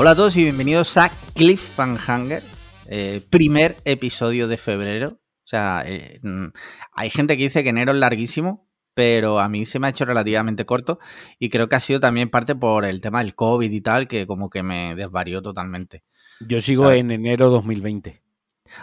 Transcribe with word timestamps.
Hola 0.00 0.12
a 0.12 0.14
todos 0.14 0.36
y 0.36 0.44
bienvenidos 0.44 0.96
a 0.96 1.10
Cliffhanger, 1.34 2.44
eh, 2.86 3.20
primer 3.30 3.78
episodio 3.84 4.46
de 4.46 4.56
febrero. 4.56 5.08
O 5.08 5.42
sea, 5.42 5.82
eh, 5.84 6.20
mm, 6.22 6.50
hay 6.92 7.10
gente 7.10 7.36
que 7.36 7.42
dice 7.42 7.64
que 7.64 7.70
enero 7.70 7.90
es 7.90 7.98
larguísimo, 7.98 8.70
pero 8.94 9.40
a 9.40 9.48
mí 9.48 9.66
se 9.66 9.80
me 9.80 9.88
ha 9.88 9.90
hecho 9.90 10.04
relativamente 10.04 10.64
corto 10.64 11.00
y 11.40 11.48
creo 11.48 11.68
que 11.68 11.74
ha 11.74 11.80
sido 11.80 11.98
también 11.98 12.30
parte 12.30 12.54
por 12.54 12.84
el 12.84 13.00
tema 13.00 13.18
del 13.18 13.34
COVID 13.34 13.68
y 13.72 13.80
tal, 13.80 14.06
que 14.06 14.24
como 14.24 14.50
que 14.50 14.62
me 14.62 14.94
desvarió 14.94 15.42
totalmente. 15.42 16.04
Yo 16.46 16.60
sigo 16.60 16.84
¿Sabes? 16.84 17.00
en 17.00 17.10
enero 17.10 17.50
2020. 17.50 18.22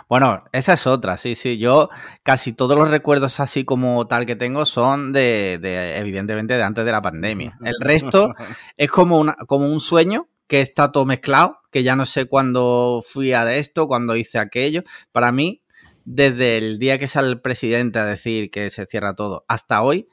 Bueno, 0.10 0.44
esa 0.52 0.74
es 0.74 0.86
otra, 0.86 1.16
sí, 1.16 1.36
sí. 1.36 1.58
Yo 1.58 1.88
casi 2.24 2.52
todos 2.52 2.78
los 2.78 2.90
recuerdos 2.90 3.40
así 3.40 3.64
como 3.64 4.06
tal 4.06 4.26
que 4.26 4.36
tengo 4.36 4.66
son 4.66 5.14
de, 5.14 5.60
de, 5.62 5.98
evidentemente, 5.98 6.56
de 6.56 6.64
antes 6.64 6.84
de 6.84 6.92
la 6.92 7.02
pandemia. 7.02 7.58
El 7.64 7.76
resto 7.80 8.34
es 8.76 8.92
como, 8.92 9.18
una, 9.18 9.36
como 9.48 9.72
un 9.72 9.80
sueño 9.80 10.28
que 10.48 10.62
está 10.62 10.92
todo 10.92 11.06
mezclado, 11.06 11.58
que 11.72 11.84
ya 11.84 11.96
no 11.96 12.06
sé 12.06 12.26
cuándo 12.26 13.04
fui 13.06 13.34
a 13.34 13.56
esto, 13.56 13.88
cuándo 13.88 14.16
hice 14.16 14.38
aquello. 14.40 14.84
Para 15.12 15.32
mí, 15.32 15.62
desde 16.06 16.58
el 16.58 16.78
día 16.80 17.00
que 17.00 17.08
sale 17.08 17.30
el 17.30 17.42
presidente 17.42 18.00
a 18.00 18.06
decir 18.06 18.52
que 18.52 18.70
se 18.70 18.86
cierra 18.86 19.16
todo 19.16 19.44
hasta 19.48 19.82
hoy, 19.82 20.08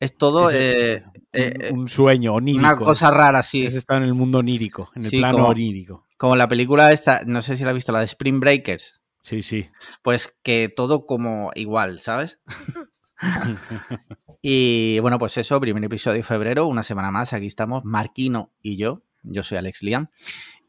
es 0.00 0.16
todo 0.16 0.50
eh, 0.50 1.00
eh, 1.32 1.70
un, 1.72 1.80
un 1.80 1.88
sueño 1.88 2.34
onírico. 2.34 2.64
una 2.66 2.76
cosa 2.76 3.10
rara, 3.10 3.42
sí. 3.42 3.64
Está 3.66 3.96
en 3.96 4.02
el 4.02 4.14
mundo 4.14 4.38
onírico, 4.38 4.90
en 4.96 5.04
el 5.04 5.10
Sí, 5.10 5.18
plano 5.18 5.34
como- 5.38 5.48
onírico. 5.48 6.06
Como 6.16 6.36
la 6.36 6.48
película 6.48 6.92
esta, 6.92 7.22
no 7.26 7.40
sé 7.42 7.56
si 7.56 7.64
la 7.64 7.70
has 7.70 7.74
visto, 7.74 7.90
la 7.92 7.98
de 8.00 8.04
Spring 8.06 8.38
Breakers. 8.40 9.00
Sí, 9.24 9.42
sí. 9.42 9.68
Pues 10.02 10.34
que 10.42 10.68
todo 10.74 11.06
como 11.06 11.50
igual, 11.54 11.98
¿sabes? 12.00 12.38
y 14.42 14.98
bueno, 15.00 15.18
pues 15.18 15.36
eso, 15.38 15.60
primer 15.60 15.82
episodio 15.84 16.16
de 16.18 16.22
febrero, 16.22 16.66
una 16.66 16.82
semana 16.82 17.10
más, 17.10 17.32
aquí 17.32 17.46
estamos, 17.46 17.84
Marquino 17.84 18.52
y 18.62 18.76
yo. 18.76 19.02
Yo 19.22 19.42
soy 19.42 19.58
Alex 19.58 19.82
Liam. 19.82 20.08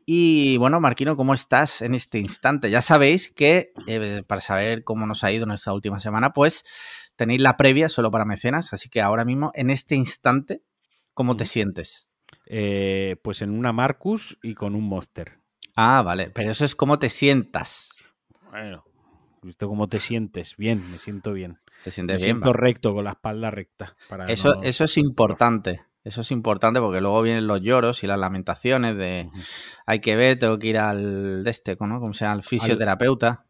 Y 0.05 0.57
bueno, 0.57 0.79
Marquino, 0.81 1.15
¿cómo 1.15 1.33
estás 1.33 1.81
en 1.81 1.95
este 1.95 2.19
instante? 2.19 2.69
Ya 2.69 2.81
sabéis 2.81 3.31
que 3.31 3.71
eh, 3.87 4.23
para 4.27 4.41
saber 4.41 4.83
cómo 4.83 5.05
nos 5.05 5.23
ha 5.23 5.31
ido 5.31 5.45
en 5.45 5.51
esta 5.51 5.73
última 5.73 5.99
semana, 6.01 6.33
pues 6.33 6.63
tenéis 7.15 7.39
la 7.41 7.55
previa 7.55 7.87
solo 7.87 8.11
para 8.11 8.25
mecenas, 8.25 8.73
así 8.73 8.89
que 8.89 9.01
ahora 9.01 9.23
mismo, 9.23 9.51
en 9.55 9.69
este 9.69 9.95
instante, 9.95 10.61
¿cómo 11.13 11.37
te 11.37 11.45
sientes? 11.45 12.05
Eh, 12.47 13.15
pues 13.23 13.41
en 13.41 13.51
una 13.51 13.71
Marcus 13.71 14.37
y 14.43 14.55
con 14.55 14.75
un 14.75 14.83
Monster. 14.83 15.39
Ah, 15.75 16.01
vale, 16.01 16.29
pero 16.31 16.51
eso 16.51 16.65
es 16.65 16.75
cómo 16.75 16.99
te 16.99 17.09
sientas. 17.09 18.03
Bueno, 18.49 18.83
¿visto 19.41 19.69
cómo 19.69 19.87
te 19.87 19.99
sientes? 20.01 20.57
Bien, 20.57 20.83
me 20.91 20.99
siento 20.99 21.31
bien. 21.31 21.59
Te 21.81 21.89
Me 21.89 21.91
sientes 21.91 22.17
bien. 22.21 22.35
siento 22.35 22.49
vale. 22.51 22.59
recto, 22.61 22.93
con 22.93 23.05
la 23.05 23.11
espalda 23.11 23.51
recta. 23.51 23.95
Para 24.09 24.25
Eso, 24.25 24.49
no- 24.49 24.63
eso 24.63 24.83
es 24.83 24.97
importante. 24.97 25.81
Eso 26.03 26.21
es 26.21 26.31
importante 26.31 26.79
porque 26.81 26.99
luego 26.99 27.21
vienen 27.21 27.47
los 27.47 27.61
lloros 27.61 28.03
y 28.03 28.07
las 28.07 28.19
lamentaciones 28.19 28.97
de 28.97 29.29
hay 29.85 29.99
que 29.99 30.15
ver, 30.15 30.37
tengo 30.37 30.59
que 30.59 30.67
ir 30.67 30.77
al 30.77 31.43
de 31.43 31.49
este, 31.49 31.77
¿no? 31.79 31.99
Como 31.99 32.13
sea, 32.13 32.33
al 32.33 32.43
fisioterapeuta, 32.43 33.45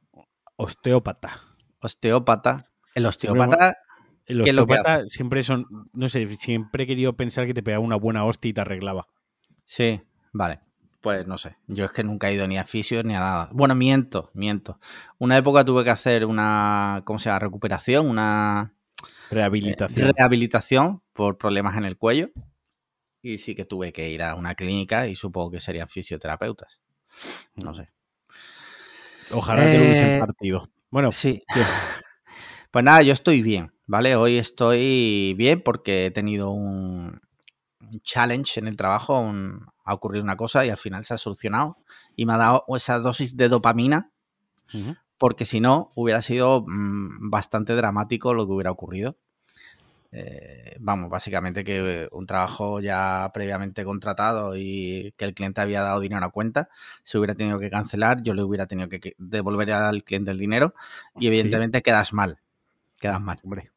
Osteópata. 0.56 1.42
osteópata. 1.80 2.66
El 2.94 3.08
osteópata, 3.08 3.76
El 4.28 4.44
¿Qué 4.44 4.50
es 4.52 4.56
lo 4.56 4.68
que 4.68 4.74
osteópata 4.74 5.06
siempre 5.09 5.42
son, 5.44 5.66
no 5.94 6.08
sé, 6.08 6.28
siempre 6.36 6.84
he 6.84 6.88
querido 6.88 7.14
pensar 7.14 7.48
que 7.48 7.56
te 7.56 7.64
pegaba 7.64 7.84
una 7.84 7.96
buena 7.96 8.24
hostia 8.24 8.50
y 8.50 8.54
te 8.54 8.62
arreglaba. 8.62 9.08
sí, 9.66 10.02
vale. 10.31 10.59
Pues 11.02 11.28
no 11.28 11.38
sé. 11.38 11.58
Yo 11.68 11.84
es 11.84 11.92
que 11.92 12.02
nunca 12.06 12.30
he 12.30 12.34
ido 12.34 12.48
ni 12.48 12.58
a 12.58 12.64
fisio 12.64 13.04
ni 13.04 13.14
a 13.14 13.20
nada. 13.20 13.50
Bueno, 13.52 13.76
miento, 13.76 14.31
miento. 14.34 14.80
Una 15.20 15.38
época 15.38 15.66
tuve 15.66 15.84
que 15.84 15.90
hacer 15.90 16.26
una, 16.26 17.02
¿cómo 17.04 17.20
se 17.20 17.26
llama? 17.26 17.40
Recuperación, 17.40 18.08
una 18.08 18.74
Rehabilitación. 19.34 20.14
rehabilitación 20.16 21.02
por 21.14 21.38
problemas 21.38 21.78
en 21.78 21.85
el 21.85 21.97
cuello. 21.97 22.30
Y 23.22 23.38
sí 23.38 23.56
que 23.56 23.66
tuve 23.66 23.94
que 23.94 24.09
ir 24.09 24.22
a 24.22 24.35
una 24.35 24.56
clínica 24.56 25.08
y 25.08 25.16
supongo 25.16 25.52
que 25.52 25.59
serían 25.59 25.88
fisioterapeutas. 25.88 26.81
No 27.56 27.74
sé. 27.74 27.90
Ojalá 29.31 29.63
te 29.72 29.78
lo 29.78 29.85
hubiesen 29.85 30.09
Eh, 30.09 30.19
partido. 30.19 30.69
Bueno, 30.90 31.12
Sí. 31.12 31.41
Pues 32.72 32.84
nada, 32.84 33.03
yo 33.03 33.13
estoy 33.13 33.44
bien, 33.44 33.72
¿vale? 33.85 34.16
Hoy 34.16 34.40
estoy 34.40 35.35
bien 35.38 35.62
porque 35.62 36.08
he 36.08 36.12
tenido 36.12 36.50
un, 36.50 37.22
challenge 38.02 38.59
en 38.59 38.68
el 38.68 38.75
trabajo, 38.75 39.19
un- 39.19 39.68
ha 39.85 39.94
ocurrido 39.94 40.24
una 40.24 40.35
cosa 40.35 40.66
y 40.66 40.72
al 40.72 40.78
final 40.78 41.06
se 41.06 41.13
ha 41.13 41.19
solucionado 41.19 41.78
y 42.16 42.25
me 42.25 42.34
ha 42.34 42.38
dado 42.38 42.66
esa 42.75 42.97
dosis 42.97 43.38
de 43.38 43.47
dopamina 43.47 44.12
porque 45.19 45.46
si 45.46 45.59
no 45.59 45.90
hubiera 45.96 46.24
sido 46.24 46.66
mm, 46.68 47.29
bastante 47.29 47.75
dramático 47.75 48.34
lo 48.34 48.47
que 48.47 48.53
hubiera 48.53 48.72
ocurrido. 48.72 49.18
Eh, 50.16 50.75
vamos, 50.79 51.09
básicamente 51.09 51.63
que 51.63 52.07
un 52.12 52.28
trabajo 52.28 52.79
ya 52.79 53.31
previamente 53.34 53.84
contratado 53.84 54.56
y 54.56 55.12
que 55.18 55.25
el 55.25 55.34
cliente 55.34 55.59
había 55.59 55.81
dado 55.81 56.00
dinero 56.00 56.24
a 56.24 56.29
cuenta, 56.29 56.69
se 57.03 57.18
hubiera 57.18 57.34
tenido 57.34 57.57
que 57.57 57.72
cancelar, 57.72 58.22
yo 58.22 58.35
le 58.35 58.44
hubiera 58.44 58.68
tenido 58.68 58.90
que- 58.90 59.16
devolver 59.18 59.72
al 59.72 60.03
cliente 60.03 60.29
el 60.29 60.38
dinero 60.38 60.75
y 61.16 61.22
Sí. 61.22 61.28
evidentemente 61.28 61.81
quedas 61.81 62.13
mal, 62.13 62.40
quedas 63.00 63.19
mal. 63.22 63.40
Hombre, 63.44 63.72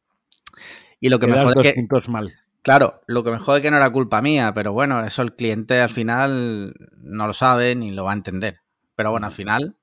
Y 1.01 1.09
lo 1.09 1.19
que 1.19 1.27
me 1.27 1.33
quedas 1.33 1.45
jode 1.45 1.55
dos 1.55 1.67
es 1.67 1.75
que, 1.75 2.11
mal. 2.11 2.35
claro, 2.61 3.01
lo 3.07 3.25
que 3.25 3.31
me 3.31 3.39
jode 3.39 3.59
es 3.59 3.63
que 3.63 3.71
no 3.71 3.79
era 3.79 3.91
culpa 3.91 4.21
mía, 4.21 4.53
pero 4.55 4.73
bueno, 4.75 5.05
eso 5.07 5.23
el 5.23 5.35
cliente 5.35 5.81
al 5.81 5.91
final 5.91 6.75
no 6.99 7.27
lo 7.27 7.33
sabe 7.33 7.75
ni 7.77 7.93
lo 7.93 8.05
va 8.05 8.11
a 8.11 8.15
entender. 8.15 8.61
Pero 8.95 9.11
bueno, 9.11 9.27
al 9.27 9.33
final 9.33 9.77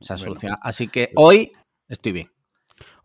se 0.00 0.14
ha 0.14 0.16
Bueno. 0.16 0.24
solucionado. 0.24 0.60
Así 0.62 0.88
que 0.88 1.10
hoy 1.16 1.52
estoy 1.88 2.12
bien. 2.12 2.30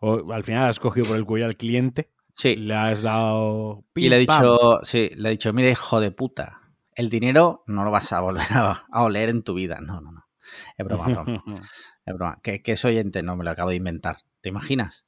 O, 0.00 0.32
al 0.32 0.44
final 0.44 0.68
has 0.68 0.80
cogido 0.80 1.06
por 1.06 1.16
el 1.16 1.24
cuello 1.26 1.46
al 1.46 1.56
cliente, 1.56 2.08
Sí. 2.38 2.56
le 2.56 2.74
has 2.74 3.02
dado. 3.02 3.84
Y 3.94 4.08
le 4.08 4.18
pim, 4.18 4.26
pam. 4.26 4.42
dicho, 4.42 4.80
sí, 4.84 5.10
le 5.16 5.28
he 5.28 5.32
dicho, 5.32 5.52
mire, 5.52 5.70
hijo 5.72 6.00
de 6.00 6.10
puta, 6.12 6.60
el 6.94 7.10
dinero 7.10 7.64
no 7.66 7.84
lo 7.84 7.90
vas 7.90 8.12
a 8.12 8.20
volver 8.20 8.46
a, 8.50 8.86
a 8.90 9.02
oler 9.02 9.28
en 9.28 9.42
tu 9.42 9.54
vida. 9.54 9.80
No, 9.80 10.00
no, 10.00 10.12
no. 10.12 10.24
Es 10.76 10.86
broma, 10.86 11.08
broma. 11.08 11.42
Es 12.06 12.14
broma. 12.14 12.40
Que, 12.42 12.62
que 12.62 12.76
soy 12.76 12.92
oyente, 12.92 13.22
no 13.22 13.36
me 13.36 13.44
lo 13.44 13.50
acabo 13.50 13.68
de 13.68 13.76
inventar. 13.76 14.18
¿Te 14.40 14.48
imaginas? 14.48 15.04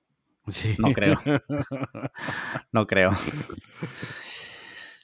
Sí. 0.51 0.75
No 0.79 0.93
creo. 0.93 1.19
No 2.73 2.87
creo. 2.87 3.17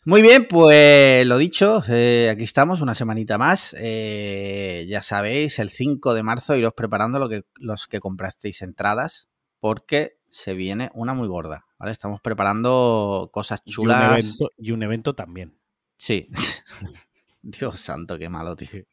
Muy 0.04 0.22
bien, 0.22 0.46
pues 0.46 1.26
lo 1.26 1.36
dicho, 1.36 1.82
eh, 1.88 2.28
aquí 2.30 2.44
estamos 2.44 2.80
una 2.80 2.94
semanita 2.94 3.38
más. 3.38 3.74
Eh, 3.78 4.86
ya 4.88 5.02
sabéis, 5.02 5.58
el 5.58 5.70
5 5.70 6.14
de 6.14 6.22
marzo 6.22 6.54
iros 6.54 6.74
preparando 6.74 7.18
lo 7.18 7.28
que, 7.28 7.44
los 7.56 7.86
que 7.86 7.98
comprasteis 7.98 8.62
entradas 8.62 9.28
porque 9.58 10.15
se 10.28 10.54
viene 10.54 10.90
una 10.94 11.14
muy 11.14 11.28
gorda. 11.28 11.66
¿vale? 11.78 11.92
Estamos 11.92 12.20
preparando 12.20 13.30
cosas 13.32 13.62
Y 13.64 13.70
un, 13.70 13.74
chulas. 13.74 14.12
evento, 14.12 14.52
y 14.58 14.70
un 14.72 14.82
evento 14.82 15.14
también. 15.14 15.58
Sí. 15.96 16.28
Dios 17.42 17.78
santo, 17.78 18.18
qué 18.18 18.28
malo, 18.28 18.56
tío. 18.56 18.68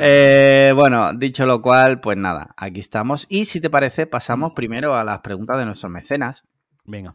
Eh, 0.00 0.72
bueno, 0.74 1.12
dicho 1.14 1.46
lo 1.46 1.62
cual, 1.62 2.00
pues 2.00 2.16
nada, 2.16 2.52
aquí 2.56 2.80
estamos. 2.80 3.24
Y 3.28 3.44
si 3.44 3.60
te 3.60 3.70
parece, 3.70 4.06
pasamos 4.06 4.52
primero 4.52 4.96
a 4.96 5.04
las 5.04 5.20
preguntas 5.20 5.56
de 5.58 5.64
nuestros 5.64 5.92
mecenas. 5.92 6.44
Venga. 6.84 7.14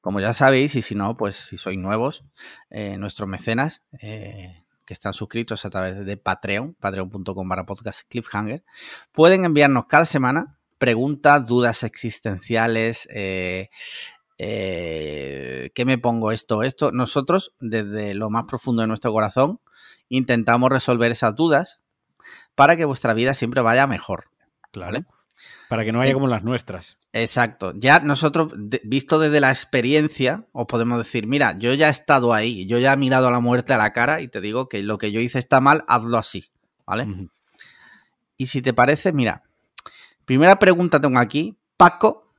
Como 0.00 0.18
ya 0.18 0.32
sabéis, 0.32 0.74
y 0.76 0.82
si 0.82 0.94
no, 0.94 1.16
pues 1.16 1.36
si 1.36 1.58
sois 1.58 1.78
nuevos, 1.78 2.24
eh, 2.70 2.96
nuestros 2.96 3.28
mecenas 3.28 3.82
eh, 4.00 4.64
que 4.86 4.94
están 4.94 5.12
suscritos 5.12 5.64
a 5.66 5.70
través 5.70 6.04
de 6.04 6.16
Patreon, 6.16 6.74
patreon.com 6.74 7.48
barra 7.48 7.66
podcast 7.66 8.08
cliffhanger, 8.08 8.64
pueden 9.12 9.44
enviarnos 9.44 9.84
cada 9.84 10.06
semana 10.06 10.58
preguntas, 10.80 11.46
dudas 11.46 11.84
existenciales, 11.84 13.06
eh, 13.12 13.68
eh, 14.38 15.70
¿qué 15.74 15.84
me 15.84 15.98
pongo 15.98 16.32
esto, 16.32 16.62
esto? 16.62 16.90
Nosotros, 16.90 17.54
desde 17.60 18.14
lo 18.14 18.30
más 18.30 18.44
profundo 18.48 18.80
de 18.80 18.88
nuestro 18.88 19.12
corazón, 19.12 19.60
intentamos 20.08 20.70
resolver 20.70 21.12
esas 21.12 21.36
dudas 21.36 21.82
para 22.54 22.76
que 22.76 22.86
vuestra 22.86 23.12
vida 23.12 23.34
siempre 23.34 23.60
vaya 23.60 23.86
mejor. 23.86 24.30
Claro. 24.72 24.92
¿Vale? 24.92 25.06
Para 25.68 25.84
que 25.84 25.92
no 25.92 25.98
vaya 25.98 26.14
como 26.14 26.28
las 26.28 26.42
nuestras. 26.42 26.96
Exacto. 27.12 27.74
Ya 27.76 28.00
nosotros, 28.00 28.52
visto 28.82 29.18
desde 29.18 29.40
la 29.40 29.50
experiencia, 29.50 30.46
os 30.52 30.64
podemos 30.66 30.96
decir, 30.96 31.26
mira, 31.26 31.58
yo 31.58 31.74
ya 31.74 31.88
he 31.88 31.90
estado 31.90 32.32
ahí, 32.32 32.66
yo 32.66 32.78
ya 32.78 32.94
he 32.94 32.96
mirado 32.96 33.28
a 33.28 33.30
la 33.30 33.40
muerte 33.40 33.74
a 33.74 33.78
la 33.78 33.92
cara 33.92 34.22
y 34.22 34.28
te 34.28 34.40
digo 34.40 34.68
que 34.68 34.82
lo 34.82 34.96
que 34.96 35.12
yo 35.12 35.20
hice 35.20 35.38
está 35.38 35.60
mal, 35.60 35.84
hazlo 35.88 36.16
así, 36.16 36.50
¿vale? 36.86 37.28
Y 38.38 38.46
si 38.46 38.62
te 38.62 38.72
parece, 38.72 39.12
mira, 39.12 39.42
primera 40.30 40.60
pregunta 40.60 41.00
tengo 41.00 41.18
aquí, 41.18 41.58
Paco, 41.76 42.32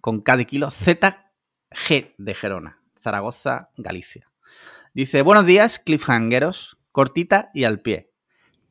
con 0.00 0.20
K 0.20 0.36
de 0.36 0.46
kilo, 0.46 0.70
ZG 0.70 2.14
de 2.16 2.32
Gerona, 2.34 2.80
Zaragoza, 2.96 3.70
Galicia. 3.76 4.30
Dice, 4.94 5.22
buenos 5.22 5.46
días, 5.46 5.80
cliffhangeros, 5.80 6.78
cortita 6.92 7.50
y 7.54 7.64
al 7.64 7.80
pie. 7.80 8.12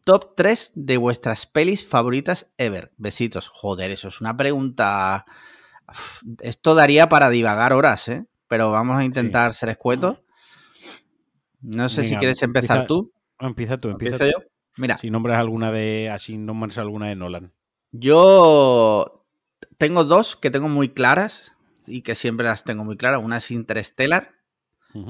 Top 0.05 0.33
3 0.37 0.71
de 0.75 0.95
vuestras 0.95 1.45
pelis 1.45 1.85
favoritas 1.85 2.49
ever. 2.57 2.93
Besitos. 2.95 3.49
Joder, 3.49 3.91
eso 3.91 4.07
es 4.07 4.21
una 4.21 4.37
pregunta. 4.37 5.25
Esto 6.39 6.73
daría 6.73 7.09
para 7.09 7.29
divagar 7.29 7.73
horas, 7.73 8.07
¿eh? 8.07 8.25
Pero 8.47 8.71
vamos 8.71 8.95
a 8.95 9.03
intentar 9.03 9.53
ser 9.53 9.67
escuetos. 9.67 10.21
No 11.59 11.89
sé 11.89 12.05
si 12.05 12.15
quieres 12.15 12.41
empezar 12.43 12.77
empieza- 12.77 12.87
tú. 12.87 13.11
Empieza 13.41 13.77
tú, 13.77 13.89
empieza 13.89 14.15
¿Empiezo 14.23 14.37
tú. 14.39 14.45
yo? 14.45 14.49
Mira, 14.77 14.99
Si 14.99 15.09
nombras 15.09 15.37
alguna 15.37 15.73
de. 15.73 16.09
Así 16.09 16.37
nombras 16.37 16.77
alguna 16.77 17.09
de 17.09 17.15
Nolan. 17.17 17.51
Yo 17.99 19.25
tengo 19.77 20.03
dos 20.03 20.35
que 20.35 20.51
tengo 20.51 20.67
muy 20.67 20.89
claras 20.89 21.53
y 21.87 22.01
que 22.01 22.15
siempre 22.15 22.45
las 22.45 22.63
tengo 22.63 22.83
muy 22.83 22.97
claras. 22.97 23.21
Una 23.23 23.37
es 23.37 23.51
Interstellar, 23.51 24.33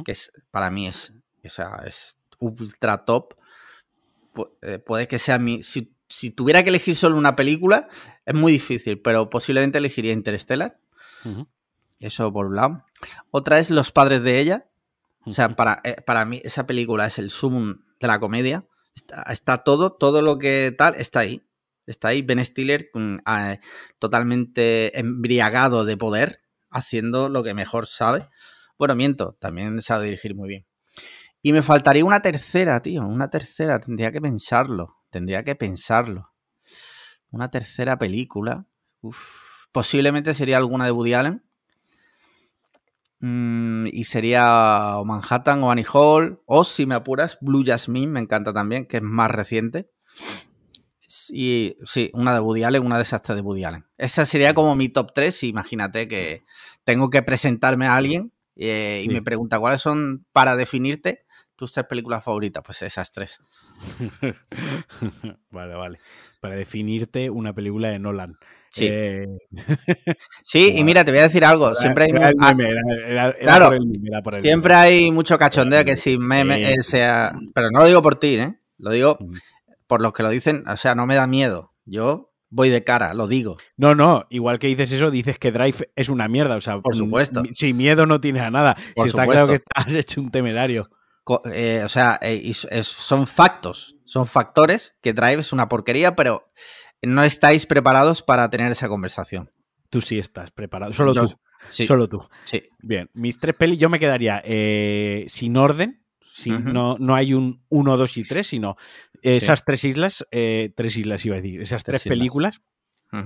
que 0.04 0.12
es 0.12 0.32
para 0.52 0.70
mí 0.70 0.88
es, 0.88 1.14
esa 1.44 1.84
es 1.86 2.18
ultra 2.40 3.06
top, 3.06 3.36
eh, 4.62 4.80
puede 4.80 5.08
que 5.08 5.20
sea 5.20 5.38
mi... 5.38 5.64
Si, 5.64 5.96
si, 6.10 6.30
tuviera 6.32 6.64
que 6.64 6.70
elegir 6.70 6.96
solo 6.96 7.18
una 7.18 7.36
película, 7.36 7.88
es 8.26 8.36
muy 8.36 8.52
difícil, 8.52 9.02
pero 9.02 9.30
posiblemente 9.30 9.78
elegiría 9.78 10.14
Interstellar. 10.14 10.80
Eso 12.00 12.32
por 12.32 12.48
un 12.48 12.56
lado. 12.56 12.86
Otra 13.32 13.60
es 13.60 13.72
Los 13.72 13.92
padres 13.92 14.24
de 14.24 14.40
ella. 14.40 14.68
O 15.26 15.32
sea, 15.32 15.56
para, 15.56 15.82
eh, 15.84 16.02
para 16.06 16.24
mí 16.26 16.42
esa 16.44 16.68
película 16.68 17.08
es 17.08 17.18
el 17.18 17.32
sumum 17.32 17.80
de 18.00 18.08
la 18.08 18.20
comedia. 18.20 18.66
Está, 18.94 19.24
está, 19.24 19.58
todo, 19.64 19.92
todo 19.92 20.22
lo 20.22 20.38
que 20.38 20.74
tal 20.78 20.96
está 20.96 21.22
ahí. 21.22 21.44
Está 21.88 22.10
ahí 22.10 22.22
Ben 22.22 22.44
Stiller 22.44 22.90
uh, 22.94 23.20
totalmente 24.00 24.98
embriagado 25.00 25.86
de 25.86 25.98
poder, 25.98 26.42
haciendo 26.70 27.30
lo 27.30 27.44
que 27.44 27.54
mejor 27.54 27.88
sabe. 27.88 28.28
Bueno, 28.78 28.96
miento, 28.96 29.38
también 29.40 29.82
sabe 29.82 30.06
dirigir 30.06 30.36
muy 30.36 30.50
bien. 30.50 30.66
Y 31.42 31.54
me 31.54 31.62
faltaría 31.62 32.04
una 32.04 32.22
tercera, 32.22 32.82
tío, 32.82 33.04
una 33.06 33.30
tercera, 33.30 33.80
tendría 33.80 34.12
que 34.12 34.20
pensarlo, 34.20 34.98
tendría 35.12 35.44
que 35.44 35.56
pensarlo. 35.56 36.32
Una 37.30 37.52
tercera 37.52 37.98
película. 37.98 38.66
Posiblemente 39.72 40.34
sería 40.34 40.58
alguna 40.58 40.86
de 40.86 40.92
Woody 40.92 41.14
Allen. 41.14 41.44
Mm, 43.20 43.88
y 43.92 44.04
sería 44.06 44.98
o 44.98 45.06
Manhattan 45.06 45.64
o 45.64 45.72
Annie 45.72 45.86
Hall. 45.94 46.42
O 46.46 46.64
si 46.64 46.86
me 46.86 46.96
apuras, 46.96 47.38
Blue 47.42 47.64
Jasmine, 47.66 48.08
me 48.08 48.20
encanta 48.20 48.54
también, 48.54 48.88
que 48.88 48.98
es 48.98 49.04
más 49.04 49.30
reciente. 49.30 49.92
Y 51.29 51.77
sí, 51.85 52.12
una 52.13 52.33
de 52.33 52.39
Woody 52.39 52.63
Allen, 52.63 52.85
una 52.85 52.97
de 52.97 53.03
esas 53.03 53.21
de 53.23 53.41
Woody 53.41 53.63
Allen. 53.63 53.85
Esa 53.97 54.25
sería 54.25 54.53
como 54.53 54.75
mi 54.75 54.89
top 54.89 55.12
3. 55.13 55.44
Imagínate 55.44 56.07
que 56.07 56.44
tengo 56.83 57.09
que 57.09 57.21
presentarme 57.21 57.88
a 57.88 57.95
alguien 57.95 58.31
eh, 58.56 59.01
y 59.03 59.09
me 59.09 59.21
pregunta 59.21 59.59
cuáles 59.59 59.81
son 59.81 60.25
para 60.31 60.56
definirte 60.56 61.25
tus 61.56 61.71
tres 61.71 61.85
películas 61.85 62.23
favoritas. 62.23 62.63
Pues 62.65 62.81
esas 62.81 63.12
tres. 63.12 63.39
vale, 65.51 65.75
vale. 65.75 66.00
Para 66.41 66.56
definirte 66.56 67.29
una 67.29 67.53
película 67.53 67.89
de 67.89 68.00
Nolan. 68.00 68.38
Sí. 68.69 68.88
Eh, 68.89 69.25
sí, 70.44 70.73
y 70.77 70.83
mira, 70.83 71.06
te 71.06 71.12
voy 71.12 71.21
a 71.21 71.23
decir 71.23 71.45
algo. 71.45 71.75
Siempre 71.75 72.07
hay. 72.12 72.33
siempre 74.41 74.73
hay 74.73 75.12
mucho 75.12 75.38
cachondeo 75.38 75.85
que 75.85 75.95
si 75.95 76.17
meme 76.17 76.75
sea. 76.81 77.33
Pero 77.53 77.71
no 77.71 77.79
lo 77.79 77.88
digo 77.88 78.01
por 78.01 78.15
ti, 78.15 78.35
¿eh? 78.35 78.59
Lo 78.77 78.91
digo 78.91 79.17
por 79.88 80.02
los 80.02 80.14
que 80.14 80.24
lo 80.24 80.30
dicen. 80.30 80.64
O 80.68 80.78
sea, 80.78 80.96
no 80.96 81.06
me 81.06 81.16
da 81.16 81.28
miedo. 81.28 81.74
Yo 81.86 82.32
voy 82.50 82.70
de 82.70 82.84
cara, 82.84 83.14
lo 83.14 83.28
digo. 83.28 83.58
No, 83.78 83.96
no, 83.96 84.26
igual 84.30 84.60
que 84.60 84.68
dices 84.68 84.92
eso, 84.92 85.12
dices 85.12 85.38
que 85.38 85.52
Drive 85.52 85.92
es 85.96 86.10
una 86.10 86.28
mierda. 86.28 86.56
O 86.56 86.62
sea, 86.62 86.80
por 86.80 86.96
supuesto. 86.96 87.44
Sin 87.52 87.78
miedo 87.78 88.06
no 88.06 88.22
tienes 88.22 88.44
a 88.44 88.52
nada. 88.52 88.76
si 88.78 89.08
está 89.08 89.26
claro 89.26 89.48
que 89.48 89.62
has 89.74 89.94
hecho 89.96 90.22
un 90.22 90.32
temerario. 90.32 90.90
Eh, 91.54 91.82
o 91.84 91.90
sea, 91.90 92.20
eh, 92.22 92.54
son 92.54 93.26
factos, 93.26 93.96
son 94.06 94.28
factores 94.28 94.96
que 95.02 95.14
Drive 95.14 95.40
es 95.40 95.54
una 95.54 95.68
porquería, 95.68 96.16
pero 96.16 96.52
no 97.02 97.24
estáis 97.24 97.66
preparados 97.66 98.22
para 98.22 98.50
tener 98.50 98.72
esa 98.72 98.88
conversación. 98.88 99.52
Tú 99.90 100.02
sí 100.02 100.20
estás 100.20 100.52
preparado, 100.52 100.94
solo 100.94 101.14
tú. 101.14 101.36
Solo 101.68 102.08
tú. 102.08 102.28
Sí. 102.44 102.64
Bien, 102.80 103.10
mis 103.14 103.40
tres 103.40 103.56
pelis, 103.56 103.80
yo 103.80 103.90
me 103.90 104.00
quedaría 104.00 104.42
eh, 104.46 105.26
sin 105.28 105.58
orden. 105.58 106.06
no, 106.46 106.98
no 107.00 107.16
hay 107.16 107.34
un 107.34 107.64
1, 107.70 107.98
2 107.98 108.18
y 108.18 108.24
3, 108.24 108.46
sino 108.46 108.76
esas 109.33 109.66
tres 109.66 109.83
islas, 109.83 110.25
tres 110.31 110.98
islas 110.98 111.25
iba 111.25 111.36
a 111.36 111.42
decir, 111.42 111.62
esas 111.62 111.83
tres, 111.83 112.04
películas. 112.04 112.62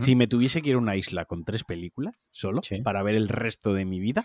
Si 0.01 0.15
me 0.15 0.27
tuviese 0.27 0.61
que 0.61 0.69
ir 0.69 0.75
a 0.75 0.79
una 0.79 0.95
isla 0.95 1.25
con 1.25 1.45
tres 1.45 1.63
películas 1.63 2.15
solo 2.29 2.61
para 2.83 3.01
ver 3.01 3.15
el 3.15 3.27
resto 3.27 3.73
de 3.73 3.85
mi 3.85 3.99
vida, 3.99 4.23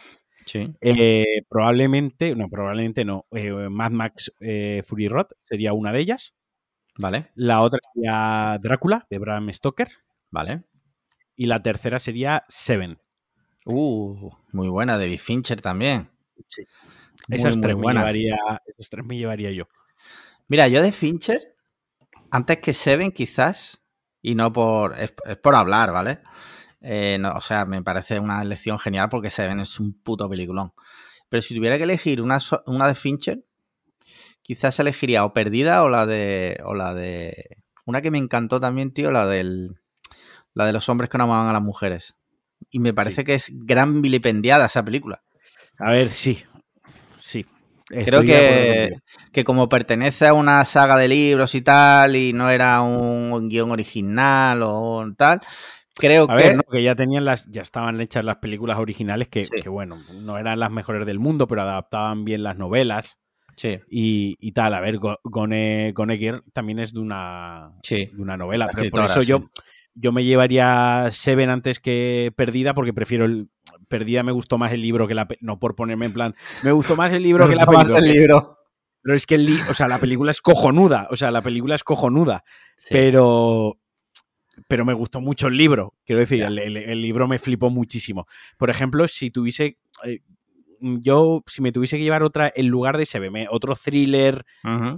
eh, 0.81 1.43
probablemente, 1.49 2.35
no, 2.35 2.49
probablemente 2.49 3.05
no. 3.05 3.26
Eh, 3.32 3.50
Mad 3.71 3.93
Max 3.93 4.32
eh, 4.41 4.82
Fury 4.85 5.09
Road 5.09 5.29
sería 5.43 5.73
una 5.73 5.93
de 5.93 6.00
ellas. 6.00 6.35
Vale. 6.97 7.31
La 7.35 7.62
otra 7.62 7.81
sería 7.93 8.59
Drácula, 8.62 9.06
de 9.11 9.19
Bram 9.19 9.53
Stoker. 9.53 9.88
Vale. 10.31 10.62
Y 11.37 11.47
la 11.47 11.62
tercera 11.62 11.99
sería 11.99 12.44
Seven. 12.49 12.99
Uh, 13.67 14.31
muy 14.53 14.69
buena, 14.69 14.99
David 14.99 15.19
Fincher 15.19 15.61
también. 15.61 16.11
Sí. 16.49 16.65
esas, 17.29 17.61
tres 17.61 17.76
me 17.76 17.93
llevaría, 17.93 18.37
esas 18.67 18.91
tres 18.91 19.05
me 19.05 19.17
llevaría 19.17 19.50
yo. 19.50 19.67
Mira, 20.47 20.69
yo 20.69 20.82
de 20.82 20.93
Fincher, 20.93 21.54
antes 22.35 22.59
que 22.59 22.75
Seven, 22.75 23.13
quizás, 23.13 23.81
y 24.21 24.35
no 24.35 24.53
por. 24.53 24.99
es 24.99 25.13
por 25.41 25.55
hablar, 25.55 25.93
¿vale? 25.93 26.19
Eh, 26.81 27.23
o 27.33 27.41
sea, 27.41 27.65
me 27.65 27.81
parece 27.81 28.19
una 28.19 28.43
elección 28.43 28.77
genial 28.81 29.09
porque 29.09 29.31
Seven 29.31 29.61
es 29.61 29.79
un 29.79 29.95
puto 30.03 30.29
peliculón. 30.29 30.73
Pero 31.29 31.43
si 31.43 31.55
tuviera 31.55 31.77
que 31.77 31.85
elegir 31.85 32.21
una, 32.21 32.39
una 32.67 32.89
de 32.89 32.97
Fincher, 32.97 33.45
quizás 34.43 34.81
elegiría 34.81 35.25
o 35.25 35.33
Perdida 35.33 35.85
o 35.85 35.89
la 35.89 36.07
de. 36.07 36.61
o 36.65 36.75
la 36.75 36.93
de. 36.93 37.63
Una 37.85 38.03
que 38.03 38.11
me 38.11 38.19
encantó 38.19 38.59
también, 38.59 38.93
tío, 38.93 39.13
la 39.13 39.27
del. 39.27 39.81
La 40.55 40.67
de 40.67 40.73
los 40.73 40.89
hombres 40.89 41.11
que 41.11 41.19
no 41.19 41.25
amaban 41.25 41.47
a 41.47 41.53
las 41.53 41.63
mujeres. 41.63 42.17
Y 42.69 42.81
me 42.81 42.93
parece 42.93 43.23
que 43.23 43.35
es 43.35 43.49
gran 43.53 44.03
vilipendiada 44.03 44.67
esa 44.67 44.85
película. 44.85 45.23
A 45.79 45.93
ver, 45.93 46.09
sí. 46.09 46.43
Sí. 47.89 47.97
Creo 48.05 48.23
que, 48.23 48.97
que, 49.33 49.45
como 49.45 49.69
pertenece 49.69 50.27
a 50.27 50.35
una 50.35 50.65
saga 50.65 50.97
de 50.97 51.09
libros 51.09 51.55
y 51.55 51.61
tal, 51.61 52.17
y 52.17 52.33
no 52.33 52.49
era 52.49 52.81
un 52.81 53.49
guion 53.49 53.71
original 53.71 54.61
o 54.63 55.05
tal, 55.17 55.41
Creo 55.97 56.27
que... 56.27 56.59
que 56.71 56.83
ya 56.83 56.95
tenían 56.95 57.25
las, 57.25 57.47
ya 57.51 57.63
estaban 57.63 58.01
hechas 58.01 58.25
las 58.25 58.37
películas 58.37 58.79
originales 58.79 59.29
que, 59.29 59.47
bueno, 59.69 60.03
no 60.13 60.39
eran 60.39 60.59
las 60.59 60.71
mejores 60.71 61.07
del 61.07 61.21
mundo, 61.21 61.47
pero 61.47 61.63
adaptaban 61.63 62.25
bien 62.25 62.43
las 62.43 62.57
novelas. 62.57 63.17
Sí. 63.57 63.79
Y, 63.89 64.53
tal, 64.53 64.75
a 64.75 64.81
ver, 64.81 64.99
Gone, 64.99 65.95
también 66.53 66.81
es 66.81 66.93
de 66.93 66.99
una, 66.99 67.73
de 67.89 68.11
una 68.19 68.37
novela. 68.37 68.69
por 68.69 69.05
eso 69.05 69.23
yo, 69.23 69.51
yo 69.94 70.12
me 70.12 70.25
llevaría 70.25 71.08
Seven 71.11 71.50
antes 71.50 71.81
que 71.81 72.32
Perdida, 72.37 72.75
porque 72.75 72.93
prefiero 72.93 73.25
el. 73.25 73.49
Perdida 73.88 74.23
me 74.23 74.32
gustó 74.32 74.58
más 74.58 74.73
el 74.73 74.81
libro 74.81 75.06
que 75.06 75.14
la. 75.14 75.26
No 75.41 75.58
por 75.58 75.75
ponerme 75.75 76.06
en 76.06 76.12
plan. 76.12 76.35
Me 76.62 76.73
gustó 76.73 76.96
más 76.96 77.12
el 77.12 77.23
libro 77.25 77.49
que 77.49 77.55
la 77.55 77.67
película. 77.67 77.99
El 77.99 78.12
libro. 78.12 78.58
Pero 79.02 79.17
es 79.17 79.26
que 79.26 79.35
el 79.35 79.61
o 79.69 79.75
sea, 79.75 79.87
la 79.87 79.99
película 79.99 80.31
es 80.31 80.41
cojonuda. 80.41 81.08
O 81.11 81.17
sea, 81.17 81.31
la 81.31 81.43
película 81.43 81.75
es 81.75 81.85
cojonuda. 81.85 82.43
Pero 82.88 83.79
pero 84.69 84.85
me 84.85 84.95
gustó 84.95 85.21
mucho 85.21 85.49
el 85.49 85.57
libro. 85.57 85.95
Quiero 86.04 86.21
decir, 86.21 86.42
el, 86.42 87.02
libro 87.02 87.28
me 87.28 87.38
flipó 87.38 87.71
muchísimo. 87.71 88.26
Por 88.57 88.71
ejemplo, 88.71 89.07
si 89.09 89.30
tuviese. 89.30 89.78
Eh, 90.04 90.21
yo, 90.80 91.42
si 91.47 91.62
me 91.62 91.73
tuviese 91.73 91.97
que 91.97 92.02
llevar 92.02 92.23
otra, 92.23 92.52
en 92.54 92.69
lugar 92.69 92.99
de 92.99 93.07
SBM, 93.07 93.47
otro 93.49 93.75
thriller 93.75 94.45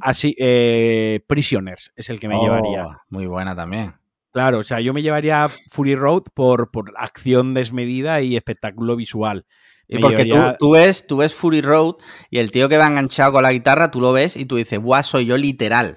así, 0.00 0.34
eh, 0.38 1.20
Prisoners 1.26 1.92
es 1.94 2.10
el 2.10 2.18
que 2.18 2.28
me 2.28 2.38
llevaría. 2.38 2.86
Oh, 2.86 2.96
muy 3.08 3.26
buena 3.26 3.54
también. 3.54 3.94
Claro, 4.36 4.58
o 4.58 4.62
sea, 4.64 4.82
yo 4.82 4.92
me 4.92 5.00
llevaría 5.00 5.48
Fury 5.48 5.94
Road 5.94 6.24
por, 6.34 6.70
por 6.70 6.92
acción 6.98 7.54
desmedida 7.54 8.20
y 8.20 8.36
espectáculo 8.36 8.94
visual. 8.94 9.46
Y 9.88 9.98
porque 9.98 10.26
tú, 10.26 10.36
tú, 10.58 10.70
ves, 10.72 11.06
tú 11.06 11.16
ves 11.16 11.34
Fury 11.34 11.62
Road 11.62 11.94
y 12.28 12.36
el 12.36 12.50
tío 12.50 12.68
que 12.68 12.76
va 12.76 12.86
enganchado 12.86 13.32
con 13.32 13.44
la 13.44 13.52
guitarra, 13.54 13.90
tú 13.90 13.98
lo 13.98 14.12
ves 14.12 14.36
y 14.36 14.44
tú 14.44 14.56
dices, 14.56 14.78
guau, 14.78 15.02
soy 15.02 15.24
yo 15.24 15.38
literal 15.38 15.96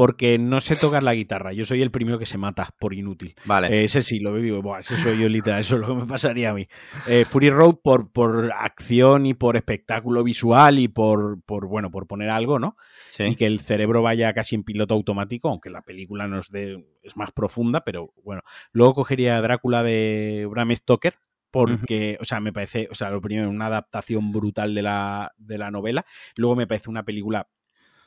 porque 0.00 0.38
no 0.38 0.60
sé 0.60 0.76
tocar 0.76 1.02
la 1.02 1.12
guitarra. 1.12 1.52
Yo 1.52 1.66
soy 1.66 1.82
el 1.82 1.90
primero 1.90 2.18
que 2.18 2.24
se 2.24 2.38
mata 2.38 2.74
por 2.78 2.94
inútil. 2.94 3.34
Vale. 3.44 3.66
Eh, 3.68 3.84
ese 3.84 4.00
sí, 4.00 4.18
lo 4.18 4.34
digo, 4.34 4.62
Buah, 4.62 4.80
ese 4.80 4.96
soy 4.96 5.18
yo 5.18 5.28
literal, 5.28 5.60
eso 5.60 5.74
es 5.74 5.82
lo 5.82 5.88
que 5.88 5.94
me 5.94 6.06
pasaría 6.06 6.48
a 6.48 6.54
mí. 6.54 6.66
Eh, 7.06 7.26
Fury 7.26 7.50
Road 7.50 7.80
por, 7.82 8.10
por 8.10 8.50
acción 8.50 9.26
y 9.26 9.34
por 9.34 9.58
espectáculo 9.58 10.24
visual 10.24 10.78
y 10.78 10.88
por, 10.88 11.42
por, 11.42 11.66
bueno, 11.66 11.90
por 11.90 12.06
poner 12.06 12.30
algo, 12.30 12.58
¿no? 12.58 12.78
Sí. 13.08 13.24
Y 13.24 13.36
que 13.36 13.44
el 13.44 13.60
cerebro 13.60 14.00
vaya 14.00 14.32
casi 14.32 14.54
en 14.54 14.64
piloto 14.64 14.94
automático, 14.94 15.50
aunque 15.50 15.68
la 15.68 15.82
película 15.82 16.26
no 16.26 16.38
es, 16.38 16.48
de, 16.48 16.82
es 17.02 17.18
más 17.18 17.32
profunda, 17.32 17.82
pero 17.84 18.14
bueno. 18.24 18.40
Luego 18.72 18.94
cogería 18.94 19.38
Drácula 19.42 19.82
de 19.82 20.48
Bram 20.50 20.74
Stoker, 20.74 21.16
porque, 21.50 22.16
o 22.22 22.24
sea, 22.24 22.40
me 22.40 22.54
parece, 22.54 22.88
o 22.90 22.94
sea, 22.94 23.10
lo 23.10 23.20
primero, 23.20 23.50
una 23.50 23.66
adaptación 23.66 24.32
brutal 24.32 24.74
de 24.74 24.80
la, 24.80 25.32
de 25.36 25.58
la 25.58 25.70
novela. 25.70 26.06
Luego 26.36 26.56
me 26.56 26.66
parece 26.66 26.88
una 26.88 27.04
película 27.04 27.48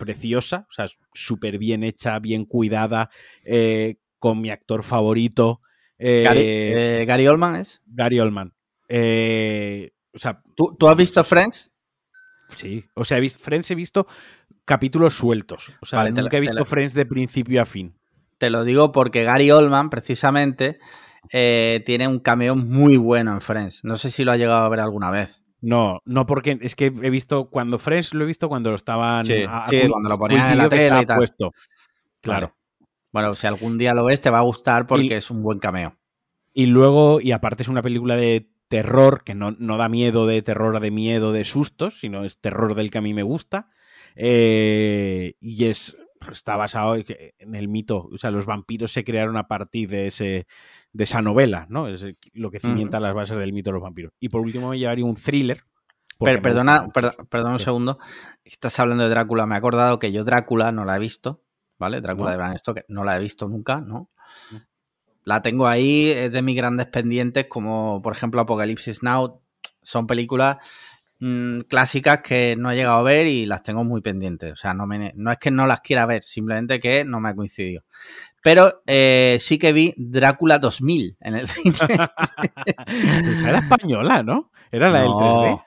preciosa, 0.04 0.68
o 0.70 0.74
sea, 0.74 0.88
súper 1.14 1.58
bien 1.58 1.84
hecha, 1.84 2.20
bien 2.20 2.46
cuidada, 2.46 3.10
eh, 3.46 3.96
con 4.20 4.42
mi 4.42 4.50
actor 4.50 4.84
favorito. 4.84 5.62
Eh, 5.98 7.06
Gary, 7.08 7.28
Oldman 7.28 7.56
es. 7.56 7.82
Gary 7.86 8.20
Oldman. 8.20 8.54
Eh, 8.90 9.92
o 10.14 10.20
sea, 10.20 10.42
¿Tú, 10.56 10.90
has 10.90 10.98
visto 10.98 11.24
Friends? 11.24 11.72
Sí, 12.58 12.84
o 12.96 13.06
sea, 13.06 13.18
he 13.18 13.22
visto, 13.22 13.44
Friends 13.44 13.72
he 13.72 13.76
visto 13.76 14.08
capítulos 14.66 15.16
sueltos. 15.16 15.72
O 15.82 15.86
sea, 15.86 16.10
nunca 16.10 16.38
he 16.38 16.42
visto 16.42 16.66
Friends 16.66 16.94
de 16.94 17.06
principio 17.06 17.62
a 17.62 17.66
fin. 17.66 17.96
Te 18.38 18.50
lo 18.50 18.64
digo 18.66 18.92
porque 18.92 19.24
Gary 19.24 19.52
Oldman, 19.52 19.90
precisamente, 19.90 20.80
tiene 21.32 22.08
un 22.08 22.20
cameo 22.20 22.56
muy 22.56 22.98
bueno 22.98 23.32
en 23.32 23.42
Friends. 23.42 23.84
No 23.84 23.96
sé 23.96 24.12
si 24.12 24.26
lo 24.26 24.34
ha 24.34 24.38
llegado 24.38 24.66
a 24.66 24.70
ver 24.70 24.82
alguna 24.82 25.10
vez. 25.10 25.43
No, 25.64 26.02
no 26.04 26.26
porque 26.26 26.60
es 26.62 26.76
que 26.76 26.88
he 26.88 27.10
visto 27.10 27.50
cuando 27.50 27.80
Friends 27.80 28.14
lo 28.14 28.26
he 28.26 28.28
visto 28.28 28.50
cuando 28.50 28.72
lo 28.72 28.76
estaban 28.76 29.26
sí, 29.26 29.46
cuando 29.90 30.10
lo 30.10 30.18
ponían 30.18 30.52
en 30.52 30.58
la 30.58 30.68
tele 30.68 31.02
y 31.02 31.06
tal. 31.06 31.18
Puesto. 31.18 31.54
Claro. 32.20 32.54
Bueno, 33.14 33.34
si 33.34 33.48
algún 33.48 33.78
día 33.78 33.94
lo 33.94 34.04
ves 34.04 34.20
te 34.20 34.30
va 34.30 34.40
a 34.40 34.42
gustar 34.42 34.86
porque 34.88 35.16
es 35.16 35.32
un 35.32 35.42
buen 35.42 35.60
cameo. 35.60 35.96
Y 36.52 36.66
luego, 36.66 37.22
y 37.22 37.32
aparte 37.32 37.64
es 37.64 37.70
una 37.70 37.82
película 37.82 38.18
de 38.18 38.50
terror 38.68 39.24
que 39.24 39.36
no, 39.36 39.56
no 39.58 39.78
da 39.78 39.88
miedo 39.88 40.28
de 40.28 40.42
terror 40.42 40.82
de 40.82 40.92
miedo 40.92 41.32
de 41.32 41.46
sustos, 41.46 41.98
sino 41.98 42.26
es 42.26 42.42
terror 42.42 42.76
del 42.76 42.92
que 42.92 42.98
a 42.98 43.02
mí 43.02 43.14
me 43.14 43.24
gusta. 43.24 43.70
Eh, 44.18 45.36
y 45.40 45.64
es 45.64 45.96
está 46.30 46.58
basado 46.58 46.96
en 46.96 47.56
el 47.56 47.70
mito. 47.70 48.10
O 48.12 48.18
sea, 48.18 48.32
los 48.32 48.46
vampiros 48.46 48.92
se 48.92 49.06
crearon 49.06 49.38
a 49.38 49.48
partir 49.48 49.90
de 49.90 50.08
ese 50.08 50.46
de 50.94 51.04
esa 51.04 51.22
novela, 51.22 51.66
¿no? 51.70 51.88
Es 51.88 52.06
lo 52.34 52.52
que 52.52 52.60
cimienta 52.60 53.00
las 53.00 53.14
bases 53.14 53.38
del 53.38 53.52
mito 53.52 53.72
de 53.72 53.74
los 53.74 53.84
vampiros. 53.84 54.14
Y 54.20 54.30
por 54.30 54.42
último 54.42 54.70
me 54.70 54.80
llevaría 54.80 55.04
un 55.04 55.16
thriller. 55.16 55.64
Perdona, 56.20 56.88
perdona 57.30 57.54
un 57.54 57.60
segundo. 57.60 57.98
Estás 58.46 58.80
hablando 58.80 59.04
de 59.04 59.10
Drácula. 59.10 59.46
Me 59.46 59.56
he 59.56 59.58
acordado 59.58 60.00
que 60.00 60.12
yo 60.12 60.24
Drácula 60.24 60.72
no 60.72 60.86
la 60.86 60.96
he 60.96 61.00
visto, 61.00 61.44
¿vale? 61.80 62.00
Drácula 62.00 62.32
de 62.32 62.38
Bram 62.38 62.58
Stoker 62.58 62.86
no 62.88 63.04
la 63.04 63.18
he 63.18 63.20
visto 63.20 63.50
nunca, 63.50 63.82
¿no? 63.82 64.12
La 65.26 65.42
tengo 65.42 65.68
ahí, 65.68 66.10
es 66.10 66.32
de 66.32 66.42
mis 66.42 66.56
grandes 66.56 66.88
pendientes, 66.88 67.48
como 67.48 68.02
por 68.02 68.14
ejemplo 68.14 68.40
Apocalipsis 68.42 69.02
Now. 69.04 69.42
Son 69.82 70.06
películas 70.08 70.58
mm, 71.20 71.62
clásicas 71.62 72.22
que 72.22 72.56
no 72.56 72.72
he 72.72 72.76
llegado 72.76 72.98
a 72.98 73.04
ver 73.04 73.28
y 73.28 73.46
las 73.46 73.64
tengo 73.64 73.84
muy 73.84 74.02
pendientes. 74.02 74.54
O 74.54 74.56
sea, 74.56 74.74
no, 74.74 74.86
no 74.88 75.32
es 75.32 75.38
que 75.38 75.52
no 75.52 75.66
las 75.66 75.82
quiera 75.82 76.06
ver, 76.06 76.24
simplemente 76.24 76.80
que 76.80 77.06
no 77.06 77.20
me 77.20 77.30
ha 77.30 77.36
coincidido. 77.36 77.84
Pero 78.42 78.84
eh, 78.88 79.38
sí 79.40 79.58
que 79.58 79.74
vi 79.74 79.94
Drácula 79.98 80.60
2000 80.60 81.18
en 81.20 81.36
el 81.36 81.48
cine. 81.48 81.76
Esa 83.32 83.50
era 83.50 83.60
española, 83.60 84.22
¿no? 84.24 84.52
Era 84.72 84.90
la 84.90 85.02
del 85.02 85.10
3D. 85.10 85.66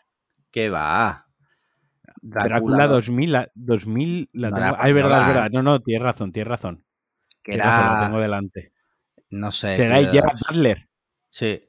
¿Qué 0.50 0.69
va? 0.69 1.26
Drácula, 2.23 2.87
2000, 2.88 3.33
la, 3.33 3.50
2000 3.55 4.31
la 4.33 4.50
tengo. 4.50 4.76
Ay, 4.79 4.93
verdad, 4.93 5.21
es 5.21 5.26
verdad. 5.29 5.50
No, 5.53 5.62
no, 5.62 5.81
tienes 5.81 6.03
razón, 6.03 6.33
tienes 6.33 6.49
razón. 6.49 6.85
Que 7.43 7.55
era... 7.55 8.00
lo 8.00 8.07
tengo 8.07 8.21
delante. 8.21 8.73
No 9.31 9.53
sé. 9.53 9.76
Será 9.76 9.99
Gerard 10.11 10.38
Butler. 10.49 10.88
Sí. 11.29 11.62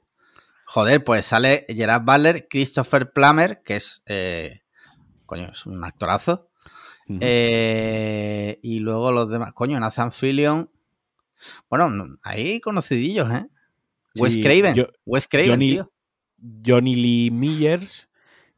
Joder, 0.70 1.02
pues 1.02 1.26
sale 1.26 1.66
Gerard 1.70 2.04
Butler, 2.04 2.48
Christopher 2.50 3.14
Plummer, 3.14 3.62
que 3.64 3.78
es. 3.78 4.04
Eh, 4.06 4.64
coño, 5.26 5.50
es 5.50 5.66
un 5.66 5.82
actorazo. 5.86 6.50
eh, 7.22 8.60
y 8.62 8.80
luego 8.80 9.14
los 9.14 9.30
demás. 9.30 9.54
Coño, 9.54 9.80
Nathan 9.80 10.12
Fillion. 10.12 10.70
Bueno, 11.70 12.18
hay 12.22 12.60
conocidillos, 12.60 13.32
¿eh? 13.32 13.48
Wes 14.16 14.38
Craven. 14.38 14.88
Wes 15.06 15.28
Craven, 15.30 15.52
Johnny, 15.52 15.70
tío. 15.70 15.94
Johnny 16.66 16.96
Lee 16.96 17.32
Millers. 17.32 18.10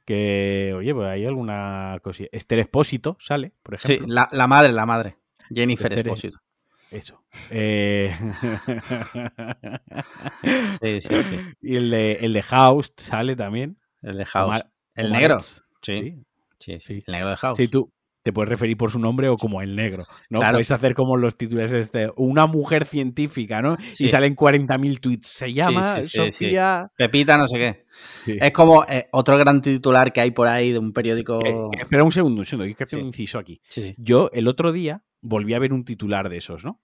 Que, 0.03 0.73
oye, 0.75 0.95
pues 0.95 1.07
hay 1.09 1.27
alguna 1.27 1.99
cosilla. 2.01 2.29
Esther 2.31 2.57
Espósito 2.57 3.17
sale, 3.19 3.53
por 3.61 3.75
ejemplo. 3.75 4.07
Sí, 4.07 4.11
la, 4.11 4.47
madre, 4.47 4.73
la 4.73 4.87
madre. 4.87 5.17
Jennifer 5.51 5.93
Espósito. 5.93 6.39
Eso. 6.91 7.23
Eh, 7.51 8.15
sí, 10.81 11.01
sí, 11.01 11.23
sí. 11.23 11.39
Y 11.61 11.75
el 11.75 11.91
de, 11.91 12.13
el 12.21 12.33
de 12.33 12.41
House 12.41 12.93
sale 12.97 13.35
también. 13.35 13.77
El 14.01 14.17
de 14.17 14.25
House. 14.25 14.63
el 14.95 15.11
negro. 15.11 15.39
Sí. 15.81 16.23
Sí. 16.59 16.79
sí. 16.79 16.99
El 17.05 17.11
negro 17.11 17.29
de 17.29 17.37
House. 17.37 17.57
Sí, 17.57 17.67
tú, 17.67 17.91
te 18.21 18.33
puedes 18.33 18.49
referir 18.49 18.75
por 18.75 18.91
su 18.91 18.99
nombre 18.99 19.29
o 19.29 19.37
como 19.37 19.61
el 19.61 19.75
negro, 19.75 20.05
¿no? 20.29 20.39
Puedes 20.39 20.71
hacer 20.71 20.93
como 20.93 21.15
los 21.15 21.35
títulos 21.35 21.71
este, 21.71 22.11
una 22.17 22.47
mujer 22.47 22.85
científica, 22.85 23.61
¿no? 23.61 23.77
Y 23.97 24.09
salen 24.09 24.35
40.000 24.35 24.99
tweets. 24.99 25.27
Se 25.27 25.53
llama 25.53 26.03
Sofía... 26.03 26.91
Pepita 26.97 27.37
no 27.37 27.47
sé 27.47 27.57
qué. 27.57 27.85
Es 28.39 28.51
como 28.51 28.83
eh, 28.85 29.07
otro 29.11 29.37
gran 29.37 29.61
titular 29.61 30.11
que 30.11 30.21
hay 30.21 30.31
por 30.31 30.47
ahí 30.47 30.71
de 30.71 30.79
un 30.79 30.91
periódico... 30.91 31.39
espera 31.77 32.03
un 32.03 32.11
segundo, 32.11 32.39
un 32.41 32.45
segundo, 32.45 32.65
hay 32.65 32.73
que 32.73 32.83
hacer 32.83 32.99
un 32.99 33.07
inciso 33.07 33.39
aquí. 33.39 33.61
Yo 33.97 34.29
el 34.33 34.47
otro 34.47 34.71
día 34.71 35.03
volví 35.21 35.53
a 35.53 35.59
ver 35.59 35.73
un 35.73 35.83
titular 35.85 36.29
de 36.29 36.37
esos, 36.37 36.63
¿no? 36.63 36.81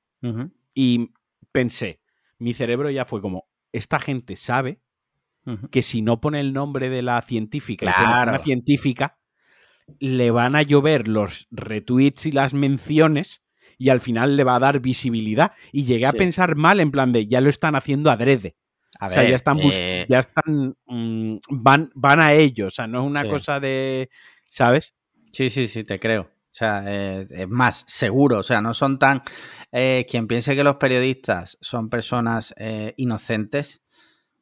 Y 0.74 1.12
pensé, 1.52 2.02
mi 2.40 2.54
cerebro 2.54 2.90
ya 2.90 3.06
fue 3.06 3.22
como, 3.22 3.48
esta 3.72 4.00
gente 4.00 4.36
sabe 4.36 4.82
que 5.70 5.84
si 5.84 6.02
no 6.02 6.20
pone 6.20 6.40
el 6.40 6.54
nombre 6.54 6.90
de 6.90 7.04
la 7.04 7.22
científica, 7.22 7.86
la 7.86 8.40
científica, 8.40 9.20
le 10.00 10.32
van 10.32 10.56
a 10.56 10.64
llover 10.64 11.08
los 11.08 11.48
retweets 11.52 12.26
y 12.26 12.32
las 12.32 12.54
menciones 12.54 13.44
y 13.78 13.90
al 13.90 14.00
final 14.00 14.36
le 14.36 14.44
va 14.44 14.56
a 14.56 14.60
dar 14.60 14.80
visibilidad. 14.80 15.52
Y 15.72 15.86
llegué 15.86 16.06
a 16.06 16.14
pensar 16.14 16.56
mal 16.56 16.80
en 16.80 16.92
plan 16.92 17.12
de 17.12 17.28
ya 17.28 17.42
lo 17.42 17.50
están 17.50 17.76
haciendo 17.76 18.10
adrede. 18.10 18.56
o 19.00 19.10
sea, 19.10 19.24
ya 19.28 19.36
están, 19.36 19.60
eh, 19.62 20.06
ya 20.10 20.20
están 20.20 20.76
mm, 20.86 21.38
van, 21.50 21.92
van 21.94 22.20
a 22.20 22.34
ellos. 22.34 22.68
O 22.68 22.76
sea, 22.76 22.88
no 22.88 23.02
es 23.02 23.08
una 23.08 23.28
cosa 23.28 23.60
de, 23.60 24.10
¿sabes? 24.46 24.96
Sí, 25.32 25.50
sí, 25.50 25.68
sí, 25.68 25.84
te 25.84 26.00
creo. 26.00 26.30
O 26.56 26.58
sea, 26.58 26.84
eh, 26.88 27.28
es 27.30 27.50
más 27.50 27.84
seguro. 27.86 28.40
O 28.40 28.44
sea, 28.44 28.62
no 28.62 28.74
son 28.74 28.98
tan... 28.98 29.22
Eh, 29.74 30.06
quien 30.10 30.26
piense 30.26 30.56
que 30.56 30.64
los 30.64 30.78
periodistas 30.78 31.58
son 31.60 31.90
personas 31.90 32.54
inocentes, 32.96 33.84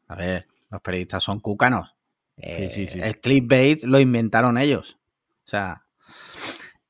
a 0.08 0.16
ver, 0.16 0.46
los 0.70 0.80
periodistas 0.82 1.24
son 1.24 1.40
cúcanos. 1.40 1.96
el 2.38 3.20
clickbait 3.20 3.84
lo 3.86 4.00
inventaron 4.00 4.60
ellos. 4.60 5.00
O 5.44 5.50
sea, 5.50 5.88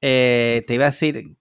eh, 0.01 0.65
te 0.68 0.74
iba 0.74 0.88
a 0.88 0.92
decir, 0.92 1.38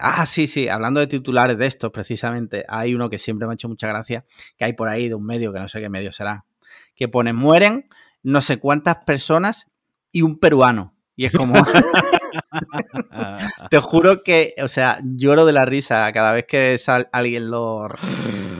ah, 0.00 0.24
sí, 0.24 0.46
sí, 0.46 0.66
hablando 0.70 0.98
de 0.98 1.06
titulares 1.06 1.58
de 1.58 1.66
estos, 1.66 1.90
precisamente, 1.90 2.64
hay 2.66 2.94
uno 2.94 3.10
que 3.10 3.18
siempre 3.18 3.46
me 3.46 3.52
ha 3.52 3.56
hecho 3.56 3.68
mucha 3.68 3.88
gracia, 3.88 4.24
que 4.56 4.64
hay 4.64 4.72
por 4.72 4.88
ahí 4.88 5.10
de 5.10 5.16
un 5.16 5.26
medio, 5.26 5.52
que 5.52 5.60
no 5.60 5.68
sé 5.68 5.82
qué 5.82 5.90
medio 5.90 6.12
será, 6.12 6.46
que 6.94 7.08
pone, 7.08 7.34
mueren 7.34 7.90
no 8.22 8.40
sé 8.40 8.56
cuántas 8.56 9.04
personas 9.04 9.66
y 10.12 10.22
un 10.22 10.38
peruano. 10.38 10.94
Y 11.14 11.26
es 11.26 11.32
como... 11.32 11.62
te 13.70 13.78
juro 13.78 14.22
que, 14.22 14.54
o 14.62 14.68
sea, 14.68 14.98
lloro 15.02 15.46
de 15.46 15.52
la 15.52 15.64
risa 15.64 16.10
cada 16.12 16.32
vez 16.32 16.46
que 16.46 16.76
alguien 17.12 17.50
lo, 17.50 17.88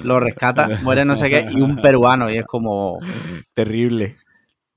lo 0.03 0.21
rescata, 0.21 0.69
muere 0.83 1.05
no 1.05 1.17
sé 1.17 1.31
qué, 1.31 1.45
y 1.51 1.61
un 1.61 1.77
peruano, 1.77 2.31
y 2.31 2.39
es 2.39 2.47
como... 2.47 2.99
Terrible. 3.55 4.17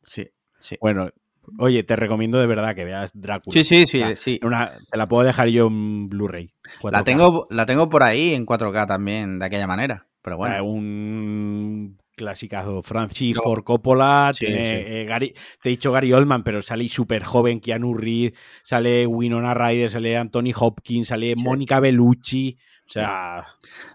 Sí, 0.03 0.27
sí. 0.59 0.77
Bueno, 0.81 1.09
Oye, 1.57 1.83
te 1.83 1.95
recomiendo 1.95 2.39
de 2.39 2.47
verdad 2.47 2.75
que 2.75 2.85
veas 2.85 3.11
Drácula. 3.13 3.53
Sí, 3.53 3.63
sí, 3.63 3.85
sí. 3.85 4.03
sí. 4.15 4.39
te 4.39 4.97
la 4.97 5.07
puedo 5.07 5.23
dejar 5.23 5.47
yo 5.47 5.67
en 5.67 6.07
Blu-ray. 6.09 6.53
La 6.83 7.03
tengo, 7.03 7.47
la 7.49 7.65
tengo 7.65 7.89
por 7.89 8.03
ahí 8.03 8.33
en 8.33 8.45
4K 8.45 8.87
también, 8.87 9.39
de 9.39 9.45
aquella 9.45 9.67
manera. 9.67 10.05
Pero 10.21 10.37
bueno. 10.37 10.55
Eh, 10.55 10.61
un 10.61 11.97
clasicazo. 12.19 12.81
Francis 12.83 13.37
Ford 13.37 13.63
Coppola, 13.63 14.31
tiene, 14.37 15.01
eh, 15.01 15.05
Gary, 15.05 15.33
te 15.61 15.69
he 15.69 15.71
dicho 15.71 15.91
Gary 15.91 16.11
Oldman, 16.11 16.43
pero 16.43 16.61
sale 16.61 16.87
súper 16.89 17.23
joven 17.23 17.61
Keanu 17.61 17.93
Reeves, 17.93 18.37
sale 18.63 19.07
Winona 19.07 19.53
Ryder, 19.53 19.89
sale 19.89 20.17
Anthony 20.17 20.51
Hopkins, 20.53 21.07
sale 21.07 21.35
Mónica 21.35 21.79
Bellucci. 21.79 22.57
O 22.87 22.91
sea. 22.91 23.45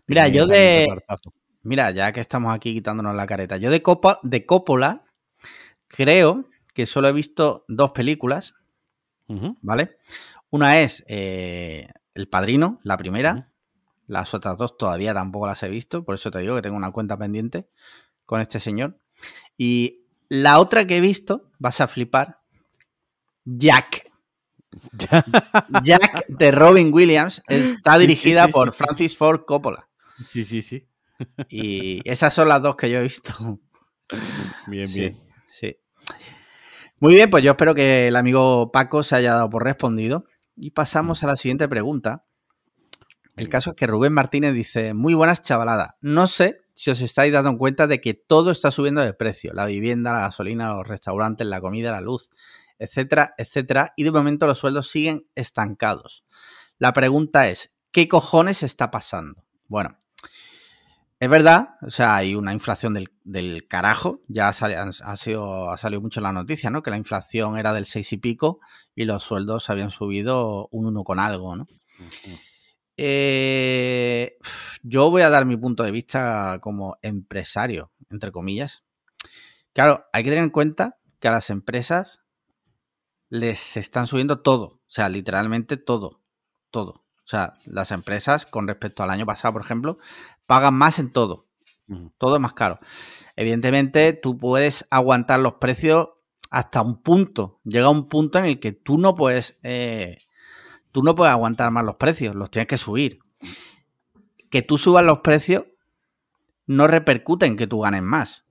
Mira, 0.07 0.29
yo 0.29 0.47
de. 0.47 0.89
Mira, 1.63 1.91
ya 1.91 2.13
que 2.13 2.21
estamos 2.21 2.55
aquí 2.55 2.73
quitándonos 2.73 3.15
la 3.15 3.27
careta. 3.27 3.57
Yo 3.59 3.71
de, 3.71 3.83
Copa, 3.83 4.21
de 4.23 4.47
Coppola 4.47 5.05
creo 5.87 6.49
que 6.75 6.87
solo 6.87 7.09
he 7.09 7.13
visto 7.13 7.65
dos 7.69 7.93
películas, 7.93 8.55
¿vale? 9.63 9.99
Una 10.51 10.81
es 10.81 11.05
eh, 11.09 11.89
El 12.15 12.29
Padrino, 12.29 12.81
la 12.83 12.97
primera. 12.97 13.51
Las 14.07 14.35
otras 14.35 14.59
dos 14.59 14.77
todavía 14.77 15.15
tampoco 15.15 15.47
las 15.47 15.63
he 15.63 15.69
visto, 15.71 16.05
por 16.05 16.17
eso 16.17 16.31
te 16.31 16.41
digo 16.41 16.55
que 16.57 16.63
tengo 16.63 16.77
una 16.77 16.93
cuenta 16.93 17.17
pendiente 17.17 17.71
con 18.27 18.41
este 18.41 18.61
señor. 18.61 18.99
Y 19.57 20.07
la 20.29 20.59
otra 20.59 20.87
que 20.87 20.97
he 20.97 21.01
visto, 21.01 21.51
vas 21.59 21.81
a 21.81 21.89
flipar, 21.89 22.41
Jack. 23.45 24.11
Jack 25.85 26.27
de 26.29 26.51
Robin 26.51 26.93
Williams 26.93 27.43
está 27.47 27.99
dirigida 27.99 28.49
por 28.49 28.75
Francis 28.75 29.17
Ford 29.17 29.45
Coppola. 29.47 29.89
Sí, 30.27 30.45
sí, 30.45 30.63
sí. 30.63 30.89
Y 31.49 32.01
esas 32.09 32.35
son 32.35 32.49
las 32.49 32.61
dos 32.63 32.77
que 32.77 32.91
yo 32.91 32.99
he 32.99 33.03
visto. 33.03 33.61
Bien, 34.67 34.93
bien. 34.93 35.17
Sí. 35.51 35.77
Muy 36.99 37.15
bien, 37.15 37.31
pues 37.31 37.45
yo 37.45 37.53
espero 37.53 37.75
que 37.75 38.09
el 38.09 38.17
amigo 38.17 38.71
Paco 38.73 39.03
se 39.03 39.17
haya 39.17 39.35
dado 39.35 39.51
por 39.51 39.65
respondido. 39.65 40.25
Y 40.57 40.71
pasamos 40.71 41.23
a 41.23 41.27
la 41.27 41.37
siguiente 41.37 41.69
pregunta. 41.69 42.25
El 43.37 43.49
caso 43.49 43.71
es 43.71 43.77
que 43.77 43.87
Rubén 43.87 44.13
Martínez 44.13 44.55
dice, 44.55 44.95
muy 44.95 45.15
buenas 45.15 45.43
chavaladas. 45.43 45.95
No 46.01 46.27
sé 46.27 46.64
si 46.75 46.91
os 46.91 47.01
estáis 47.01 47.33
dando 47.33 47.57
cuenta 47.57 47.87
de 47.87 48.01
que 48.01 48.15
todo 48.15 48.51
está 48.51 48.71
subiendo 48.71 49.01
de 49.01 49.15
precio. 49.15 49.53
La 49.53 49.67
vivienda, 49.67 50.13
la 50.13 50.21
gasolina, 50.21 50.75
los 50.75 50.87
restaurantes, 50.87 51.47
la 51.47 51.61
comida, 51.61 51.93
la 51.93 52.01
luz, 52.01 52.31
etcétera, 52.79 53.35
etcétera. 53.39 53.93
Y 53.97 54.03
de 54.03 54.11
momento 54.11 54.47
los 54.47 54.59
sueldos 54.59 54.89
siguen 54.89 55.27
estancados. 55.35 56.25
La 56.79 56.93
pregunta 56.93 57.49
es, 57.49 57.71
¿qué 57.93 58.09
cojones 58.09 58.63
está 58.63 58.91
pasando? 58.91 59.45
Bueno, 59.69 59.99
es 61.21 61.31
verdad, 61.31 61.77
o 61.81 61.91
sea, 61.91 62.17
hay 62.17 62.35
una 62.35 62.53
inflación 62.53 62.93
del, 62.93 63.67
carajo, 63.69 64.21
ya 64.29 64.49
ha, 64.49 64.51
ha 64.51 65.17
salido 65.17 66.01
mucho 66.03 66.21
la 66.21 66.33
noticia, 66.33 66.71
¿no? 66.71 66.83
Que 66.83 66.91
la 66.91 66.97
inflación 66.97 67.57
era 67.57 67.73
del 67.73 67.87
6 67.87 68.13
y 68.13 68.17
pico 68.19 68.61
y 68.95 69.05
los 69.05 69.23
sueldos 69.23 69.71
habían 69.71 69.91
subido 69.91 70.69
un 70.73 70.87
1 70.87 71.05
con 71.05 71.21
algo, 71.21 71.57
¿no? 71.57 71.67
Eh, 72.97 74.39
yo 74.83 75.11
voy 75.11 75.23
a 75.23 75.31
dar 75.31 75.47
mi 75.47 75.57
punto 75.57 75.83
de 75.83 75.91
vista 75.91 76.59
como 76.61 76.97
empresario, 77.03 77.93
entre 78.11 78.33
comillas. 78.33 78.85
Claro, 79.73 80.05
hay 80.13 80.23
que 80.23 80.31
tener 80.31 80.45
en 80.45 80.51
cuenta 80.51 80.99
que 81.19 81.29
a 81.29 81.33
las 81.33 81.51
empresas 81.51 82.21
les 83.29 83.77
están 83.77 84.07
subiendo 84.07 84.43
todo, 84.43 84.65
o 84.65 84.83
sea, 84.87 85.09
literalmente 85.09 85.77
todo, 85.77 86.23
todo. 86.71 87.05
O 87.25 87.27
sea, 87.27 87.55
las 87.65 87.91
empresas 87.91 88.45
con 88.45 88.69
respecto 88.69 89.03
al 89.03 89.11
año 89.11 89.25
pasado, 89.25 89.55
por 89.55 89.63
ejemplo, 89.63 89.99
pagan 90.47 90.75
más 90.75 90.99
en 90.99 91.11
todo. 91.11 91.49
Todo 92.19 92.37
es 92.37 92.41
más 92.41 92.53
caro. 92.53 92.79
Evidentemente, 93.35 94.13
tú 94.13 94.39
puedes 94.39 94.87
aguantar 94.91 95.41
los 95.41 95.55
precios 95.55 96.11
hasta 96.51 96.83
un 96.83 97.03
punto. 97.03 97.61
Llega 97.65 97.89
un 97.89 98.09
punto 98.09 98.39
en 98.39 98.45
el 98.45 98.61
que 98.61 98.73
tú 98.73 98.99
no 98.99 99.15
puedes 99.15 99.59
eh, 99.63 100.19
tú 100.95 101.03
no 101.03 101.17
puedes 101.17 101.33
aguantar 101.33 101.73
más 101.73 101.85
los 101.85 101.97
precios, 101.97 102.37
los 102.37 102.53
tienes 102.53 102.69
que 102.69 102.79
subir. 102.79 103.19
Que 104.49 104.63
tú 104.63 104.79
subas 104.79 105.05
los 105.05 105.19
precios 105.19 105.65
no 106.67 106.87
repercute 106.87 107.47
en 107.47 107.57
que 107.57 107.67
tú 107.67 107.81
ganes 107.81 108.03
más. 108.03 108.45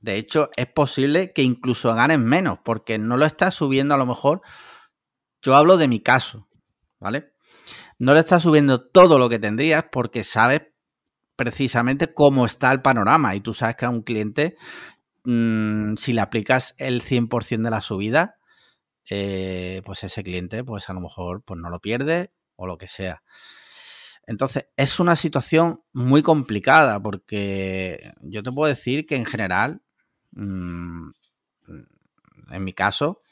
De 0.00 0.16
hecho, 0.16 0.50
es 0.56 0.66
posible 0.66 1.32
que 1.32 1.44
incluso 1.44 1.94
ganes 1.94 2.18
menos, 2.18 2.58
porque 2.64 2.98
no 2.98 3.16
lo 3.16 3.24
estás 3.24 3.54
subiendo 3.54 3.94
a 3.94 3.98
lo 3.98 4.04
mejor. 4.04 4.42
Yo 5.42 5.54
hablo 5.54 5.76
de 5.76 5.86
mi 5.86 6.00
caso, 6.00 6.48
¿vale? 6.98 7.34
No 8.00 8.14
le 8.14 8.20
estás 8.20 8.42
subiendo 8.42 8.90
todo 8.90 9.20
lo 9.20 9.28
que 9.28 9.38
tendrías 9.38 9.84
porque 9.92 10.24
sabes 10.24 10.62
precisamente 11.36 12.12
cómo 12.12 12.46
está 12.46 12.72
el 12.72 12.82
panorama 12.82 13.36
y 13.36 13.40
tú 13.40 13.54
sabes 13.54 13.76
que 13.76 13.84
a 13.84 13.90
un 13.90 14.02
cliente, 14.02 14.56
mmm, 15.22 15.94
si 15.94 16.14
le 16.14 16.20
aplicas 16.20 16.74
el 16.78 17.00
100% 17.00 17.62
de 17.62 17.70
la 17.70 17.80
subida, 17.80 18.39
eh, 19.10 19.82
pues 19.84 20.04
ese 20.04 20.22
cliente, 20.22 20.64
pues 20.64 20.88
a 20.88 20.92
lo 20.92 21.00
mejor 21.00 21.42
pues 21.42 21.60
no 21.60 21.68
lo 21.68 21.80
pierde 21.80 22.32
o 22.56 22.66
lo 22.66 22.78
que 22.78 22.88
sea. 22.88 23.22
Entonces, 24.26 24.68
es 24.76 25.00
una 25.00 25.16
situación 25.16 25.82
muy 25.92 26.22
complicada 26.22 27.02
porque 27.02 28.12
yo 28.20 28.42
te 28.42 28.52
puedo 28.52 28.68
decir 28.68 29.06
que 29.06 29.16
en 29.16 29.24
general, 29.24 29.82
mmm, 30.32 31.10
en 32.50 32.64
mi 32.64 32.72
caso, 32.72 33.22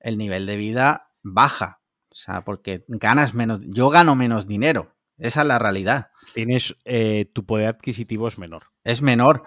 el 0.00 0.16
nivel 0.16 0.46
de 0.46 0.56
vida 0.56 1.12
baja. 1.22 1.82
O 2.10 2.14
sea, 2.14 2.44
porque 2.44 2.84
ganas 2.88 3.34
menos, 3.34 3.60
yo 3.64 3.90
gano 3.90 4.14
menos 4.14 4.46
dinero. 4.46 4.94
Esa 5.18 5.42
es 5.42 5.46
la 5.46 5.58
realidad. 5.58 6.10
Tienes, 6.34 6.74
eh, 6.84 7.30
tu 7.34 7.44
poder 7.44 7.68
adquisitivo 7.68 8.28
es 8.28 8.38
menor. 8.38 8.64
Es 8.84 9.02
menor. 9.02 9.42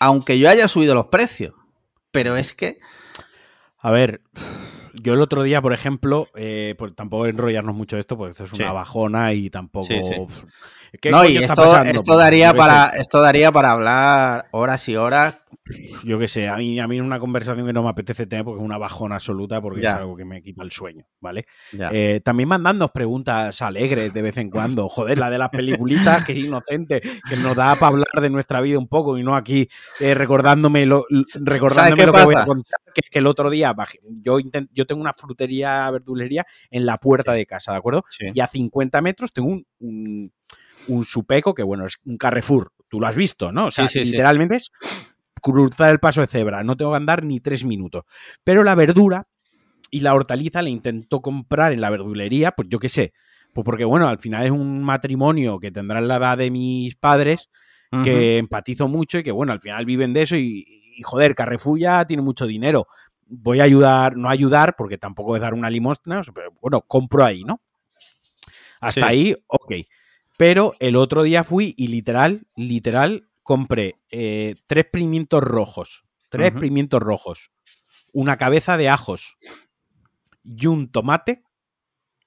Aunque 0.00 0.38
yo 0.38 0.50
haya 0.50 0.68
subido 0.68 0.94
los 0.94 1.06
precios. 1.06 1.54
Pero 2.10 2.36
es 2.36 2.52
que 2.52 2.80
a 3.86 3.90
ver, 3.92 4.20
yo 4.94 5.14
el 5.14 5.20
otro 5.20 5.44
día, 5.44 5.62
por 5.62 5.72
ejemplo, 5.72 6.28
eh, 6.34 6.74
pues 6.76 6.92
tampoco 6.96 7.26
enrollarnos 7.26 7.76
mucho 7.76 7.94
de 7.94 8.00
esto, 8.00 8.18
porque 8.18 8.32
esto 8.32 8.42
es 8.42 8.52
una 8.52 8.72
bajona 8.72 9.32
y 9.32 9.48
tampoco. 9.48 9.86
Sí, 9.86 10.00
sí. 10.02 11.08
no, 11.08 11.24
y 11.24 11.36
esto, 11.36 11.82
esto, 11.84 12.16
daría 12.16 12.52
para, 12.52 12.88
esto 12.88 13.20
daría 13.20 13.52
para 13.52 13.70
hablar 13.70 14.46
horas 14.50 14.88
y 14.88 14.96
horas. 14.96 15.38
Yo 16.04 16.18
qué 16.18 16.28
sé, 16.28 16.48
a 16.48 16.56
mí, 16.56 16.78
a 16.80 16.86
mí 16.86 17.00
una 17.00 17.18
conversación 17.18 17.66
que 17.66 17.72
no 17.72 17.82
me 17.82 17.90
apetece 17.90 18.26
tener 18.26 18.44
porque 18.44 18.60
es 18.60 18.64
una 18.64 18.78
bajona 18.78 19.16
absoluta, 19.16 19.60
porque 19.60 19.86
es 19.86 19.92
algo 19.92 20.16
que 20.16 20.24
me 20.24 20.42
quita 20.42 20.62
el 20.62 20.70
sueño, 20.70 21.06
¿vale? 21.20 21.46
Eh, 21.72 22.20
también 22.24 22.48
mandando 22.48 22.88
preguntas 22.88 23.62
alegres 23.62 24.12
de 24.12 24.22
vez 24.22 24.36
en 24.38 24.50
cuando. 24.50 24.88
Joder, 24.88 25.18
la 25.18 25.30
de 25.30 25.38
las 25.38 25.50
peliculitas, 25.50 26.24
que 26.24 26.32
es 26.32 26.44
inocente, 26.44 27.00
que 27.00 27.36
nos 27.36 27.56
da 27.56 27.74
para 27.74 27.88
hablar 27.88 28.20
de 28.20 28.30
nuestra 28.30 28.60
vida 28.60 28.78
un 28.78 28.88
poco 28.88 29.18
y 29.18 29.22
no 29.22 29.34
aquí 29.34 29.68
eh, 30.00 30.14
recordándome 30.14 30.86
lo, 30.86 31.04
recordándome 31.34 32.06
lo 32.06 32.12
que 32.12 32.24
voy 32.24 32.34
a 32.34 32.44
contar 32.44 32.80
que 32.96 33.02
es 33.04 33.10
que 33.10 33.18
el 33.18 33.26
otro 33.26 33.50
día 33.50 33.76
yo, 34.22 34.38
yo 34.72 34.86
tengo 34.86 35.02
una 35.02 35.12
frutería, 35.12 35.90
verdulería 35.90 36.46
en 36.70 36.86
la 36.86 36.96
puerta 36.96 37.32
de 37.34 37.44
casa, 37.44 37.72
¿de 37.72 37.78
acuerdo? 37.78 38.04
Y 38.18 38.40
a 38.40 38.46
50 38.46 39.02
metros 39.02 39.34
tengo 39.34 39.48
un, 39.80 40.32
un, 40.88 41.04
supeco 41.04 41.52
que, 41.52 41.62
bueno, 41.62 41.84
es 41.84 41.98
un 42.06 42.16
Carrefour. 42.16 42.72
Tú 42.88 42.98
lo 42.98 43.06
has 43.06 43.14
visto, 43.14 43.52
¿no? 43.52 43.66
O 43.66 43.70
sea, 43.70 43.86
literalmente 43.92 44.56
es 44.56 44.70
cruzar 45.52 45.90
el 45.90 46.00
paso 46.00 46.20
de 46.20 46.26
cebra. 46.26 46.64
No 46.64 46.76
tengo 46.76 46.90
que 46.90 46.96
andar 46.96 47.22
ni 47.24 47.40
tres 47.40 47.64
minutos. 47.64 48.04
Pero 48.42 48.64
la 48.64 48.74
verdura 48.74 49.28
y 49.90 50.00
la 50.00 50.14
hortaliza 50.14 50.62
le 50.62 50.70
intento 50.70 51.20
comprar 51.20 51.72
en 51.72 51.80
la 51.80 51.90
verdulería, 51.90 52.52
pues 52.52 52.68
yo 52.68 52.78
qué 52.78 52.88
sé. 52.88 53.12
Pues 53.52 53.64
porque, 53.64 53.84
bueno, 53.84 54.08
al 54.08 54.18
final 54.18 54.44
es 54.44 54.50
un 54.50 54.82
matrimonio 54.82 55.58
que 55.58 55.70
tendrán 55.70 56.08
la 56.08 56.16
edad 56.16 56.36
de 56.36 56.50
mis 56.50 56.94
padres, 56.96 57.48
que 58.02 58.36
empatizo 58.36 58.88
mucho 58.88 59.18
y 59.18 59.22
que, 59.22 59.32
bueno, 59.32 59.52
al 59.52 59.60
final 59.60 59.86
viven 59.86 60.12
de 60.12 60.22
eso 60.22 60.36
y, 60.36 60.64
y 60.98 61.02
joder, 61.02 61.34
Carrefour 61.34 61.78
ya 61.78 62.04
tiene 62.04 62.22
mucho 62.22 62.46
dinero. 62.46 62.86
Voy 63.26 63.60
a 63.60 63.64
ayudar, 63.64 64.16
no 64.16 64.28
ayudar, 64.28 64.74
porque 64.76 64.98
tampoco 64.98 65.34
es 65.36 65.40
dar 65.40 65.54
una 65.54 65.70
limosna, 65.70 66.20
pero 66.34 66.52
bueno, 66.60 66.82
compro 66.82 67.24
ahí, 67.24 67.44
¿no? 67.44 67.62
Hasta 68.80 69.06
ahí, 69.06 69.34
ok. 69.46 69.72
Pero 70.36 70.74
el 70.80 70.96
otro 70.96 71.22
día 71.22 71.42
fui 71.42 71.74
y 71.78 71.88
literal, 71.88 72.46
literal, 72.56 73.28
compré 73.46 74.02
eh, 74.10 74.56
tres 74.66 74.86
pimientos 74.92 75.40
rojos. 75.40 76.04
Tres 76.28 76.50
pimientos 76.52 77.00
rojos. 77.00 77.52
Una 78.12 78.36
cabeza 78.36 78.76
de 78.76 78.88
ajos 78.88 79.36
y 80.42 80.66
un 80.66 80.90
tomate. 80.90 81.44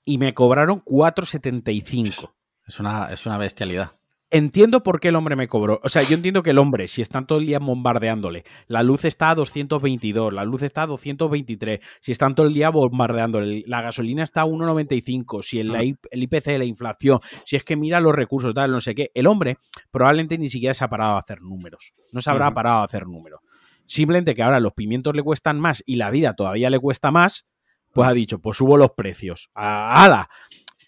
Y 0.06 0.18
me 0.18 0.34
cobraron 0.34 0.82
4,75. 0.86 2.34
Es 2.66 2.80
una, 2.80 3.12
es 3.12 3.26
una 3.26 3.38
bestialidad. 3.38 3.99
Entiendo 4.32 4.84
por 4.84 5.00
qué 5.00 5.08
el 5.08 5.16
hombre 5.16 5.36
me 5.36 5.48
cobró. 5.48 5.80
O 5.84 5.90
sea, 5.90 6.04
yo 6.04 6.16
entiendo 6.16 6.44
que 6.44 6.52
el 6.52 6.60
hombre, 6.60 6.88
si 6.88 7.02
están 7.02 7.26
todo 7.26 7.40
el 7.40 7.48
día 7.48 7.58
bombardeándole, 7.58 8.46
la 8.68 8.84
luz 8.84 9.06
está 9.06 9.32
a 9.32 9.36
222, 9.36 10.34
la 10.34 10.46
luz 10.46 10.62
está 10.62 10.84
a 10.84 10.88
223, 10.88 11.80
si 12.00 12.12
están 12.12 12.36
todo 12.36 12.46
el 12.46 12.54
día 12.54 12.70
bombardeándole, 12.70 13.64
la 13.66 13.82
gasolina 13.82 14.24
está 14.24 14.42
a 14.42 14.46
1,95, 14.46 15.42
si 15.42 15.60
el, 15.60 15.74
el 15.76 16.24
IPC, 16.24 16.46
la 16.60 16.66
inflación, 16.66 17.20
si 17.44 17.56
es 17.56 17.64
que 17.64 17.76
mira 17.76 18.00
los 18.00 18.14
recursos, 18.14 18.54
tal, 18.54 18.72
no 18.72 18.82
sé 18.82 18.94
qué, 18.94 19.10
el 19.16 19.26
hombre 19.26 19.58
probablemente 19.90 20.38
ni 20.38 20.52
siquiera 20.52 20.76
se 20.76 20.84
ha 20.84 20.90
parado 20.90 21.16
a 21.16 21.20
hacer 21.20 21.42
números. 21.42 21.94
No 22.12 22.22
se 22.22 22.30
habrá 22.30 22.54
parado 22.54 22.82
a 22.82 22.84
hacer 22.84 23.08
números. 23.08 23.40
Simplemente 23.86 24.36
que 24.36 24.44
ahora 24.44 24.60
los 24.60 24.74
pimientos 24.74 25.16
le 25.16 25.24
cuestan 25.24 25.60
más 25.60 25.82
y 25.88 25.96
la 25.96 26.12
vida 26.12 26.36
todavía 26.36 26.70
le 26.70 26.78
cuesta 26.78 27.10
más, 27.10 27.48
pues 27.94 28.08
ha 28.08 28.14
dicho, 28.14 28.40
pues 28.40 28.58
subo 28.58 28.78
los 28.78 28.92
precios. 28.92 29.50
¡Hala! 29.56 30.30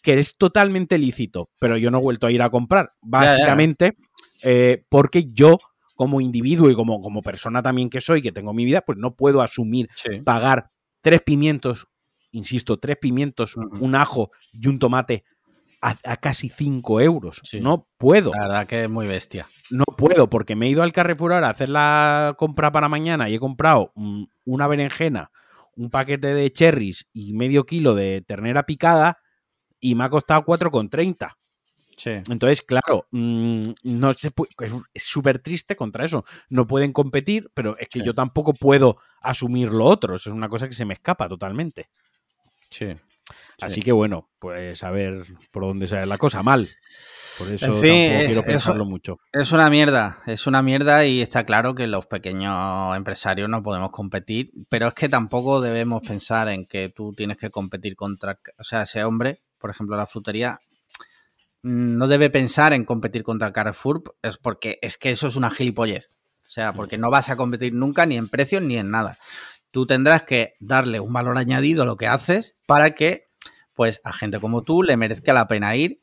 Que 0.01 0.17
es 0.17 0.37
totalmente 0.37 0.97
lícito, 0.97 1.49
pero 1.59 1.77
yo 1.77 1.91
no 1.91 1.99
he 1.99 2.01
vuelto 2.01 2.27
a 2.27 2.31
ir 2.31 2.41
a 2.41 2.49
comprar. 2.49 2.93
Básicamente, 3.01 3.97
eh, 4.43 4.83
porque 4.89 5.25
yo, 5.25 5.57
como 5.95 6.21
individuo 6.21 6.69
y 6.69 6.75
como, 6.75 7.01
como 7.01 7.21
persona 7.21 7.61
también 7.61 7.89
que 7.89 8.01
soy, 8.01 8.21
que 8.21 8.31
tengo 8.31 8.53
mi 8.53 8.65
vida, 8.65 8.81
pues 8.81 8.97
no 8.97 9.15
puedo 9.15 9.41
asumir 9.41 9.89
pagar 10.25 10.71
tres 11.01 11.21
pimientos, 11.21 11.87
insisto, 12.31 12.77
tres 12.77 12.97
pimientos, 12.97 13.55
un 13.55 13.95
ajo 13.95 14.31
y 14.51 14.67
un 14.67 14.79
tomate 14.79 15.23
a, 15.81 16.17
casi 16.17 16.49
cinco 16.49 17.01
euros. 17.01 17.41
No 17.59 17.87
puedo. 17.97 18.31
La 18.33 18.47
verdad 18.47 18.67
que 18.67 18.83
es 18.83 18.89
muy 18.89 19.07
bestia. 19.07 19.47
No 19.69 19.85
puedo, 19.85 20.29
porque 20.29 20.55
me 20.55 20.67
he 20.67 20.69
ido 20.69 20.83
al 20.83 20.93
Carrefour 20.93 21.33
ahora 21.33 21.47
a 21.47 21.51
hacer 21.51 21.69
la 21.69 22.35
compra 22.37 22.71
para 22.71 22.89
mañana 22.89 23.29
y 23.29 23.35
he 23.35 23.39
comprado 23.39 23.91
una 24.45 24.67
berenjena, 24.67 25.31
un 25.75 25.89
paquete 25.89 26.33
de 26.33 26.51
cherries 26.51 27.07
y 27.13 27.33
medio 27.33 27.65
kilo 27.65 27.95
de 27.95 28.21
ternera 28.21 28.63
picada 28.63 29.17
y 29.81 29.95
me 29.95 30.05
ha 30.05 30.09
costado 30.09 30.45
4,30. 30.45 31.35
Sí. 31.97 32.11
Entonces, 32.29 32.61
claro, 32.61 33.05
mm, 33.11 33.71
no 33.83 34.13
se 34.13 34.31
es 34.93 35.03
súper 35.03 35.39
triste 35.39 35.75
contra 35.75 36.05
eso. 36.05 36.23
No 36.49 36.65
pueden 36.65 36.93
competir, 36.93 37.51
pero 37.53 37.77
es 37.77 37.89
que 37.89 38.01
yo 38.01 38.15
tampoco 38.15 38.53
puedo 38.53 38.97
asumir 39.21 39.71
lo 39.73 39.85
otro. 39.85 40.15
Eso 40.15 40.29
es 40.29 40.35
una 40.35 40.49
cosa 40.49 40.67
que 40.67 40.73
se 40.73 40.85
me 40.85 40.93
escapa 40.93 41.27
totalmente. 41.27 41.89
Sí. 42.69 42.95
Así 43.61 43.81
que 43.81 43.91
bueno, 43.91 44.29
pues 44.39 44.83
a 44.83 44.89
ver 44.89 45.25
por 45.51 45.63
dónde 45.63 45.87
sale 45.87 46.05
la 46.05 46.17
cosa. 46.17 46.41
Mal. 46.41 46.67
Por 47.37 47.47
eso 47.47 47.65
tampoco 47.67 47.81
quiero 47.81 48.43
pensarlo 48.43 48.85
mucho. 48.85 49.19
Es 49.31 49.51
una 49.51 49.69
mierda, 49.69 50.17
es 50.25 50.47
una 50.47 50.61
mierda 50.61 51.05
y 51.05 51.21
está 51.21 51.45
claro 51.45 51.75
que 51.75 51.87
los 51.87 52.07
pequeños 52.07 52.95
empresarios 52.95 53.49
no 53.49 53.61
podemos 53.61 53.91
competir, 53.91 54.51
pero 54.69 54.87
es 54.87 54.93
que 54.93 55.09
tampoco 55.09 55.61
debemos 55.61 56.01
pensar 56.05 56.49
en 56.49 56.65
que 56.65 56.89
tú 56.89 57.13
tienes 57.13 57.37
que 57.37 57.51
competir 57.51 57.95
contra, 57.95 58.39
o 58.57 58.63
sea, 58.63 58.83
ese 58.83 59.03
hombre 59.03 59.39
por 59.61 59.69
ejemplo, 59.69 59.95
la 59.95 60.07
frutería 60.07 60.59
mm, 61.61 61.97
no 61.97 62.07
debe 62.07 62.29
pensar 62.29 62.73
en 62.73 62.83
competir 62.83 63.23
contra 63.23 63.53
Carrefour, 63.53 64.03
es 64.21 64.37
porque 64.37 64.79
es 64.81 64.97
que 64.97 65.11
eso 65.11 65.27
es 65.27 65.35
una 65.35 65.49
gilipollez. 65.49 66.17
O 66.45 66.53
sea, 66.53 66.73
porque 66.73 66.97
no 66.97 67.09
vas 67.09 67.29
a 67.29 67.37
competir 67.37 67.73
nunca 67.73 68.05
ni 68.05 68.17
en 68.17 68.27
precios 68.27 68.61
ni 68.61 68.75
en 68.75 68.91
nada. 68.91 69.17
Tú 69.71 69.85
tendrás 69.85 70.23
que 70.23 70.55
darle 70.59 70.99
un 70.99 71.13
valor 71.13 71.37
añadido 71.37 71.83
a 71.83 71.85
lo 71.85 71.95
que 71.95 72.07
haces 72.07 72.57
para 72.67 72.91
que, 72.91 73.23
pues, 73.73 74.01
a 74.03 74.11
gente 74.11 74.41
como 74.41 74.63
tú 74.63 74.83
le 74.83 74.97
merezca 74.97 75.31
la 75.31 75.47
pena 75.47 75.77
ir 75.77 76.01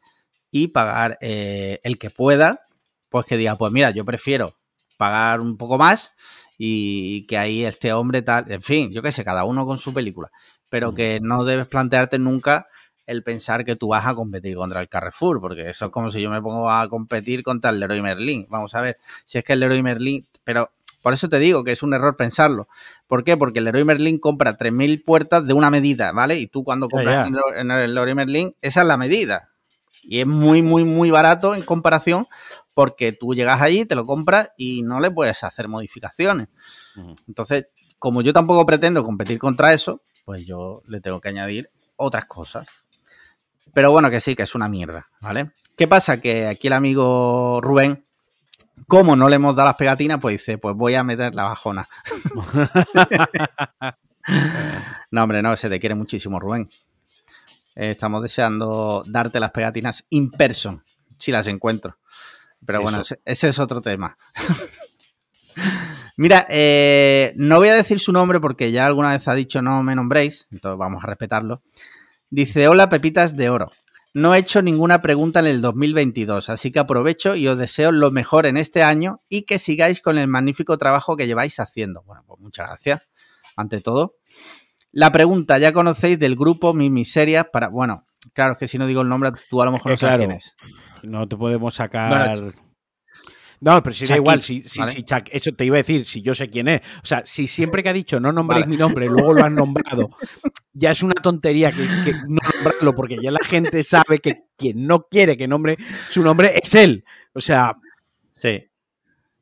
y 0.50 0.68
pagar 0.68 1.18
eh, 1.20 1.80
el 1.82 1.98
que 1.98 2.08
pueda, 2.08 2.62
pues 3.10 3.26
que 3.26 3.36
diga, 3.36 3.56
pues 3.56 3.72
mira, 3.72 3.90
yo 3.90 4.06
prefiero 4.06 4.56
pagar 4.96 5.40
un 5.40 5.58
poco 5.58 5.76
más 5.76 6.12
y 6.56 7.26
que 7.26 7.38
ahí 7.38 7.64
este 7.64 7.92
hombre 7.92 8.22
tal, 8.22 8.50
en 8.50 8.62
fin, 8.62 8.90
yo 8.90 9.02
qué 9.02 9.12
sé, 9.12 9.24
cada 9.24 9.44
uno 9.44 9.66
con 9.66 9.78
su 9.78 9.94
película, 9.94 10.30
pero 10.68 10.92
que 10.92 11.20
no 11.22 11.44
debes 11.44 11.66
plantearte 11.66 12.18
nunca 12.18 12.66
el 13.08 13.22
pensar 13.22 13.64
que 13.64 13.74
tú 13.74 13.88
vas 13.88 14.06
a 14.06 14.14
competir 14.14 14.54
contra 14.54 14.80
el 14.80 14.88
Carrefour, 14.88 15.40
porque 15.40 15.70
eso 15.70 15.86
es 15.86 15.90
como 15.90 16.10
si 16.10 16.20
yo 16.20 16.30
me 16.30 16.42
pongo 16.42 16.70
a 16.70 16.86
competir 16.88 17.42
contra 17.42 17.70
el 17.70 17.80
Leroy 17.80 18.02
Merlin. 18.02 18.46
Vamos 18.50 18.74
a 18.74 18.82
ver, 18.82 18.98
si 19.24 19.38
es 19.38 19.44
que 19.44 19.54
el 19.54 19.60
Leroy 19.60 19.82
Merlin, 19.82 20.26
pero 20.44 20.70
por 21.02 21.14
eso 21.14 21.28
te 21.28 21.38
digo 21.38 21.64
que 21.64 21.72
es 21.72 21.82
un 21.82 21.94
error 21.94 22.16
pensarlo. 22.16 22.68
¿Por 23.06 23.24
qué? 23.24 23.38
Porque 23.38 23.60
el 23.60 23.64
Leroy 23.64 23.84
Merlin 23.84 24.18
compra 24.18 24.58
3.000 24.58 25.02
puertas 25.04 25.46
de 25.46 25.54
una 25.54 25.70
medida, 25.70 26.12
¿vale? 26.12 26.36
Y 26.36 26.48
tú 26.48 26.64
cuando 26.64 26.88
compras 26.88 27.28
en 27.56 27.70
el 27.70 27.94
Leroy 27.94 28.14
Merlin, 28.14 28.54
esa 28.60 28.82
es 28.82 28.86
la 28.86 28.98
medida. 28.98 29.48
Y 30.02 30.20
es 30.20 30.26
muy, 30.26 30.62
muy, 30.62 30.84
muy 30.84 31.10
barato 31.10 31.54
en 31.54 31.62
comparación 31.62 32.26
porque 32.74 33.12
tú 33.12 33.34
llegas 33.34 33.62
allí, 33.62 33.86
te 33.86 33.94
lo 33.94 34.04
compras 34.04 34.50
y 34.58 34.82
no 34.82 35.00
le 35.00 35.10
puedes 35.10 35.42
hacer 35.44 35.66
modificaciones. 35.66 36.48
Entonces, 37.26 37.68
como 37.98 38.20
yo 38.20 38.34
tampoco 38.34 38.66
pretendo 38.66 39.02
competir 39.02 39.38
contra 39.38 39.72
eso, 39.72 40.02
pues 40.26 40.46
yo 40.46 40.82
le 40.86 41.00
tengo 41.00 41.22
que 41.22 41.30
añadir 41.30 41.70
otras 41.96 42.26
cosas. 42.26 42.68
Pero 43.74 43.92
bueno, 43.92 44.10
que 44.10 44.20
sí, 44.20 44.34
que 44.34 44.42
es 44.42 44.54
una 44.54 44.68
mierda, 44.68 45.06
¿vale? 45.20 45.52
¿Qué 45.76 45.86
pasa? 45.86 46.20
Que 46.20 46.46
aquí 46.46 46.66
el 46.66 46.72
amigo 46.72 47.60
Rubén, 47.62 48.04
como 48.86 49.14
no 49.14 49.28
le 49.28 49.36
hemos 49.36 49.54
dado 49.54 49.68
las 49.68 49.76
pegatinas, 49.76 50.18
pues 50.20 50.38
dice, 50.38 50.58
pues 50.58 50.74
voy 50.74 50.94
a 50.94 51.04
meter 51.04 51.34
la 51.34 51.44
bajona. 51.44 51.88
no, 55.10 55.22
hombre, 55.22 55.42
no, 55.42 55.56
se 55.56 55.68
te 55.68 55.78
quiere 55.78 55.94
muchísimo, 55.94 56.40
Rubén. 56.40 56.68
Eh, 57.76 57.90
estamos 57.90 58.22
deseando 58.22 59.04
darte 59.06 59.38
las 59.38 59.52
pegatinas 59.52 60.04
in 60.10 60.32
person, 60.32 60.82
si 61.16 61.30
las 61.30 61.46
encuentro. 61.46 61.98
Pero 62.66 62.82
bueno, 62.82 63.00
ese, 63.24 63.48
es 63.48 63.58
otro 63.60 63.80
tema. 63.80 64.16
Mira, 66.16 66.44
eh, 66.48 67.32
no 67.36 67.58
voy 67.58 67.68
a 67.68 67.76
decir 67.76 68.00
su 68.00 68.12
nombre 68.12 68.40
porque 68.40 68.72
ya 68.72 68.84
alguna 68.84 69.12
vez 69.12 69.28
ha 69.28 69.34
dicho 69.34 69.62
no 69.62 69.84
me 69.84 69.94
nombréis, 69.94 70.48
entonces 70.50 70.76
vamos 70.76 71.04
a 71.04 71.06
respetarlo. 71.06 71.62
Dice, 72.30 72.68
hola 72.68 72.90
Pepitas 72.90 73.36
de 73.36 73.48
Oro. 73.48 73.70
No 74.12 74.34
he 74.34 74.38
hecho 74.38 74.60
ninguna 74.60 75.00
pregunta 75.00 75.40
en 75.40 75.46
el 75.46 75.60
2022, 75.62 76.50
así 76.50 76.70
que 76.70 76.78
aprovecho 76.78 77.34
y 77.34 77.48
os 77.48 77.56
deseo 77.56 77.90
lo 77.90 78.10
mejor 78.10 78.44
en 78.46 78.56
este 78.56 78.82
año 78.82 79.22
y 79.28 79.42
que 79.42 79.58
sigáis 79.58 80.02
con 80.02 80.18
el 80.18 80.28
magnífico 80.28 80.76
trabajo 80.76 81.16
que 81.16 81.26
lleváis 81.26 81.58
haciendo. 81.58 82.02
Bueno, 82.02 82.24
pues 82.26 82.40
muchas 82.40 82.68
gracias, 82.68 83.00
ante 83.56 83.80
todo. 83.80 84.16
La 84.92 85.10
pregunta, 85.10 85.58
ya 85.58 85.72
conocéis 85.72 86.18
del 86.18 86.36
grupo 86.36 86.74
Mi 86.74 86.90
Miserias 86.90 87.46
para... 87.52 87.68
Bueno, 87.68 88.06
claro, 88.34 88.52
es 88.52 88.58
que 88.58 88.68
si 88.68 88.76
no 88.78 88.86
digo 88.86 89.02
el 89.02 89.08
nombre, 89.08 89.32
tú 89.48 89.62
a 89.62 89.64
lo 89.64 89.72
mejor 89.72 89.92
no 89.92 89.96
sabes 89.96 90.18
quién 90.18 90.32
es. 90.32 90.56
No 91.02 91.28
te 91.28 91.36
podemos 91.36 91.74
sacar... 91.74 92.38
no, 93.60 93.82
pero 93.82 93.94
si 93.94 94.06
da 94.06 94.16
igual, 94.16 94.40
si, 94.40 94.62
si, 94.62 94.80
eso 95.30 95.52
te 95.52 95.64
iba 95.64 95.76
a 95.76 95.78
decir, 95.78 96.04
si 96.04 96.22
yo 96.22 96.34
sé 96.34 96.48
quién 96.48 96.68
es. 96.68 96.80
O 97.02 97.06
sea, 97.06 97.24
si 97.26 97.48
siempre 97.48 97.82
que 97.82 97.88
ha 97.88 97.92
dicho 97.92 98.20
no 98.20 98.32
nombréis 98.32 98.66
mi 98.66 98.76
nombre, 98.76 99.06
luego 99.06 99.34
lo 99.34 99.44
han 99.44 99.54
nombrado, 99.54 100.10
ya 100.72 100.92
es 100.92 101.02
una 101.02 101.14
tontería 101.14 101.72
que, 101.72 102.12
no 102.28 102.40
nombrarlo, 102.54 102.94
porque 102.94 103.18
ya 103.20 103.30
la 103.30 103.44
gente 103.44 103.82
sabe 103.82 104.20
que 104.20 104.44
quien 104.56 104.86
no 104.86 105.06
quiere 105.08 105.36
que 105.36 105.48
nombre 105.48 105.76
su 106.10 106.22
nombre 106.22 106.52
es 106.56 106.74
él. 106.74 107.04
O 107.32 107.40
sea. 107.40 107.76
Sí. 108.32 108.64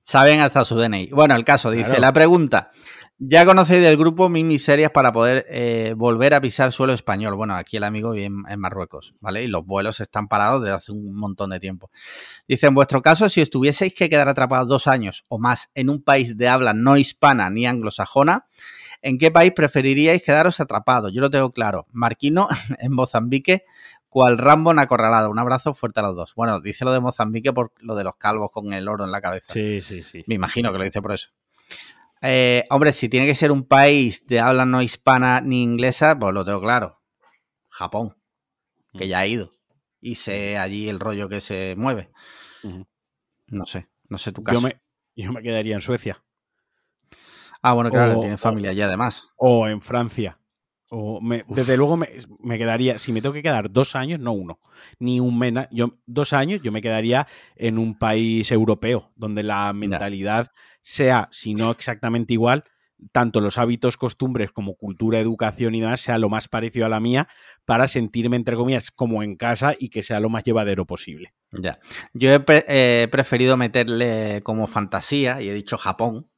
Saben 0.00 0.40
hasta 0.40 0.64
su 0.64 0.76
DNI. 0.76 1.08
Bueno, 1.08 1.34
el 1.34 1.44
caso 1.44 1.70
dice, 1.70 1.98
la 1.98 2.12
pregunta. 2.12 2.70
Ya 3.18 3.46
conocéis 3.46 3.80
del 3.80 3.96
grupo 3.96 4.28
Mis 4.28 4.44
Miserias 4.44 4.90
para 4.90 5.10
poder 5.10 5.46
eh, 5.48 5.94
volver 5.96 6.34
a 6.34 6.40
pisar 6.42 6.70
suelo 6.70 6.92
español. 6.92 7.34
Bueno, 7.34 7.54
aquí 7.54 7.78
el 7.78 7.84
amigo 7.84 8.10
vive 8.10 8.26
en, 8.26 8.60
Marruecos, 8.60 9.14
¿vale? 9.20 9.42
Y 9.42 9.46
los 9.46 9.64
vuelos 9.64 10.00
están 10.00 10.28
parados 10.28 10.60
desde 10.60 10.74
hace 10.74 10.92
un 10.92 11.14
montón 11.14 11.48
de 11.48 11.58
tiempo. 11.58 11.90
Dice, 12.46 12.66
en 12.66 12.74
vuestro 12.74 13.00
caso, 13.00 13.30
si 13.30 13.40
estuvieseis 13.40 13.94
que 13.94 14.10
quedar 14.10 14.28
atrapados 14.28 14.68
dos 14.68 14.86
años 14.86 15.24
o 15.28 15.38
más 15.38 15.70
en 15.74 15.88
un 15.88 16.02
país 16.02 16.36
de 16.36 16.48
habla 16.48 16.74
no 16.74 16.98
hispana 16.98 17.48
ni 17.48 17.64
anglosajona, 17.66 18.48
¿en 19.00 19.16
qué 19.16 19.30
país 19.30 19.52
preferiríais 19.56 20.22
quedaros 20.22 20.60
atrapados? 20.60 21.10
Yo 21.14 21.22
lo 21.22 21.30
tengo 21.30 21.52
claro. 21.52 21.86
Marquino, 21.92 22.48
en 22.78 22.92
Mozambique, 22.92 23.64
cual 24.10 24.36
Rambo 24.36 24.72
en 24.72 24.78
acorralado. 24.78 25.30
Un 25.30 25.38
abrazo 25.38 25.72
fuerte 25.72 26.00
a 26.00 26.02
los 26.02 26.16
dos. 26.16 26.34
Bueno, 26.34 26.60
dice 26.60 26.84
lo 26.84 26.92
de 26.92 27.00
Mozambique 27.00 27.54
por 27.54 27.72
lo 27.78 27.94
de 27.94 28.04
los 28.04 28.16
calvos 28.16 28.50
con 28.52 28.74
el 28.74 28.86
oro 28.88 29.04
en 29.04 29.10
la 29.10 29.22
cabeza. 29.22 29.54
Sí, 29.54 29.80
sí, 29.80 30.02
sí. 30.02 30.22
Me 30.26 30.34
imagino 30.34 30.70
que 30.70 30.76
lo 30.76 30.84
dice 30.84 31.00
por 31.00 31.14
eso. 31.14 31.30
Eh, 32.22 32.64
hombre, 32.70 32.92
si 32.92 33.08
tiene 33.08 33.26
que 33.26 33.34
ser 33.34 33.52
un 33.52 33.64
país 33.64 34.26
de 34.26 34.40
habla 34.40 34.64
no 34.64 34.82
hispana 34.82 35.40
ni 35.40 35.62
inglesa, 35.62 36.18
pues 36.18 36.32
lo 36.32 36.44
tengo 36.44 36.60
claro. 36.60 37.02
Japón, 37.68 38.16
que 38.96 39.04
mm. 39.04 39.08
ya 39.08 39.18
ha 39.18 39.26
ido. 39.26 39.52
Y 40.00 40.14
sé 40.14 40.56
allí 40.56 40.88
el 40.88 41.00
rollo 41.00 41.28
que 41.28 41.40
se 41.40 41.74
mueve. 41.76 42.10
No 43.48 43.66
sé, 43.66 43.88
no 44.08 44.18
sé 44.18 44.32
tu 44.32 44.42
caso. 44.42 44.60
Yo 45.14 45.32
me, 45.32 45.42
quedaría 45.42 45.74
en 45.74 45.80
Suecia. 45.80 46.22
Ah, 47.62 47.72
bueno, 47.72 47.90
claro, 47.90 48.20
tiene 48.20 48.36
familia 48.36 48.70
allá 48.70 48.86
además. 48.86 49.28
O 49.36 49.66
en 49.66 49.80
Francia. 49.80 50.38
O 50.88 51.20
desde 51.48 51.76
luego 51.76 51.96
me, 51.96 52.58
quedaría, 52.58 52.98
si 52.98 53.12
me 53.12 53.20
tengo 53.20 53.32
que 53.32 53.42
quedar 53.42 53.72
dos 53.72 53.96
años, 53.96 54.20
no 54.20 54.32
uno, 54.32 54.60
ni 55.00 55.18
un 55.18 55.36
mena, 55.36 55.68
yo 55.72 55.98
dos 56.06 56.32
años, 56.32 56.60
yo 56.62 56.70
me 56.70 56.80
quedaría 56.80 57.26
en 57.56 57.78
un 57.78 57.98
país 57.98 58.52
europeo, 58.52 59.10
donde 59.16 59.42
la 59.42 59.72
mentalidad 59.72 60.52
sea, 60.88 61.28
si 61.32 61.54
no 61.54 61.72
exactamente 61.72 62.32
igual, 62.32 62.62
tanto 63.10 63.40
los 63.40 63.58
hábitos, 63.58 63.96
costumbres 63.96 64.52
como 64.52 64.76
cultura, 64.76 65.18
educación 65.18 65.74
y 65.74 65.80
demás, 65.80 66.00
sea 66.00 66.16
lo 66.16 66.28
más 66.28 66.46
parecido 66.46 66.86
a 66.86 66.88
la 66.88 67.00
mía 67.00 67.26
para 67.64 67.88
sentirme, 67.88 68.36
entre 68.36 68.54
comillas, 68.54 68.92
como 68.92 69.24
en 69.24 69.34
casa 69.34 69.74
y 69.76 69.88
que 69.88 70.04
sea 70.04 70.20
lo 70.20 70.30
más 70.30 70.44
llevadero 70.44 70.86
posible. 70.86 71.34
Ya. 71.50 71.80
Yo 72.12 72.32
he, 72.32 73.08
preferido 73.08 73.56
meterle 73.56 74.42
como 74.44 74.68
fantasía 74.68 75.42
y 75.42 75.48
he 75.48 75.54
dicho 75.54 75.76
Japón, 75.76 76.30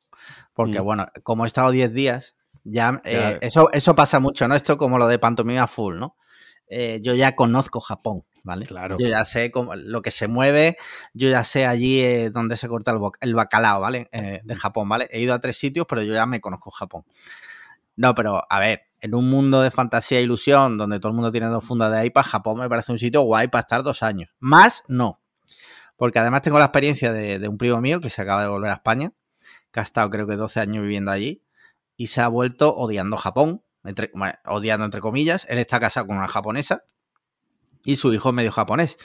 porque 0.54 0.80
mm. 0.80 0.84
bueno, 0.84 1.06
como 1.24 1.44
he 1.44 1.46
estado 1.46 1.70
10 1.70 1.92
días, 1.92 2.34
ya, 2.64 3.02
eh, 3.04 3.38
eso, 3.42 3.70
eso 3.72 3.94
pasa 3.94 4.18
mucho, 4.18 4.48
¿no? 4.48 4.54
Esto 4.54 4.78
como 4.78 4.96
lo 4.96 5.08
de 5.08 5.18
pantomima 5.18 5.66
full, 5.66 5.98
¿no? 5.98 6.16
Eh, 6.68 7.00
yo 7.02 7.14
ya 7.14 7.34
conozco 7.34 7.80
Japón, 7.80 8.24
¿vale? 8.42 8.66
Claro. 8.66 8.96
Yo 8.98 9.08
ya 9.08 9.24
sé 9.24 9.50
cómo, 9.50 9.74
lo 9.74 10.02
que 10.02 10.10
se 10.10 10.28
mueve, 10.28 10.76
yo 11.14 11.28
ya 11.28 11.44
sé 11.44 11.66
allí 11.66 12.00
eh, 12.00 12.30
dónde 12.30 12.56
se 12.56 12.68
corta 12.68 12.90
el, 12.90 12.98
el 13.20 13.34
bacalao, 13.34 13.80
¿vale? 13.80 14.08
de 14.10 14.54
Japón, 14.54 14.88
¿vale? 14.88 15.08
He 15.10 15.20
ido 15.20 15.34
a 15.34 15.40
tres 15.40 15.56
sitios, 15.56 15.86
pero 15.88 16.02
yo 16.02 16.14
ya 16.14 16.26
me 16.26 16.40
conozco 16.40 16.70
Japón. 16.70 17.04
No, 17.96 18.14
pero 18.14 18.42
a 18.48 18.60
ver, 18.60 18.82
en 19.00 19.14
un 19.14 19.28
mundo 19.28 19.60
de 19.60 19.70
fantasía 19.70 20.18
e 20.18 20.22
ilusión 20.22 20.78
donde 20.78 21.00
todo 21.00 21.10
el 21.10 21.16
mundo 21.16 21.32
tiene 21.32 21.48
dos 21.48 21.64
fundas 21.64 21.92
de 21.92 22.06
iPad, 22.06 22.22
Japón 22.22 22.58
me 22.58 22.68
parece 22.68 22.92
un 22.92 22.98
sitio 22.98 23.22
guay 23.22 23.48
para 23.48 23.60
estar 23.60 23.82
dos 23.82 24.02
años. 24.02 24.30
Más, 24.38 24.84
no. 24.88 25.20
Porque 25.96 26.18
además 26.20 26.42
tengo 26.42 26.58
la 26.58 26.66
experiencia 26.66 27.12
de, 27.12 27.38
de 27.38 27.48
un 27.48 27.58
primo 27.58 27.80
mío 27.80 28.00
que 28.00 28.08
se 28.10 28.22
acaba 28.22 28.42
de 28.42 28.48
volver 28.48 28.70
a 28.70 28.74
España, 28.74 29.12
que 29.72 29.80
ha 29.80 29.82
estado 29.82 30.10
creo 30.10 30.26
que 30.26 30.36
12 30.36 30.60
años 30.60 30.82
viviendo 30.82 31.10
allí 31.10 31.42
y 31.96 32.06
se 32.06 32.20
ha 32.20 32.28
vuelto 32.28 32.74
odiando 32.74 33.16
Japón, 33.16 33.62
odiando 34.46 34.84
entre 34.84 35.00
comillas. 35.00 35.46
Él 35.48 35.58
está 35.58 35.80
casado 35.80 36.06
con 36.06 36.16
una 36.16 36.28
japonesa 36.28 36.84
y 37.84 37.96
su 37.96 38.12
hijo 38.12 38.30
es 38.30 38.34
medio 38.34 38.52
japonés. 38.52 38.96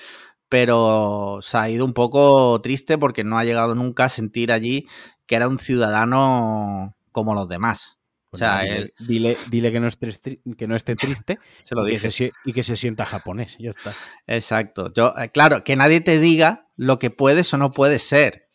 Pero 0.50 1.40
se 1.42 1.58
ha 1.58 1.70
ido 1.70 1.86
un 1.86 1.94
poco 1.94 2.62
triste 2.62 2.98
porque 2.98 3.24
no 3.24 3.40
ha 3.40 3.44
llegado 3.44 3.76
nunca 3.76 4.06
a 4.06 4.10
sentir 4.10 4.52
allí 4.52 4.88
que 5.26 5.36
era 5.36 5.48
un 5.48 5.58
ciudadano 5.58 6.96
como 7.12 7.34
los 7.34 7.48
demás. 7.48 8.00
O 8.34 8.38
sea, 8.38 8.64
dile, 8.98 9.38
dile, 9.52 9.72
que, 9.72 9.80
no 9.80 9.88
esté, 9.88 10.42
que 10.58 10.68
no 10.68 10.76
esté 10.76 10.96
triste 10.96 11.38
se 11.64 11.76
lo 11.76 11.88
y, 11.88 12.00
que 12.00 12.32
y, 12.46 12.54
que 12.54 12.64
se, 12.64 12.76
sienta 12.76 13.06
japonés. 13.06 13.58
Ya 13.60 13.70
está. 13.70 13.94
Exacto. 14.26 14.92
Yo, 14.92 15.14
eh, 15.20 15.30
claro, 15.30 15.64
que 15.64 15.76
nadie 15.76 16.02
te 16.02 16.18
diga 16.18 16.68
lo 16.76 16.98
que 16.98 17.12
puedes 17.12 17.54
o 17.54 17.60
no 17.60 17.70
puedes 17.70 18.02
ser. 18.02 18.48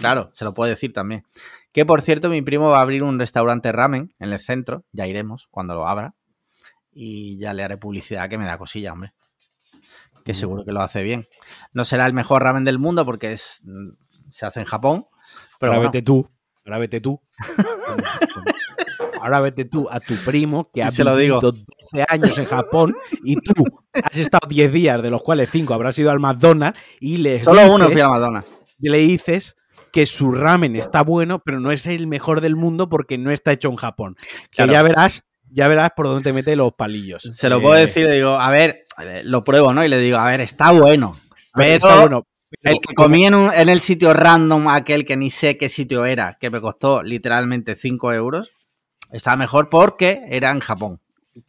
Claro, 0.00 0.30
se 0.32 0.44
lo 0.44 0.54
puede 0.54 0.70
decir 0.70 0.92
también. 0.92 1.24
Que 1.70 1.86
por 1.86 2.02
cierto, 2.02 2.30
mi 2.30 2.42
primo 2.42 2.70
va 2.70 2.78
a 2.78 2.82
abrir 2.82 3.04
un 3.04 3.16
restaurante 3.16 3.70
ramen 3.70 4.12
en 4.18 4.32
el 4.32 4.40
centro. 4.40 4.84
Ya 4.90 5.06
iremos 5.06 5.46
cuando 5.52 5.76
lo 5.76 5.86
abra. 5.86 6.16
Y 6.90 7.38
ya 7.38 7.54
le 7.54 7.62
haré 7.62 7.76
publicidad 7.76 8.28
que 8.28 8.38
me 8.38 8.44
da 8.44 8.58
cosilla, 8.58 8.92
hombre. 8.92 9.14
Que 10.24 10.34
seguro 10.34 10.64
que 10.64 10.72
lo 10.72 10.82
hace 10.82 11.04
bien. 11.04 11.28
No 11.72 11.84
será 11.84 12.06
el 12.06 12.12
mejor 12.12 12.42
ramen 12.42 12.64
del 12.64 12.80
mundo 12.80 13.04
porque 13.04 13.32
es, 13.32 13.62
se 14.30 14.46
hace 14.46 14.58
en 14.58 14.66
Japón. 14.66 15.06
Pero 15.60 15.74
ahora 15.74 15.86
vete 15.86 16.02
tú. 16.02 16.28
Ahora 16.64 16.78
vete 16.78 17.00
tú. 17.00 17.22
ahora 19.22 19.40
vete 19.40 19.64
tú 19.64 19.88
a 19.90 20.00
tu 20.00 20.14
primo 20.16 20.70
que 20.72 20.82
ha 20.82 20.90
vivido 20.90 21.40
12 21.40 21.60
años 22.08 22.36
en 22.38 22.44
Japón 22.44 22.96
y 23.22 23.36
tú 23.36 23.64
has 23.92 24.18
estado 24.18 24.48
10 24.48 24.72
días, 24.72 25.02
de 25.02 25.10
los 25.10 25.22
cuales 25.22 25.48
5 25.50 25.72
habrás 25.72 25.98
ido 25.98 26.10
al 26.10 26.18
McDonald's 26.18 26.78
y 27.00 27.18
le 27.18 27.38
Solo 27.38 27.72
uno 27.72 27.88
fui 27.88 28.00
al 28.00 28.10
McDonald's. 28.10 28.50
Y 28.78 28.88
le 28.88 28.98
dices 28.98 29.56
que 29.92 30.06
su 30.06 30.32
ramen 30.32 30.74
está 30.74 31.02
bueno, 31.02 31.40
pero 31.44 31.60
no 31.60 31.70
es 31.70 31.86
el 31.86 32.06
mejor 32.06 32.40
del 32.40 32.56
mundo 32.56 32.88
porque 32.88 33.16
no 33.16 33.30
está 33.30 33.52
hecho 33.52 33.68
en 33.68 33.76
Japón. 33.76 34.16
Que 34.50 34.66
ya 34.66 34.82
verás, 34.82 35.22
ya 35.50 35.68
verás 35.68 35.90
por 35.94 36.06
dónde 36.06 36.24
te 36.24 36.32
mete 36.32 36.56
los 36.56 36.72
palillos. 36.72 37.22
Se 37.22 37.48
lo 37.48 37.60
puedo 37.60 37.76
eh, 37.76 37.82
decir, 37.82 38.06
le 38.06 38.14
digo, 38.14 38.40
a 38.40 38.50
ver, 38.50 38.86
lo 39.24 39.44
pruebo, 39.44 39.72
¿no? 39.72 39.84
Y 39.84 39.88
le 39.88 39.98
digo, 39.98 40.18
a 40.18 40.26
ver, 40.26 40.40
está 40.40 40.72
bueno. 40.72 41.14
Pero, 41.54 41.74
está 41.74 42.00
bueno, 42.00 42.26
el 42.62 42.80
que 42.80 42.94
comí 42.94 43.26
en, 43.26 43.34
en, 43.34 43.68
el 43.68 43.80
sitio 43.80 44.14
random, 44.14 44.68
aquel 44.68 45.04
que 45.04 45.16
ni 45.16 45.30
sé 45.30 45.56
qué 45.56 45.68
sitio 45.68 46.04
era, 46.06 46.38
que 46.40 46.50
me 46.50 46.60
costó 46.60 47.02
literalmente 47.02 47.74
5 47.74 48.12
euros, 48.14 48.52
está 49.12 49.36
mejor 49.36 49.68
porque 49.68 50.22
era 50.28 50.50
en 50.50 50.60
Japón. 50.60 51.00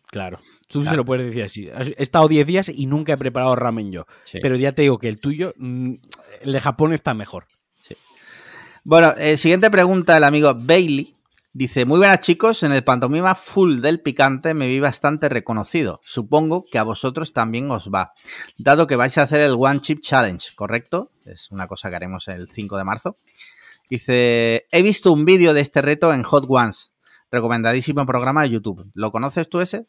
Claro, 0.08 0.40
tú 0.68 0.86
se 0.86 0.96
lo 0.96 1.04
puedes 1.04 1.26
decir 1.26 1.44
así. 1.44 1.92
He 1.98 2.04
estado 2.04 2.28
10 2.28 2.46
días 2.46 2.70
y 2.70 2.86
nunca 2.86 3.14
he 3.14 3.18
preparado 3.18 3.56
ramen 3.56 3.92
yo. 3.92 4.06
Pero 4.42 4.56
ya 4.56 4.72
te 4.72 4.84
digo 4.84 5.00
que 5.00 5.10
el 5.10 5.20
tuyo, 5.20 5.54
mm, 5.58 5.94
el 6.42 6.52
de 6.52 6.62
Japón 6.62 6.94
está 6.94 7.16
mejor. 7.16 7.48
Bueno, 8.86 9.14
eh, 9.18 9.38
siguiente 9.38 9.72
pregunta 9.72 10.14
del 10.14 10.26
amigo 10.26 10.54
Bailey. 10.54 11.16
Dice, 11.54 11.86
muy 11.86 12.00
buenas 12.00 12.20
chicos, 12.20 12.64
en 12.64 12.74
el 12.74 12.84
pantomima 12.84 13.34
full 13.34 13.80
del 13.80 14.02
picante 14.02 14.54
me 14.54 14.68
vi 14.68 14.80
bastante 14.80 15.30
reconocido. 15.30 16.02
Supongo 16.04 16.66
que 16.70 16.80
a 16.80 16.84
vosotros 16.84 17.32
también 17.32 17.72
os 17.72 17.90
va, 17.90 18.12
dado 18.58 18.88
que 18.88 18.96
vais 18.96 19.18
a 19.18 19.22
hacer 19.22 19.40
el 19.40 19.56
One 19.58 19.80
Chip 19.80 20.02
Challenge, 20.02 20.50
¿correcto? 20.56 21.12
Es 21.26 21.50
una 21.52 21.68
cosa 21.68 21.90
que 21.90 21.96
haremos 21.96 22.28
el 22.28 22.50
5 22.50 22.76
de 22.76 22.84
marzo. 22.84 23.18
Dice, 23.90 24.66
he 24.72 24.82
visto 24.82 25.14
un 25.14 25.26
vídeo 25.26 25.54
de 25.54 25.62
este 25.62 25.82
reto 25.82 26.14
en 26.14 26.24
Hot 26.24 26.46
Ones, 26.50 26.93
recomendadísimo 27.34 28.06
programa 28.06 28.44
de 28.44 28.52
YouTube. 28.52 28.90
¿Lo 28.94 29.12
conoces 29.12 29.50
tú 29.50 29.60
ese? 29.60 29.86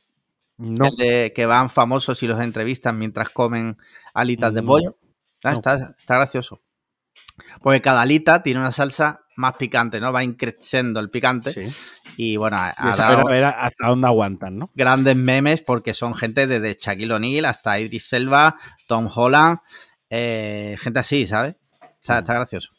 No. 0.56 0.86
El 0.86 0.96
de 0.96 1.32
que 1.34 1.46
van 1.46 1.68
famosos 1.68 2.22
y 2.22 2.26
los 2.26 2.40
entrevistan 2.40 2.98
mientras 2.98 3.28
comen 3.28 3.76
alitas 4.14 4.52
de 4.54 4.62
pollo. 4.62 4.96
Ah, 5.42 5.52
está, 5.52 5.94
está 5.98 6.16
gracioso. 6.16 6.62
Porque 7.60 7.82
cada 7.82 8.02
alita 8.02 8.42
tiene 8.42 8.60
una 8.60 8.72
salsa 8.72 9.20
más 9.36 9.54
picante, 9.56 10.00
¿no? 10.00 10.12
Va 10.12 10.22
increciendo 10.22 11.00
el 11.00 11.10
picante. 11.10 11.68
Y 12.16 12.36
bueno, 12.36 12.56
hasta 12.56 13.88
dónde 13.88 14.06
aguantan, 14.06 14.56
¿no? 14.56 14.70
Grandes 14.74 15.16
memes 15.16 15.60
porque 15.60 15.92
son 15.92 16.14
gente 16.14 16.46
desde 16.46 16.78
Shaquille 16.80 17.12
O'Neal 17.12 17.44
hasta 17.44 17.78
Idris 17.78 18.08
Selva, 18.08 18.56
Tom 18.86 19.08
Holland, 19.12 19.58
eh, 20.08 20.76
gente 20.78 21.00
así, 21.00 21.26
¿sabes? 21.26 21.56
Está, 22.00 22.20
gracioso. 22.22 22.70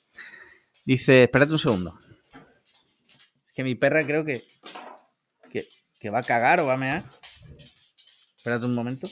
Dice, 0.86 1.24
espérate 1.24 1.52
un 1.52 1.60
segundo. 1.60 2.00
Que 3.56 3.64
mi 3.64 3.76
perra 3.76 4.06
creo 4.06 4.26
que, 4.26 4.44
que, 5.50 5.68
que 6.00 6.10
va 6.10 6.20
a 6.20 6.24
cagar 6.24 6.60
o 6.60 6.66
va 6.66 6.74
a 6.74 6.78
mear. 6.78 7.04
Espérate 8.36 8.66
un 8.66 8.76
momento. 8.76 9.08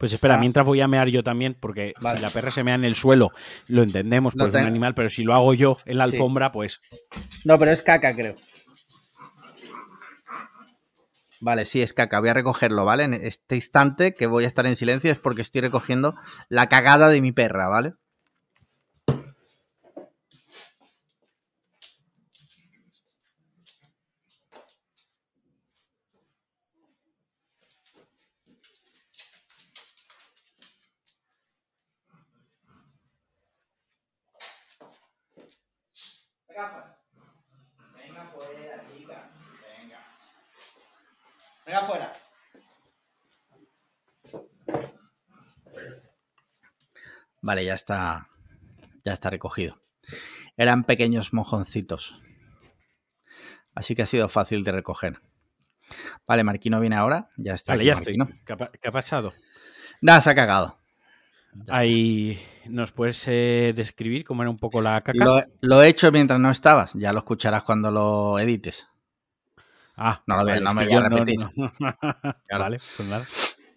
Pues 0.00 0.14
espera, 0.14 0.36
ah. 0.36 0.38
mientras 0.38 0.64
voy 0.64 0.80
a 0.80 0.88
mear 0.88 1.08
yo 1.08 1.22
también, 1.22 1.54
porque 1.60 1.92
si 1.94 2.22
la 2.22 2.30
perra 2.30 2.50
se 2.50 2.64
mea 2.64 2.74
en 2.74 2.86
el 2.86 2.94
suelo, 2.94 3.32
lo 3.68 3.82
entendemos, 3.82 4.34
porque 4.34 4.56
es 4.56 4.62
un 4.62 4.68
animal, 4.68 4.94
pero 4.94 5.10
si 5.10 5.24
lo 5.24 5.34
hago 5.34 5.52
yo 5.52 5.76
en 5.84 5.98
la 5.98 6.04
alfombra, 6.04 6.52
pues. 6.52 6.80
No, 7.44 7.58
pero 7.58 7.70
es 7.70 7.82
caca, 7.82 8.14
creo. 8.14 8.34
Vale, 11.40 11.66
sí, 11.66 11.82
es 11.82 11.92
caca. 11.92 12.18
Voy 12.20 12.30
a 12.30 12.34
recogerlo, 12.34 12.86
¿vale? 12.86 13.04
En 13.04 13.12
este 13.12 13.56
instante 13.56 14.14
que 14.14 14.26
voy 14.26 14.44
a 14.44 14.46
estar 14.46 14.64
en 14.64 14.76
silencio 14.76 15.12
es 15.12 15.18
porque 15.18 15.42
estoy 15.42 15.60
recogiendo 15.60 16.14
la 16.48 16.70
cagada 16.70 17.10
de 17.10 17.20
mi 17.20 17.32
perra, 17.32 17.68
¿vale? 17.68 17.92
Venga 41.70 41.82
afuera. 41.82 42.12
Vale, 47.42 47.64
ya 47.64 47.74
está. 47.74 48.28
Ya 49.04 49.12
está 49.12 49.30
recogido. 49.30 49.80
Eran 50.56 50.82
pequeños 50.82 51.32
mojoncitos. 51.32 52.20
Así 53.72 53.94
que 53.94 54.02
ha 54.02 54.06
sido 54.06 54.28
fácil 54.28 54.64
de 54.64 54.72
recoger. 54.72 55.20
Vale, 56.26 56.42
Marquino 56.42 56.80
viene 56.80 56.96
ahora. 56.96 57.30
Ya 57.36 57.54
está. 57.54 57.74
Vale, 57.74 57.84
ya 57.84 57.92
estoy. 57.92 58.16
¿Qué 58.44 58.88
ha, 58.88 58.92
pasado? 58.92 59.32
Nada, 60.00 60.20
se 60.22 60.30
ha 60.30 60.34
cagado. 60.34 60.80
Ahí 61.68 62.36
nos 62.66 62.90
puedes 62.90 63.22
eh, 63.28 63.72
describir 63.76 64.24
cómo 64.24 64.42
era 64.42 64.50
un 64.50 64.56
poco 64.56 64.82
la 64.82 65.00
caca. 65.02 65.24
Lo, 65.24 65.40
lo, 65.60 65.82
he 65.84 65.88
hecho 65.88 66.10
mientras 66.10 66.40
no 66.40 66.50
estabas. 66.50 66.94
Ya 66.94 67.12
lo 67.12 67.20
escucharás 67.20 67.62
cuando 67.62 67.92
lo 67.92 68.40
edites. 68.40 68.89
Ah, 70.02 70.22
no, 70.26 70.42
lo 70.42 70.60
no 70.60 70.74
me 70.74 70.86
voy 70.86 70.94
a 70.94 71.08
repetir. 71.08 71.40
Vale, 72.58 72.78
pues 72.96 73.08
nada. 73.08 73.26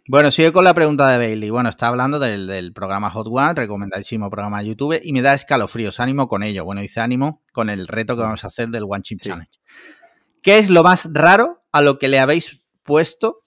Bueno, 0.07 0.31
sigue 0.31 0.53
con 0.53 0.63
la 0.63 0.73
pregunta 0.73 1.09
de 1.09 1.17
Bailey. 1.17 1.49
Bueno, 1.49 1.67
está 1.67 1.89
hablando 1.89 2.17
del, 2.17 2.71
programa 2.73 3.09
Hot 3.09 3.27
One, 3.29 3.53
recomendadísimo 3.53 4.29
programa 4.29 4.61
de 4.61 4.67
YouTube, 4.67 5.01
y 5.03 5.11
me 5.11 5.21
da 5.21 5.33
escalofríos. 5.33 5.99
Ánimo 5.99 6.29
con 6.29 6.43
ello. 6.43 6.63
Bueno, 6.63 6.79
dice 6.79 7.01
ánimo 7.01 7.41
con 7.51 7.69
el 7.69 7.89
reto 7.89 8.15
que 8.15 8.21
vamos 8.21 8.45
a 8.45 8.47
hacer 8.47 8.69
del 8.69 8.83
One 8.87 9.01
Chip 9.01 9.19
Challenge. 9.21 9.51
¿Qué 10.41 10.59
es 10.59 10.69
lo 10.69 10.81
más 10.81 11.09
raro 11.11 11.65
a 11.73 11.81
lo 11.81 11.99
que 11.99 12.07
le 12.07 12.19
habéis 12.19 12.63
puesto 12.83 13.43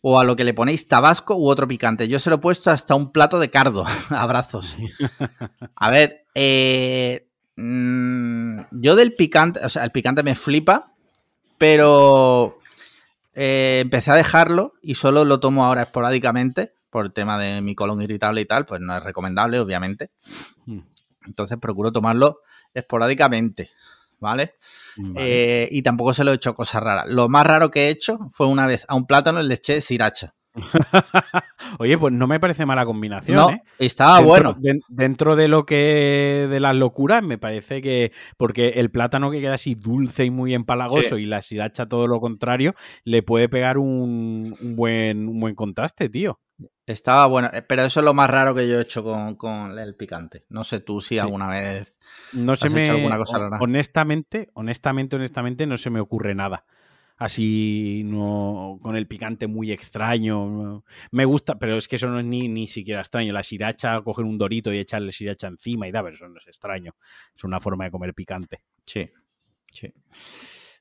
o 0.00 0.20
a 0.20 0.24
lo 0.24 0.36
que 0.36 0.44
le 0.44 0.54
ponéis 0.54 0.86
tabasco 0.86 1.36
u 1.36 1.48
otro 1.48 1.66
picante? 1.66 2.06
Yo 2.06 2.20
se 2.20 2.30
lo 2.30 2.36
he 2.36 2.40
puesto 2.40 2.70
hasta 2.70 2.94
un 2.94 3.10
plato 3.10 3.40
de 3.40 3.50
cardo. 3.50 3.84
Abrazos. 4.10 4.76
A 5.74 5.90
ver, 5.90 6.26
eh, 6.36 7.28
mm, 7.56 8.60
yo 8.70 8.94
del 8.94 9.14
picante, 9.14 9.58
o 9.64 9.68
sea, 9.68 9.82
el 9.82 9.90
picante 9.90 10.22
me 10.22 10.36
flipa, 10.36 10.94
pero 11.58 12.58
eh, 13.34 13.80
empecé 13.82 14.12
a 14.12 14.16
dejarlo 14.16 14.74
y 14.80 14.94
solo 14.94 15.24
lo 15.24 15.40
tomo 15.40 15.64
ahora 15.64 15.82
esporádicamente 15.82 16.74
por 16.90 17.06
el 17.06 17.12
tema 17.12 17.38
de 17.38 17.60
mi 17.60 17.74
colon 17.74 18.00
irritable 18.00 18.40
y 18.40 18.46
tal, 18.46 18.64
pues 18.64 18.80
no 18.80 18.96
es 18.96 19.02
recomendable, 19.02 19.60
obviamente. 19.60 20.10
Hmm. 20.64 20.80
Entonces 21.26 21.58
procuro 21.58 21.92
tomarlo 21.92 22.40
esporádicamente, 22.72 23.70
¿vale? 24.18 24.54
Eh, 25.16 25.68
y 25.70 25.82
tampoco 25.82 26.14
se 26.14 26.24
lo 26.24 26.32
he 26.32 26.36
hecho 26.36 26.54
cosas 26.54 26.82
raras. 26.82 27.08
Lo 27.10 27.28
más 27.28 27.46
raro 27.46 27.70
que 27.70 27.86
he 27.86 27.90
hecho 27.90 28.18
fue 28.30 28.46
una 28.46 28.66
vez 28.66 28.86
a 28.88 28.94
un 28.94 29.06
plátano 29.06 29.42
le 29.42 29.54
eché 29.54 29.80
sriracha. 29.80 30.34
Oye, 31.78 31.98
pues 31.98 32.12
no 32.12 32.26
me 32.26 32.40
parece 32.40 32.66
mala 32.66 32.84
combinación. 32.84 33.54
¿eh? 33.54 33.62
Estaba 33.78 34.20
bueno. 34.20 34.56
dentro 34.88 35.36
de 35.36 35.48
lo 35.48 35.66
que 35.66 36.46
de 36.50 36.60
las 36.60 36.76
locuras, 36.76 37.22
me 37.22 37.38
parece 37.38 37.82
que. 37.82 38.12
Porque 38.36 38.68
el 38.76 38.90
plátano 38.90 39.30
que 39.30 39.40
queda 39.40 39.54
así 39.54 39.74
dulce 39.74 40.24
y 40.24 40.30
muy 40.30 40.54
empalagoso 40.54 41.18
y 41.18 41.26
la 41.26 41.42
sriracha 41.42 41.86
todo 41.86 42.06
lo 42.06 42.20
contrario, 42.20 42.74
le 43.04 43.22
puede 43.22 43.48
pegar 43.48 43.78
un, 43.78 44.56
buen, 44.60 45.28
un 45.28 45.40
buen 45.40 45.54
contraste, 45.54 46.08
tío. 46.08 46.40
Estaba 46.86 47.26
bueno, 47.26 47.50
eh, 47.52 47.62
pero 47.62 47.82
eso 47.82 48.00
es 48.00 48.04
lo 48.04 48.14
más 48.14 48.28
raro 48.30 48.54
que 48.54 48.66
yo 48.68 48.78
he 48.78 48.82
hecho 48.82 49.04
con, 49.36 49.78
el 49.78 49.94
picante. 49.94 50.44
No 50.48 50.64
sé 50.64 50.80
tú 50.80 51.00
si 51.00 51.18
alguna 51.18 51.48
vez 51.48 51.96
no 52.32 52.52
has 52.52 52.64
hecho 52.64 52.92
alguna 52.92 53.18
cosa 53.18 53.38
rara. 53.38 53.58
Honestamente, 53.60 54.48
honestamente, 54.54 55.16
honestamente, 55.16 55.66
no 55.66 55.76
se 55.76 55.90
me 55.90 56.00
ocurre 56.00 56.34
nada 56.34 56.64
así 57.18 58.02
no 58.04 58.78
con 58.80 58.96
el 58.96 59.06
picante 59.06 59.46
muy 59.46 59.72
extraño. 59.72 60.84
Me 61.10 61.24
gusta, 61.24 61.58
pero 61.58 61.76
es 61.76 61.88
que 61.88 61.96
eso 61.96 62.08
no 62.08 62.20
es 62.20 62.24
ni, 62.24 62.48
ni 62.48 62.66
siquiera 62.68 63.00
extraño. 63.00 63.32
La 63.32 63.42
sriracha, 63.42 64.00
coger 64.00 64.24
un 64.24 64.38
dorito 64.38 64.72
y 64.72 64.78
echarle 64.78 65.12
sriracha 65.12 65.48
encima 65.48 65.86
y 65.86 65.92
da, 65.92 66.02
pero 66.02 66.14
eso 66.14 66.28
no 66.28 66.38
es 66.38 66.46
extraño. 66.46 66.94
Es 67.36 67.44
una 67.44 67.60
forma 67.60 67.84
de 67.84 67.90
comer 67.90 68.14
picante. 68.14 68.62
Sí, 68.86 69.10
sí. 69.72 69.92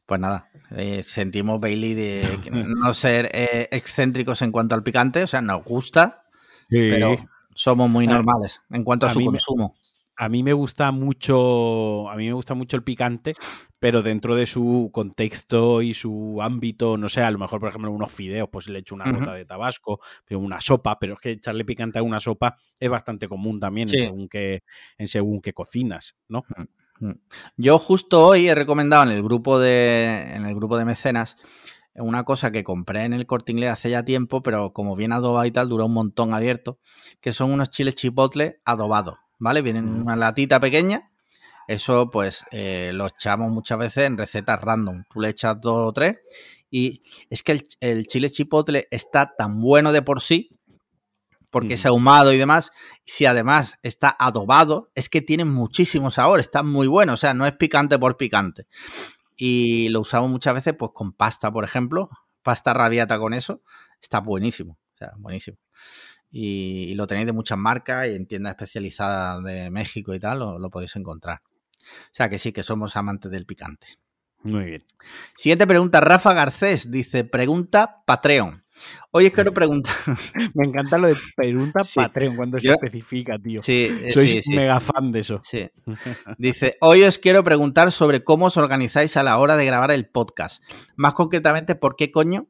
Pues 0.06 0.22
nada, 0.22 0.50
eh, 0.72 1.04
sentimos, 1.04 1.60
Bailey, 1.60 1.94
de 1.94 2.24
no 2.52 2.94
ser 2.94 3.30
eh, 3.34 3.68
excéntricos 3.72 4.42
en 4.42 4.54
cuanto 4.54 4.74
al 4.74 4.84
picante, 4.84 5.24
o 5.24 5.28
sea, 5.28 5.42
nos 5.42 5.66
gusta, 5.66 6.22
pero 6.70 7.18
somos 7.54 7.90
muy 7.90 8.08
normales 8.08 8.62
en 8.70 8.86
cuanto 8.86 9.08
a, 9.08 9.10
su 9.10 9.20
consumo. 9.22 9.76
A 10.18 10.30
mí 10.30 10.42
me 10.42 10.54
gusta 10.54 10.92
mucho, 10.92 12.10
a 12.10 12.16
mí 12.16 12.26
me 12.26 12.34
gusta 12.34 12.56
mucho 12.56 12.76
el 12.76 12.84
picante, 12.84 13.34
pero 13.80 14.02
dentro 14.02 14.36
de 14.36 14.48
su 14.48 14.90
contexto 14.92 15.84
y 15.84 15.94
su 15.94 16.40
ámbito, 16.42 16.98
no 16.98 17.08
sé, 17.08 17.22
a 17.22 17.30
lo 17.30 17.38
mejor, 17.38 17.60
por 17.60 17.70
ejemplo, 17.70 17.92
unos 17.92 18.12
fideos, 18.12 18.50
pues 18.52 18.68
le 18.68 18.80
echo 18.80 18.96
una 18.96 19.12
gota 19.12 19.34
de 19.34 19.46
tabasco, 19.46 20.00
una 20.32 20.60
sopa, 20.60 20.98
pero 21.00 21.14
es 21.14 21.20
que 21.20 21.32
echarle 21.32 21.64
picante 21.66 22.00
a 22.00 22.04
una 22.04 22.20
sopa 22.20 22.58
es 22.80 22.90
bastante 22.90 23.28
común 23.28 23.60
también 23.60 23.88
en, 23.90 24.00
según 24.00 24.28
que, 24.28 24.64
en 24.98 25.08
según 25.08 25.40
que 25.40 25.54
cocinas, 25.54 26.16
¿no? 26.28 26.44
Yo 27.56 27.78
justo 27.78 28.26
hoy 28.26 28.48
he 28.48 28.56
recomendado 28.56 29.04
en 29.04 29.12
el 29.12 29.22
grupo 29.22 29.60
de, 29.60 30.32
en 30.34 30.46
el 30.46 30.56
grupo 30.56 30.78
de 30.78 30.86
mecenas 30.86 31.36
una 31.94 32.24
cosa 32.24 32.52
que 32.52 32.64
compré 32.64 33.06
en 33.06 33.14
el 33.14 33.26
corte 33.26 33.52
inglés 33.52 33.72
hace 33.72 33.90
ya 33.90 34.04
tiempo, 34.04 34.42
pero 34.44 34.72
como 34.74 34.96
viene 34.96 35.16
adobado 35.16 35.46
y 35.46 35.52
tal, 35.52 35.70
dura 35.70 35.86
un 35.86 35.94
montón 35.94 36.34
abierto, 36.34 36.80
que 37.22 37.34
son 37.34 37.52
unos 37.52 37.70
chiles 37.70 37.96
chipotle 37.96 38.62
adobados, 38.66 39.16
¿vale? 39.40 39.62
Vienen 39.62 39.88
en 39.88 40.02
una 40.02 40.16
latita 40.16 40.60
pequeña 40.60 41.10
eso, 41.68 42.10
pues, 42.10 42.46
eh, 42.52 42.92
lo 42.94 43.08
echamos 43.08 43.52
muchas 43.52 43.78
veces 43.78 44.06
en 44.06 44.18
recetas 44.18 44.62
random. 44.62 45.04
Tú 45.12 45.20
le 45.20 45.30
echas 45.30 45.60
dos 45.60 45.90
o 45.90 45.94
tres 45.94 46.18
y 46.72 47.04
es 47.30 47.44
que 47.44 47.60
el, 47.82 48.08
chile 48.08 48.30
chipotle 48.30 48.88
está 48.90 49.34
tan 49.38 49.60
bueno 49.60 49.92
de 49.92 50.02
por 50.02 50.22
sí, 50.22 50.50
porque 51.52 51.74
es 51.74 51.86
ahumado 51.86 52.32
y 52.32 52.38
demás. 52.38 52.72
Si 53.06 53.26
además 53.26 53.76
está 53.84 54.16
adobado, 54.18 54.92
es 54.96 55.10
que 55.10 55.22
tiene 55.22 55.44
muchísimo 55.44 56.10
sabor, 56.10 56.40
está 56.40 56.64
muy 56.64 56.88
bueno. 56.88 57.14
O 57.14 57.18
sea, 57.18 57.34
no 57.34 57.46
es 57.46 57.54
picante 57.54 58.00
por 58.00 58.16
picante. 58.16 58.66
Y 59.36 59.90
lo 59.90 60.00
usamos 60.02 60.30
muchas 60.30 60.54
veces, 60.54 60.74
pues, 60.80 60.92
con 60.94 61.12
pasta, 61.12 61.52
por 61.52 61.66
ejemplo. 61.66 62.10
Pasta 62.44 62.74
rabiata 62.74 63.20
con 63.20 63.34
eso. 63.34 63.62
Está 64.02 64.22
buenísimo. 64.22 64.80
O 64.96 64.98
sea, 64.98 65.12
buenísimo. 65.18 65.58
Y, 66.32 66.94
lo 66.96 67.08
tenéis 67.08 67.28
de 67.28 67.34
muchas 67.34 67.58
marcas 67.58 68.08
y 68.08 68.16
en 68.16 68.28
tiendas 68.28 68.52
especializadas 68.52 69.44
de 69.44 69.70
México 69.70 70.14
y 70.14 70.20
tal, 70.20 70.40
lo 70.40 70.70
podéis 70.70 70.96
encontrar. 70.96 71.42
O 71.48 72.14
sea 72.14 72.30
que 72.30 72.40
sí, 72.40 72.52
que 72.52 72.64
somos 72.64 72.96
amantes 72.96 73.32
del 73.32 73.46
picante. 73.46 73.88
Muy 74.44 74.66
bien. 74.66 74.86
Siguiente 75.36 75.68
pregunta, 75.68 76.00
Rafa 76.00 76.34
Garcés 76.34 76.92
dice, 76.92 77.24
pregunta 77.24 78.04
Patreon. 78.06 78.64
Hoy 79.12 79.26
es 79.26 79.34
quiero 79.34 79.52
preguntar. 79.54 79.94
Me 80.54 80.68
encanta 80.68 80.98
lo 80.98 81.08
de 81.08 81.16
pregunta 81.36 81.82
Patreon 81.94 82.36
cuando 82.36 82.60
se 82.60 82.70
especifica, 82.70 83.38
tío. 83.40 83.62
Sí, 83.62 83.88
eh, 83.90 84.12
Soy 84.14 84.42
mega 84.56 84.80
fan 84.80 85.12
de 85.12 85.20
eso. 85.20 85.40
Sí. 85.44 85.70
Dice, 86.38 86.76
hoy 86.82 87.04
os 87.04 87.18
quiero 87.18 87.44
preguntar 87.44 87.92
sobre 87.92 88.24
cómo 88.24 88.46
os 88.46 88.58
organizáis 88.58 89.18
a 89.18 89.24
la 89.24 89.38
hora 89.38 89.58
de 89.58 89.66
grabar 89.66 89.92
el 89.92 90.08
podcast. 90.08 90.64
Más 90.96 91.14
concretamente, 91.14 91.76
¿por 91.76 91.96
qué 91.96 92.12
coño 92.12 92.48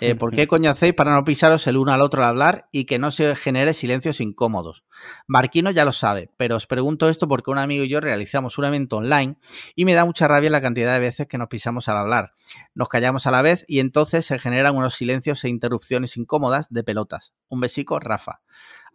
eh, 0.00 0.14
¿Por 0.14 0.34
qué 0.34 0.46
coño 0.46 0.70
hacéis 0.70 0.94
para 0.94 1.14
no 1.14 1.24
pisaros 1.24 1.66
el 1.66 1.76
uno 1.76 1.92
al 1.92 2.00
otro 2.00 2.22
al 2.22 2.30
hablar 2.30 2.68
y 2.72 2.84
que 2.84 2.98
no 2.98 3.10
se 3.10 3.34
genere 3.36 3.74
silencios 3.74 4.20
incómodos? 4.20 4.84
Marquino 5.26 5.70
ya 5.70 5.84
lo 5.84 5.92
sabe, 5.92 6.30
pero 6.36 6.56
os 6.56 6.66
pregunto 6.66 7.08
esto 7.08 7.28
porque 7.28 7.50
un 7.50 7.58
amigo 7.58 7.84
y 7.84 7.88
yo 7.88 8.00
realizamos 8.00 8.58
un 8.58 8.64
evento 8.64 8.96
online 8.96 9.36
y 9.74 9.84
me 9.84 9.94
da 9.94 10.04
mucha 10.04 10.28
rabia 10.28 10.50
la 10.50 10.60
cantidad 10.60 10.94
de 10.94 11.00
veces 11.00 11.26
que 11.26 11.38
nos 11.38 11.48
pisamos 11.48 11.88
al 11.88 11.96
hablar. 11.96 12.32
Nos 12.74 12.88
callamos 12.88 13.26
a 13.26 13.30
la 13.30 13.42
vez 13.42 13.64
y 13.68 13.80
entonces 13.80 14.26
se 14.26 14.38
generan 14.38 14.76
unos 14.76 14.94
silencios 14.94 15.44
e 15.44 15.48
interrupciones 15.48 16.16
incómodas 16.16 16.68
de 16.70 16.84
pelotas. 16.84 17.34
Un 17.48 17.60
besico, 17.60 17.98
Rafa. 17.98 18.40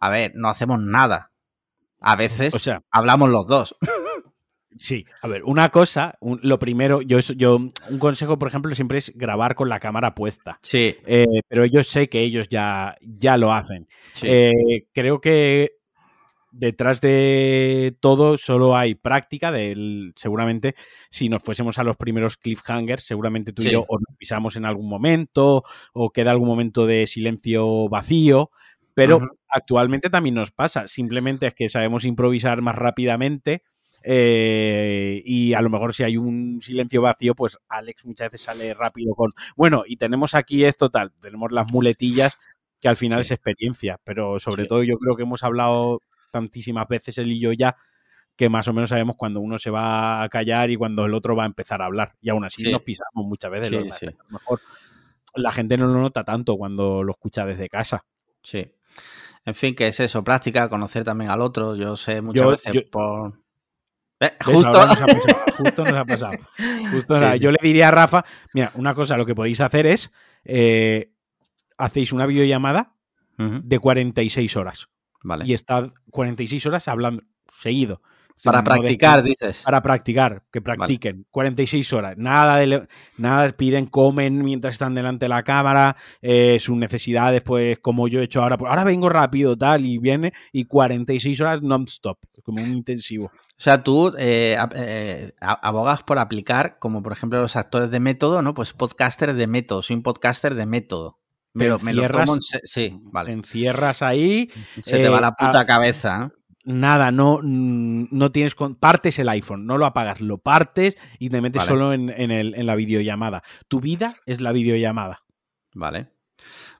A 0.00 0.10
ver, 0.10 0.32
no 0.34 0.48
hacemos 0.48 0.78
nada. 0.80 1.32
A 2.00 2.16
veces 2.16 2.54
o 2.54 2.58
sea, 2.58 2.82
hablamos 2.90 3.30
los 3.30 3.46
dos. 3.46 3.76
Sí, 4.76 5.06
a 5.22 5.28
ver, 5.28 5.42
una 5.44 5.70
cosa, 5.70 6.18
lo 6.20 6.58
primero, 6.58 7.02
yo, 7.02 7.18
yo, 7.20 7.56
un 7.56 7.98
consejo, 7.98 8.38
por 8.38 8.48
ejemplo, 8.48 8.74
siempre 8.74 8.98
es 8.98 9.12
grabar 9.14 9.54
con 9.54 9.68
la 9.68 9.80
cámara 9.80 10.14
puesta. 10.14 10.58
Sí. 10.62 10.96
Eh, 11.06 11.26
pero 11.48 11.64
yo 11.64 11.82
sé 11.82 12.08
que 12.08 12.20
ellos 12.20 12.48
ya, 12.48 12.96
ya 13.00 13.36
lo 13.36 13.52
hacen. 13.52 13.88
Eh, 14.22 14.86
creo 14.92 15.20
que 15.20 15.78
detrás 16.52 17.00
de 17.00 17.96
todo 18.00 18.36
solo 18.36 18.76
hay 18.76 18.94
práctica. 18.94 19.50
Del, 19.52 20.12
seguramente, 20.16 20.74
si 21.10 21.28
nos 21.28 21.42
fuésemos 21.42 21.78
a 21.78 21.84
los 21.84 21.96
primeros 21.96 22.36
cliffhangers, 22.36 23.04
seguramente 23.04 23.52
tú 23.52 23.62
y 23.62 23.72
yo 23.72 23.84
o 23.88 23.98
nos 23.98 24.16
pisamos 24.16 24.56
en 24.56 24.64
algún 24.64 24.88
momento 24.88 25.64
o 25.92 26.10
queda 26.10 26.30
algún 26.30 26.48
momento 26.48 26.86
de 26.86 27.06
silencio 27.06 27.88
vacío. 27.88 28.50
Pero 28.94 29.20
actualmente 29.48 30.10
también 30.10 30.34
nos 30.34 30.50
pasa. 30.50 30.88
Simplemente 30.88 31.46
es 31.46 31.54
que 31.54 31.68
sabemos 31.68 32.04
improvisar 32.04 32.62
más 32.62 32.74
rápidamente. 32.74 33.62
Eh, 34.10 35.20
y 35.22 35.52
a 35.52 35.60
lo 35.60 35.68
mejor 35.68 35.92
si 35.92 36.02
hay 36.02 36.16
un 36.16 36.62
silencio 36.62 37.02
vacío, 37.02 37.34
pues 37.34 37.58
Alex 37.68 38.06
muchas 38.06 38.30
veces 38.30 38.40
sale 38.40 38.72
rápido 38.72 39.14
con, 39.14 39.34
bueno, 39.54 39.82
y 39.86 39.96
tenemos 39.96 40.34
aquí 40.34 40.64
esto 40.64 40.88
tal, 40.88 41.12
tenemos 41.20 41.52
las 41.52 41.70
muletillas 41.70 42.38
que 42.80 42.88
al 42.88 42.96
final 42.96 43.20
es 43.20 43.32
experiencia, 43.32 44.00
pero 44.04 44.38
sobre 44.38 44.64
todo 44.64 44.82
yo 44.82 44.96
creo 44.96 45.14
que 45.14 45.24
hemos 45.24 45.44
hablado 45.44 46.00
tantísimas 46.30 46.88
veces 46.88 47.18
él 47.18 47.32
y 47.32 47.38
yo 47.38 47.52
ya 47.52 47.76
que 48.34 48.48
más 48.48 48.66
o 48.68 48.72
menos 48.72 48.88
sabemos 48.88 49.14
cuando 49.14 49.40
uno 49.40 49.58
se 49.58 49.68
va 49.68 50.22
a 50.22 50.28
callar 50.30 50.70
y 50.70 50.76
cuando 50.76 51.04
el 51.04 51.12
otro 51.12 51.36
va 51.36 51.42
a 51.42 51.46
empezar 51.46 51.82
a 51.82 51.84
hablar. 51.84 52.14
Y 52.22 52.30
aún 52.30 52.46
así 52.46 52.62
nos 52.72 52.80
pisamos 52.80 53.26
muchas 53.26 53.50
veces. 53.50 53.72
a 53.72 54.06
lo 54.06 54.30
mejor 54.30 54.60
la 55.34 55.52
gente 55.52 55.76
no 55.76 55.86
lo 55.86 56.00
nota 56.00 56.24
tanto 56.24 56.56
cuando 56.56 57.02
lo 57.02 57.12
escucha 57.12 57.44
desde 57.44 57.68
casa. 57.68 58.06
Sí. 58.42 58.72
En 59.44 59.54
fin, 59.54 59.74
que 59.74 59.88
es 59.88 60.00
eso, 60.00 60.24
práctica, 60.24 60.70
conocer 60.70 61.04
también 61.04 61.30
al 61.30 61.42
otro. 61.42 61.76
Yo 61.76 61.94
sé 61.94 62.22
muchas 62.22 62.64
veces 62.64 62.84
por... 62.90 63.34
Eh, 64.20 64.30
justo. 64.44 64.72
Nos 64.72 65.00
ha 65.00 65.06
pasado, 65.06 65.36
justo 65.56 65.84
nos 65.84 65.94
ha 65.94 66.04
pasado. 66.04 66.38
Justo 66.90 67.34
Yo 67.36 67.52
le 67.52 67.58
diría 67.62 67.88
a 67.88 67.90
Rafa, 67.90 68.24
mira, 68.52 68.72
una 68.74 68.94
cosa, 68.94 69.16
lo 69.16 69.26
que 69.26 69.34
podéis 69.34 69.60
hacer 69.60 69.86
es, 69.86 70.12
eh, 70.44 71.12
hacéis 71.76 72.12
una 72.12 72.26
videollamada 72.26 72.94
de 73.38 73.78
46 73.78 74.56
horas. 74.56 74.88
Vale. 75.22 75.44
Y 75.46 75.54
está 75.54 75.92
46 76.10 76.66
horas 76.66 76.88
hablando 76.88 77.22
seguido. 77.48 78.02
Para 78.44 78.62
practicar, 78.62 79.22
dices. 79.22 79.62
Para 79.62 79.82
practicar, 79.82 80.44
que 80.52 80.60
practiquen. 80.60 81.26
46 81.30 81.92
horas. 81.92 82.14
Nada, 82.16 82.58
de, 82.58 82.86
nada 83.16 83.50
piden, 83.52 83.86
comen 83.86 84.44
mientras 84.44 84.74
están 84.74 84.94
delante 84.94 85.24
de 85.24 85.28
la 85.30 85.42
cámara. 85.42 85.96
Eh, 86.22 86.58
sus 86.60 86.76
necesidades, 86.76 87.42
pues, 87.42 87.78
como 87.80 88.08
yo 88.08 88.20
he 88.20 88.24
hecho 88.24 88.42
ahora. 88.42 88.56
Pues 88.56 88.70
ahora 88.70 88.84
vengo 88.84 89.08
rápido, 89.08 89.56
tal, 89.56 89.84
y 89.84 89.98
viene. 89.98 90.32
Y 90.52 90.64
46 90.64 91.40
horas 91.40 91.62
non-stop, 91.62 92.18
como 92.42 92.62
un 92.62 92.70
intensivo. 92.70 93.26
O 93.26 93.60
sea, 93.60 93.82
tú 93.82 94.14
eh, 94.18 94.56
eh, 94.74 95.32
abogas 95.40 96.02
por 96.02 96.18
aplicar, 96.18 96.78
como 96.78 97.02
por 97.02 97.12
ejemplo 97.12 97.40
los 97.40 97.56
actores 97.56 97.90
de 97.90 98.00
método, 98.00 98.42
¿no? 98.42 98.54
Pues 98.54 98.72
podcaster 98.72 99.34
de 99.34 99.46
método. 99.46 99.82
Soy 99.82 99.96
un 99.96 100.02
podcaster 100.02 100.54
de 100.54 100.66
método. 100.66 101.18
Pero 101.54 101.78
me 101.80 101.92
lo 101.92 102.08
tomo 102.08 102.34
en 102.34 102.40
Sí, 102.42 102.98
vale. 103.02 103.28
Te 103.28 103.32
encierras 103.32 104.02
ahí. 104.02 104.50
Se 104.80 104.98
te 104.98 105.08
va 105.08 105.20
la 105.20 105.32
puta 105.32 105.66
cabeza. 105.66 106.30
¿No? 106.68 106.74
nada, 106.74 107.10
no, 107.10 107.40
no 107.42 108.32
tienes. 108.32 108.54
Partes 108.54 109.18
el 109.18 109.28
iPhone, 109.28 109.66
no 109.66 109.78
lo 109.78 109.86
apagas, 109.86 110.20
lo 110.20 110.38
partes 110.38 110.96
y 111.18 111.30
te 111.30 111.40
metes 111.40 111.64
solo 111.64 111.92
en, 111.92 112.10
en, 112.10 112.66
la 112.66 112.76
videollamada. 112.76 113.42
Tu 113.68 113.80
vida 113.80 114.14
es 114.26 114.40
la 114.40 114.52
videollamada. 114.52 115.24
Vale. 115.74 116.10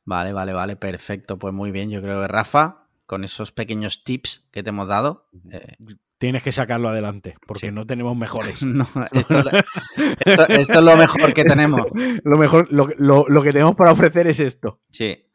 Vale, 0.04 0.32
vale, 0.32 0.52
vale, 0.52 0.76
perfecto. 0.76 1.38
Pues 1.38 1.52
muy 1.52 1.70
bien, 1.70 1.90
yo 1.90 2.00
creo 2.00 2.20
que 2.22 2.28
Rafa, 2.28 2.88
con 3.06 3.24
esos 3.24 3.52
pequeños 3.52 4.04
tips 4.04 4.48
que 4.50 4.62
te 4.62 4.70
hemos 4.70 4.88
dado. 4.88 5.28
Eh, 5.50 5.76
tienes 6.18 6.42
que 6.42 6.52
sacarlo 6.52 6.88
adelante, 6.88 7.36
porque 7.46 7.72
no 7.72 7.86
tenemos 7.86 8.16
mejores. 8.16 8.60
esto, 9.12 10.46
es 10.48 10.74
lo 10.74 10.96
mejor 10.96 11.32
que 11.32 11.44
tenemos. 11.44 11.86
lo 12.24 12.36
mejor, 12.36 12.68
lo, 12.70 12.88
lo, 12.98 13.42
que 13.42 13.52
tenemos 13.52 13.76
para 13.76 13.92
ofrecer 13.92 14.26
es 14.26 14.40
esto. 14.40 14.80
Sí. 14.90 15.27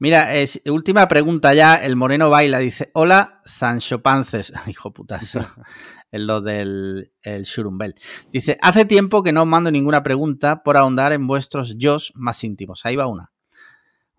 Mira, 0.00 0.28
última 0.66 1.08
pregunta 1.08 1.54
ya. 1.54 1.74
El 1.74 1.96
Moreno 1.96 2.30
Baila 2.30 2.58
dice: 2.58 2.90
Hola, 2.94 3.40
Sancho 3.44 4.00
Pances. 4.00 4.52
Hijo 4.66 4.92
putas. 4.92 5.34
es 6.10 6.20
lo 6.20 6.40
del 6.40 7.12
el 7.22 7.42
Shurumbel. 7.44 7.94
Dice: 8.30 8.58
Hace 8.62 8.84
tiempo 8.84 9.22
que 9.22 9.32
no 9.32 9.42
os 9.42 9.48
mando 9.48 9.70
ninguna 9.70 10.02
pregunta 10.02 10.62
por 10.62 10.76
ahondar 10.76 11.12
en 11.12 11.26
vuestros 11.26 11.76
yo 11.76 11.98
más 12.14 12.44
íntimos. 12.44 12.86
Ahí 12.86 12.96
va 12.96 13.06
una. 13.06 13.32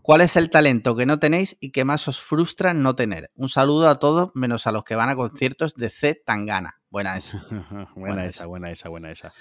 ¿Cuál 0.02 0.22
es 0.22 0.36
el 0.38 0.50
talento 0.50 0.96
que 0.96 1.06
no 1.06 1.20
tenéis 1.20 1.58
y 1.60 1.72
que 1.72 1.86
más 1.86 2.08
os 2.08 2.20
frustra 2.20 2.74
no 2.74 2.96
tener? 2.96 3.30
Un 3.36 3.48
saludo 3.50 3.90
a 3.90 4.00
todos, 4.00 4.32
menos 4.34 4.66
a 4.66 4.72
los 4.72 4.84
que 4.84 4.96
van 4.96 5.10
a 5.10 5.16
conciertos 5.16 5.76
de 5.76 5.90
C. 5.90 6.22
Tangana. 6.26 6.82
Buena 6.90 7.16
esa. 7.18 7.40
buena, 7.96 8.26
esa, 8.26 8.46
buena 8.46 8.72
esa, 8.72 8.90
buena 8.90 9.12
esa. 9.12 9.32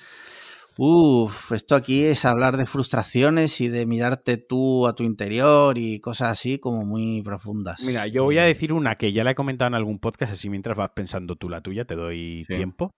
Uf, 0.81 1.51
esto 1.51 1.75
aquí 1.75 2.05
es 2.05 2.25
hablar 2.25 2.57
de 2.57 2.65
frustraciones 2.65 3.61
y 3.61 3.67
de 3.67 3.85
mirarte 3.85 4.37
tú 4.37 4.87
a 4.87 4.95
tu 4.95 5.03
interior 5.03 5.77
y 5.77 5.99
cosas 5.99 6.31
así 6.31 6.61
como 6.61 6.85
muy 6.85 7.21
profundas. 7.23 7.83
Mira, 7.83 8.07
yo 8.07 8.23
voy 8.23 8.39
a 8.39 8.45
decir 8.45 8.73
una 8.73 8.95
que 8.95 9.13
ya 9.13 9.25
la 9.25 9.33
he 9.33 9.35
comentado 9.35 9.67
en 9.67 9.75
algún 9.75 9.99
podcast, 9.99 10.35
así 10.35 10.49
mientras 10.49 10.77
vas 10.77 10.91
pensando 10.95 11.35
tú 11.35 11.49
la 11.49 11.63
tuya, 11.63 11.85
te 11.85 11.97
doy 11.97 12.45
tiempo. 12.47 12.93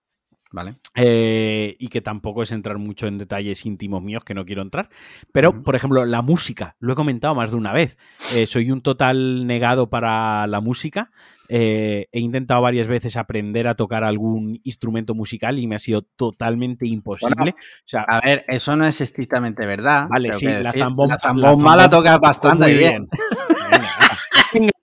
Vale. 0.51 0.75
Eh, 0.95 1.77
y 1.79 1.87
que 1.87 2.01
tampoco 2.01 2.43
es 2.43 2.51
entrar 2.51 2.77
mucho 2.77 3.07
en 3.07 3.17
detalles 3.17 3.65
íntimos 3.65 4.03
míos 4.03 4.23
que 4.25 4.33
no 4.33 4.45
quiero 4.45 4.61
entrar. 4.61 4.89
Pero, 5.31 5.63
por 5.63 5.75
ejemplo, 5.75 6.05
la 6.05 6.21
música, 6.21 6.75
lo 6.79 6.93
he 6.93 6.95
comentado 6.95 7.35
más 7.35 7.51
de 7.51 7.57
una 7.57 7.71
vez. 7.71 7.97
Eh, 8.33 8.45
soy 8.45 8.69
un 8.71 8.81
total 8.81 9.47
negado 9.47 9.89
para 9.89 10.45
la 10.47 10.59
música. 10.59 11.11
Eh, 11.47 12.07
he 12.11 12.19
intentado 12.19 12.61
varias 12.61 12.87
veces 12.87 13.17
aprender 13.17 13.67
a 13.67 13.75
tocar 13.75 14.03
algún 14.03 14.59
instrumento 14.63 15.15
musical 15.15 15.59
y 15.59 15.67
me 15.67 15.75
ha 15.75 15.79
sido 15.79 16.01
totalmente 16.01 16.87
imposible. 16.87 17.55
a 17.93 18.21
ver, 18.21 18.45
eso 18.47 18.75
no 18.75 18.85
es 18.85 19.01
estrictamente 19.01 19.65
verdad. 19.65 20.07
Vale, 20.09 20.33
sí, 20.33 20.45
la 20.45 20.71
zambomba 20.73 21.75
la, 21.75 21.89
toca 21.89 22.17
bastante 22.17 22.73
bien. 22.73 23.07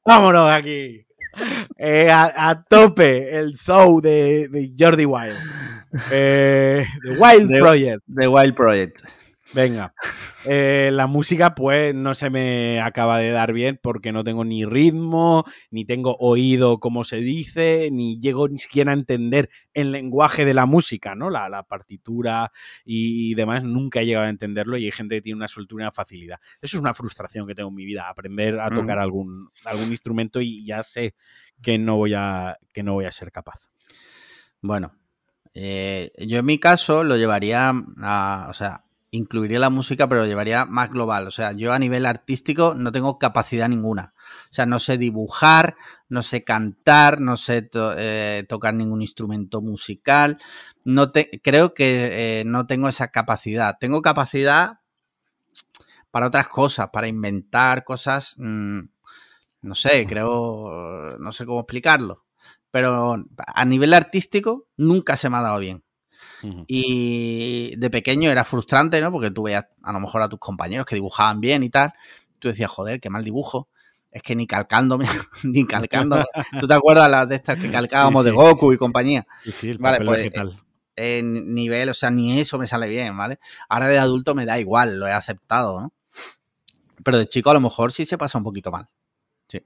Vámonos 0.05 0.51
aquí. 0.51 1.08
Eh, 1.77 2.11
a, 2.11 2.65
tope 2.69 3.37
el 3.39 3.55
show 3.57 4.01
de, 4.01 4.73
Jordi 4.79 5.05
Wild. 5.05 5.37
Eh, 6.11 6.85
The 7.03 7.11
Wild 7.19 7.59
Project. 7.59 8.03
The 8.15 8.29
Wild 8.29 8.55
Project. 8.55 9.01
Venga. 9.55 9.95
Eh, 10.45 10.91
la 10.93 11.07
música, 11.07 11.55
pues, 11.55 11.95
no 11.95 12.15
se 12.15 12.31
me 12.31 12.81
acaba 12.81 13.19
de 13.19 13.31
dar 13.31 13.53
bien 13.53 13.79
porque 13.83 14.13
no 14.13 14.23
tengo 14.23 14.45
ni 14.45 14.65
ritmo, 14.65 15.45
ni 15.71 15.85
tengo 15.85 16.17
oído, 16.21 16.81
como 16.81 17.05
se 17.05 17.17
dice, 17.17 17.89
ni 17.91 18.21
llego 18.21 18.49
ni 18.49 18.59
siquiera 18.59 18.93
a 18.93 18.95
entender 18.95 19.49
el 19.73 19.91
lenguaje 19.93 20.45
de 20.45 20.55
la 20.55 20.67
música, 20.67 21.15
¿no? 21.15 21.31
La, 21.31 21.49
partitura 21.63 22.53
y, 22.85 23.35
demás, 23.35 23.65
nunca 23.65 24.01
he 24.01 24.07
llegado 24.07 24.27
a 24.27 24.31
entenderlo 24.31 24.77
y 24.77 24.85
hay 24.85 24.93
gente 24.93 25.17
que 25.17 25.23
tiene 25.23 25.37
una 25.37 25.49
soltura 25.49 25.83
y 25.83 25.87
una 25.87 25.93
facilidad. 25.93 26.39
Eso 26.61 26.77
es 26.77 26.81
una 26.81 26.95
frustración 26.95 27.47
que 27.47 27.55
tengo 27.55 27.71
en 27.71 27.75
mi 27.75 27.85
vida, 27.85 28.09
aprender 28.09 28.61
a 28.61 28.71
tocar 28.71 28.99
algún, 28.99 29.51
algún 29.65 29.91
instrumento 29.91 30.41
y 30.41 30.65
ya 30.65 30.83
sé 30.83 31.15
que 31.63 31.79
no 31.79 31.97
voy 31.97 32.15
a, 32.15 32.59
que 32.73 32.83
no 32.83 32.95
voy 32.95 33.07
a 33.07 33.11
ser 33.11 33.33
capaz. 33.33 33.69
Bueno, 34.61 34.95
eh, 35.55 36.13
yo 36.19 36.39
en 36.39 36.47
mi 36.47 36.59
caso 36.59 37.03
lo 37.03 37.17
llevaría 37.17 37.73
a, 38.03 38.47
o 38.49 38.55
sea, 38.55 38.85
incluiría 39.11 39.59
la 39.59 39.71
música, 39.71 40.09
pero 40.09 40.27
llevaría 40.27 40.65
más 40.65 40.91
global. 40.91 41.27
O 41.27 41.31
sea, 41.31 41.53
yo 41.53 41.73
a 41.73 41.79
nivel 41.79 42.07
artístico 42.07 42.75
no 42.75 42.93
tengo 42.93 43.19
capacidad 43.19 43.69
ninguna. 43.69 44.15
O 44.51 44.53
sea, 44.53 44.67
no 44.67 44.79
sé 44.79 44.99
dibujar, 44.99 45.77
no 46.09 46.23
sé 46.23 46.45
cantar, 46.45 47.21
no 47.21 47.37
sé 47.37 47.69
eh, 47.75 48.45
tocar 48.49 48.75
ningún 48.75 49.03
instrumento 49.03 49.61
musical. 49.63 50.39
No 50.85 51.11
te 51.13 51.41
creo 51.43 51.75
que 51.75 52.41
eh, 52.41 52.45
no 52.45 52.67
tengo 52.67 52.89
esa 52.89 53.09
capacidad. 53.09 53.77
Tengo 53.81 54.03
capacidad 54.03 54.81
para 56.11 56.27
otras 56.27 56.49
cosas, 56.49 56.91
para 56.93 57.09
inventar 57.09 57.85
cosas. 57.85 58.35
Mm, 58.39 58.81
no 59.63 59.75
sé, 59.75 60.07
creo, 60.07 61.17
no 61.19 61.33
sé 61.33 61.47
cómo 61.47 61.61
explicarlo. 61.61 62.25
Pero 62.71 63.25
a 63.37 63.65
nivel 63.65 63.95
artístico 63.95 64.69
nunca 64.77 65.17
se 65.17 65.31
me 65.31 65.39
ha 65.39 65.43
dado 65.43 65.59
bien. 65.59 65.83
Y 66.67 67.75
de 67.77 67.91
pequeño 67.91 68.31
era 68.31 68.45
frustrante, 68.45 69.01
¿no? 69.01 69.11
Porque 69.11 69.31
tú 69.31 69.45
veías 69.45 69.67
a 69.83 69.93
lo 69.93 70.01
mejor 70.01 70.23
a 70.23 70.29
tus 70.29 70.39
compañeros 70.39 70.87
que 70.87 70.95
dibujaban 70.95 71.41
bien 71.41 71.63
y 71.63 71.71
tal. 71.71 71.93
Tú 72.39 72.49
decías, 72.49 72.71
joder, 72.71 73.01
qué 73.01 73.11
mal 73.11 73.25
dibujo. 73.25 73.69
Es 74.11 74.23
que 74.23 74.35
ni 74.35 74.47
calcándome, 74.47 75.07
ni 75.45 75.67
calcando. 75.67 76.25
¿Tú 76.59 76.67
te 76.67 76.75
acuerdas 76.75 77.11
las 77.11 77.29
de 77.29 77.37
estas 77.37 77.59
que 77.59 77.71
calcábamos 77.71 78.25
de 78.25 78.31
Goku 78.31 78.73
y 78.73 78.77
compañía? 78.77 79.27
Sí, 79.43 79.53
sí, 79.53 79.73
vale, 79.79 80.05
pues, 80.05 80.23
¿qué 80.23 80.31
tal? 80.31 80.63
En 80.97 81.55
nivel, 81.55 81.91
o 81.91 81.95
sea, 81.95 82.11
ni 82.11 82.41
eso 82.41 82.59
me 82.59 82.67
sale 82.67 82.89
bien, 82.89 83.17
¿vale? 83.17 83.39
Ahora 83.69 83.87
de 83.87 83.99
adulto 83.99 84.35
me 84.35 84.47
da 84.47 84.59
igual, 84.59 84.99
lo 84.99 85.07
he 85.07 85.13
aceptado, 85.13 85.81
¿no? 85.81 85.93
Pero 87.05 87.19
de 87.19 87.29
chico 87.29 87.51
a 87.51 87.55
lo 87.55 87.61
mejor 87.61 87.93
sí 87.93 88.05
se 88.05 88.19
pasa 88.19 88.39
un 88.39 88.45
poquito 88.45 88.73
mal. 88.73 88.89
Sí. 89.47 89.65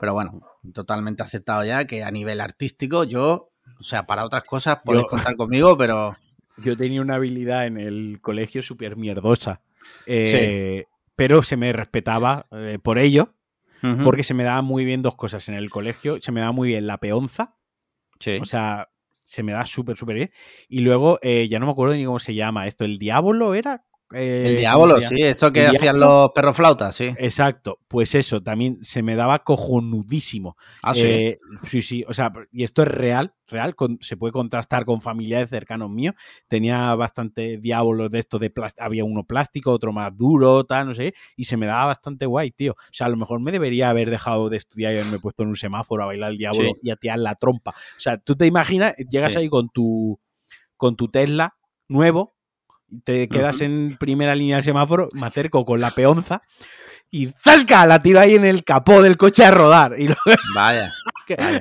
Pero 0.00 0.14
bueno, 0.14 0.40
totalmente 0.72 1.22
aceptado 1.22 1.64
ya 1.64 1.84
que 1.84 2.02
a 2.02 2.10
nivel 2.10 2.40
artístico 2.40 3.04
yo 3.04 3.52
o 3.84 3.86
sea, 3.86 4.06
para 4.06 4.24
otras 4.24 4.44
cosas 4.44 4.78
podéis 4.82 5.04
contar 5.04 5.36
conmigo, 5.36 5.76
pero. 5.76 6.16
Yo 6.56 6.74
tenía 6.74 7.02
una 7.02 7.16
habilidad 7.16 7.66
en 7.66 7.78
el 7.78 8.18
colegio 8.22 8.62
súper 8.62 8.96
mierdosa. 8.96 9.60
Eh, 10.06 10.86
pero 11.14 11.42
se 11.42 11.58
me 11.58 11.70
respetaba 11.74 12.46
eh, 12.52 12.78
por 12.82 12.98
ello. 12.98 13.34
Porque 14.02 14.22
se 14.22 14.32
me 14.32 14.44
daban 14.44 14.64
muy 14.64 14.86
bien 14.86 15.02
dos 15.02 15.14
cosas. 15.14 15.46
En 15.50 15.56
el 15.56 15.68
colegio 15.68 16.18
se 16.22 16.32
me 16.32 16.40
daba 16.40 16.52
muy 16.52 16.68
bien 16.68 16.86
la 16.86 16.96
peonza. 16.96 17.56
Sí. 18.18 18.38
O 18.40 18.46
sea, 18.46 18.88
se 19.24 19.42
me 19.42 19.52
da 19.52 19.66
súper, 19.66 19.98
súper 19.98 20.14
bien. 20.14 20.30
Y 20.70 20.78
luego, 20.78 21.18
eh, 21.20 21.48
ya 21.50 21.58
no 21.58 21.66
me 21.66 21.72
acuerdo 21.72 21.94
ni 21.94 22.06
cómo 22.06 22.18
se 22.18 22.34
llama 22.34 22.66
esto. 22.66 22.86
¿El 22.86 22.98
diablo 22.98 23.52
era? 23.52 23.84
Eh, 24.12 24.44
el 24.46 24.56
diablo, 24.58 25.00
sí, 25.00 25.22
esto 25.22 25.52
que 25.52 25.66
hacían 25.66 25.98
los 25.98 26.30
perros 26.32 26.56
flautas, 26.56 26.94
sí. 26.94 27.14
Exacto, 27.16 27.78
pues 27.88 28.14
eso, 28.14 28.42
también 28.42 28.78
se 28.82 29.02
me 29.02 29.16
daba 29.16 29.40
cojonudísimo. 29.40 30.56
Ah, 30.82 30.94
sí. 30.94 31.02
Eh, 31.06 31.38
sí, 31.62 31.82
sí, 31.82 32.04
o 32.06 32.12
sea, 32.12 32.32
y 32.52 32.64
esto 32.64 32.82
es 32.82 32.88
real, 32.88 33.34
real, 33.48 33.74
se 34.00 34.16
puede 34.16 34.32
contrastar 34.32 34.84
con 34.84 35.00
familiares 35.00 35.50
cercanos 35.50 35.90
míos. 35.90 36.14
Tenía 36.48 36.94
bastante 36.94 37.58
diablos 37.58 38.10
de 38.10 38.18
esto 38.20 38.38
de 38.38 38.50
plástico, 38.50 38.84
había 38.84 39.04
uno 39.04 39.24
plástico, 39.24 39.72
otro 39.72 39.92
más 39.92 40.14
duro, 40.16 40.64
tal, 40.64 40.88
no 40.88 40.94
sé, 40.94 41.14
y 41.34 41.44
se 41.44 41.56
me 41.56 41.66
daba 41.66 41.86
bastante 41.86 42.26
guay, 42.26 42.50
tío. 42.50 42.72
O 42.72 42.92
sea, 42.92 43.06
a 43.06 43.10
lo 43.10 43.16
mejor 43.16 43.40
me 43.40 43.52
debería 43.52 43.90
haber 43.90 44.10
dejado 44.10 44.50
de 44.50 44.58
estudiar 44.58 44.94
y 44.94 44.98
haberme 44.98 45.18
puesto 45.18 45.42
en 45.42 45.48
un 45.48 45.56
semáforo 45.56 46.02
a 46.02 46.06
bailar 46.06 46.30
el 46.30 46.38
diablo 46.38 46.72
y 46.82 46.90
a 46.90 46.96
tirar 46.96 47.18
la 47.18 47.34
trompa. 47.34 47.70
O 47.70 48.00
sea, 48.00 48.18
tú 48.18 48.36
te 48.36 48.46
imaginas, 48.46 48.94
llegas 49.10 49.34
ahí 49.34 49.48
con 49.48 49.70
tu, 49.70 50.20
con 50.76 50.94
tu 50.94 51.08
Tesla 51.08 51.56
nuevo, 51.88 52.34
te 53.04 53.28
quedas 53.28 53.60
en 53.60 53.96
primera 53.98 54.34
línea 54.34 54.56
del 54.56 54.64
semáforo, 54.64 55.08
me 55.12 55.26
acerco 55.26 55.64
con 55.64 55.80
la 55.80 55.90
peonza 55.90 56.40
y 57.14 57.32
¡zasca! 57.44 57.86
La 57.86 58.02
tiro 58.02 58.18
ahí 58.18 58.34
en 58.34 58.44
el 58.44 58.64
capó 58.64 59.00
del 59.00 59.16
coche 59.16 59.44
a 59.44 59.50
rodar. 59.52 59.94
Y 59.98 60.08
vaya, 60.54 60.92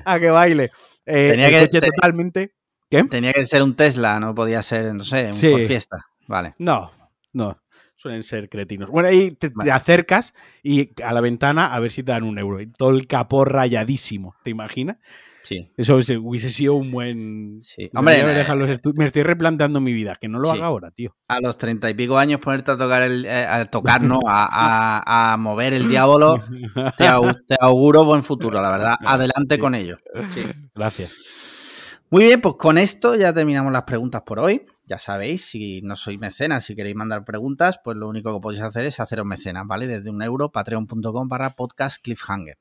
a, 0.04 0.20
que, 0.20 0.32
baile. 0.32 0.72
Eh, 1.06 1.30
Tenía 1.30 1.50
que 1.52 1.60
coche 1.60 1.80
totalmente. 1.80 2.54
¿Qué? 2.90 3.04
Tenía 3.04 3.34
que 3.34 3.46
ser 3.46 3.62
un 3.62 3.76
Tesla, 3.76 4.20
no 4.20 4.34
podía 4.34 4.64
ser, 4.64 4.94
no 4.96 5.04
sé, 5.04 5.30
un 5.32 5.68
Fiesta. 5.68 6.06
Vale. 6.28 6.56
No, 6.58 6.92
no. 7.34 7.60
Suelen 7.96 8.24
ser 8.24 8.50
cretinos. 8.50 8.90
Bueno, 8.90 9.10
ahí 9.10 9.32
te, 9.32 9.52
acercas 9.72 10.34
y 10.62 10.90
a 11.04 11.14
la 11.14 11.22
ventana 11.22 11.74
a 11.74 11.80
ver 11.80 11.92
si 11.92 12.04
te 12.04 12.12
dan 12.12 12.24
un 12.24 12.38
euro. 12.38 12.60
Y 12.60 12.68
todo 12.68 12.90
el 12.90 13.08
capó 13.08 13.46
rayadísimo, 13.46 14.36
¿te 14.44 14.50
imaginas? 14.50 14.98
Sí. 15.44 15.70
Eso 15.76 15.98
hubiese 15.98 16.50
sido 16.50 16.76
un 16.76 16.90
buen. 16.90 17.62
Sí. 17.62 17.90
Hombre, 17.94 18.24
me 18.96 19.06
estoy 19.06 19.24
replanteando 19.24 19.82
mi 19.82 19.92
vida, 19.92 20.18
que 20.20 20.30
no 20.30 20.40
lo 20.40 20.50
haga 20.50 20.66
ahora, 20.66 20.92
tío. 20.92 21.16
A 21.28 21.42
los 21.42 21.58
treinta 21.58 21.90
y 21.90 21.94
pico 21.94 22.18
años 22.18 22.40
ponerte 22.40 22.72
a 22.72 22.78
tocar 22.78 23.02
el, 23.02 23.26
eh, 23.26 23.46
a 23.46 23.66
tocar, 23.66 24.02
¿no? 24.02 24.20
A, 24.26 25.36
mover 25.38 25.74
el 25.74 25.90
diablo, 25.90 26.42
te, 26.98 27.08
auguro 27.60 28.06
buen 28.06 28.24
futuro, 28.24 28.62
la 28.62 28.72
verdad. 28.72 28.96
Adelante 29.06 29.60
con 29.60 29.76
ello. 29.76 29.98
Gracias. 30.74 31.44
Muy 32.10 32.26
bien, 32.26 32.40
pues 32.40 32.56
con 32.58 32.78
esto 32.78 33.16
ya 33.16 33.34
terminamos 33.34 33.74
las 33.74 33.84
preguntas 33.84 34.22
por 34.26 34.40
hoy. 34.40 34.66
Ya 34.86 35.00
sabéis, 35.00 35.46
si 35.46 35.82
no 35.82 35.96
sois 35.96 36.20
mecenas, 36.20 36.64
si 36.64 36.76
queréis 36.76 36.96
mandar 36.96 37.26
preguntas, 37.26 37.80
pues 37.84 37.98
lo 37.98 38.08
único 38.08 38.34
que 38.34 38.40
podéis 38.40 38.62
hacer 38.62 38.86
es 38.86 39.00
haceros 39.00 39.26
mecenas, 39.26 39.64
¿vale? 39.66 39.88
Desde 39.88 40.10
un 40.10 40.22
euro, 40.22 40.52
patreon.com 40.52 41.28
para 41.28 41.56
podcast 41.56 42.02
cliffhanger. 42.02 42.58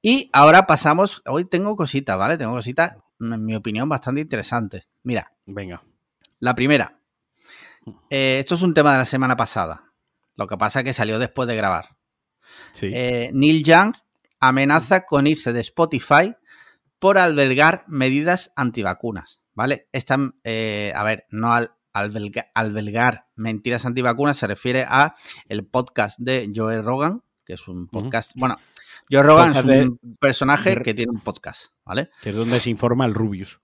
Y 0.00 0.30
ahora 0.32 0.66
pasamos, 0.66 1.22
hoy 1.26 1.44
tengo 1.44 1.76
cositas, 1.76 2.16
¿vale? 2.18 2.36
Tengo 2.36 2.52
cositas, 2.52 2.96
en 3.20 3.44
mi 3.44 3.54
opinión, 3.54 3.88
bastante 3.88 4.20
interesantes. 4.20 4.88
Mira. 5.02 5.32
Venga. 5.46 5.82
La 6.40 6.54
primera. 6.54 6.98
Eh, 8.10 8.38
esto 8.40 8.54
es 8.54 8.62
un 8.62 8.74
tema 8.74 8.92
de 8.92 8.98
la 8.98 9.04
semana 9.04 9.36
pasada. 9.36 9.92
Lo 10.34 10.46
que 10.46 10.56
pasa 10.56 10.80
es 10.80 10.84
que 10.84 10.92
salió 10.92 11.18
después 11.18 11.48
de 11.48 11.56
grabar. 11.56 11.96
Sí. 12.72 12.90
Eh, 12.92 13.30
Neil 13.32 13.62
Young 13.62 13.94
amenaza 14.40 15.04
con 15.04 15.26
irse 15.26 15.52
de 15.52 15.60
Spotify 15.60 16.34
por 16.98 17.18
albergar 17.18 17.84
medidas 17.86 18.52
antivacunas, 18.56 19.40
¿vale? 19.54 19.88
Esta, 19.92 20.18
eh, 20.44 20.92
a 20.94 21.04
ver, 21.04 21.26
no 21.30 21.52
al 21.52 21.72
albergar 21.92 23.26
mentiras 23.36 23.84
antivacunas 23.84 24.36
se 24.36 24.46
refiere 24.46 24.84
a 24.88 25.14
el 25.48 25.66
podcast 25.66 26.18
de 26.18 26.50
Joe 26.54 26.80
Rogan, 26.80 27.22
que 27.44 27.54
es 27.54 27.68
un 27.68 27.86
podcast, 27.86 28.32
bueno, 28.36 28.56
Joe 29.12 29.22
Rogan 29.22 29.52
es 29.54 29.62
un 29.62 30.16
personaje 30.18 30.80
que 30.80 30.94
tiene 30.94 31.12
un 31.12 31.20
podcast, 31.20 31.66
¿vale? 31.84 32.08
Que 32.22 32.30
es 32.30 32.34
donde 32.34 32.58
se 32.60 32.70
informa 32.70 33.04
el 33.04 33.12
Rubius. 33.12 33.60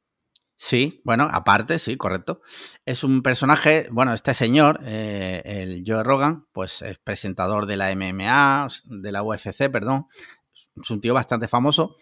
Sí, 0.56 1.00
bueno, 1.04 1.26
aparte, 1.32 1.78
sí, 1.78 1.96
correcto. 1.96 2.42
Es 2.84 3.02
un 3.02 3.22
personaje, 3.22 3.88
bueno, 3.90 4.12
este 4.12 4.34
señor, 4.34 4.80
eh, 4.84 5.40
el 5.46 5.84
Joe 5.86 6.02
Rogan, 6.02 6.46
pues 6.52 6.82
es 6.82 6.98
presentador 6.98 7.64
de 7.64 7.78
la 7.78 7.90
MMA, 7.96 8.68
de 8.84 9.10
la 9.12 9.22
UFC, 9.22 9.70
perdón. 9.70 10.08
Es 10.52 10.90
un 10.90 11.00
tío 11.00 11.14
bastante 11.14 11.48
famoso 11.48 11.94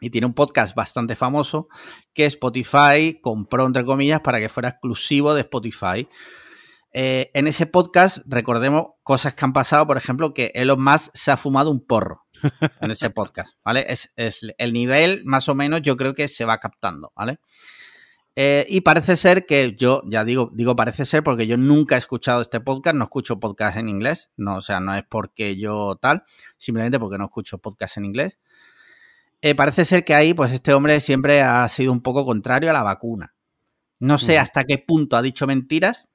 y 0.00 0.08
tiene 0.08 0.26
un 0.26 0.32
podcast 0.32 0.74
bastante 0.74 1.16
famoso 1.16 1.68
que 2.14 2.24
Spotify 2.24 3.20
compró, 3.20 3.66
entre 3.66 3.84
comillas, 3.84 4.20
para 4.20 4.40
que 4.40 4.48
fuera 4.48 4.70
exclusivo 4.70 5.34
de 5.34 5.42
Spotify. 5.42 6.08
Eh, 6.92 7.30
en 7.34 7.46
ese 7.46 7.66
podcast, 7.66 8.18
recordemos 8.24 8.86
cosas 9.02 9.34
que 9.34 9.44
han 9.44 9.52
pasado, 9.52 9.86
por 9.86 9.98
ejemplo, 9.98 10.32
que 10.32 10.50
Elon 10.54 10.82
Musk 10.82 11.10
se 11.12 11.30
ha 11.30 11.36
fumado 11.36 11.70
un 11.70 11.84
porro 11.84 12.24
en 12.80 12.90
ese 12.90 13.10
podcast, 13.10 13.54
¿vale? 13.64 13.84
Es, 13.88 14.10
el 14.16 14.72
nivel, 14.72 15.22
más 15.24 15.48
o 15.48 15.54
menos, 15.54 15.82
yo 15.82 15.96
creo 15.96 16.14
que 16.14 16.28
se 16.28 16.44
va 16.44 16.58
captando, 16.58 17.12
¿vale? 17.14 17.40
Eh, 18.36 18.64
y 18.68 18.80
parece 18.82 19.16
ser 19.16 19.44
que 19.44 19.74
yo, 19.76 20.02
ya 20.06 20.24
digo, 20.24 20.50
digo 20.54 20.76
parece 20.76 21.04
ser 21.04 21.22
porque 21.22 21.46
yo 21.46 21.56
nunca 21.56 21.96
he 21.96 21.98
escuchado 21.98 22.40
este 22.40 22.60
podcast, 22.60 22.96
no 22.96 23.04
escucho 23.04 23.40
podcast 23.40 23.76
en 23.76 23.88
inglés, 23.88 24.30
no, 24.36 24.56
o 24.56 24.62
sea, 24.62 24.80
no 24.80 24.94
es 24.94 25.02
porque 25.08 25.56
yo 25.56 25.96
tal, 26.00 26.22
simplemente 26.56 26.98
porque 26.98 27.18
no 27.18 27.24
escucho 27.24 27.58
podcast 27.58 27.96
en 27.96 28.04
inglés. 28.04 28.38
Eh, 29.42 29.54
parece 29.54 29.84
ser 29.84 30.04
que 30.04 30.14
ahí, 30.14 30.34
pues 30.34 30.52
este 30.52 30.72
hombre 30.74 31.00
siempre 31.00 31.42
ha 31.42 31.68
sido 31.68 31.92
un 31.92 32.02
poco 32.02 32.24
contrario 32.24 32.70
a 32.70 32.72
la 32.72 32.82
vacuna. 32.82 33.34
No 33.98 34.16
sé 34.16 34.38
hasta 34.38 34.64
qué 34.64 34.78
punto 34.78 35.16
ha 35.16 35.22
dicho 35.22 35.46
mentiras, 35.46 36.08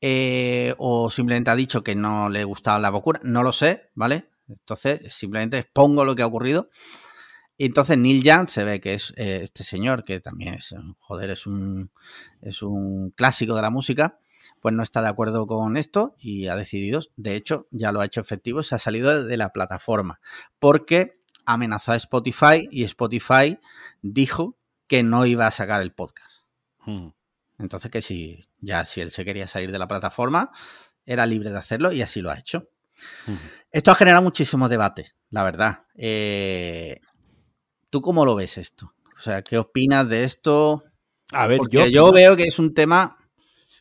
eh, 0.00 0.74
o 0.78 1.10
simplemente 1.10 1.50
ha 1.50 1.56
dicho 1.56 1.82
que 1.82 1.96
no 1.96 2.28
le 2.28 2.44
gustaba 2.44 2.78
la 2.78 2.90
vacuna, 2.90 3.20
no 3.24 3.42
lo 3.42 3.52
sé, 3.52 3.90
¿vale? 3.94 4.28
Entonces, 4.48 5.14
simplemente 5.14 5.58
expongo 5.58 6.04
lo 6.04 6.14
que 6.14 6.22
ha 6.22 6.26
ocurrido. 6.26 6.70
Y 7.60 7.66
entonces 7.66 7.98
Neil 7.98 8.22
Young 8.22 8.48
se 8.48 8.62
ve 8.62 8.80
que 8.80 8.94
es 8.94 9.12
eh, 9.16 9.40
este 9.42 9.64
señor, 9.64 10.04
que 10.04 10.20
también 10.20 10.54
es, 10.54 10.74
joder, 10.98 11.30
es 11.30 11.44
un, 11.46 11.90
es 12.40 12.62
un 12.62 13.10
clásico 13.10 13.56
de 13.56 13.62
la 13.62 13.70
música, 13.70 14.20
pues 14.60 14.72
no 14.74 14.84
está 14.84 15.02
de 15.02 15.08
acuerdo 15.08 15.46
con 15.48 15.76
esto 15.76 16.14
y 16.20 16.46
ha 16.46 16.54
decidido, 16.54 17.00
de 17.16 17.34
hecho, 17.34 17.66
ya 17.72 17.90
lo 17.90 18.00
ha 18.00 18.04
hecho 18.04 18.20
efectivo, 18.20 18.62
se 18.62 18.76
ha 18.76 18.78
salido 18.78 19.24
de 19.24 19.36
la 19.36 19.52
plataforma, 19.52 20.20
porque 20.60 21.14
amenazó 21.46 21.92
a 21.92 21.96
Spotify 21.96 22.68
y 22.70 22.84
Spotify 22.84 23.58
dijo 24.02 24.56
que 24.86 25.02
no 25.02 25.26
iba 25.26 25.48
a 25.48 25.50
sacar 25.50 25.82
el 25.82 25.92
podcast. 25.92 26.44
Hmm. 26.84 27.08
Entonces 27.58 27.90
que 27.90 28.02
si 28.02 28.44
ya 28.60 28.84
si 28.84 29.00
él 29.00 29.10
se 29.10 29.24
quería 29.24 29.48
salir 29.48 29.72
de 29.72 29.78
la 29.78 29.88
plataforma, 29.88 30.52
era 31.04 31.26
libre 31.26 31.50
de 31.50 31.58
hacerlo 31.58 31.90
y 31.90 32.02
así 32.02 32.20
lo 32.20 32.30
ha 32.30 32.38
hecho. 32.38 32.70
Esto 33.70 33.90
ha 33.90 33.94
generado 33.94 34.22
muchísimo 34.22 34.68
debate, 34.68 35.12
la 35.30 35.44
verdad. 35.44 35.84
Eh, 35.94 37.00
¿Tú 37.90 38.00
cómo 38.00 38.24
lo 38.24 38.34
ves 38.34 38.58
esto? 38.58 38.92
O 39.16 39.20
sea, 39.20 39.42
¿qué 39.42 39.58
opinas 39.58 40.08
de 40.08 40.24
esto? 40.24 40.84
A 41.32 41.46
ver, 41.46 41.60
yo, 41.70 41.86
yo 41.86 42.10
veo 42.12 42.36
que 42.36 42.44
es 42.44 42.58
un 42.58 42.72
tema 42.72 43.18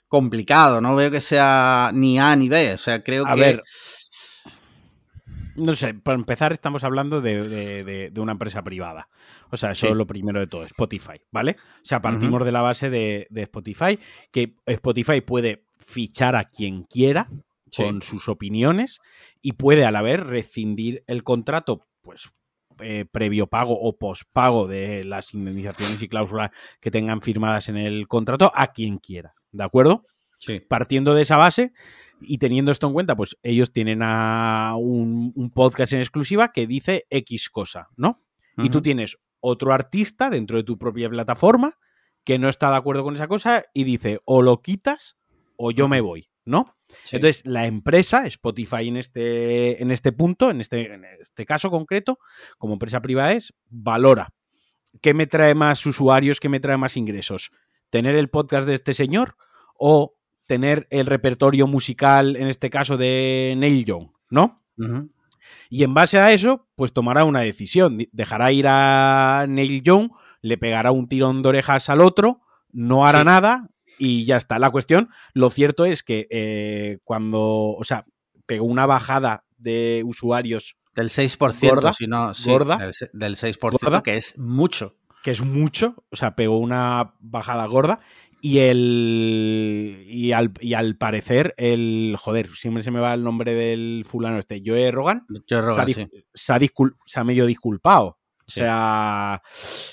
complicado, 0.08 0.82
no 0.82 0.96
veo 0.96 1.12
que 1.12 1.22
sea 1.22 1.92
ni 1.94 2.20
A 2.20 2.36
ni 2.36 2.50
B. 2.50 2.74
O 2.74 2.78
sea, 2.78 3.04
creo 3.04 3.26
a 3.28 3.36
que. 3.36 3.40
Ver, 3.40 3.64
no 5.58 5.76
sé, 5.76 5.94
para 5.96 6.16
empezar 6.16 6.54
estamos 6.54 6.84
hablando 6.84 7.20
de, 7.20 8.12
una 8.16 8.32
empresa 8.32 8.64
privada. 8.64 9.10
O 9.50 9.58
sea, 9.58 9.72
eso 9.72 9.88
es 9.88 9.96
lo 9.96 10.06
primero 10.06 10.40
de 10.40 10.48
todo, 10.48 10.64
Spotify, 10.64 11.22
¿vale? 11.32 11.58
O 11.82 11.86
sea, 11.86 12.02
partimos 12.02 12.46
de 12.46 12.52
la 12.52 12.62
base 12.62 12.90
de, 12.90 13.28
Spotify, 13.32 14.00
que 14.32 14.56
Spotify 14.66 15.22
puede 15.22 15.66
fichar 15.78 16.36
a 16.36 16.46
quien 16.46 16.84
quiera 16.84 17.30
con 17.76 18.02
sus 18.02 18.30
opiniones 18.30 19.00
y 19.42 19.54
puede 19.54 19.86
a 19.86 19.92
la 19.92 20.02
vez 20.02 20.20
rescindir 20.20 21.04
el 21.08 21.24
contrato, 21.24 21.88
pues 22.02 22.30
eh, 22.80 23.06
previo 23.12 23.48
pago 23.48 23.80
o 23.80 23.98
pospago 23.98 24.68
de 24.68 25.04
las 25.04 25.34
indemnizaciones 25.34 26.02
y 26.02 26.08
cláusulas 26.08 26.52
que 26.80 26.92
tengan 26.92 27.22
firmadas 27.22 27.70
en 27.70 27.78
el 27.78 28.08
contrato 28.08 28.52
a 28.54 28.68
quien 28.68 28.98
quiera, 28.98 29.34
¿de 29.52 29.64
acuerdo? 29.64 30.06
Sí. 30.40 30.60
Partiendo 30.60 31.16
de 31.16 31.24
esa 31.24 31.38
base, 31.38 31.74
y 32.22 32.38
teniendo 32.38 32.72
esto 32.72 32.88
en 32.88 32.94
cuenta, 32.94 33.16
pues 33.16 33.38
ellos 33.44 33.72
tienen 33.72 34.02
a 34.02 34.76
un, 34.78 35.52
podcast 35.54 35.94
en 35.94 36.00
exclusiva 36.00 36.52
que 36.52 36.68
dice 36.68 37.06
X 37.10 37.50
cosa, 37.50 37.90
¿no? 37.96 38.24
Y 38.58 38.70
tú 38.70 38.82
tienes 38.82 39.20
otro 39.40 39.72
artista 39.72 40.32
dentro 40.32 40.58
de 40.58 40.64
tu 40.64 40.80
propia 40.80 41.10
plataforma 41.10 41.76
que 42.24 42.40
no 42.40 42.50
está 42.50 42.72
de 42.72 42.78
acuerdo 42.78 43.04
con 43.04 43.14
esa 43.14 43.28
cosa 43.28 43.66
y 43.72 43.84
dice 43.84 44.20
o 44.26 44.42
lo 44.42 44.62
quitas 44.64 45.16
o 45.58 45.70
yo 45.70 45.88
me 45.88 46.02
voy, 46.02 46.30
¿no? 46.44 46.77
Entonces, 47.12 47.46
la 47.46 47.66
empresa, 47.66 48.26
Spotify 48.28 48.88
en 48.88 48.98
este, 48.98 49.82
en 49.82 49.92
este 49.92 50.12
punto, 50.12 50.50
en 50.50 50.62
este, 50.62 50.94
en 50.94 51.06
este 51.06 51.46
caso 51.46 51.70
concreto, 51.70 52.20
como 52.58 52.74
empresa 52.74 53.02
privada 53.02 53.34
es, 53.34 53.54
valora 53.70 54.34
qué 55.02 55.14
me 55.14 55.28
trae 55.28 55.56
más 55.56 55.86
usuarios, 55.86 56.40
qué 56.40 56.50
me 56.50 56.60
trae 56.60 56.78
más 56.78 56.98
ingresos. 56.98 57.52
¿Tener 57.90 58.16
el 58.16 58.30
podcast 58.30 58.68
de 58.68 58.74
este 58.74 58.94
señor 58.94 59.36
o 59.78 60.16
tener 60.48 60.88
el 60.90 61.06
repertorio 61.06 61.68
musical, 61.68 62.36
en 62.36 62.48
este 62.48 62.70
caso 62.70 62.98
de 62.98 63.56
Neil 63.58 63.86
Young, 63.86 64.10
¿no? 64.30 64.64
Y 65.70 65.84
en 65.84 65.94
base 65.94 66.20
a 66.20 66.32
eso, 66.32 66.68
pues 66.76 66.94
tomará 66.94 67.24
una 67.24 67.42
decisión. 67.42 67.98
Dejará 68.12 68.52
ir 68.52 68.66
a 68.68 69.46
Neil 69.48 69.82
Young, 69.82 70.12
le 70.42 70.58
pegará 70.58 70.92
un 70.92 71.08
tirón 71.08 71.42
de 71.42 71.50
orejas 71.50 71.90
al 71.90 72.02
otro, 72.02 72.42
no 72.72 73.06
hará 73.06 73.24
nada 73.24 73.70
y 73.98 74.26
ya 74.26 74.38
está. 74.38 74.60
La 74.60 74.72
cuestión, 74.72 75.10
lo 75.34 75.50
cierto 75.50 75.86
es 75.86 76.04
que 76.04 76.28
eh, 76.30 77.00
cuando, 77.04 77.42
o 77.42 77.84
sea, 77.84 78.06
pegó 78.46 78.66
una 78.66 78.86
bajada 78.86 79.46
de 79.58 80.04
usuarios 80.06 80.78
del 80.96 81.10
6%, 81.10 81.96
si 81.96 82.08
no, 82.08 82.32
gorda, 82.46 82.78
del, 83.14 83.36
6%, 83.36 84.02
que 84.02 84.18
es 84.18 84.38
mucho. 84.38 84.96
Que 85.24 85.32
es 85.32 85.42
mucho, 85.42 85.96
o 86.10 86.16
sea, 86.16 86.36
pegó 86.36 86.58
una 86.58 87.16
bajada 87.20 87.66
gorda 87.66 88.00
Y 88.42 88.60
el. 88.60 90.06
Y 90.08 90.32
al, 90.32 90.54
y 90.60 90.74
al, 90.74 90.96
parecer, 90.96 91.54
el. 91.58 92.16
Joder, 92.18 92.50
siempre 92.56 92.84
se 92.84 92.92
me 92.92 93.00
va 93.00 93.14
el 93.14 93.24
nombre 93.24 93.54
del 93.54 94.06
fulano 94.06 94.40
este. 94.40 94.62
Joe 94.66 94.92
Rogan. 94.92 95.26
Joe 95.50 95.62
Rogan, 95.62 95.88
se, 95.88 96.02
ha, 96.54 96.60
sí. 96.60 96.70
se, 97.06 97.20
ha 97.20 97.24
medio 97.24 97.46
disculpado. 97.46 98.18
O 98.48 98.52
sea, 98.52 99.42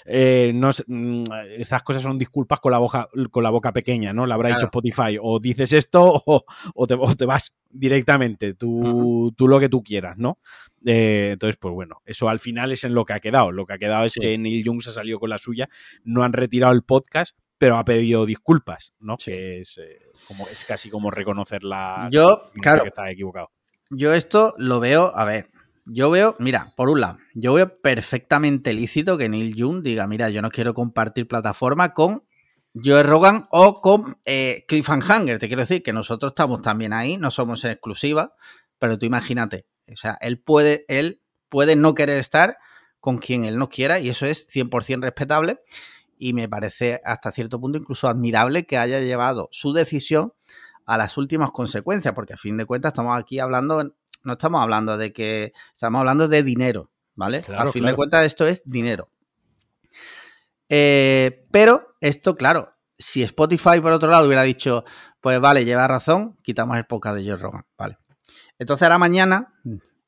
eh, 0.05 0.53
no, 0.55 0.71
mm, 0.87 1.25
esas 1.59 1.83
cosas 1.83 2.03
son 2.03 2.17
disculpas 2.19 2.61
con 2.61 2.71
la, 2.71 2.79
boca, 2.79 3.09
con 3.33 3.43
la 3.43 3.51
boca 3.51 3.73
pequeña, 3.73 4.13
¿no? 4.13 4.27
La 4.27 4.37
habrá 4.37 4.51
dicho 4.51 4.67
Spotify. 4.67 5.19
O 5.21 5.41
dices 5.41 5.73
esto 5.73 6.23
o, 6.75 6.87
te, 6.87 7.25
vas 7.27 7.53
directamente, 7.69 8.55
tú, 8.55 9.33
tú, 9.37 9.49
lo 9.49 9.59
que 9.59 9.69
tú 9.69 9.83
quieras, 9.83 10.17
¿no? 10.19 10.39
Eh, 10.87 11.31
entonces, 11.33 11.57
pues 11.57 11.75
bueno, 11.75 12.01
eso 12.05 12.29
al 12.29 12.39
final 12.39 12.71
es 12.71 12.85
en 12.85 12.95
lo 12.95 13.05
que 13.05 13.15
ha 13.15 13.21
quedado. 13.21 13.51
Lo 13.51 13.67
que 13.67 13.73
ha 13.73 13.79
quedado 13.79 14.05
es 14.05 14.15
que 14.15 14.39
Neil 14.39 14.63
Young 14.63 14.83
se 14.83 14.91
ha 14.91 14.93
salido 14.93 15.19
con 15.19 15.31
la 15.31 15.39
suya, 15.39 15.69
no 16.05 16.23
han 16.23 16.33
retirado 16.33 16.73
el 16.73 16.83
podcast, 16.83 17.37
pero 17.59 17.77
ha 17.77 17.85
pedido 17.85 18.25
disculpas, 18.25 18.95
¿no? 19.01 19.17
Que 19.17 19.61
es, 19.61 19.79
eh, 19.79 19.99
como, 20.29 20.47
es 20.47 20.65
casi 20.65 20.91
como 20.91 21.11
reconocer 21.11 21.65
la 21.65 22.09
yo, 22.13 22.51
claro, 22.61 22.83
que 22.83 22.89
está 22.91 23.11
equivocado. 23.11 23.51
Yo 23.91 24.15
esto 24.15 24.55
lo 24.59 24.79
veo, 24.81 25.17
a 25.17 25.25
ver, 25.25 25.51
yo 25.87 26.11
veo, 26.11 26.37
mira, 26.39 26.73
por 26.77 26.89
un 26.89 27.01
lado, 27.01 27.19
yo 27.35 27.55
veo 27.55 27.81
perfectamente 27.81 28.73
lícito 28.73 29.19
que 29.19 29.29
Neil 29.29 29.55
Young 29.55 29.83
diga, 29.83 30.07
mira, 30.07 30.31
yo 30.31 30.43
no 30.43 30.51
quiero 30.51 30.75
compartir 30.75 31.29
plataforma 31.29 31.93
con 31.93 32.25
Joe 32.75 33.03
Rogan 33.03 33.47
o 33.51 33.81
con 33.81 34.19
eh, 34.25 34.65
Cliffhanger. 34.67 35.39
Te 35.39 35.47
quiero 35.47 35.63
decir 35.63 35.83
que 35.83 35.93
nosotros 35.93 36.33
estamos 36.33 36.63
también 36.63 36.93
ahí, 36.93 37.17
no 37.17 37.31
somos 37.31 37.65
en 37.65 37.73
exclusiva, 37.73 38.35
pero 38.79 38.99
tú 38.99 39.07
imagínate, 39.07 39.67
o 39.93 39.97
sea, 39.97 40.19
él 40.21 40.41
puede, 40.41 40.85
él 40.89 41.23
puede 41.49 41.77
no 41.77 41.95
querer 41.95 42.19
estar 42.19 42.59
con 43.01 43.19
quien 43.19 43.45
él 43.45 43.59
no 43.59 43.69
quiera 43.69 44.01
y 44.01 44.09
eso 44.09 44.27
es 44.27 44.49
100% 44.49 45.03
respetable 45.03 45.61
y 46.17 46.33
me 46.33 46.49
parece 46.49 47.01
hasta 47.05 47.33
cierto 47.33 47.61
punto 47.61 47.79
incluso 47.79 48.09
admirable 48.09 48.67
que 48.67 48.79
haya 48.79 49.01
llevado 49.01 49.49
su 49.53 49.73
decisión 49.73 50.33
a 50.87 50.99
las 50.99 51.17
últimas 51.17 51.51
consecuencias, 51.53 52.15
porque 52.15 52.35
a 52.35 52.37
fin 52.37 52.57
de 52.57 52.67
cuentas 52.67 52.91
estamos 52.91 53.19
aquí 53.19 53.39
hablando 53.39 53.95
no 54.25 54.33
estamos 54.33 54.61
hablando 54.61 54.97
de 54.97 55.13
que, 55.13 55.53
estamos 55.73 56.01
hablando 56.01 56.29
de 56.29 56.43
dinero, 56.43 56.91
¿vale? 57.15 57.45
A 57.57 57.67
fin 57.69 57.85
de 57.85 57.95
cuentas 57.95 58.25
esto 58.25 58.47
es 58.47 58.63
dinero. 58.65 59.11
Eh, 60.69 61.47
pero 61.51 61.97
esto, 62.01 62.37
claro, 62.37 62.75
si 62.99 63.23
Spotify 63.23 63.81
por 63.81 63.93
otro 63.93 64.11
lado 64.11 64.27
hubiera 64.27 64.43
dicho, 64.43 64.85
pues 65.21 65.41
vale, 65.41 65.65
lleva 65.65 65.87
razón, 65.87 66.37
quitamos 66.43 66.77
el 66.77 66.87
podcast 66.87 67.17
de 67.17 67.29
Joe 67.29 67.37
Rogan, 67.37 67.67
vale. 67.77 67.99
Entonces 68.59 68.83
ahora 68.85 68.99
mañana, 68.99 69.55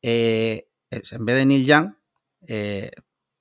eh, 0.02 0.68
en 0.90 1.24
vez 1.24 1.36
de 1.36 1.46
Neil 1.46 1.66
Young, 1.66 1.94
eh, 2.46 2.90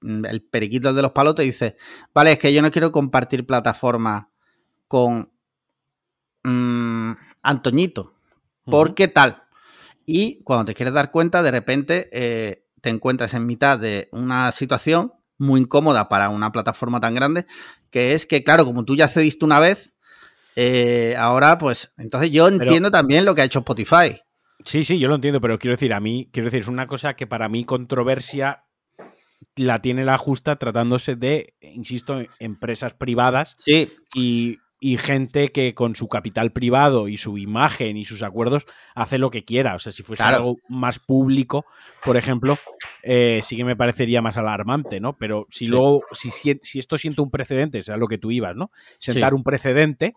el 0.02 0.44
periquito 0.44 0.94
de 0.94 1.02
los 1.02 1.12
palotes 1.12 1.46
dice, 1.46 1.78
vale, 2.14 2.34
es 2.34 2.40
que 2.40 2.54
yo 2.54 2.62
no 2.62 2.72
quiero 2.72 2.92
compartir 2.92 3.46
plataforma 3.46 4.32
con 4.88 5.32
mm, 6.44 7.12
Antoñito, 7.42 8.16
porque 8.66 9.08
tal, 9.08 9.45
y 10.06 10.42
cuando 10.44 10.66
te 10.66 10.74
quieres 10.74 10.94
dar 10.94 11.12
cuenta, 11.12 11.42
de 11.44 11.52
repente 11.52 12.10
eh, 12.12 12.66
te 12.82 12.90
encuentras 12.90 13.34
en 13.34 13.46
mitad 13.46 13.80
de 13.80 14.10
una 14.12 14.52
situación 14.52 15.14
muy 15.38 15.62
incómoda 15.62 16.08
para 16.08 16.30
una 16.30 16.52
plataforma 16.52 17.00
tan 17.00 17.16
grande, 17.16 17.46
que 17.90 18.14
es 18.14 18.26
que, 18.26 18.44
claro, 18.44 18.66
como 18.66 18.86
tú 18.86 18.96
ya 18.96 19.08
cediste 19.08 19.46
una 19.46 19.60
vez, 19.60 19.94
eh, 20.56 21.16
ahora 21.18 21.58
pues, 21.58 21.92
entonces 21.98 22.32
yo 22.32 22.48
entiendo 22.48 22.92
también 22.92 23.26
lo 23.26 23.36
que 23.36 23.42
ha 23.42 23.46
hecho 23.46 23.60
Spotify. 23.60 24.22
Sí, 24.64 24.84
sí, 24.84 24.98
yo 24.98 25.08
lo 25.08 25.16
entiendo, 25.16 25.42
pero 25.42 25.60
quiero 25.60 25.76
decir, 25.76 25.94
a 25.94 26.00
mí, 26.00 26.30
quiero 26.32 26.46
decir, 26.46 26.62
es 26.62 26.68
una 26.68 26.88
cosa 26.88 27.16
que 27.16 27.28
para 27.28 27.50
mí 27.50 27.66
controversia 27.66 28.64
la 29.56 29.82
tiene 29.82 30.06
la 30.06 30.18
justa 30.18 30.56
tratándose 30.58 31.16
de, 31.16 31.56
insisto, 31.62 32.22
empresas 32.40 32.94
privadas. 32.94 33.56
Sí. 33.60 33.94
Y 34.16 34.60
y 34.80 34.98
gente 34.98 35.50
que 35.50 35.74
con 35.74 35.96
su 35.96 36.08
capital 36.08 36.52
privado 36.52 37.08
y 37.08 37.18
su 37.18 37.38
imagen 37.38 37.98
y 37.98 38.06
sus 38.06 38.24
acuerdos 38.24 38.66
hace 38.94 39.18
lo 39.18 39.32
que 39.32 39.46
quiera. 39.46 39.76
O 39.76 39.80
sea, 39.80 39.92
si 39.92 40.04
fuese 40.04 40.24
algo 40.24 40.58
más 40.68 41.00
público, 41.00 41.66
por 42.04 42.18
ejemplo, 42.18 42.58
eh, 43.02 43.40
sí 43.44 43.56
que 43.56 43.66
me 43.66 43.76
parecería 43.76 44.22
más 44.22 44.38
alarmante, 44.38 45.00
¿no? 45.00 45.14
Pero 45.18 45.48
si 45.50 45.68
luego, 45.68 46.04
si, 46.12 46.30
si 46.32 46.80
esto 46.80 46.98
siente 46.98 47.22
un 47.22 47.32
precedente, 47.32 47.84
sea 47.84 47.98
lo 47.98 48.08
que 48.08 48.18
tú 48.18 48.32
ibas, 48.32 48.56
¿no? 48.56 48.72
Sentar 48.98 49.34
un 49.34 49.44
precedente, 49.44 50.14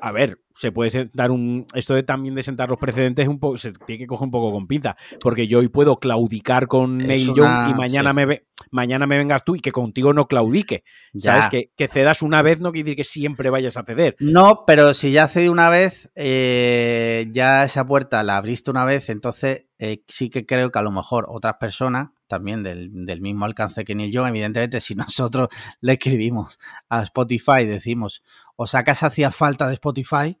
a 0.00 0.12
ver, 0.12 0.40
se 0.54 0.72
puede 0.72 0.90
sentar 0.90 1.30
un. 1.30 1.66
Esto 1.74 1.94
de 1.94 2.02
también 2.02 2.34
de 2.34 2.42
sentar 2.42 2.68
los 2.68 2.78
precedentes 2.78 3.26
un 3.28 3.38
poco, 3.38 3.58
se 3.58 3.72
tiene 3.72 4.00
que 4.00 4.06
coger 4.06 4.26
un 4.26 4.30
poco 4.30 4.52
con 4.52 4.66
pinza. 4.66 4.96
Porque 5.22 5.48
yo 5.48 5.60
hoy 5.60 5.68
puedo 5.68 5.98
claudicar 5.98 6.66
con 6.66 6.98
Neil 6.98 7.34
Young 7.34 7.70
y 7.70 7.74
mañana, 7.74 8.12
me 8.12 8.26
ve, 8.26 8.46
mañana 8.70 9.06
me 9.06 9.16
vengas 9.16 9.44
tú 9.44 9.56
y 9.56 9.60
que 9.60 9.72
contigo 9.72 10.12
no 10.12 10.26
claudique. 10.26 10.84
¿Sabes? 11.16 11.48
Que, 11.48 11.70
que, 11.76 11.88
cedas 11.88 12.22
una 12.22 12.42
vez 12.42 12.60
no 12.60 12.72
quiere 12.72 12.84
decir 12.84 12.96
que 12.96 13.04
siempre 13.04 13.50
vayas 13.50 13.76
a 13.76 13.84
ceder. 13.84 14.16
No, 14.20 14.64
pero 14.66 14.92
si 14.94 15.12
ya 15.12 15.28
cedí 15.28 15.48
una 15.48 15.70
vez, 15.70 16.10
eh, 16.14 17.26
ya 17.30 17.64
esa 17.64 17.86
puerta 17.86 18.22
la 18.22 18.36
abriste 18.36 18.70
una 18.70 18.84
vez, 18.84 19.08
entonces 19.08 19.66
eh, 19.78 20.02
sí 20.08 20.28
que 20.28 20.44
creo 20.44 20.70
que 20.70 20.78
a 20.78 20.82
lo 20.82 20.90
mejor 20.90 21.24
otras 21.28 21.54
personas 21.58 22.10
también 22.30 22.62
del, 22.62 23.20
mismo 23.20 23.44
alcance 23.44 23.84
que 23.84 23.94
Neil 23.94 24.12
Young, 24.12 24.28
evidentemente, 24.28 24.80
si 24.80 24.94
nosotros 24.94 25.48
le 25.80 25.94
escribimos 25.94 26.58
a 26.88 27.02
Spotify, 27.02 27.66
decimos, 27.66 28.22
o 28.62 28.66
sacas 28.66 29.02
hacía 29.04 29.30
falta 29.30 29.68
de 29.68 29.72
Spotify, 29.72 30.36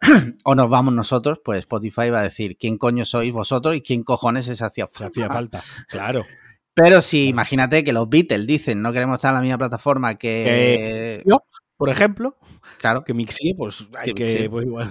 o 0.44 0.56
nos 0.56 0.68
vamos 0.68 0.92
nosotros, 0.92 1.40
pues 1.44 1.60
Spotify 1.60 2.10
va 2.10 2.18
a 2.18 2.24
decir, 2.24 2.56
¿quién 2.58 2.76
coño 2.76 3.04
sois 3.04 3.32
vosotros 3.32 3.76
y 3.76 3.80
quién 3.80 4.02
cojones 4.02 4.48
es 4.48 4.60
hacía 4.60 4.88
falta? 4.88 5.06
Hacía 5.06 5.28
falta, 5.28 5.62
claro. 5.86 6.26
Pero 6.74 7.00
si 7.00 7.28
imagínate 7.28 7.84
que 7.84 7.92
los 7.92 8.08
Beatles 8.08 8.44
dicen, 8.48 8.82
no 8.82 8.92
queremos 8.92 9.18
estar 9.18 9.30
en 9.30 9.34
la 9.36 9.40
misma 9.42 9.58
plataforma 9.58 10.16
que... 10.16 11.22
yo, 11.24 11.44
por 11.76 11.90
ejemplo, 11.90 12.36
claro. 12.78 13.04
que 13.04 13.14
Mixi, 13.14 13.54
pues 13.54 13.86
hay 13.96 14.14
que, 14.14 14.48
pues 14.50 14.66
igual. 14.66 14.90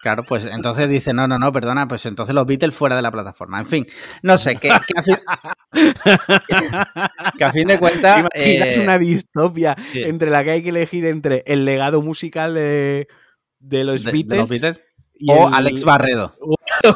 Claro, 0.00 0.24
pues 0.24 0.46
entonces 0.46 0.88
dice, 0.88 1.12
no, 1.12 1.28
no, 1.28 1.38
no, 1.38 1.52
perdona, 1.52 1.86
pues 1.86 2.06
entonces 2.06 2.34
los 2.34 2.46
Beatles 2.46 2.74
fuera 2.74 2.96
de 2.96 3.02
la 3.02 3.10
plataforma. 3.10 3.58
En 3.58 3.66
fin, 3.66 3.86
no 4.22 4.38
sé, 4.38 4.56
que, 4.56 4.70
a, 4.70 4.80
fin, 7.52 7.66
de 7.66 7.78
cuentas... 7.78 8.24
Es 8.32 8.78
una 8.78 8.96
distopia 8.98 9.76
entre 9.92 10.30
la 10.30 10.42
que 10.42 10.52
hay 10.52 10.62
que 10.62 10.70
elegir 10.70 11.04
entre 11.04 11.42
el 11.46 11.66
legado 11.66 12.00
musical 12.00 12.54
de, 12.54 13.06
los, 13.60 14.04
Beatles, 14.04 14.80
o 15.28 15.48
Alex 15.48 15.84
Barredo. 15.84 16.34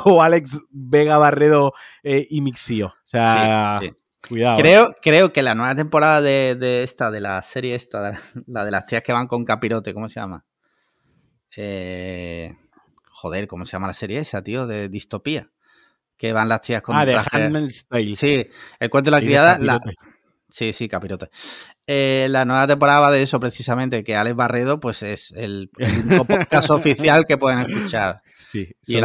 O, 0.05 0.23
Alex 0.23 0.63
Vega 0.71 1.19
Barredo 1.19 1.75
eh, 2.03 2.27
y 2.31 2.41
Mixio. 2.41 2.87
O 2.87 2.95
sea... 3.05 3.81
Cuidado. 4.27 4.57
Creo, 4.57 4.95
creo 5.03 5.31
que 5.35 5.43
la 5.43 5.55
nueva 5.55 5.75
temporada 5.75 6.23
de, 6.23 6.57
de, 6.59 6.83
esta, 6.83 7.11
de 7.11 7.21
la 7.21 7.43
serie 7.43 7.75
esta, 7.75 8.19
la 8.47 8.65
de 8.65 8.71
las 8.71 8.87
tías 8.87 9.03
que 9.03 9.13
van 9.13 9.27
con 9.27 9.45
capirote, 9.45 9.93
¿cómo 9.93 10.09
se 10.09 10.21
llama? 10.21 10.47
Eh, 11.57 12.57
joder, 13.25 13.47
¿cómo 13.47 13.65
se 13.65 13.73
llama 13.73 13.87
la 13.87 13.95
serie 13.95 14.19
esa, 14.19 14.43
tío? 14.43 14.67
De 14.67 14.91
distopía. 14.91 15.51
Que 16.19 16.35
van 16.35 16.47
las 16.51 16.61
tías 16.61 16.83
con 16.83 16.95
ah, 16.95 17.07
de 17.07 17.19
Handmaid's 17.33 17.87
Sí, 18.19 18.47
el 18.79 18.91
cuento 18.91 19.11
de 19.11 19.17
la 19.17 19.21
criada. 19.23 19.59
La... 19.59 19.81
Sí, 20.47 20.75
sí, 20.75 20.89
capirote. 20.89 21.31
Eh, 21.87 22.27
la 22.29 22.45
nueva 22.45 22.67
temporada 22.67 23.01
va 23.01 23.11
de 23.11 23.23
eso 23.23 23.41
precisamente, 23.41 24.05
que 24.05 24.15
Alex 24.15 24.37
Barredo 24.37 24.79
pues 24.79 25.03
es 25.03 25.33
el, 25.35 25.71
único 25.79 26.25
podcast 26.27 26.69
oficial 26.69 27.25
que 27.27 27.39
pueden 27.39 27.61
escuchar. 27.61 28.21
Sí, 28.29 28.77
y, 28.87 28.99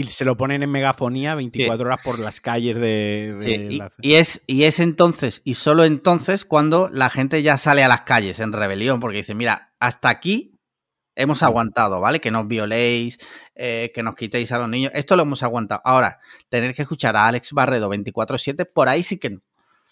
y, 0.00 0.04
se 0.04 0.24
lo 0.24 0.36
ponen 0.36 0.64
en 0.64 0.70
megafonía 0.70 1.36
24 1.36 1.86
horas 1.86 2.00
por 2.02 2.18
las 2.18 2.40
calles 2.40 2.76
de... 2.78 3.36
sí. 3.44 3.80
y, 4.02 4.14
es, 4.16 4.42
y 4.48 4.64
es 4.64 4.80
entonces, 4.80 5.40
y 5.44 5.54
solo 5.54 5.84
entonces, 5.84 6.44
cuando 6.44 6.88
la 6.90 7.10
gente 7.10 7.42
ya 7.44 7.58
sale 7.58 7.84
a 7.84 7.88
las 7.88 8.02
calles 8.02 8.40
en 8.40 8.52
rebelión, 8.52 8.98
porque 8.98 9.18
dice, 9.18 9.36
mira, 9.36 9.72
hasta 9.78 10.08
aquí 10.08 10.55
Hemos 11.16 11.42
aguantado, 11.42 12.00
¿vale? 12.00 12.20
Que 12.20 12.30
nos 12.30 12.46
violéis, 12.46 13.18
eh, 13.54 13.90
que 13.94 14.02
nos 14.02 14.14
quitéis 14.14 14.52
a 14.52 14.58
los 14.58 14.68
niños. 14.68 14.92
Esto 14.94 15.16
lo 15.16 15.22
hemos 15.22 15.42
aguantado. 15.42 15.80
Ahora, 15.84 16.20
tener 16.48 16.74
que 16.74 16.82
escuchar 16.82 17.16
a 17.16 17.26
Alex 17.26 17.52
Barredo 17.52 17.90
24-7, 17.90 18.70
por 18.72 18.88
ahí 18.88 19.02
sí 19.02 19.18
que 19.18 19.30
no. 19.30 19.40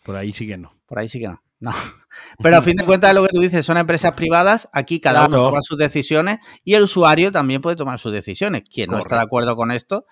Por 0.05 0.17
ahí 0.17 0.33
sí 0.33 0.47
que 0.47 0.59
no. 0.59 0.77
Por 0.87 0.99
ahí 0.99 1.09
sí 1.09 1.19
que 1.19 1.29
no. 1.29 1.43
No. 1.61 1.73
Pero 2.43 2.59
a 2.59 2.63
fin 2.63 2.77
de 2.77 2.85
cuentas, 2.85 3.15
lo 3.15 3.23
que 3.23 3.31
tú 3.31 3.41
dices 3.41 3.65
son 3.65 3.79
empresas 3.79 4.13
privadas. 4.13 4.69
Aquí 4.73 5.01
cada 5.01 5.27
uno 5.27 5.49
toma 5.49 5.63
sus 5.63 5.79
decisiones 5.79 6.39
y 6.63 6.75
el 6.75 6.83
usuario 6.83 7.33
también 7.33 7.63
puede 7.63 7.77
tomar 7.77 7.99
sus 7.99 8.13
decisiones. 8.13 8.63
Quien 8.69 8.91
no 8.91 8.99
está 8.99 9.17
de 9.17 9.23
acuerdo 9.23 9.57
con 9.57 9.71
esto, 9.71 10.07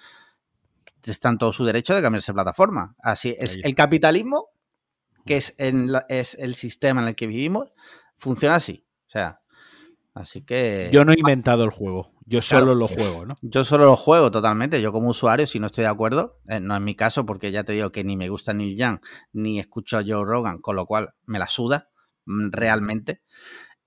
está 1.05 1.29
en 1.29 1.39
todo 1.39 1.53
su 1.53 1.65
derecho 1.65 1.95
de 1.95 2.01
cambiarse 2.01 2.33
de 2.33 2.35
plataforma. 2.35 2.95
Así 3.03 3.37
es. 3.39 3.59
El 3.63 3.75
capitalismo, 3.75 4.49
que 5.27 5.37
es, 5.37 5.55
es 5.59 6.35
el 6.35 6.55
sistema 6.55 7.03
en 7.03 7.09
el 7.09 7.15
que 7.15 7.27
vivimos, 7.27 7.73
funciona 8.17 8.57
así. 8.57 8.87
O 9.09 9.11
sea, 9.11 9.42
Así 10.15 10.43
que. 10.43 10.91
Yo 10.93 11.05
no 11.05 11.13
he 11.13 11.19
inventado 11.19 11.65
el 11.65 11.71
juego, 11.71 12.13
yo 12.27 12.43
solo 12.43 12.75
lo 12.75 12.87
juego, 12.87 13.25
¿no? 13.25 13.39
Yo 13.41 13.65
solo 13.65 13.87
lo 13.87 13.97
juego 13.97 14.31
totalmente. 14.31 14.81
Yo, 14.83 14.93
como 14.93 15.11
usuario, 15.11 15.47
si 15.47 15.59
no 15.59 15.67
estoy 15.67 15.83
de 15.83 15.91
acuerdo, 15.91 16.39
eh, 16.49 16.61
no 16.61 16.75
es 16.75 16.81
mi 16.81 16.95
caso, 16.95 17.25
porque 17.25 17.51
ya 17.51 17.65
te 17.65 17.73
digo 17.73 17.91
que 17.93 18.05
ni 18.05 18.17
me 18.17 18.29
gusta 18.29 18.53
Neil 18.53 18.77
Young, 18.77 19.01
ni 19.33 19.59
escucho 19.59 19.99
a 19.99 20.03
Joe 20.07 20.25
Rogan, 20.25 20.59
con 20.59 20.77
lo 20.77 20.87
cual 20.87 21.15
me 21.25 21.39
la 21.39 21.49
suda 21.49 21.89
mm, 22.27 22.51
realmente. 22.51 23.23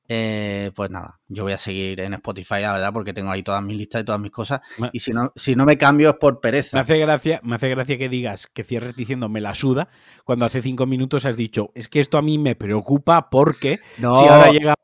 Eh, 0.07 0.71
pues 0.75 0.91
nada, 0.91 1.19
yo 1.27 1.43
voy 1.43 1.53
a 1.53 1.57
seguir 1.57 1.99
en 1.99 2.13
Spotify, 2.13 2.61
la 2.61 2.73
verdad, 2.73 2.93
porque 2.93 3.13
tengo 3.13 3.31
ahí 3.31 3.41
todas 3.41 3.63
mis 3.63 3.77
listas 3.77 4.01
y 4.01 4.05
todas 4.05 4.21
mis 4.21 4.31
cosas. 4.31 4.61
y 4.91 4.99
si 4.99 5.11
no, 5.11 5.31
si 5.35 5.55
no 5.55 5.65
me 5.65 5.77
cambio 5.77 6.09
es 6.09 6.15
por 6.15 6.39
pereza. 6.41 6.77
Me 6.77 6.81
hace 6.81 6.97
gracia, 6.97 7.39
me 7.43 7.55
hace 7.55 7.69
gracia 7.69 7.97
que 7.97 8.09
digas 8.09 8.47
que 8.53 8.63
cierres 8.63 8.95
diciendo 8.95 9.29
me 9.29 9.41
la 9.41 9.55
suda, 9.55 9.89
cuando 10.23 10.45
hace 10.45 10.61
cinco 10.61 10.85
minutos 10.85 11.25
has 11.25 11.37
dicho, 11.37 11.71
es 11.73 11.87
que 11.87 11.99
esto 11.99 12.17
a 12.17 12.21
mí 12.21 12.37
me 12.37 12.55
preocupa 12.55 13.29
porque 13.29 13.79
no, 13.97 14.19
si 14.19 14.27
ahora 14.27 14.51
llega 14.51 14.75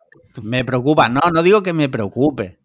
Me 0.41 0.65
preocupa. 0.65 1.09
No, 1.09 1.21
no 1.31 1.43
digo 1.43 1.61
que 1.61 1.73
me 1.73 1.89
preocupe. 1.89 2.59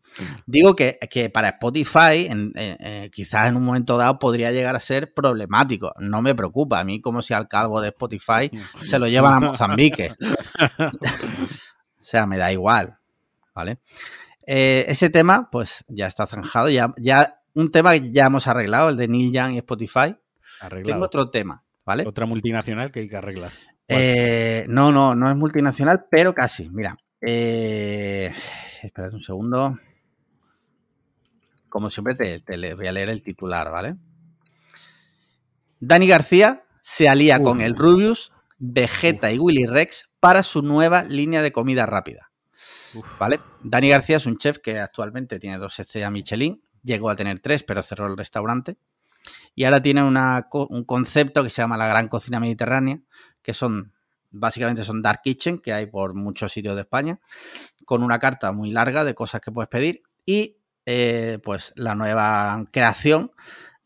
Digo 0.47 0.75
que, 0.75 0.99
para 1.33 1.51
Spotify, 1.51 2.29
eh, 2.55 3.11
quizás 3.13 3.49
en 3.49 3.57
un 3.57 3.65
momento 3.65 3.99
dado 3.99 4.19
podría 4.19 4.51
llegar 4.51 4.77
a 4.77 4.81
ser 4.81 5.13
problemático. 5.13 5.93
No 5.99 6.23
me 6.23 6.35
preocupa. 6.35 6.81
A 6.81 6.85
mí, 6.85 7.03
como 7.03 7.21
si 7.21 7.35
al 7.35 7.49
cargo 7.49 7.83
de 7.83 7.89
Spotify 7.89 8.51
se 8.81 8.99
lo 8.99 9.09
llevan 9.09 9.35
a 9.35 9.41
Mozambique. 9.49 10.15
o 12.07 12.09
sea, 12.09 12.25
me 12.25 12.39
da 12.39 12.53
igual. 12.53 12.99
¿Vale? 13.53 13.79
Eh, 14.47 14.85
ese 14.87 15.11
tema, 15.11 15.51
pues 15.51 15.85
ya 15.89 16.07
está 16.07 16.25
zanjado. 16.25 16.69
Ya, 16.69 16.95
ya 16.99 17.41
un 17.55 17.73
tema 17.73 17.93
que 17.93 18.13
ya 18.13 18.27
hemos 18.27 18.47
arreglado, 18.47 18.91
el 18.91 18.97
de 18.97 19.09
Neil 19.09 19.33
Young 19.33 19.55
y 19.55 19.59
Spotify. 19.59 20.17
Tengo 20.85 21.05
otro 21.05 21.31
tema, 21.31 21.65
¿vale? 21.85 22.05
Otra 22.07 22.25
multinacional 22.27 22.93
que 22.93 23.01
hay 23.01 23.09
que 23.09 23.17
arreglar. 23.17 23.51
Eh, 23.89 24.67
no, 24.69 24.93
no, 24.93 25.17
no 25.17 25.29
es 25.29 25.37
multinacional, 25.37 26.07
pero 26.09 26.33
casi. 26.33 26.71
Mira, 26.71 26.97
eh, 27.21 28.33
esperad 28.85 29.13
un 29.13 29.25
segundo. 29.25 29.77
Como 31.69 31.91
siempre, 31.91 32.15
te, 32.15 32.75
voy 32.75 32.87
a 32.87 32.93
leer 32.93 33.09
el 33.09 33.23
titular, 33.23 33.73
¿vale? 33.73 33.97
Dani 35.81 36.07
García 36.07 36.63
se 36.81 37.09
alía 37.09 37.43
con 37.43 37.61
el 37.61 37.75
Rubius, 37.75 38.31
Vegeta 38.59 39.33
y 39.33 39.39
Willy 39.39 39.67
Rex 39.67 40.09
para 40.21 40.43
su 40.43 40.63
nueva 40.63 41.05
línea 41.05 41.43
de 41.43 41.53
comida 41.53 41.87
rápida. 41.87 42.31
¿Vale? 43.19 43.41
Dani 43.63 43.89
García 43.91 44.17
es 44.17 44.27
un 44.27 44.39
chef 44.39 44.59
que 44.59 44.79
actualmente 44.79 45.39
tiene 45.39 45.59
dos 45.59 45.79
estrellas 45.79 46.11
Michelin, 46.11 46.63
llegó 46.83 47.11
a 47.11 47.17
tener 47.17 47.41
tres, 47.41 47.63
pero 47.63 47.83
cerró 47.83 48.07
el 48.07 48.17
restaurante. 48.17 48.79
Y 49.55 49.65
ahora 49.65 49.83
tiene 49.83 50.03
un 50.03 50.85
concepto 50.85 51.43
que 51.43 51.51
se 51.51 51.63
llama 51.63 51.77
la 51.77 51.89
Gran 51.89 52.09
Cocina 52.09 52.41
Mediterránea, 52.41 53.01
que 53.43 53.55
son 53.55 53.93
básicamente 54.31 54.85
son 54.85 55.03
dark 55.03 55.21
kitchen 55.23 55.59
que 55.59 55.73
hay 55.73 55.87
por 55.87 56.15
muchos 56.15 56.53
sitios 56.53 56.75
de 56.75 56.83
España, 56.83 57.21
con 57.85 58.03
una 58.03 58.19
carta 58.19 58.53
muy 58.53 58.71
larga 58.71 59.05
de 59.05 59.15
cosas 59.15 59.41
que 59.41 59.53
puedes 59.53 59.69
pedir 59.69 60.03
y 60.25 60.59
eh, 60.85 61.39
pues 61.43 61.73
la 61.77 61.95
nueva 61.95 62.65
creación 62.71 63.33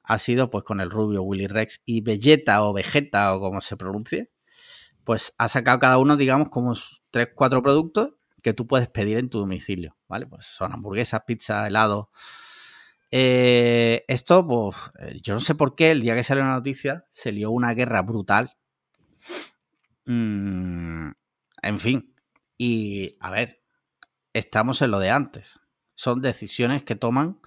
ha 0.03 0.19
sido 0.19 0.51
pues 0.51 0.65
con 0.65 0.81
el 0.81 0.91
rubio 0.91 1.23
Willy 1.23 1.47
Rex 1.47 1.83
y 1.85 2.01
Vegeta 2.01 2.63
o 2.65 2.73
Vegeta 2.73 3.35
o 3.35 3.41
como 3.41 3.61
se 3.61 3.77
pronuncie, 3.77 4.31
pues 5.05 5.35
ha 5.39 5.49
sacado 5.49 5.79
cada 5.79 5.99
uno 5.99 6.17
digamos 6.17 6.49
como 6.49 6.75
tres, 7.11 7.29
cuatro 7.35 7.63
productos 7.63 8.15
que 8.43 8.55
tú 8.55 8.67
puedes 8.67 8.89
pedir 8.89 9.19
en 9.19 9.29
tu 9.29 9.39
domicilio, 9.39 9.97
¿vale? 10.09 10.27
Pues 10.27 10.47
son 10.47 10.73
hamburguesas, 10.73 11.23
pizza, 11.27 11.67
helado. 11.67 12.11
Eh, 13.11 14.05
esto, 14.09 14.47
pues, 14.47 14.77
eh, 15.01 15.21
yo 15.23 15.35
no 15.35 15.41
sé 15.41 15.55
por 15.55 15.75
qué 15.75 15.91
el 15.91 16.01
día 16.01 16.15
que 16.15 16.25
salió 16.25 16.45
la 16.45 16.55
noticia 16.55 17.07
se 17.11 17.33
lió 17.33 17.51
una 17.51 17.75
guerra 17.75 18.03
brutal. 18.03 18.57
Mm, 20.07 21.11
en 21.63 21.79
fin, 21.79 22.15
y 22.57 23.17
a 23.21 23.31
ver, 23.31 23.63
estamos 24.33 24.83
en 24.83 24.91
lo 24.91 24.99
de 24.99 25.11
antes. 25.11 25.61
Son 25.95 26.23
decisiones 26.23 26.85
que 26.85 26.97
toman 26.97 27.41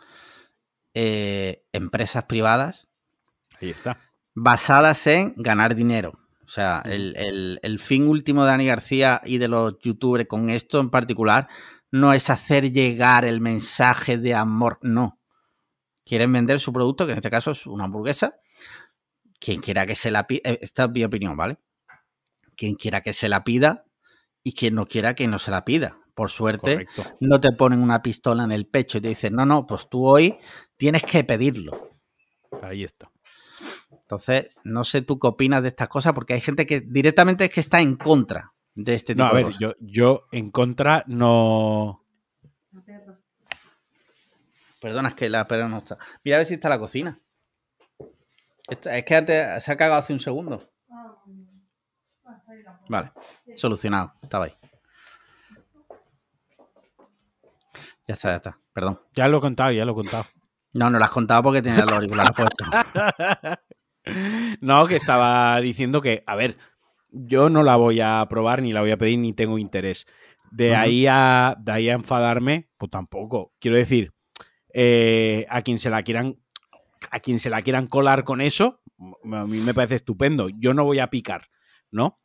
eh, 0.93 1.65
empresas 1.71 2.25
privadas. 2.25 2.87
Ahí 3.61 3.69
está. 3.69 3.97
Basadas 4.35 5.07
en 5.07 5.33
ganar 5.37 5.75
dinero. 5.75 6.22
O 6.45 6.49
sea, 6.49 6.83
el, 6.85 7.79
fin 7.79 8.07
último 8.07 8.43
de 8.43 8.49
Dani 8.49 8.65
García 8.65 9.21
y 9.23 9.37
de 9.37 9.47
los 9.47 9.79
youtubers 9.79 10.27
con 10.27 10.49
esto 10.49 10.79
en 10.79 10.89
particular 10.89 11.47
no 11.91 12.13
es 12.13 12.29
hacer 12.29 12.71
llegar 12.71 13.23
el 13.23 13.39
mensaje 13.39 14.17
de 14.17 14.35
amor, 14.35 14.79
no. 14.81 15.19
Quieren 16.05 16.33
vender 16.33 16.59
su 16.59 16.73
producto, 16.73 17.05
que 17.05 17.13
en 17.13 17.19
este 17.19 17.29
caso 17.29 17.51
es 17.51 17.65
una 17.65 17.85
hamburguesa. 17.85 18.35
Quien 19.39 19.61
quiera 19.61 19.85
que 19.85 19.95
se 19.95 20.11
la 20.11 20.27
pida, 20.27 20.41
eh, 20.43 20.59
esta 20.61 20.85
es 20.85 20.89
mi 20.89 21.03
opinión, 21.03 21.37
¿vale? 21.37 21.59
Quien 22.57 22.75
quiera 22.75 23.01
que 23.01 23.13
se 23.13 23.29
la 23.29 23.43
pida 23.43 23.85
y 24.43 24.53
quien 24.53 24.75
no 24.75 24.85
quiera 24.85 25.13
que 25.13 25.27
no 25.27 25.39
se 25.39 25.51
la 25.51 25.63
pida. 25.63 25.99
Por 26.13 26.29
suerte, 26.29 26.85
no 27.19 27.39
te 27.39 27.51
ponen 27.53 27.81
una 27.81 28.01
pistola 28.03 28.43
en 28.43 28.51
el 28.51 28.67
pecho 28.67 28.97
y 28.97 29.01
te 29.01 29.07
dicen, 29.07 29.33
no, 29.33 29.45
no, 29.45 29.65
pues 29.65 29.89
tú 29.89 30.05
hoy 30.05 30.37
tienes 30.77 31.03
que 31.03 31.23
pedirlo. 31.23 31.89
Ahí 32.61 32.83
está. 32.83 33.11
Entonces, 34.13 34.55
no 34.63 34.83
sé 34.83 35.01
tú 35.01 35.17
qué 35.17 35.27
opinas 35.27 35.63
de 35.63 35.69
estas 35.69 35.87
cosas, 35.87 36.13
porque 36.13 36.33
hay 36.33 36.41
gente 36.41 36.67
que 36.67 36.81
directamente 36.81 37.45
es 37.45 37.51
que 37.51 37.59
está 37.59 37.81
en 37.81 37.95
contra 37.95 38.53
de 38.75 38.93
este 38.93 39.13
tipo 39.13 39.25
no, 39.25 39.31
a 39.31 39.33
ver, 39.33 39.49
Yo, 39.59 39.73
yo 39.79 40.27
en 40.31 40.51
contra 40.51 41.03
no. 41.07 42.05
Perdona, 44.79 45.09
es 45.09 45.15
que 45.15 45.29
la 45.29 45.47
perra 45.47 45.67
no 45.67 45.79
está. 45.79 45.97
Mira 46.23 46.37
a 46.37 46.39
ver 46.39 46.47
si 46.47 46.53
está 46.53 46.69
la 46.69 46.77
cocina. 46.77 47.19
es 48.67 49.03
que 49.03 49.59
se 49.61 49.71
ha 49.71 49.77
cagado 49.77 49.99
hace 49.99 50.13
un 50.13 50.19
segundo. 50.19 50.69
Vale, 52.89 53.11
solucionado. 53.55 54.13
Estaba 54.21 54.45
ahí. 54.45 54.53
Ya 58.07 58.13
está, 58.13 58.29
ya 58.29 58.35
está. 58.35 58.59
Perdón. 58.73 59.01
Ya 59.15 59.27
lo 59.27 59.37
he 59.37 59.41
contado, 59.41 59.71
ya 59.71 59.85
lo 59.85 59.93
he 59.93 59.95
contado. 59.95 60.25
No, 60.73 60.89
no 60.89 60.99
lo 60.99 61.05
has 61.05 61.11
contado 61.11 61.43
porque 61.43 61.61
tenía 61.61 61.85
los 61.85 61.93
auriculares 61.93 62.31
puestos. 62.35 62.67
no, 64.61 64.87
que 64.87 64.95
estaba 64.95 65.59
diciendo 65.61 66.01
que, 66.01 66.23
a 66.25 66.35
ver, 66.35 66.57
yo 67.11 67.49
no 67.49 67.63
la 67.63 67.75
voy 67.75 68.01
a 68.01 68.25
probar, 68.29 68.61
ni 68.61 68.73
la 68.73 68.81
voy 68.81 68.91
a 68.91 68.97
pedir, 68.97 69.19
ni 69.19 69.33
tengo 69.33 69.57
interés. 69.57 70.05
De, 70.51 70.75
ahí, 70.75 71.07
a, 71.07 71.55
de 71.59 71.71
ahí 71.71 71.89
a 71.89 71.93
enfadarme, 71.93 72.69
pues 72.77 72.91
tampoco. 72.91 73.53
Quiero 73.59 73.77
decir, 73.77 74.13
eh, 74.73 75.47
a 75.49 75.61
quien 75.61 75.79
se 75.79 75.89
la 75.89 76.03
quieran 76.03 76.37
a 77.11 77.19
quien 77.19 77.39
se 77.39 77.49
la 77.49 77.61
quieran 77.61 77.87
colar 77.87 78.23
con 78.23 78.41
eso, 78.41 78.81
a 79.31 79.45
mí 79.45 79.59
me 79.59 79.73
parece 79.73 79.95
estupendo. 79.95 80.49
Yo 80.49 80.73
no 80.73 80.85
voy 80.85 80.99
a 80.99 81.09
picar, 81.09 81.47
¿no? 81.91 82.19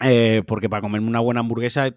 Eh, 0.00 0.42
porque 0.46 0.68
para 0.68 0.82
comerme 0.82 1.08
una 1.08 1.20
buena 1.20 1.40
hamburguesa 1.40 1.96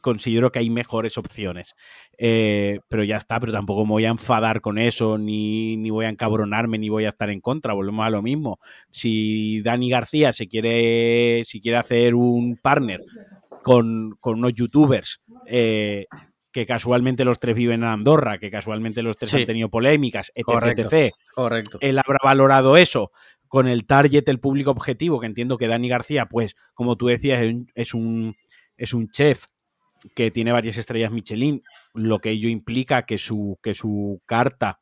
considero 0.00 0.50
que 0.50 0.60
hay 0.60 0.70
mejores 0.70 1.18
opciones. 1.18 1.74
Eh, 2.16 2.80
pero 2.88 3.04
ya 3.04 3.16
está, 3.16 3.38
pero 3.40 3.52
tampoco 3.52 3.84
me 3.84 3.92
voy 3.92 4.04
a 4.04 4.10
enfadar 4.10 4.60
con 4.60 4.78
eso, 4.78 5.18
ni, 5.18 5.76
ni, 5.76 5.90
voy 5.90 6.06
a 6.06 6.08
encabronarme, 6.08 6.78
ni 6.78 6.88
voy 6.88 7.04
a 7.04 7.08
estar 7.08 7.30
en 7.30 7.40
contra. 7.40 7.74
Volvemos 7.74 8.06
a 8.06 8.10
lo 8.10 8.22
mismo. 8.22 8.58
Si 8.90 9.60
Dani 9.62 9.90
García 9.90 10.32
se 10.32 10.48
quiere, 10.48 11.42
si 11.44 11.60
quiere 11.60 11.78
hacer 11.78 12.14
un 12.14 12.56
partner 12.56 13.00
con, 13.62 14.18
unos 14.22 14.54
youtubers, 14.54 15.20
eh, 15.46 16.06
que 16.52 16.66
casualmente 16.66 17.24
los 17.24 17.38
tres 17.38 17.54
viven 17.54 17.82
en 17.82 17.88
Andorra, 17.88 18.38
que 18.38 18.50
casualmente 18.50 19.02
los 19.02 19.16
tres 19.16 19.34
han 19.34 19.46
tenido 19.46 19.68
polémicas, 19.68 20.32
etc, 20.34 21.12
correcto, 21.34 21.78
Él 21.80 21.98
habrá 21.98 22.18
valorado 22.24 22.76
eso 22.76 23.12
con 23.48 23.66
el 23.66 23.86
target, 23.86 24.28
el 24.28 24.40
público 24.40 24.70
objetivo, 24.70 25.20
que 25.20 25.26
entiendo 25.26 25.58
que 25.58 25.68
Dani 25.68 25.88
García, 25.88 26.26
pues, 26.26 26.54
como 26.74 26.96
tú 26.96 27.06
decías, 27.06 27.42
es 27.74 27.94
un, 27.94 28.36
es 28.78 28.94
un 28.94 29.10
chef 29.10 29.44
que 30.14 30.30
tiene 30.30 30.52
varias 30.52 30.78
estrellas 30.78 31.10
Michelin, 31.10 31.62
lo 31.92 32.20
que 32.20 32.30
ello 32.30 32.48
implica 32.48 33.04
que 33.04 33.18
su, 33.18 33.58
que 33.62 33.74
su 33.74 34.22
carta 34.26 34.78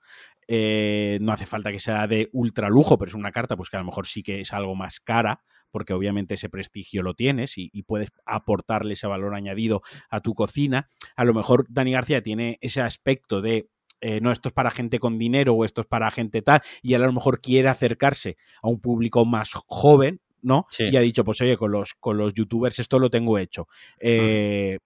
eh, 0.48 1.18
no 1.20 1.32
hace 1.32 1.46
falta 1.46 1.72
que 1.72 1.80
sea 1.80 2.06
de 2.06 2.28
ultra 2.32 2.68
lujo, 2.68 2.98
pero 2.98 3.08
es 3.08 3.14
una 3.14 3.32
carta 3.32 3.56
pues 3.56 3.70
que 3.70 3.76
a 3.76 3.80
lo 3.80 3.86
mejor 3.86 4.06
sí 4.06 4.22
que 4.22 4.40
es 4.40 4.52
algo 4.52 4.74
más 4.76 5.00
cara, 5.00 5.42
porque 5.70 5.92
obviamente 5.92 6.34
ese 6.34 6.48
prestigio 6.48 7.02
lo 7.02 7.14
tienes 7.14 7.54
y, 7.56 7.82
puedes 7.82 8.10
aportarle 8.24 8.94
ese 8.94 9.06
valor 9.06 9.34
añadido 9.34 9.82
a 10.08 10.20
tu 10.20 10.34
cocina. 10.34 10.88
A 11.16 11.24
lo 11.24 11.34
mejor 11.34 11.66
Dani 11.68 11.92
García 11.92 12.22
tiene 12.22 12.58
ese 12.60 12.80
aspecto 12.80 13.40
de 13.40 13.68
eh, 14.00 14.20
no, 14.20 14.30
esto 14.30 14.50
es 14.50 14.52
para 14.52 14.70
gente 14.70 14.98
con 14.98 15.18
dinero 15.18 15.54
o 15.54 15.64
esto 15.64 15.80
es 15.80 15.86
para 15.86 16.10
gente 16.10 16.42
tal, 16.42 16.60
y 16.82 16.94
él 16.94 17.02
a 17.02 17.06
lo 17.06 17.12
mejor 17.14 17.40
quiere 17.40 17.68
acercarse 17.68 18.36
a 18.62 18.68
un 18.68 18.78
público 18.78 19.24
más 19.24 19.52
joven, 19.66 20.20
¿no? 20.46 20.66
Y 20.78 20.96
ha 20.96 21.00
dicho, 21.00 21.24
pues 21.24 21.40
oye, 21.40 21.56
con 21.56 21.72
los, 21.72 21.94
con 21.94 22.16
los 22.16 22.32
youtubers 22.32 22.78
esto 22.78 23.00
lo 23.00 23.10
tengo 23.10 23.36
hecho. 23.36 23.66
Eh, 23.98 24.78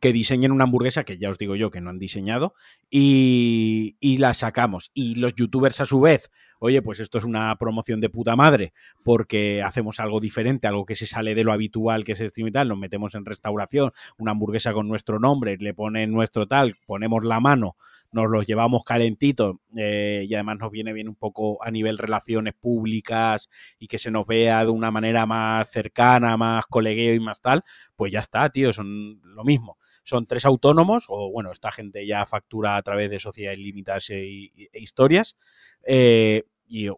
que 0.00 0.12
diseñen 0.12 0.50
una 0.50 0.64
hamburguesa 0.64 1.04
que 1.04 1.16
ya 1.16 1.30
os 1.30 1.38
digo 1.38 1.54
yo 1.54 1.70
que 1.70 1.80
no 1.80 1.90
han 1.90 2.00
diseñado 2.00 2.54
y, 2.90 3.96
y, 4.00 4.18
la 4.18 4.34
sacamos. 4.34 4.90
Y 4.94 5.14
los 5.14 5.36
youtubers 5.36 5.80
a 5.80 5.86
su 5.86 6.00
vez, 6.00 6.32
oye, 6.58 6.82
pues 6.82 6.98
esto 6.98 7.18
es 7.18 7.24
una 7.24 7.54
promoción 7.56 8.00
de 8.00 8.10
puta 8.10 8.34
madre 8.34 8.72
porque 9.04 9.62
hacemos 9.62 10.00
algo 10.00 10.18
diferente, 10.18 10.66
algo 10.66 10.84
que 10.84 10.96
se 10.96 11.06
sale 11.06 11.36
de 11.36 11.44
lo 11.44 11.52
habitual 11.52 12.02
que 12.02 12.12
es 12.12 12.20
el 12.20 12.30
stream 12.30 12.48
y 12.48 12.52
tal, 12.52 12.66
nos 12.66 12.78
metemos 12.78 13.14
en 13.14 13.24
restauración, 13.24 13.92
una 14.18 14.32
hamburguesa 14.32 14.72
con 14.72 14.88
nuestro 14.88 15.20
nombre, 15.20 15.56
le 15.60 15.72
ponen 15.72 16.10
nuestro 16.10 16.48
tal, 16.48 16.74
ponemos 16.84 17.24
la 17.24 17.38
mano, 17.38 17.76
nos 18.16 18.30
los 18.30 18.46
llevamos 18.46 18.82
calentitos 18.82 19.56
eh, 19.76 20.26
y 20.28 20.34
además 20.34 20.56
nos 20.58 20.72
viene 20.72 20.92
bien 20.92 21.08
un 21.08 21.14
poco 21.14 21.62
a 21.62 21.70
nivel 21.70 21.98
relaciones 21.98 22.54
públicas 22.54 23.48
y 23.78 23.86
que 23.86 23.98
se 23.98 24.10
nos 24.10 24.26
vea 24.26 24.64
de 24.64 24.70
una 24.70 24.90
manera 24.90 25.26
más 25.26 25.70
cercana, 25.70 26.36
más 26.36 26.66
colegueo 26.66 27.14
y 27.14 27.20
más 27.20 27.40
tal, 27.40 27.62
pues 27.94 28.10
ya 28.10 28.20
está, 28.20 28.48
tío, 28.50 28.72
son 28.72 29.20
lo 29.22 29.44
mismo. 29.44 29.78
Son 30.02 30.26
tres 30.26 30.44
autónomos, 30.44 31.06
o 31.08 31.30
bueno, 31.30 31.52
esta 31.52 31.70
gente 31.70 32.06
ya 32.06 32.26
factura 32.26 32.76
a 32.76 32.82
través 32.82 33.10
de 33.10 33.20
sociedades 33.20 33.58
limitadas 33.58 34.10
e, 34.10 34.50
e 34.72 34.80
historias, 34.80 35.36
eh, 35.84 36.44
y 36.66 36.88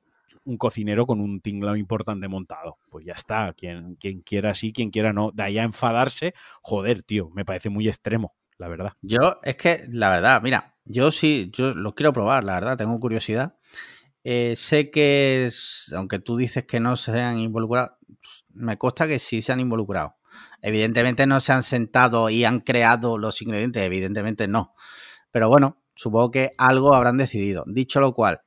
un 0.48 0.56
cocinero 0.56 1.06
con 1.06 1.20
un 1.20 1.40
tinglado 1.40 1.76
importante 1.76 2.26
montado. 2.26 2.78
Pues 2.90 3.04
ya 3.04 3.12
está, 3.12 3.52
quien, 3.54 3.96
quien 3.96 4.22
quiera 4.22 4.54
sí, 4.54 4.72
quien 4.72 4.90
quiera 4.90 5.12
no. 5.12 5.30
De 5.32 5.42
ahí 5.42 5.58
a 5.58 5.62
enfadarse, 5.64 6.34
joder, 6.62 7.02
tío, 7.02 7.30
me 7.34 7.44
parece 7.44 7.68
muy 7.68 7.86
extremo, 7.86 8.34
la 8.56 8.68
verdad. 8.68 8.92
Yo, 9.02 9.38
es 9.42 9.56
que, 9.56 9.86
la 9.92 10.10
verdad, 10.10 10.40
mira, 10.42 10.77
yo 10.88 11.10
sí, 11.10 11.50
yo 11.52 11.74
lo 11.74 11.94
quiero 11.94 12.12
probar, 12.12 12.44
la 12.44 12.54
verdad, 12.54 12.76
tengo 12.76 12.98
curiosidad. 12.98 13.56
Eh, 14.24 14.54
sé 14.56 14.90
que, 14.90 15.48
aunque 15.94 16.18
tú 16.18 16.36
dices 16.36 16.64
que 16.66 16.80
no 16.80 16.96
se 16.96 17.20
han 17.20 17.38
involucrado, 17.38 17.98
pues, 18.06 18.44
me 18.52 18.76
consta 18.78 19.06
que 19.06 19.18
sí 19.18 19.42
se 19.42 19.52
han 19.52 19.60
involucrado. 19.60 20.16
Evidentemente 20.62 21.26
no 21.26 21.40
se 21.40 21.52
han 21.52 21.62
sentado 21.62 22.30
y 22.30 22.44
han 22.44 22.60
creado 22.60 23.18
los 23.18 23.40
ingredientes, 23.42 23.82
evidentemente 23.82 24.48
no. 24.48 24.74
Pero 25.30 25.48
bueno, 25.48 25.82
supongo 25.94 26.30
que 26.30 26.54
algo 26.58 26.94
habrán 26.94 27.16
decidido. 27.16 27.64
Dicho 27.66 28.00
lo 28.00 28.14
cual, 28.14 28.42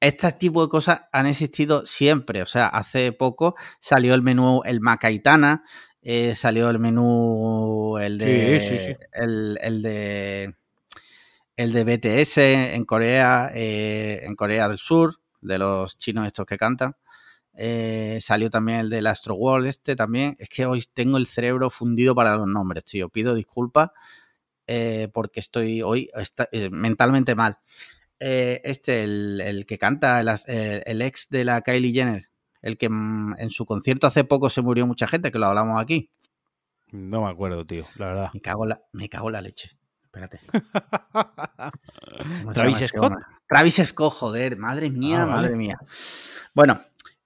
este 0.00 0.30
tipo 0.32 0.62
de 0.62 0.68
cosas 0.68 1.02
han 1.12 1.26
existido 1.26 1.86
siempre. 1.86 2.42
O 2.42 2.46
sea, 2.46 2.66
hace 2.66 3.12
poco 3.12 3.54
salió 3.80 4.14
el 4.14 4.22
menú 4.22 4.60
el 4.64 4.80
Macaitana, 4.80 5.64
eh, 6.02 6.34
salió 6.36 6.68
el 6.68 6.78
menú 6.78 7.96
el 7.98 8.18
de, 8.18 8.98
El, 9.12 9.82
de 9.82 10.54
el 11.56 11.72
de 11.72 11.84
BTS 11.84 12.38
en 12.38 12.84
Corea, 12.84 13.50
eh, 13.54 14.22
en 14.24 14.34
Corea 14.34 14.68
del 14.68 14.78
Sur, 14.78 15.16
de 15.40 15.58
los 15.58 15.98
chinos 15.98 16.26
estos 16.26 16.46
que 16.46 16.58
cantan. 16.58 16.96
Eh, 17.56 18.18
salió 18.20 18.50
también 18.50 18.80
el 18.80 18.90
del 18.90 19.06
Astro 19.06 19.34
World 19.34 19.66
este 19.66 19.96
también. 19.96 20.36
Es 20.38 20.48
que 20.48 20.66
hoy 20.66 20.84
tengo 20.92 21.16
el 21.16 21.26
cerebro 21.26 21.70
fundido 21.70 22.14
para 22.14 22.36
los 22.36 22.46
nombres, 22.46 22.84
tío. 22.84 23.08
Pido 23.08 23.34
disculpas 23.34 23.90
porque 25.12 25.40
estoy 25.40 25.82
hoy 25.82 26.08
mentalmente 26.70 27.34
mal. 27.34 27.58
este, 28.18 29.04
el, 29.04 29.64
que 29.66 29.78
canta, 29.78 30.20
el, 30.20 30.30
el, 30.86 31.02
ex 31.02 31.28
de 31.28 31.44
la 31.44 31.60
Kylie 31.60 31.92
Jenner, 31.92 32.24
el 32.62 32.78
que 32.78 32.88
mm, 32.88 33.34
en 33.38 33.50
su 33.50 33.66
concierto 33.66 34.06
hace 34.06 34.24
poco 34.24 34.48
se 34.48 34.62
murió 34.62 34.86
mucha 34.86 35.06
gente, 35.06 35.30
que 35.30 35.38
lo 35.38 35.46
hablamos 35.46 35.80
aquí. 35.80 36.10
No 36.94 37.22
me 37.24 37.30
acuerdo, 37.30 37.66
tío, 37.66 37.84
la 37.96 38.06
verdad. 38.06 38.30
Me 38.32 38.40
cago 38.40 38.66
la, 38.66 38.82
me 38.92 39.08
cago 39.08 39.30
la 39.30 39.42
leche. 39.42 39.76
Espérate. 40.14 40.40
Travis 42.54 42.88
Scott. 42.88 43.14
Travis 43.48 43.82
Scott, 43.84 44.12
joder, 44.12 44.56
madre 44.56 44.90
mía, 44.90 45.22
ah, 45.22 45.26
madre 45.26 45.56
mía. 45.56 45.78
Bueno, 46.54 46.80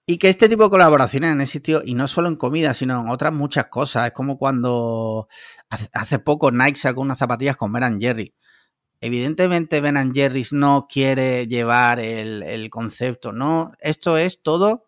y 0.06 0.16
que 0.16 0.30
este 0.30 0.48
tipo 0.48 0.64
de 0.64 0.70
colaboraciones 0.70 1.32
han 1.32 1.42
existido, 1.42 1.82
y 1.84 1.94
no 1.94 2.08
solo 2.08 2.28
en 2.28 2.36
comida, 2.36 2.72
sino 2.72 3.00
en 3.00 3.10
otras 3.10 3.32
muchas 3.32 3.66
cosas. 3.66 4.06
Es 4.06 4.12
como 4.12 4.38
cuando 4.38 5.28
hace 5.92 6.18
poco 6.18 6.50
Nike 6.50 6.78
sacó 6.78 7.02
unas 7.02 7.18
zapatillas 7.18 7.58
con 7.58 7.72
Ben 7.72 8.00
Jerry. 8.00 8.34
Evidentemente 9.02 9.82
Ben 9.82 10.14
Jerry's 10.14 10.54
no 10.54 10.86
quiere 10.90 11.46
llevar 11.46 12.00
el, 12.00 12.42
el 12.42 12.70
concepto, 12.70 13.32
no. 13.32 13.72
Esto 13.80 14.16
es 14.16 14.42
todo 14.42 14.86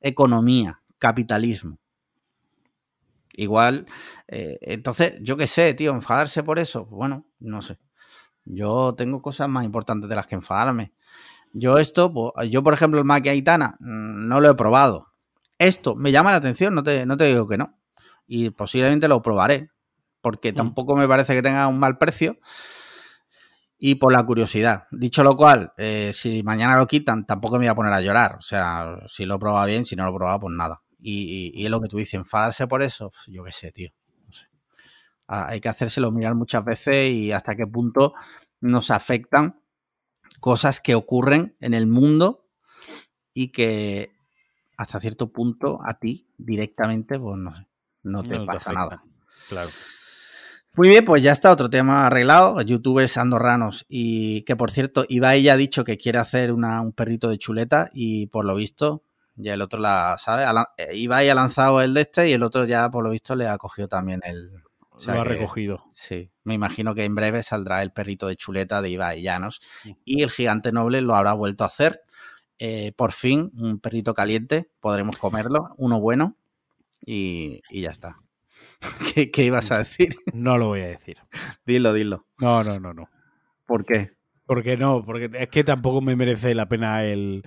economía, 0.00 0.80
capitalismo. 0.98 1.78
Igual, 3.36 3.86
eh, 4.28 4.58
entonces, 4.62 5.16
yo 5.20 5.36
qué 5.36 5.46
sé, 5.46 5.74
tío, 5.74 5.92
enfadarse 5.92 6.42
por 6.42 6.58
eso, 6.58 6.86
bueno, 6.86 7.26
no 7.40 7.62
sé. 7.62 7.78
Yo 8.44 8.94
tengo 8.96 9.22
cosas 9.22 9.48
más 9.48 9.64
importantes 9.64 10.08
de 10.08 10.16
las 10.16 10.26
que 10.26 10.36
enfadarme. 10.36 10.92
Yo 11.52 11.78
esto, 11.78 12.12
pues, 12.12 12.32
yo 12.50 12.62
por 12.62 12.74
ejemplo 12.74 12.98
el 12.98 13.04
Mac 13.06 13.26
Aitana 13.26 13.76
mm, 13.80 14.28
no 14.28 14.40
lo 14.40 14.50
he 14.50 14.54
probado. 14.54 15.08
Esto 15.58 15.94
me 15.96 16.12
llama 16.12 16.30
la 16.30 16.36
atención, 16.36 16.74
no 16.74 16.82
te, 16.82 17.06
no 17.06 17.16
te 17.16 17.24
digo 17.24 17.46
que 17.46 17.58
no. 17.58 17.78
Y 18.26 18.50
posiblemente 18.50 19.08
lo 19.08 19.22
probaré, 19.22 19.70
porque 20.20 20.52
mm. 20.52 20.56
tampoco 20.56 20.96
me 20.96 21.08
parece 21.08 21.34
que 21.34 21.42
tenga 21.42 21.66
un 21.66 21.78
mal 21.78 21.98
precio. 21.98 22.38
Y 23.78 23.96
por 23.96 24.12
la 24.12 24.24
curiosidad. 24.24 24.84
Dicho 24.92 25.22
lo 25.24 25.36
cual, 25.36 25.72
eh, 25.76 26.12
si 26.14 26.42
mañana 26.42 26.76
lo 26.76 26.86
quitan, 26.86 27.26
tampoco 27.26 27.56
me 27.56 27.66
voy 27.66 27.68
a 27.68 27.74
poner 27.74 27.92
a 27.92 28.00
llorar. 28.00 28.36
O 28.36 28.40
sea, 28.40 28.96
si 29.08 29.26
lo 29.26 29.38
prueba 29.38 29.64
bien, 29.66 29.84
si 29.84 29.96
no 29.96 30.04
lo 30.04 30.14
prueba, 30.14 30.38
pues 30.38 30.54
nada. 30.56 30.83
Y, 31.06 31.62
es 31.62 31.70
lo 31.70 31.82
que 31.82 31.88
tú 31.88 31.98
dices, 31.98 32.14
enfadarse 32.14 32.66
por 32.66 32.82
eso, 32.82 33.12
yo 33.26 33.44
qué 33.44 33.52
sé, 33.52 33.70
tío. 33.70 33.90
No 34.26 34.32
sé. 34.32 34.46
Ah, 35.28 35.46
hay 35.48 35.60
que 35.60 35.68
hacérselo 35.68 36.10
mirar 36.10 36.34
muchas 36.34 36.64
veces 36.64 37.10
y 37.10 37.30
hasta 37.30 37.54
qué 37.54 37.66
punto 37.66 38.14
nos 38.60 38.90
afectan 38.90 39.60
cosas 40.40 40.80
que 40.80 40.94
ocurren 40.94 41.56
en 41.60 41.74
el 41.74 41.86
mundo 41.86 42.48
y 43.34 43.52
que 43.52 44.12
hasta 44.78 44.98
cierto 44.98 45.30
punto 45.30 45.80
a 45.84 45.98
ti 45.98 46.26
directamente, 46.38 47.18
pues 47.18 47.36
no 47.36 47.54
sé, 47.54 47.66
no 48.02 48.22
te 48.22 48.40
pasa 48.40 48.72
nada. 48.72 49.04
Claro. 49.48 49.68
Muy 50.76 50.88
bien, 50.88 51.04
pues 51.04 51.22
ya 51.22 51.32
está 51.32 51.52
otro 51.52 51.68
tema 51.68 52.06
arreglado. 52.06 52.60
Youtubers 52.62 53.18
andorranos 53.18 53.84
y 53.88 54.42
que 54.42 54.56
por 54.56 54.70
cierto, 54.70 55.04
Ibai 55.06 55.42
ya 55.42 55.52
ha 55.52 55.56
dicho 55.56 55.84
que 55.84 55.98
quiere 55.98 56.18
hacer 56.18 56.50
un 56.50 56.92
perrito 56.96 57.28
de 57.28 57.38
chuleta 57.38 57.90
y 57.92 58.26
por 58.28 58.46
lo 58.46 58.54
visto 58.54 59.04
ya 59.36 59.54
el 59.54 59.62
otro 59.62 59.80
la 59.80 60.16
sabe. 60.18 60.44
Eh, 60.78 60.96
Ibai 60.96 61.28
ha 61.28 61.34
lanzado 61.34 61.80
el 61.82 61.94
de 61.94 62.02
este 62.02 62.28
y 62.28 62.32
el 62.32 62.42
otro 62.42 62.64
ya, 62.64 62.90
por 62.90 63.04
lo 63.04 63.10
visto, 63.10 63.34
le 63.34 63.48
ha 63.48 63.58
cogido 63.58 63.88
también 63.88 64.20
el. 64.24 64.52
lo 65.06 65.20
ha 65.20 65.24
recogido. 65.24 65.84
Sí. 65.92 66.30
Me 66.44 66.54
imagino 66.54 66.94
que 66.94 67.04
en 67.04 67.14
breve 67.14 67.42
saldrá 67.42 67.82
el 67.82 67.92
perrito 67.92 68.28
de 68.28 68.36
chuleta 68.36 68.82
de 68.82 68.90
Ibai 68.90 69.22
Llanos. 69.22 69.60
Y 70.04 70.22
el 70.22 70.30
gigante 70.30 70.72
noble 70.72 71.00
lo 71.00 71.14
habrá 71.14 71.32
vuelto 71.32 71.64
a 71.64 71.68
hacer. 71.68 72.02
Eh, 72.58 72.92
por 72.96 73.12
fin, 73.12 73.50
un 73.56 73.80
perrito 73.80 74.14
caliente. 74.14 74.70
Podremos 74.80 75.16
comerlo. 75.16 75.68
Uno 75.76 76.00
bueno. 76.00 76.36
Y, 77.04 77.60
ya 77.70 77.90
está. 77.90 78.18
¿Qué, 79.14 79.30
¿Qué, 79.30 79.44
ibas 79.44 79.70
a 79.70 79.78
decir? 79.78 80.16
No 80.32 80.58
lo 80.58 80.68
voy 80.68 80.82
a 80.82 80.86
decir. 80.86 81.18
dilo, 81.66 81.92
dilo. 81.92 82.26
No, 82.38 82.62
no, 82.62 82.78
no, 82.78 82.94
no. 82.94 83.10
¿Por 83.66 83.84
qué? 83.84 84.12
Porque 84.46 84.76
no, 84.76 85.04
porque 85.04 85.30
es 85.32 85.48
que 85.48 85.64
tampoco 85.64 86.00
me 86.00 86.16
merece 86.16 86.54
la 86.54 86.68
pena 86.68 87.04
el, 87.04 87.42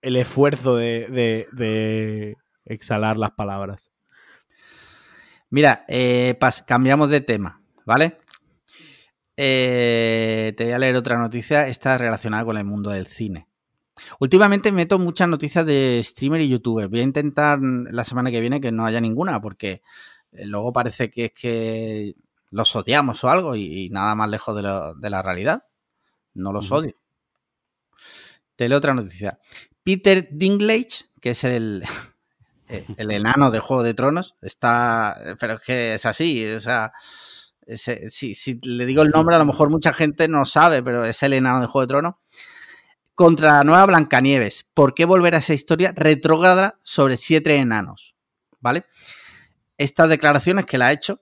el 0.00 0.16
esfuerzo 0.16 0.76
de, 0.76 2.36
exhalar 2.64 3.16
las 3.16 3.32
palabras. 3.32 3.90
Mira, 5.50 5.84
eh, 5.88 6.38
cambiamos 6.66 7.10
de 7.10 7.20
tema, 7.20 7.62
¿vale? 7.84 8.16
Eh, 9.36 10.54
te 10.56 10.64
voy 10.64 10.72
a 10.72 10.78
leer 10.78 10.96
otra 10.96 11.18
noticia, 11.18 11.68
está 11.68 11.98
relacionada 11.98 12.44
con 12.44 12.56
el 12.56 12.64
mundo 12.64 12.90
del 12.90 13.06
cine. 13.06 13.48
Últimamente 14.20 14.72
meto 14.72 14.98
muchas 14.98 15.28
noticias 15.28 15.66
de 15.66 16.00
streamer 16.04 16.40
y 16.40 16.48
youtuber. 16.48 16.88
Voy 16.88 17.00
a 17.00 17.04
intentar 17.04 17.58
la 17.60 18.04
semana 18.04 18.30
que 18.30 18.40
viene 18.40 18.60
que 18.60 18.72
no 18.72 18.86
haya 18.86 19.00
ninguna, 19.00 19.40
porque 19.40 19.82
eh, 20.32 20.46
luego 20.46 20.72
parece 20.72 21.10
que 21.10 21.26
es 21.26 21.32
que 21.32 22.14
los 22.50 22.74
odiamos 22.76 23.22
o 23.24 23.30
algo 23.30 23.56
y, 23.56 23.88
nada 23.90 24.14
más 24.14 24.28
lejos 24.28 24.56
de, 24.56 25.10
la 25.10 25.22
realidad. 25.22 25.64
No 26.34 26.52
los 26.52 26.70
odio. 26.70 26.94
Te 28.56 28.68
leo 28.68 28.78
otra 28.78 28.94
noticia. 28.94 29.38
Peter 29.82 30.28
Dinklage, 30.30 31.06
que 31.20 31.30
es 31.30 31.44
el, 31.44 31.84
el 32.96 33.10
enano 33.10 33.50
de 33.50 33.60
Juego 33.60 33.82
de 33.82 33.94
Tronos, 33.94 34.36
está. 34.40 35.36
Pero 35.38 35.54
es 35.54 35.62
que 35.62 35.94
es 35.94 36.06
así, 36.06 36.46
o 36.46 36.60
sea. 36.60 36.92
si, 37.66 38.60
le 38.64 38.86
digo 38.86 39.02
el 39.02 39.10
nombre, 39.10 39.36
a 39.36 39.38
lo 39.38 39.46
mejor 39.46 39.70
mucha 39.70 39.92
gente 39.92 40.28
no 40.28 40.44
sabe, 40.44 40.82
pero 40.82 41.04
es 41.04 41.22
el 41.22 41.32
enano 41.32 41.60
de 41.60 41.66
Juego 41.66 41.86
de 41.86 41.90
Tronos. 41.90 42.14
Contra 43.14 43.58
la 43.58 43.64
nueva 43.64 43.86
Blancanieves. 43.86 44.66
¿Por 44.72 44.94
qué 44.94 45.04
volver 45.04 45.34
a 45.34 45.38
esa 45.38 45.52
historia 45.52 45.92
retrógrada 45.94 46.80
sobre 46.82 47.16
siete 47.16 47.56
enanos? 47.56 48.14
¿Vale? 48.60 48.86
Estas 49.76 50.08
declaraciones 50.08 50.64
que 50.64 50.78
la 50.78 50.86
ha 50.86 50.92
hecho 50.92 51.20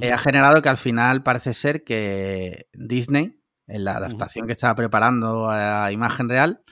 eh, 0.00 0.12
ha 0.12 0.18
generado 0.18 0.60
que 0.60 0.68
al 0.68 0.76
final 0.76 1.22
parece 1.22 1.54
ser 1.54 1.84
que 1.84 2.68
Disney, 2.72 3.40
en 3.66 3.84
la 3.84 3.96
adaptación 3.96 4.46
que 4.46 4.52
estaba 4.52 4.74
preparando 4.74 5.48
a 5.50 5.90
imagen 5.92 6.28
real, 6.28 6.62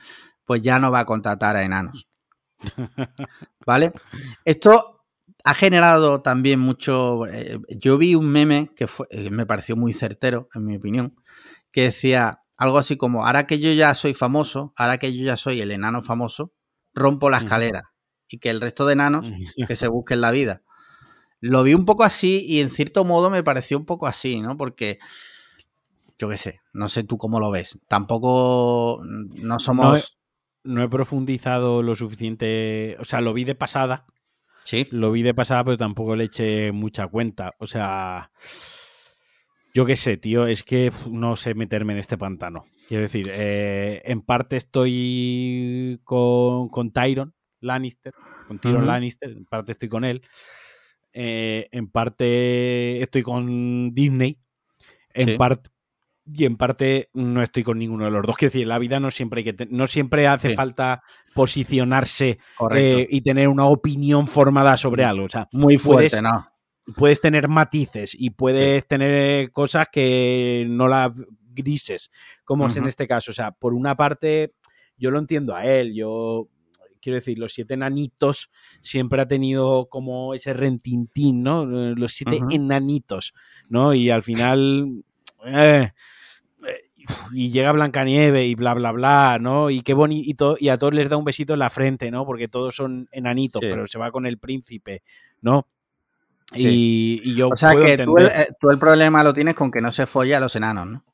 pues 0.44 0.62
ya 0.62 0.78
no 0.78 0.90
va 0.90 1.00
a 1.00 1.04
contratar 1.04 1.56
a 1.56 1.62
enanos. 1.62 2.08
¿Vale? 3.66 3.92
Esto 4.44 5.04
ha 5.44 5.54
generado 5.54 6.22
también 6.22 6.60
mucho. 6.60 7.26
Eh, 7.26 7.58
yo 7.68 7.98
vi 7.98 8.14
un 8.14 8.28
meme 8.28 8.70
que 8.76 8.86
eh, 9.10 9.30
me 9.30 9.46
pareció 9.46 9.76
muy 9.76 9.92
certero, 9.92 10.48
en 10.54 10.64
mi 10.64 10.76
opinión, 10.76 11.16
que 11.70 11.84
decía 11.84 12.40
algo 12.56 12.78
así 12.78 12.96
como: 12.96 13.26
Ahora 13.26 13.46
que 13.46 13.58
yo 13.58 13.72
ya 13.72 13.94
soy 13.94 14.14
famoso, 14.14 14.72
ahora 14.76 14.98
que 14.98 15.16
yo 15.16 15.24
ya 15.24 15.36
soy 15.36 15.60
el 15.60 15.70
enano 15.70 16.02
famoso, 16.02 16.52
rompo 16.94 17.30
la 17.30 17.38
escalera. 17.38 17.90
Y 18.28 18.38
que 18.38 18.48
el 18.48 18.62
resto 18.62 18.86
de 18.86 18.94
enanos 18.94 19.26
que 19.66 19.76
se 19.76 19.88
busquen 19.88 20.22
la 20.22 20.30
vida. 20.30 20.62
Lo 21.40 21.62
vi 21.64 21.74
un 21.74 21.84
poco 21.84 22.02
así 22.04 22.46
y 22.46 22.60
en 22.60 22.70
cierto 22.70 23.04
modo 23.04 23.28
me 23.28 23.42
pareció 23.42 23.76
un 23.76 23.84
poco 23.84 24.06
así, 24.06 24.40
¿no? 24.40 24.56
Porque 24.56 24.98
yo 26.22 26.28
qué 26.28 26.36
sé, 26.36 26.60
no 26.72 26.86
sé 26.86 27.02
tú 27.02 27.18
cómo 27.18 27.40
lo 27.40 27.50
ves. 27.50 27.80
Tampoco 27.88 29.00
no 29.02 29.58
somos 29.58 30.16
no 30.62 30.80
he 30.80 30.88
profundizado 30.88 31.82
lo 31.82 31.96
suficiente. 31.96 32.94
O 33.00 33.04
sea, 33.04 33.20
lo 33.20 33.34
vi 33.34 33.42
de 33.42 33.56
pasada. 33.56 34.06
Sí. 34.62 34.86
Lo 34.92 35.10
vi 35.10 35.22
de 35.22 35.34
pasada, 35.34 35.64
pero 35.64 35.76
tampoco 35.76 36.14
le 36.14 36.24
eché 36.24 36.70
mucha 36.70 37.08
cuenta. 37.08 37.56
O 37.58 37.66
sea. 37.66 38.30
Yo 39.74 39.84
qué 39.84 39.96
sé, 39.96 40.16
tío, 40.16 40.46
es 40.46 40.62
que 40.62 40.92
no 41.10 41.34
sé 41.34 41.54
meterme 41.54 41.94
en 41.94 41.98
este 41.98 42.16
pantano. 42.16 42.66
Quiero 42.86 43.02
decir, 43.02 43.28
eh, 43.32 44.00
en 44.04 44.22
parte 44.22 44.56
estoy 44.56 45.98
con, 46.04 46.68
con 46.68 46.92
Tyron 46.92 47.34
Lannister, 47.58 48.12
con 48.46 48.60
Tyron 48.60 48.86
Lannister, 48.86 49.30
en 49.30 49.44
parte 49.46 49.72
estoy 49.72 49.88
con 49.88 50.04
él. 50.04 50.22
Eh, 51.14 51.68
en 51.72 51.90
parte 51.90 53.02
estoy 53.02 53.22
con 53.22 53.92
Disney. 53.92 54.38
En 55.14 55.36
parte 55.36 55.70
y 56.24 56.44
en 56.44 56.56
parte 56.56 57.10
no 57.14 57.42
estoy 57.42 57.62
con 57.62 57.78
ninguno 57.78 58.04
de 58.04 58.10
los 58.10 58.22
dos. 58.24 58.36
Quiero 58.38 58.52
decir, 58.52 58.66
la 58.66 58.78
vida 58.78 59.00
no 59.00 59.10
siempre, 59.10 59.40
hay 59.40 59.52
que 59.52 59.68
no 59.70 59.86
siempre 59.86 60.26
hace 60.26 60.54
falta 60.54 61.02
posicionarse 61.34 62.38
eh, 62.74 63.06
y 63.08 63.20
tener 63.22 63.48
una 63.48 63.66
opinión 63.66 64.26
formada 64.26 64.76
sobre 64.76 65.04
algo. 65.04 65.26
O 65.26 65.28
sea, 65.28 65.48
muy 65.52 65.78
fuerte, 65.78 66.22
¿no? 66.22 66.48
Puedes 66.96 67.20
tener 67.20 67.48
matices 67.48 68.14
y 68.18 68.30
puedes 68.30 68.86
tener 68.88 69.52
cosas 69.52 69.86
que 69.90 70.66
no 70.68 70.88
las 70.88 71.12
grises, 71.54 72.10
como 72.44 72.66
es 72.66 72.76
en 72.76 72.86
este 72.86 73.06
caso. 73.06 73.30
O 73.30 73.34
sea, 73.34 73.52
por 73.52 73.72
una 73.72 73.96
parte, 73.96 74.54
yo 74.96 75.12
lo 75.12 75.20
entiendo 75.20 75.54
a 75.54 75.64
él, 75.64 75.94
yo 75.94 76.48
quiero 77.00 77.16
decir, 77.16 77.38
los 77.38 77.52
siete 77.52 77.74
enanitos 77.74 78.50
siempre 78.80 79.20
ha 79.20 79.28
tenido 79.28 79.88
como 79.88 80.34
ese 80.34 80.54
rentintín, 80.54 81.42
¿no? 81.42 81.66
Los 81.66 82.14
siete 82.14 82.40
enanitos, 82.50 83.34
¿no? 83.68 83.94
Y 83.94 84.10
al 84.10 84.22
final... 84.22 85.04
Eh, 85.44 85.90
y 87.32 87.50
llega 87.50 87.72
Blancanieve 87.72 88.46
y 88.46 88.54
bla, 88.54 88.74
bla, 88.74 88.92
bla, 88.92 89.38
¿no? 89.40 89.70
Y 89.70 89.82
qué 89.82 89.94
bonito, 89.94 90.56
y 90.58 90.68
a 90.68 90.78
todos 90.78 90.94
les 90.94 91.08
da 91.08 91.16
un 91.16 91.24
besito 91.24 91.52
en 91.52 91.58
la 91.58 91.70
frente, 91.70 92.10
¿no? 92.10 92.24
Porque 92.24 92.48
todos 92.48 92.76
son 92.76 93.08
enanitos, 93.12 93.60
pero 93.60 93.86
se 93.86 93.98
va 93.98 94.10
con 94.10 94.26
el 94.26 94.38
príncipe, 94.38 95.02
¿no? 95.40 95.66
Y, 96.54 97.34
yo 97.34 97.48
o 97.48 97.56
sea, 97.56 97.72
que 97.74 97.96
Tú, 97.96 98.18
el, 98.18 98.26
eh, 98.26 98.48
tú 98.60 98.70
el, 98.70 98.78
problema 98.78 99.22
lo 99.24 99.32
tienes 99.32 99.54
con 99.54 99.70
que 99.70 99.80
no 99.80 99.90
se 99.90 100.06
folla 100.06 100.36
a 100.36 100.40
los 100.40 100.54
enanos, 100.54 100.86
¿no? 100.86 101.04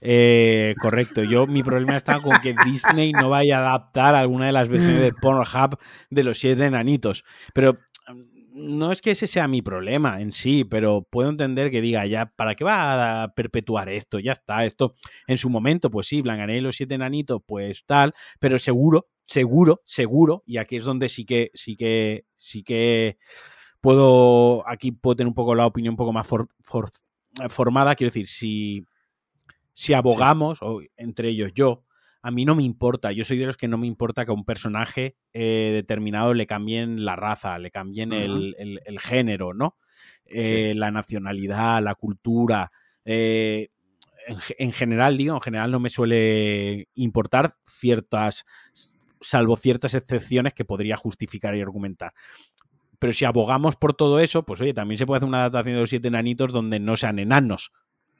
Eh, 0.00 0.74
correcto, 0.80 1.22
yo 1.22 1.46
mi 1.46 1.62
problema 1.62 1.96
está 1.96 2.20
con 2.20 2.38
que 2.40 2.54
Disney 2.64 3.12
no 3.12 3.30
vaya 3.30 3.58
a 3.58 3.68
adaptar 3.68 4.14
alguna 4.14 4.46
de 4.46 4.52
las 4.52 4.68
versiones 4.68 5.00
de 5.00 5.12
Pornhub 5.20 5.78
de 6.10 6.22
los 6.22 6.38
siete 6.38 6.66
enanitos. 6.66 7.24
Pero 7.54 7.78
no 8.56 8.90
es 8.90 9.02
que 9.02 9.10
ese 9.10 9.26
sea 9.26 9.48
mi 9.48 9.60
problema 9.60 10.20
en 10.20 10.32
sí, 10.32 10.64
pero 10.64 11.02
puedo 11.02 11.28
entender 11.28 11.70
que 11.70 11.82
diga, 11.82 12.06
ya, 12.06 12.32
¿para 12.34 12.54
qué 12.54 12.64
va 12.64 13.22
a 13.22 13.34
perpetuar 13.34 13.90
esto? 13.90 14.18
Ya 14.18 14.32
está, 14.32 14.64
esto 14.64 14.94
en 15.26 15.36
su 15.36 15.50
momento, 15.50 15.90
pues 15.90 16.06
sí, 16.06 16.22
Blancanieves 16.22 16.60
y 16.62 16.64
los 16.64 16.76
siete 16.76 16.94
enanitos, 16.94 17.42
pues 17.44 17.84
tal, 17.84 18.14
pero 18.40 18.58
seguro, 18.58 19.08
seguro, 19.24 19.82
seguro, 19.84 20.42
y 20.46 20.56
aquí 20.56 20.76
es 20.76 20.84
donde 20.84 21.10
sí 21.10 21.26
que, 21.26 21.50
sí 21.52 21.76
que, 21.76 22.24
sí 22.36 22.62
que 22.62 23.18
puedo, 23.82 24.66
aquí 24.66 24.90
puedo 24.90 25.16
tener 25.16 25.28
un 25.28 25.34
poco 25.34 25.54
la 25.54 25.66
opinión 25.66 25.92
un 25.92 25.98
poco 25.98 26.14
más 26.14 26.26
formada, 27.50 27.94
quiero 27.94 28.08
decir, 28.08 28.26
si, 28.26 28.84
si 29.74 29.92
abogamos, 29.92 30.60
o 30.62 30.80
entre 30.96 31.28
ellos 31.28 31.52
yo, 31.52 31.84
a 32.26 32.32
mí 32.32 32.44
no 32.44 32.56
me 32.56 32.64
importa. 32.64 33.12
Yo 33.12 33.24
soy 33.24 33.38
de 33.38 33.46
los 33.46 33.56
que 33.56 33.68
no 33.68 33.78
me 33.78 33.86
importa 33.86 34.24
que 34.24 34.32
a 34.32 34.34
un 34.34 34.44
personaje 34.44 35.14
eh, 35.32 35.70
determinado 35.72 36.34
le 36.34 36.48
cambien 36.48 37.04
la 37.04 37.14
raza, 37.14 37.56
le 37.60 37.70
cambien 37.70 38.12
el, 38.12 38.98
género, 38.98 39.54
¿no? 39.54 39.76
Eh, 40.24 40.72
la 40.74 40.90
nacionalidad, 40.90 41.80
la 41.84 41.94
cultura. 41.94 42.72
Eh, 43.04 43.68
en, 44.58 44.72
general, 44.72 45.16
digo, 45.16 45.36
en 45.36 45.40
general 45.40 45.70
no 45.70 45.78
me 45.78 45.88
suele 45.88 46.88
importar 46.96 47.58
ciertas, 47.64 48.44
salvo 49.20 49.56
ciertas 49.56 49.94
excepciones 49.94 50.52
que 50.52 50.64
podría 50.64 50.96
justificar 50.96 51.54
y 51.54 51.60
argumentar. 51.60 52.12
Pero 52.98 53.12
si 53.12 53.24
abogamos 53.24 53.76
por 53.76 53.94
todo 53.94 54.18
eso, 54.18 54.44
pues 54.44 54.60
oye, 54.60 54.74
también 54.74 54.98
se 54.98 55.06
puede 55.06 55.18
hacer 55.18 55.28
una 55.28 55.42
adaptación 55.42 55.76
de 55.76 55.80
los 55.82 55.90
siete 55.90 56.08
enanitos 56.08 56.52
donde 56.52 56.80
no 56.80 56.96
sean 56.96 57.20
enanos, 57.20 57.70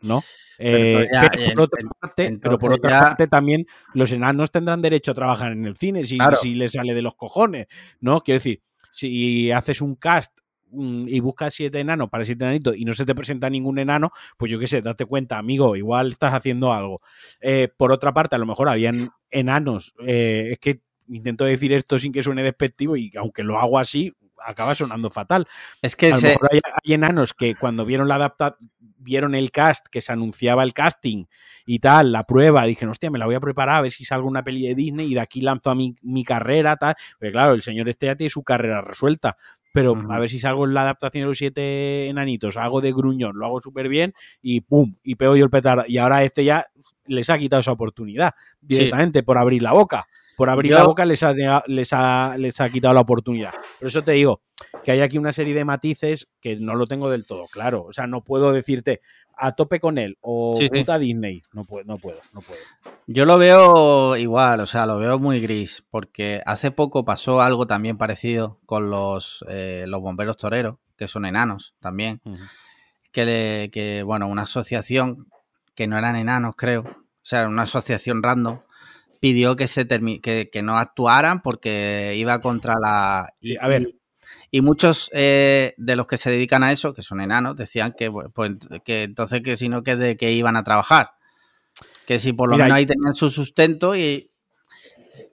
¿no? 0.07 0.23
Eh, 0.59 1.07
pero, 1.11 1.55
por 1.55 1.61
otra, 1.63 1.83
parte, 2.01 2.39
pero 2.41 2.59
por 2.59 2.73
otra 2.73 3.01
parte, 3.01 3.27
también 3.27 3.67
los 3.93 4.11
enanos 4.13 4.51
tendrán 4.51 4.83
derecho 4.83 5.11
a 5.11 5.15
trabajar 5.15 5.53
en 5.53 5.67
el 5.67 5.77
cine 5.77 6.05
si, 6.05 6.19
si 6.41 6.55
les 6.55 6.73
sale 6.73 6.95
de 6.95 7.03
los 7.03 7.15
cojones, 7.15 7.67
¿no? 8.01 8.23
Quiero 8.23 8.37
decir, 8.37 8.63
si 8.91 9.51
haces 9.51 9.83
un 9.83 9.97
cast 9.97 10.33
mm, 10.71 11.09
y 11.09 11.21
buscas 11.21 11.55
siete 11.55 11.81
enanos 11.81 12.09
para 12.09 12.25
siete 12.25 12.45
enanitos 12.45 12.77
y 12.77 12.85
no 12.85 12.95
se 12.95 13.05
te 13.05 13.15
presenta 13.15 13.51
ningún 13.51 13.79
enano, 13.79 14.11
pues 14.39 14.51
yo 14.51 14.59
qué 14.59 14.67
sé, 14.67 14.81
date 14.81 15.05
cuenta, 15.05 15.39
amigo, 15.39 15.77
igual 15.77 16.13
estás 16.13 16.33
haciendo 16.33 16.73
algo. 16.73 17.03
Eh, 17.41 17.69
por 17.77 17.93
otra 17.93 18.15
parte, 18.15 18.37
a 18.37 18.39
lo 18.39 18.47
mejor 18.47 18.69
habían 18.69 19.09
enanos, 19.31 19.95
eh, 20.07 20.49
es 20.53 20.59
que 20.59 20.81
intento 21.09 21.45
decir 21.45 21.73
esto 21.73 21.99
sin 21.99 22.13
que 22.13 22.23
suene 22.23 22.43
despectivo 22.43 22.97
y 22.97 23.13
aunque 23.17 23.45
lo 23.45 23.59
hago 23.59 23.79
así, 23.79 24.13
acaba 24.45 24.75
sonando 24.75 25.11
fatal. 25.11 25.47
Es 25.83 25.97
que 25.97 26.13
a 26.13 26.17
lo 26.17 26.23
mejor 26.23 26.49
hay, 26.53 26.93
enanos 26.93 27.35
que 27.35 27.55
cuando 27.55 27.85
vieron 27.85 28.09
la 28.09 28.17
adaptación 28.17 28.71
vieron 29.07 29.37
el 29.37 29.53
cast, 29.53 29.87
que 29.87 30.01
se 30.01 30.13
anunciaba 30.13 30.65
el 30.65 30.75
casting 30.75 31.27
y 31.65 31.79
tal, 31.79 32.11
la 32.11 32.25
prueba, 32.25 32.65
dije, 32.65 32.87
hostia, 32.87 33.09
me 33.09 33.19
la 33.19 33.27
voy 33.27 33.37
a 33.37 33.41
preparar 33.41 33.77
a 33.77 33.81
ver 33.83 33.93
si 33.93 34.05
salgo 34.05 34.27
una 34.27 34.43
peli 34.43 34.67
de 34.67 34.75
Disney 34.75 35.13
y 35.13 35.15
de 35.15 35.21
aquí 35.21 35.41
lanzo 35.41 35.71
a 35.71 35.77
mi, 35.77 35.95
mi 36.03 36.25
carrera, 36.25 36.77
tal. 36.77 36.97
Porque 37.19 37.33
claro, 37.33 37.55
el 37.55 37.63
señor 37.63 37.89
este 37.89 38.07
ya 38.07 38.17
tiene 38.17 38.31
su 38.31 38.43
carrera 38.43 38.81
resuelta. 38.81 39.37
Pero 39.73 39.95
a 40.11 40.19
ver 40.19 40.31
si 40.31 40.41
salgo 40.41 40.65
en 40.65 40.73
la 40.73 40.81
adaptación 40.81 41.23
de 41.23 41.29
los 41.29 41.39
siete 41.39 42.09
enanitos, 42.09 42.57
hago 42.57 42.81
de 42.81 42.93
gruñón, 42.93 43.37
lo 43.37 43.45
hago 43.45 43.61
súper 43.61 43.89
bien 43.91 44.15
y 44.41 44.63
¡pum! 44.63 44.95
Y 45.03 45.17
pego 45.17 45.37
yo 45.37 45.45
el 45.45 45.51
petardo. 45.51 45.85
Y 45.87 45.99
ahora 45.99 46.25
este 46.25 46.45
ya 46.45 46.67
les 47.05 47.29
ha 47.29 47.37
quitado 47.37 47.61
esa 47.61 47.73
oportunidad 47.73 48.33
directamente 48.61 49.23
por 49.23 49.37
abrir 49.37 49.63
la 49.63 49.73
boca 49.73 50.07
por 50.37 50.51
abrir 50.51 50.72
la 50.72 50.84
boca 50.84 51.05
les 51.05 51.22
ha, 51.22 51.34
les, 51.66 51.93
ha, 51.93 52.37
les 52.39 52.61
ha 52.61 52.68
quitado 52.68 52.95
la 52.95 53.01
oportunidad. 53.01 53.53
Por 53.78 53.89
eso 53.89 54.05
te 54.05 54.12
digo 54.12 54.43
que 54.84 54.93
hay 54.93 55.01
aquí 55.01 55.18
una 55.18 55.32
serie 55.32 55.55
de 55.55 55.64
matices 55.64 56.28
que 56.41 56.57
no 56.57 56.74
lo 56.74 56.87
tengo 56.87 57.11
del 57.11 57.26
todo 57.26 57.47
claro. 57.49 57.84
O 57.84 57.93
sea, 57.93 58.07
no 58.07 58.22
puedo 58.22 58.53
decirte 58.53 59.01
a 59.37 59.53
tope 59.53 59.80
con 59.80 59.99
él 59.99 60.18
o 60.20 60.59
puta 60.70 60.99
Disney. 60.99 61.43
No 61.53 61.64
puedo, 61.64 61.84
no 61.84 61.99
puedo, 61.99 62.20
no 62.32 62.43
puedo. 62.43 62.61
Yo 63.07 63.24
lo 63.24 63.39
veo 63.39 64.16
igual, 64.16 64.61
o 64.61 64.66
sea, 64.66 64.87
lo 64.87 64.99
veo 64.99 65.18
muy 65.18 65.41
gris, 65.41 65.84
porque 65.91 66.43
hace 66.45 66.70
poco 66.70 67.05
pasó 67.05 67.41
algo 67.41 67.66
también 67.66 67.97
parecido 67.97 68.61
con 68.66 68.91
los, 68.91 69.45
eh, 69.49 69.84
los 69.89 70.01
bomberos 70.01 70.37
toreros, 70.37 70.76
que 70.97 71.09
son 71.09 71.24
enanos 71.24 71.74
también. 71.80 72.20
que, 73.12 73.70
que, 73.72 74.03
bueno, 74.03 74.28
una 74.28 74.43
asociación 74.43 75.28
que 75.74 75.87
no 75.87 75.97
eran 75.97 76.16
enanos, 76.16 76.57
creo. 76.57 76.82
O 76.82 77.28
sea, 77.28 77.49
una 77.49 77.62
asociación 77.62 78.22
random 78.22 78.61
pidió 79.27 79.57
que 79.57 79.66
se 79.66 79.89
que, 79.89 80.51
que, 80.53 80.62
no 80.62 80.79
actuaran 80.79 81.43
porque 81.43 82.14
iba 82.16 82.41
contra 82.41 82.77
la. 82.81 83.35
Y, 83.41 83.57
a 83.57 83.66
ver. 83.66 83.89
Y, 84.53 84.61
muchos 84.61 85.11
eh, 85.12 85.74
de 85.77 85.97
los 85.97 86.07
que 86.07 86.16
se 86.16 86.31
dedican 86.31 86.62
a 86.62 86.70
eso, 86.70 86.95
que 86.95 87.03
son 87.03 87.20
enanos, 87.20 87.57
decían 87.57 87.93
que, 87.99 88.09
pues, 88.11 88.53
que 88.85 89.03
entonces 89.03 89.43
que 89.43 89.57
si 89.57 89.68
no, 89.68 89.83
que 89.83 89.97
de 89.97 90.16
que 90.16 90.31
iban 90.33 90.57
a 90.57 90.62
trabajar. 90.62 91.11
Que 92.07 92.20
si 92.20 92.33
por 92.33 92.49
lo 92.49 92.57
menos 92.57 92.72
ahí 92.72 92.87
tenían 92.87 93.14
su 93.14 93.31
sustento 93.31 93.97
y. 93.97 94.31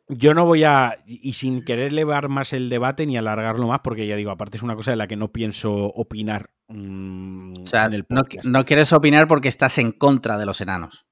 Yo 0.09 0.33
no 0.33 0.45
voy 0.45 0.63
a. 0.63 0.97
Y 1.05 1.33
sin 1.33 1.63
querer 1.63 1.91
elevar 1.91 2.29
más 2.29 2.51
el 2.51 2.69
debate 2.69 3.05
ni 3.05 3.15
alargarlo 3.15 3.67
más, 3.67 3.81
porque 3.83 4.07
ya 4.07 4.15
digo, 4.15 4.31
aparte 4.31 4.57
es 4.57 4.63
una 4.63 4.75
cosa 4.75 4.89
de 4.89 4.97
la 4.97 5.07
que 5.07 5.15
no 5.15 5.31
pienso 5.31 5.71
opinar. 5.71 6.49
Mm, 6.67 7.53
o 7.63 7.67
sea, 7.67 7.89
no, 7.89 8.23
no 8.43 8.65
quieres 8.65 8.91
opinar 8.91 9.27
porque 9.27 9.49
estás 9.49 9.77
en 9.77 9.91
contra 9.91 10.39
de 10.39 10.47
los 10.47 10.61
enanos. 10.61 11.05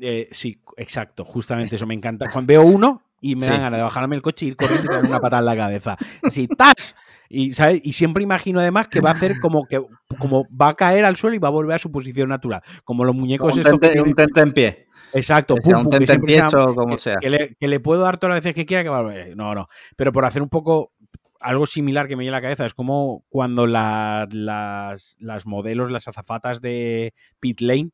Eh, 0.00 0.28
sí, 0.32 0.60
exacto, 0.76 1.24
justamente 1.24 1.74
eso 1.74 1.86
me 1.86 1.94
encanta. 1.94 2.26
Cuando 2.30 2.48
veo 2.48 2.62
uno 2.62 3.02
y 3.20 3.36
me 3.36 3.46
dan 3.46 3.60
ganas 3.60 3.78
de 3.78 3.82
bajarme 3.82 4.16
el 4.16 4.22
coche 4.22 4.46
y 4.46 4.48
ir 4.48 4.56
corriendo 4.56 4.84
y 4.84 4.94
darle 4.94 5.08
una 5.08 5.20
patada 5.20 5.40
en 5.40 5.46
la 5.46 5.56
cabeza. 5.56 5.96
Así, 6.22 6.46
¡tas! 6.48 6.94
Y, 7.30 7.52
¿sabes? 7.52 7.80
y 7.84 7.92
siempre 7.92 8.22
imagino 8.22 8.58
además 8.58 8.88
que 8.88 9.00
va 9.00 9.10
a 9.10 9.12
hacer 9.12 9.38
como 9.38 9.64
que 9.64 9.82
como 10.18 10.46
va 10.50 10.68
a 10.68 10.74
caer 10.74 11.04
al 11.04 11.16
suelo 11.16 11.36
y 11.36 11.38
va 11.38 11.48
a 11.48 11.50
volver 11.50 11.76
a 11.76 11.78
su 11.78 11.92
posición 11.92 12.30
natural. 12.30 12.62
Como 12.84 13.04
los 13.04 13.14
muñecos 13.14 13.54
un 13.56 13.62
que 13.62 14.00
un 14.00 14.14
tente 14.14 14.40
en 14.40 14.52
pie. 14.52 14.86
Exacto, 15.12 15.54
un 15.54 15.90
tente 15.90 16.14
en 16.14 16.22
pie 16.22 16.42
o 16.42 16.74
como 16.74 16.96
sea. 16.96 17.16
Que 17.20 17.68
le, 17.68 17.80
puedo 17.80 18.02
dar 18.02 18.16
todas 18.16 18.36
las 18.36 18.42
veces 18.42 18.54
que 18.54 18.64
quiera 18.64 18.82
que 18.82 18.88
va 18.88 19.00
a. 19.00 19.26
No, 19.34 19.54
no. 19.54 19.66
Pero 19.96 20.12
por 20.12 20.24
hacer 20.24 20.40
un 20.40 20.48
poco 20.48 20.92
algo 21.40 21.66
similar 21.66 22.08
que 22.08 22.16
me 22.16 22.22
viene 22.22 22.34
a 22.34 22.38
la 22.38 22.42
cabeza 22.42 22.66
es 22.66 22.74
como 22.74 23.24
cuando 23.28 23.66
las, 23.66 24.28
las 24.30 25.46
modelos, 25.46 25.90
las 25.90 26.08
azafatas 26.08 26.62
de 26.62 27.12
Pit 27.40 27.60
Lane 27.60 27.90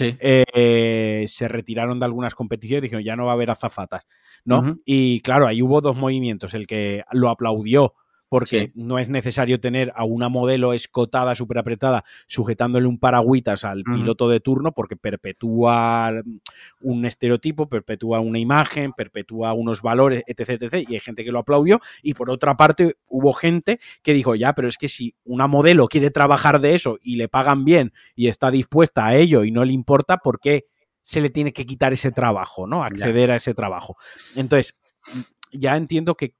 eh, 0.00 1.24
se 1.28 1.48
retiraron 1.48 1.98
de 1.98 2.06
algunas 2.06 2.34
competiciones 2.34 2.82
y 2.82 2.86
dijeron 2.86 3.04
ya 3.04 3.16
no 3.16 3.26
va 3.26 3.32
a 3.32 3.34
haber 3.34 3.50
azafatas, 3.50 4.06
¿no? 4.44 4.78
Y 4.84 5.20
claro, 5.20 5.46
ahí 5.46 5.62
hubo 5.62 5.80
dos 5.80 5.96
movimientos, 5.96 6.54
el 6.54 6.66
que 6.66 7.02
lo 7.12 7.28
aplaudió 7.28 7.94
porque 8.28 8.72
no 8.74 8.98
es 8.98 9.08
necesario 9.08 9.60
tener 9.60 9.92
a 9.96 10.04
una 10.04 10.28
modelo 10.28 10.72
escotada, 10.72 11.34
súper 11.34 11.58
apretada, 11.58 12.04
sujetándole 12.26 12.86
un 12.86 12.98
paragüitas 12.98 13.64
al 13.64 13.82
piloto 13.84 14.28
de 14.28 14.40
turno, 14.40 14.72
porque 14.72 14.96
perpetúa 14.96 16.12
un 16.80 17.04
estereotipo, 17.06 17.68
perpetúa 17.68 18.20
una 18.20 18.38
imagen, 18.38 18.92
perpetúa 18.92 19.52
unos 19.52 19.82
valores, 19.82 20.22
etc, 20.26 20.62
etc. 20.62 20.88
Y 20.88 20.94
hay 20.94 21.00
gente 21.00 21.24
que 21.24 21.32
lo 21.32 21.38
aplaudió. 21.38 21.80
Y 22.02 22.14
por 22.14 22.30
otra 22.30 22.56
parte, 22.56 22.96
hubo 23.06 23.32
gente 23.32 23.80
que 24.02 24.12
dijo, 24.12 24.34
ya, 24.34 24.52
pero 24.54 24.68
es 24.68 24.76
que 24.76 24.88
si 24.88 25.14
una 25.24 25.46
modelo 25.46 25.88
quiere 25.88 26.10
trabajar 26.10 26.60
de 26.60 26.74
eso 26.74 26.98
y 27.02 27.16
le 27.16 27.28
pagan 27.28 27.64
bien 27.64 27.92
y 28.14 28.28
está 28.28 28.50
dispuesta 28.50 29.06
a 29.06 29.16
ello 29.16 29.44
y 29.44 29.50
no 29.50 29.64
le 29.64 29.72
importa, 29.72 30.18
¿por 30.18 30.40
qué 30.40 30.66
se 31.02 31.22
le 31.22 31.30
tiene 31.30 31.54
que 31.54 31.64
quitar 31.64 31.94
ese 31.94 32.12
trabajo, 32.12 32.66
¿no? 32.66 32.84
Acceder 32.84 33.30
a 33.30 33.36
ese 33.36 33.54
trabajo. 33.54 33.96
Entonces, 34.36 34.74
ya 35.52 35.74
entiendo 35.74 36.16
que, 36.16 36.34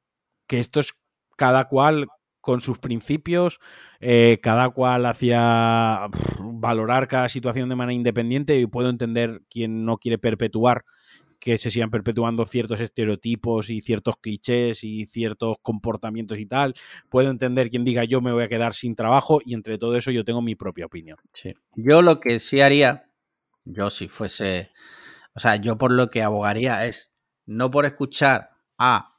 que 0.47 0.59
esto 0.59 0.80
es 0.80 0.95
cada 1.39 1.68
cual 1.68 2.09
con 2.41 2.61
sus 2.61 2.78
principios, 2.78 3.61
eh, 4.01 4.39
cada 4.43 4.70
cual 4.70 5.07
hacía 5.07 6.09
valorar 6.41 7.07
cada 7.07 7.28
situación 7.28 7.68
de 7.68 7.76
manera 7.76 7.95
independiente 7.95 8.59
y 8.59 8.66
puedo 8.66 8.89
entender 8.91 9.43
quien 9.49 9.84
no 9.84 9.99
quiere 9.99 10.18
perpetuar 10.18 10.84
que 11.39 11.57
se 11.57 11.70
sigan 11.70 11.91
perpetuando 11.91 12.45
ciertos 12.45 12.80
estereotipos 12.80 13.70
y 13.70 13.80
ciertos 13.80 14.16
clichés 14.16 14.82
y 14.82 15.07
ciertos 15.07 15.59
comportamientos 15.62 16.39
y 16.39 16.47
tal. 16.47 16.74
Puedo 17.09 17.30
entender 17.30 17.70
quien 17.70 17.84
diga 17.84 18.03
yo 18.03 18.20
me 18.20 18.32
voy 18.32 18.43
a 18.43 18.49
quedar 18.49 18.74
sin 18.74 18.97
trabajo 18.97 19.39
y 19.45 19.55
entre 19.55 19.78
todo 19.78 19.97
eso 19.97 20.11
yo 20.11 20.24
tengo 20.24 20.43
mi 20.43 20.57
propia 20.57 20.86
opinión. 20.86 21.18
Yo 21.76 22.03
lo 22.03 22.18
que 22.18 22.41
sí 22.41 22.61
haría, 22.61 23.09
yo 23.64 23.91
si 23.91 24.09
fuese, 24.09 24.72
o 25.34 25.39
sea, 25.39 25.55
yo 25.57 25.78
por 25.78 25.93
lo 25.93 26.11
que 26.11 26.24
abogaría 26.24 26.86
es 26.86 27.12
no 27.47 27.70
por 27.70 27.86
escuchar 27.86 28.51
a 28.76 29.18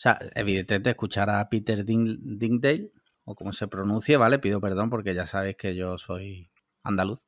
sea, 0.00 0.18
evidentemente 0.34 0.90
escuchar 0.90 1.28
a 1.28 1.46
Peter 1.50 1.84
Dingdale, 1.84 2.90
o 3.24 3.34
como 3.34 3.52
se 3.52 3.68
pronuncie, 3.68 4.16
¿vale? 4.16 4.38
Pido 4.38 4.60
perdón 4.60 4.88
porque 4.88 5.14
ya 5.14 5.26
sabéis 5.26 5.56
que 5.56 5.76
yo 5.76 5.98
soy 5.98 6.50
andaluz. 6.82 7.26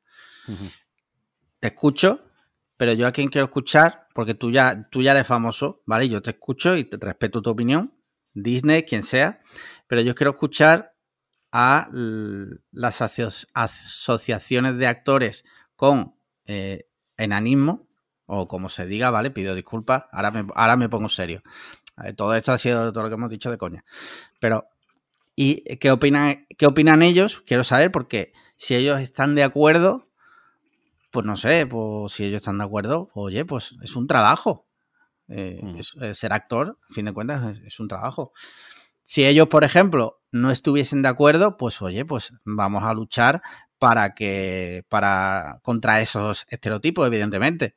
Te 1.59 1.67
escucho, 1.67 2.25
pero 2.75 2.93
yo 2.93 3.05
a 3.05 3.11
quien 3.11 3.29
quiero 3.29 3.45
escuchar 3.45 4.07
porque 4.15 4.33
tú 4.33 4.51
ya, 4.51 4.89
tú 4.89 5.03
ya 5.03 5.11
eres 5.11 5.27
famoso, 5.27 5.83
¿vale? 5.85 6.09
Yo 6.09 6.21
te 6.23 6.31
escucho 6.31 6.75
y 6.75 6.83
te 6.83 6.97
respeto 6.97 7.43
tu 7.43 7.51
opinión, 7.51 7.93
Disney, 8.33 8.83
quien 8.83 9.03
sea, 9.03 9.39
pero 9.87 10.01
yo 10.01 10.15
quiero 10.15 10.31
escuchar 10.31 10.95
a 11.51 11.87
las 12.71 13.01
asociaciones 13.53 14.77
de 14.77 14.87
actores 14.87 15.43
con 15.75 16.15
eh, 16.45 16.89
enanismo, 17.17 17.87
o 18.25 18.47
como 18.47 18.69
se 18.69 18.87
diga, 18.87 19.11
¿vale? 19.11 19.29
Pido 19.29 19.53
disculpas, 19.53 20.05
ahora 20.11 20.31
me, 20.31 20.47
ahora 20.55 20.75
me 20.75 20.89
pongo 20.89 21.09
serio. 21.09 21.43
Todo 22.15 22.35
esto 22.35 22.51
ha 22.51 22.57
sido 22.57 22.91
todo 22.91 23.03
lo 23.03 23.09
que 23.09 23.15
hemos 23.15 23.29
dicho 23.29 23.51
de 23.51 23.57
coña. 23.57 23.85
Pero, 24.39 24.67
¿y 25.35 25.77
qué 25.77 25.91
opinan, 25.91 26.45
qué 26.57 26.65
opinan 26.65 27.03
ellos? 27.03 27.41
Quiero 27.45 27.63
saber, 27.63 27.91
porque 27.91 28.33
si 28.57 28.75
ellos 28.75 28.99
están 28.99 29.35
de 29.35 29.43
acuerdo, 29.43 30.07
pues 31.11 31.25
no 31.25 31.37
sé, 31.37 31.67
pues 31.67 32.13
si 32.13 32.25
ellos 32.25 32.37
están 32.37 32.57
de 32.57 32.63
acuerdo, 32.63 33.09
oye, 33.13 33.45
pues 33.45 33.75
es 33.83 33.95
un 33.95 34.07
trabajo. 34.07 34.67
Eh, 35.27 35.61
mm. 35.63 36.13
ser 36.13 36.33
actor, 36.33 36.77
a 36.89 36.93
fin 36.93 37.05
de 37.05 37.13
cuentas, 37.13 37.57
es 37.65 37.79
un 37.79 37.87
trabajo. 37.87 38.33
Si 39.03 39.25
ellos, 39.25 39.47
por 39.47 39.63
ejemplo, 39.63 40.21
no 40.31 40.49
estuviesen 40.49 41.01
de 41.01 41.09
acuerdo, 41.09 41.57
pues 41.57 41.81
oye, 41.81 42.05
pues 42.05 42.33
vamos 42.45 42.83
a 42.83 42.93
luchar 42.93 43.41
para 43.77 44.13
que, 44.13 44.85
para, 44.89 45.59
contra 45.61 46.01
esos 46.01 46.45
estereotipos, 46.49 47.05
evidentemente. 47.05 47.75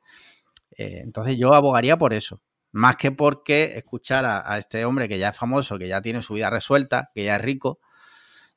Eh, 0.77 1.01
entonces 1.03 1.35
yo 1.37 1.53
abogaría 1.53 1.97
por 1.97 2.13
eso. 2.13 2.41
Más 2.77 2.95
que 2.95 3.11
porque 3.11 3.75
escuchar 3.75 4.23
a, 4.25 4.55
este 4.59 4.85
hombre 4.85 5.09
que 5.09 5.17
ya 5.17 5.29
es 5.29 5.37
famoso, 5.37 5.79
que 5.79 5.87
ya 5.87 5.99
tiene 5.99 6.21
su 6.21 6.35
vida 6.35 6.51
resuelta, 6.51 7.09
que 7.15 7.23
ya 7.23 7.37
es 7.37 7.41
rico, 7.41 7.79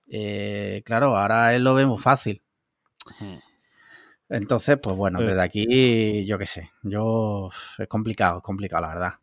eh, 0.09 0.83
claro, 0.85 1.17
ahora 1.17 1.55
él 1.55 1.65
lo 1.65 1.73
ve 1.73 1.87
muy 1.87 1.97
fácil. 1.97 2.43
Entonces, 4.29 4.77
pues 4.83 4.95
bueno, 4.95 5.21
desde 5.21 5.41
aquí, 5.41 6.27
yo 6.27 6.37
qué 6.37 6.45
sé, 6.45 6.71
yo 6.83 7.49
es 7.79 7.89
complicado, 7.89 8.37
es 8.37 8.43
complicado, 8.43 8.83
la 8.83 8.89
verdad. 8.89 9.15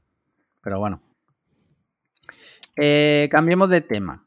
Pero 0.64 0.80
bueno, 0.80 1.04
eh, 2.76 3.30
cambiemos 3.30 3.70
de 3.70 3.82
tema. 3.82 4.26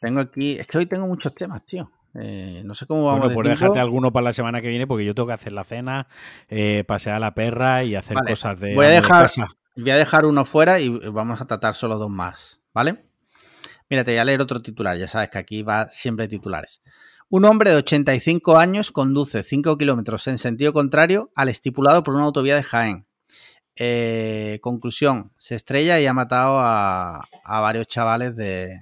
Tengo 0.00 0.20
aquí, 0.20 0.58
es 0.58 0.66
que 0.66 0.78
hoy 0.78 0.86
tengo 0.86 1.06
muchos 1.06 1.32
temas, 1.32 1.64
tío. 1.64 1.92
Eh, 2.14 2.62
no 2.64 2.74
sé 2.74 2.86
cómo 2.86 3.06
vamos 3.06 3.20
bueno, 3.20 3.34
pues 3.34 3.48
déjate 3.50 3.78
alguno 3.78 4.12
para 4.12 4.24
la 4.24 4.32
semana 4.32 4.60
que 4.60 4.68
viene 4.68 4.88
porque 4.88 5.04
yo 5.04 5.14
tengo 5.14 5.28
que 5.28 5.34
hacer 5.34 5.52
la 5.52 5.62
cena, 5.62 6.08
eh, 6.48 6.82
pasear 6.88 7.14
a 7.16 7.20
la 7.20 7.34
perra 7.34 7.84
y 7.84 7.94
hacer 7.94 8.16
cosas 8.26 8.58
de. 8.58 8.74
Voy 8.74 8.86
a, 8.86 8.90
dejar, 8.90 9.30
voy 9.76 9.90
a 9.90 9.96
dejar 9.96 10.26
uno 10.26 10.44
fuera 10.44 10.80
y 10.80 10.88
vamos 10.88 11.40
a 11.40 11.46
tratar 11.46 11.74
solo 11.74 11.98
dos 11.98 12.10
más, 12.10 12.60
¿vale? 12.72 13.04
Mira, 13.88 14.04
te 14.04 14.12
voy 14.12 14.18
a 14.18 14.24
leer 14.24 14.40
otro 14.40 14.62
titular. 14.62 14.96
Ya 14.96 15.08
sabes 15.08 15.28
que 15.28 15.38
aquí 15.38 15.62
va 15.62 15.86
siempre 15.86 16.28
titulares. 16.28 16.80
Un 17.28 17.44
hombre 17.44 17.70
de 17.70 17.76
85 17.76 18.58
años 18.58 18.90
conduce 18.90 19.42
5 19.42 19.76
kilómetros 19.78 20.26
en 20.28 20.38
sentido 20.38 20.72
contrario 20.72 21.30
al 21.34 21.48
estipulado 21.48 22.02
por 22.02 22.14
una 22.14 22.24
autovía 22.24 22.56
de 22.56 22.62
Jaén. 22.62 23.06
Eh, 23.76 24.58
conclusión, 24.60 25.32
se 25.38 25.54
estrella 25.54 25.98
y 25.98 26.06
ha 26.06 26.12
matado 26.12 26.58
a, 26.58 27.26
varios 27.44 27.86
chavales 27.86 28.36
de 28.36 28.80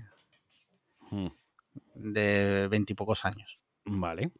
hmm. 1.10 1.28
de 1.94 2.68
veintipocos 2.68 3.24
años. 3.24 3.60
Vale. 3.84 4.32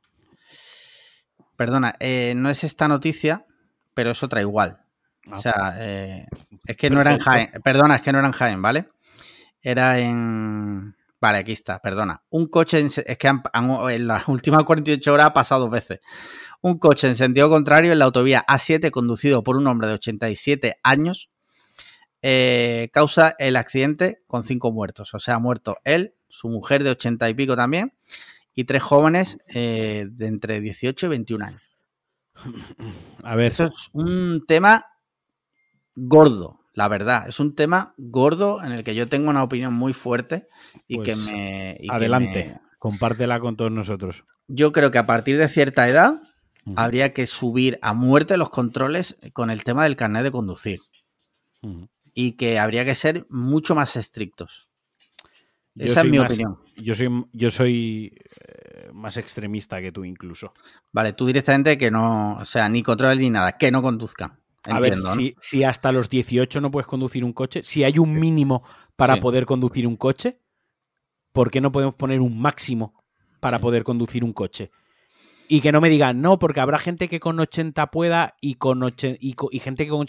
Perdona, 1.57 1.95
eh, 2.01 2.35
no 2.37 2.49
es 2.51 2.65
esta 2.65 2.89
noticia, 2.89 3.47
pero 3.95 4.11
es 4.11 4.23
otra 4.23 4.41
igual. 4.41 4.85
O 5.31 5.35
ah, 5.35 5.39
sea, 5.39 5.75
eh, 5.79 6.27
es 6.67 6.77
que 6.77 6.91
no 6.91 7.01
era 7.01 7.13
en 7.13 7.19
Jaén. 7.19 7.51
Perdona, 7.63 7.97
es 7.97 8.03
que 8.03 8.13
no 8.13 8.19
era 8.19 8.29
en 8.29 8.33
Jaén, 8.33 8.63
¿vale? 8.63 8.89
Era 9.63 9.99
en. 9.99 10.97
Vale, 11.21 11.39
aquí 11.39 11.53
está, 11.53 11.81
perdona. 11.81 12.23
Un 12.31 12.47
coche. 12.47 12.81
es 12.81 13.19
que 13.19 13.29
en 13.29 14.07
las 14.07 14.29
últimas 14.29 14.65
48 14.65 15.13
horas 15.13 15.27
ha 15.27 15.33
pasado 15.33 15.63
dos 15.63 15.71
veces. 15.71 16.01
Un 16.63 16.79
coche 16.79 17.09
en 17.09 17.17
sentido 17.17 17.49
contrario 17.49 17.93
en 17.93 17.99
la 17.99 18.07
autovía 18.07 18.45
A7 18.47 18.91
conducido 18.91 19.43
por 19.43 19.57
un 19.57 19.67
hombre 19.67 19.89
de 19.89 19.95
87 19.95 20.79
años 20.83 21.31
eh, 22.23 22.91
causa 22.93 23.35
el 23.39 23.57
accidente 23.57 24.23
con 24.27 24.43
cinco 24.43 24.73
muertos. 24.73 25.15
O 25.15 25.19
sea, 25.19 25.37
ha 25.37 25.39
muerto 25.39 25.79
él, 25.85 26.15
su 26.29 26.49
mujer 26.49 26.85
de 26.85 26.91
80 26.91 27.29
y 27.31 27.35
pico 27.35 27.57
también 27.57 27.95
y 28.55 28.65
tres 28.65 28.83
jóvenes 28.83 29.39
eh, 29.49 30.07
de 30.11 30.27
entre 30.27 30.61
18 30.61 31.07
y 31.07 31.09
21 31.09 31.45
años. 31.45 31.63
A 33.23 33.37
ver. 33.37 33.53
Eso 33.53 33.65
es 33.65 33.89
un 33.93 34.45
tema 34.47 34.87
gordo, 35.97 36.61
la 36.75 36.89
verdad. 36.89 37.29
Es 37.29 37.41
un 37.41 37.55
tema 37.55 37.95
gordo 37.97 38.63
en 38.63 38.73
el 38.73 38.85
que 38.85 38.95
yo 38.95 39.09
tengo 39.09 39.31
una 39.31 39.43
opinión 39.43 39.75
muy 39.75 39.93
fuerte 39.93 40.49
y 40.87 41.03
que 41.03 41.13
pues 41.13 41.19
me. 41.19 41.79
adelante, 41.89 42.61
compártela 42.79 43.41
con 43.41 43.57
todos 43.57 43.73
nosotros. 43.73 44.25
Yo 44.49 44.73
creo 44.73 44.91
que 44.91 44.99
a 44.99 45.07
partir 45.07 45.39
de 45.39 45.49
cierta 45.49 45.89
edad 45.89 46.21
habría 46.77 47.13
que 47.13 47.27
subir 47.27 47.79
a 47.83 47.95
muerte 47.95 48.37
los 48.37 48.51
controles 48.51 49.17
con 49.33 49.51
el 49.51 49.65
tema 49.65 49.85
del 49.85 49.97
carnet 49.97 50.23
de 50.23 50.31
conducir. 50.31 50.81
Y 52.15 52.33
que 52.33 52.59
habría 52.59 52.85
que 52.85 52.95
ser 52.95 53.27
mucho 53.29 53.75
más 53.75 53.97
estrictos. 53.97 54.69
Esa 55.77 56.01
es 56.01 56.11
mi 56.11 56.19
opinión. 56.19 56.59
Yo 56.77 56.95
soy, 56.95 57.09
yo 57.33 57.51
soy 57.51 58.15
eh, 58.47 58.91
más 58.93 59.17
extremista 59.17 59.81
que 59.81 59.93
tú 59.93 60.05
incluso. 60.05 60.53
Vale, 60.93 61.13
tú 61.13 61.27
directamente 61.27 61.79
que 61.79 61.91
no, 61.91 62.37
o 62.39 62.45
sea, 62.45 62.69
ni 62.69 62.83
controles 62.83 63.19
ni 63.19 63.31
nada, 63.31 63.53
que 63.53 63.71
no 63.71 63.83
a 64.65 64.81
ver, 64.81 64.99
si, 65.41 65.65
hasta 65.65 65.93
los 65.93 66.09
18 66.09 66.61
no 66.61 66.71
puedes 66.71 66.87
conducir 66.87 67.25
un 67.25 67.33
coche, 67.33 67.63
si 67.65 67.85
hay 67.85 67.99
un 67.99 68.19
mínimo 68.19 68.63
para 68.97 69.17
poder 69.19 69.47
conducir 69.47 69.87
un 69.87 69.97
coche, 69.97 70.41
¿por 71.33 71.51
qué 71.51 71.61
no 71.61 71.73
podemos 71.73 71.95
poner 71.95 72.21
un 72.21 72.39
máximo 72.39 73.03
para 73.41 73.59
poder 73.59 73.85
conducir 73.85 74.25
un 74.25 74.33
coche? 74.33 74.71
y 75.51 75.61
que 75.61 75.73
no 75.73 75.81
me 75.81 75.91
digan, 75.91 76.23
no, 76.23 76.39
porque 76.39 76.61
habrá 76.61 76.79
gente 76.79 77.09
que 77.09 77.19
con 77.19 77.41
80 77.41 77.89
pueda 77.89 78.37
y 78.41 78.55
con 78.55 78.89
y, 79.19 79.35
gente 79.59 79.85
que 79.85 79.91
con, 79.91 80.07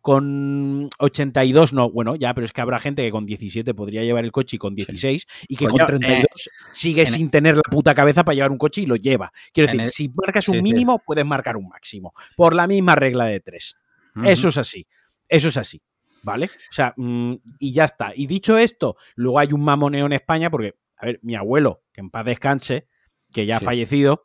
con, 0.00 0.88
82 1.00 1.72
no. 1.72 1.90
Bueno, 1.90 2.14
ya, 2.14 2.32
pero 2.32 2.44
es 2.44 2.52
que 2.52 2.60
habrá 2.60 2.78
gente 2.78 3.02
que 3.02 3.10
con 3.10 3.26
17 3.26 3.74
podría 3.74 4.04
llevar 4.04 4.24
el 4.24 4.30
coche 4.30 4.54
y 4.54 4.58
con 4.60 4.76
16 4.76 5.26
y 5.48 5.56
que 5.56 5.66
con 5.66 5.84
32 5.84 6.22
eh, 6.22 6.50
sigue 6.70 7.06
sin 7.06 7.28
tener 7.28 7.56
la 7.56 7.62
puta 7.62 7.92
cabeza 7.92 8.24
para 8.24 8.36
llevar 8.36 8.52
un 8.52 8.58
coche 8.58 8.82
y 8.82 8.86
lo 8.86 8.94
lleva. 8.94 9.32
Quiero 9.52 9.72
decir, 9.72 9.90
si 9.90 10.12
marcas 10.14 10.46
un 10.48 10.62
mínimo, 10.62 11.02
puedes 11.04 11.26
marcar 11.26 11.56
un 11.56 11.68
máximo. 11.68 12.14
Por 12.36 12.54
la 12.54 12.68
misma 12.68 12.94
regla 12.94 13.24
de 13.24 13.40
tres. 13.40 13.74
Eso 14.22 14.48
es 14.48 14.58
así. 14.58 14.86
Eso 15.28 15.48
es 15.48 15.56
así. 15.56 15.82
¿Vale? 16.22 16.46
O 16.46 16.72
sea, 16.72 16.94
mm, 16.96 17.34
y 17.58 17.72
ya 17.72 17.84
está. 17.84 18.12
Y 18.14 18.26
dicho 18.26 18.56
esto, 18.56 18.96
luego 19.14 19.38
hay 19.38 19.52
un 19.52 19.62
mamoneo 19.62 20.06
en 20.06 20.12
España 20.12 20.50
porque, 20.50 20.74
a 20.96 21.06
ver, 21.06 21.20
mi 21.22 21.34
abuelo, 21.34 21.82
que 21.92 22.00
en 22.00 22.10
paz 22.10 22.24
descanse, 22.24 22.86
que 23.32 23.44
ya 23.44 23.58
ha 23.58 23.60
fallecido, 23.60 24.22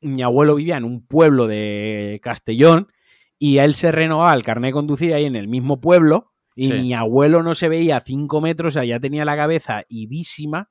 mi 0.00 0.22
abuelo 0.22 0.56
vivía 0.56 0.76
en 0.76 0.84
un 0.84 1.06
pueblo 1.06 1.46
de 1.46 2.20
Castellón 2.22 2.92
y 3.38 3.58
él 3.58 3.74
se 3.74 3.92
renovaba 3.92 4.34
el 4.34 4.42
carnet 4.42 4.68
de 4.68 4.72
conducir 4.72 5.14
ahí 5.14 5.24
en 5.24 5.36
el 5.36 5.48
mismo 5.48 5.80
pueblo 5.80 6.32
y 6.54 6.72
mi 6.72 6.92
abuelo 6.92 7.44
no 7.44 7.54
se 7.54 7.68
veía 7.68 7.98
a 7.98 8.00
cinco 8.00 8.40
metros, 8.40 8.72
o 8.72 8.74
sea, 8.74 8.84
ya 8.84 8.98
tenía 8.98 9.24
la 9.24 9.36
cabeza 9.36 9.84
idísima. 9.88 10.70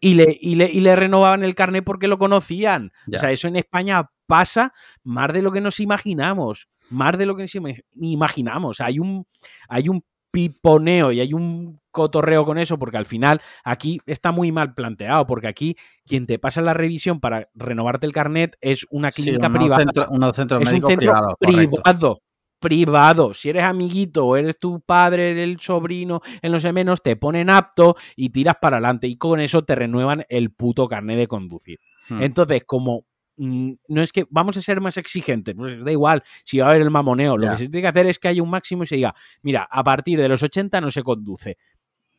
Y, 0.00 0.14
le, 0.14 0.36
y, 0.40 0.56
le, 0.56 0.70
y 0.70 0.80
le 0.80 0.94
renovaban 0.94 1.42
el 1.42 1.54
carnet 1.54 1.84
porque 1.84 2.06
lo 2.06 2.18
conocían. 2.18 2.92
O 3.12 3.16
sea, 3.16 3.32
eso 3.32 3.48
en 3.48 3.56
España 3.56 4.10
pasa 4.26 4.74
más 5.02 5.32
de 5.32 5.40
lo 5.40 5.52
que 5.52 5.62
nos 5.62 5.80
imaginamos. 5.80 6.68
Más 6.90 7.16
de 7.16 7.26
lo 7.26 7.36
que 7.36 7.42
nos 7.42 7.56
imaginamos. 7.94 8.80
Hay 8.80 8.98
un, 8.98 9.26
hay 9.68 9.88
un 9.88 10.04
piponeo 10.30 11.12
y 11.12 11.20
hay 11.20 11.34
un 11.34 11.80
cotorreo 11.90 12.44
con 12.44 12.58
eso 12.58 12.78
porque 12.78 12.96
al 12.96 13.06
final 13.06 13.40
aquí 13.64 14.00
está 14.06 14.32
muy 14.32 14.52
mal 14.52 14.74
planteado 14.74 15.26
porque 15.26 15.48
aquí 15.48 15.76
quien 16.06 16.26
te 16.26 16.38
pasa 16.38 16.60
la 16.60 16.74
revisión 16.74 17.20
para 17.20 17.48
renovarte 17.54 18.06
el 18.06 18.12
carnet 18.12 18.56
es 18.60 18.86
una 18.90 19.10
clínica 19.10 19.50
privada. 19.50 19.84
un 20.10 20.34
centro 20.34 20.60
médico 20.60 20.88
privado, 20.88 21.36
privado. 21.38 22.22
Privado. 22.60 23.32
Si 23.32 23.48
eres 23.48 23.64
amiguito 23.64 24.26
o 24.26 24.36
eres 24.36 24.58
tu 24.58 24.82
padre, 24.82 25.42
el 25.42 25.58
sobrino, 25.60 26.20
el 26.42 26.52
no 26.52 26.60
sé 26.60 26.74
menos, 26.74 27.02
te 27.02 27.16
ponen 27.16 27.48
apto 27.48 27.96
y 28.16 28.28
tiras 28.28 28.56
para 28.60 28.76
adelante 28.76 29.08
y 29.08 29.16
con 29.16 29.40
eso 29.40 29.64
te 29.64 29.74
renuevan 29.74 30.26
el 30.28 30.52
puto 30.52 30.86
carnet 30.86 31.16
de 31.16 31.26
conducir. 31.26 31.78
Hmm. 32.10 32.22
Entonces, 32.22 32.64
como 32.66 33.06
no 33.40 34.02
es 34.02 34.12
que 34.12 34.26
vamos 34.28 34.56
a 34.58 34.62
ser 34.62 34.80
más 34.80 34.98
exigentes, 34.98 35.54
pues 35.54 35.82
da 35.82 35.90
igual 35.90 36.22
si 36.44 36.58
va 36.58 36.66
a 36.66 36.70
haber 36.70 36.82
el 36.82 36.90
mamoneo, 36.90 37.38
lo 37.38 37.50
que 37.50 37.56
se 37.56 37.68
tiene 37.68 37.80
que 37.80 37.88
hacer 37.88 38.06
es 38.06 38.18
que 38.18 38.28
haya 38.28 38.42
un 38.42 38.50
máximo 38.50 38.82
y 38.82 38.86
se 38.86 38.96
diga, 38.96 39.14
mira, 39.42 39.66
a 39.70 39.82
partir 39.82 40.20
de 40.20 40.28
los 40.28 40.42
80 40.42 40.80
no 40.80 40.90
se 40.90 41.02
conduce. 41.02 41.56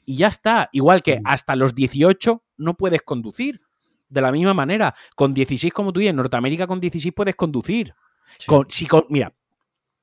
Y 0.03 0.17
ya 0.17 0.27
está, 0.27 0.69
igual 0.71 1.03
que 1.03 1.19
mm. 1.19 1.23
hasta 1.25 1.55
los 1.55 1.75
18 1.75 2.43
no 2.57 2.73
puedes 2.75 3.03
conducir. 3.03 3.61
De 4.09 4.19
la 4.19 4.31
misma 4.31 4.53
manera, 4.53 4.93
con 5.15 5.33
16 5.33 5.71
como 5.71 5.93
tú 5.93 6.01
y 6.01 6.07
en 6.07 6.17
Norteamérica 6.17 6.67
con 6.67 6.81
16 6.81 7.13
puedes 7.15 7.35
conducir. 7.35 7.93
Con, 8.45 8.65
si 8.69 8.87
con, 8.87 9.05
mira, 9.09 9.33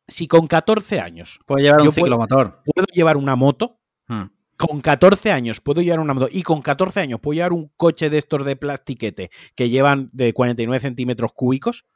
si 0.07 0.27
con 0.27 0.47
14 0.47 1.01
años... 1.01 1.41
Puedo 1.45 1.63
llevar 1.63 1.83
un 1.83 1.93
ciclomotor. 1.93 2.63
Puedo, 2.65 2.87
llevar 2.95 3.17
una 3.17 3.37
moto. 3.37 3.81
Hmm 4.07 4.38
con 4.59 4.81
14 4.81 5.31
años 5.31 5.61
puedo 5.61 5.81
llevar 5.81 6.01
una 6.01 6.15
moto 6.15 6.29
y 6.31 6.43
con 6.43 6.61
14 6.61 7.01
años 7.01 7.21
puedo 7.21 7.37
llevar 7.37 7.53
un 7.53 7.71
coche 7.77 8.11
de 8.11 8.19
estos 8.19 8.45
de 8.45 8.57
plastiquete 8.57 9.31
que 9.55 9.71
llevan 9.71 10.11
de 10.13 10.35
49 10.35 10.81
centímetros 10.81 11.33
cúbicos, 11.33 11.87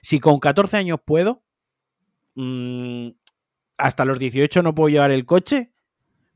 si 0.00 0.20
con 0.20 0.38
14 0.38 0.76
años 0.76 1.00
puedo, 1.04 1.42
mm, 2.36 3.08
hasta 3.76 4.04
los 4.04 4.18
18 4.20 4.62
no 4.62 4.74
puedo 4.74 4.88
llevar 4.88 5.10
el 5.10 5.26
coche 5.26 5.72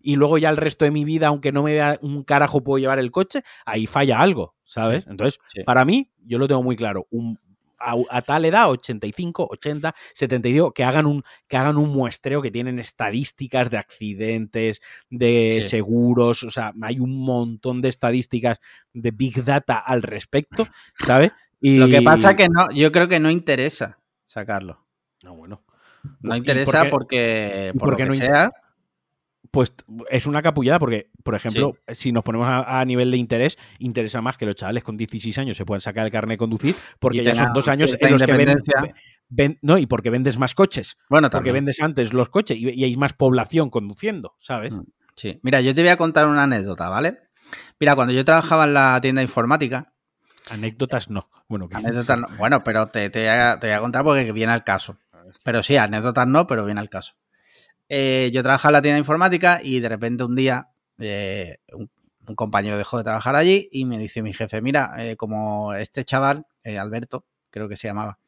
y 0.00 0.16
luego 0.16 0.36
ya 0.38 0.50
el 0.50 0.56
resto 0.56 0.84
de 0.84 0.90
mi 0.90 1.04
vida, 1.04 1.28
aunque 1.28 1.52
no 1.52 1.62
me 1.62 1.74
vea 1.74 1.98
un 2.02 2.24
carajo, 2.24 2.64
puedo 2.64 2.78
llevar 2.78 2.98
el 2.98 3.12
coche, 3.12 3.42
ahí 3.64 3.86
falla 3.86 4.20
algo, 4.20 4.56
¿sabes? 4.64 5.06
Entonces, 5.06 5.38
para 5.64 5.84
mí, 5.84 6.10
yo 6.24 6.38
lo 6.38 6.48
tengo 6.48 6.62
muy 6.62 6.76
claro, 6.76 7.06
un, 7.10 7.38
a, 7.78 8.22
tal 8.22 8.44
edad, 8.44 8.70
85, 8.70 9.48
80, 9.50 9.94
72, 10.14 10.72
que 10.72 10.84
hagan 10.84 11.06
un, 11.06 11.22
que 11.46 11.56
hagan 11.56 11.76
un 11.76 11.90
muestreo 11.90 12.42
que 12.42 12.50
tienen 12.50 12.78
estadísticas 12.78 13.70
de 13.70 13.78
accidentes, 13.78 14.80
de 15.10 15.64
seguros, 15.68 16.42
o 16.42 16.50
sea, 16.50 16.72
hay 16.82 17.00
un 17.00 17.18
montón 17.24 17.80
de 17.80 17.88
estadísticas 17.88 18.60
de 18.92 19.10
Big 19.10 19.44
Data 19.44 19.78
al 19.78 20.02
respecto, 20.02 20.66
¿sabes? 20.94 21.32
Y... 21.60 21.78
Lo 21.78 21.88
que 21.88 22.02
pasa 22.02 22.30
es 22.30 22.36
que 22.36 22.48
no, 22.48 22.70
yo 22.72 22.92
creo 22.92 23.08
que 23.08 23.20
no 23.20 23.30
interesa 23.30 23.98
sacarlo. 24.26 24.86
No, 25.22 25.34
bueno. 25.34 25.64
No 26.20 26.36
interesa 26.36 26.88
porque, 26.90 27.72
por 27.78 27.90
porque 27.90 28.06
no 28.06 28.12
sea 28.12 28.52
pues 29.50 29.74
es 30.10 30.26
una 30.26 30.42
capullada 30.42 30.78
porque, 30.78 31.10
por 31.22 31.34
ejemplo, 31.34 31.76
si 31.88 32.12
nos 32.12 32.22
ponemos 32.22 32.48
a, 32.48 32.84
nivel 32.84 33.10
de 33.10 33.16
interés, 33.16 33.58
interesa 33.78 34.20
más 34.20 34.36
que 34.36 34.46
los 34.46 34.54
chavales 34.54 34.84
con 34.84 34.96
16 34.96 35.36
años 35.38 35.56
se 35.56 35.64
puedan 35.64 35.80
sacar 35.80 36.04
el 36.04 36.12
carnet 36.12 36.34
de 36.34 36.38
conducir 36.38 36.74
porque 36.98 37.24
ya 37.24 37.34
son 37.34 37.52
dos 37.52 37.68
años 37.68 37.96
en 38.00 38.12
los 38.12 38.22
que 38.22 38.88
no, 39.62 39.78
y 39.78 39.86
porque 39.86 40.10
vendes 40.10 40.38
más 40.38 40.54
coches. 40.54 40.96
Bueno, 41.08 41.30
porque 41.30 41.52
vendes 41.52 41.80
antes 41.80 42.12
los 42.12 42.28
coches 42.28 42.56
y, 42.56 42.84
hay 42.84 42.96
más 42.96 43.12
población 43.12 43.70
conduciendo, 43.70 44.34
¿sabes? 44.38 44.74
Mm, 44.74 44.82
sí. 45.16 45.40
Mira, 45.42 45.60
yo 45.60 45.74
te 45.74 45.82
voy 45.82 45.90
a 45.90 45.96
contar 45.96 46.26
una 46.26 46.44
anécdota, 46.44 46.88
¿vale? 46.88 47.18
Mira, 47.78 47.94
cuando 47.94 48.14
yo 48.14 48.24
trabajaba 48.24 48.64
en 48.64 48.74
la 48.74 49.00
tienda 49.00 49.22
informática. 49.22 49.92
Anécdotas 50.50 51.10
no. 51.10 51.28
Bueno, 51.48 51.68
anécdotas 51.72 52.18
no. 52.18 52.28
Bueno, 52.38 52.64
pero 52.64 52.86
te, 52.86 53.10
te, 53.10 53.20
voy 53.20 53.28
a, 53.28 53.60
te 53.60 53.66
voy 53.66 53.76
a 53.76 53.80
contar 53.80 54.02
porque 54.02 54.32
viene 54.32 54.52
al 54.52 54.64
caso. 54.64 54.98
Pero 55.42 55.62
sí, 55.62 55.76
anécdotas 55.76 56.26
no, 56.26 56.46
pero 56.46 56.64
viene 56.64 56.80
al 56.80 56.88
caso. 56.88 57.14
Eh, 57.88 58.30
yo 58.32 58.42
trabajaba 58.42 58.70
en 58.70 58.72
la 58.74 58.82
tienda 58.82 58.94
de 58.94 59.00
informática 59.00 59.60
y 59.62 59.80
de 59.80 59.88
repente 59.88 60.24
un 60.24 60.36
día 60.36 60.68
eh, 60.98 61.58
un, 61.72 61.90
compañero 62.34 62.76
dejó 62.76 62.98
de 62.98 63.04
trabajar 63.04 63.36
allí 63.36 63.68
y 63.72 63.86
me 63.86 63.98
dice 63.98 64.22
mi 64.22 64.34
jefe, 64.34 64.60
mira, 64.60 64.92
eh, 64.98 65.16
como 65.16 65.72
este 65.72 66.04
chaval, 66.04 66.46
Alberto, 66.78 67.24
creo 67.50 67.70
que 67.70 67.76
se 67.76 67.88
llamaba, 67.88 68.18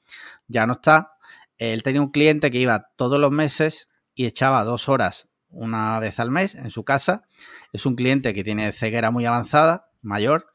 ya 0.48 0.66
no 0.66 0.72
está, 0.72 1.12
él 1.58 1.82
tenía 1.82 2.00
un 2.00 2.11
cliente 2.11 2.50
que 2.50 2.58
iba 2.58 2.88
todos 2.96 3.20
los 3.20 3.30
meses 3.30 3.88
y 4.14 4.24
echaba 4.24 4.64
dos 4.64 4.88
horas 4.88 5.28
una 5.50 5.98
vez 6.00 6.18
al 6.20 6.30
mes 6.30 6.54
en 6.54 6.70
su 6.70 6.84
casa. 6.84 7.24
Es 7.72 7.84
un 7.86 7.96
cliente 7.96 8.32
que 8.32 8.44
tiene 8.44 8.72
ceguera 8.72 9.11
muy 9.11 9.26
avanzada, 9.26 9.90
mayor, 10.00 10.46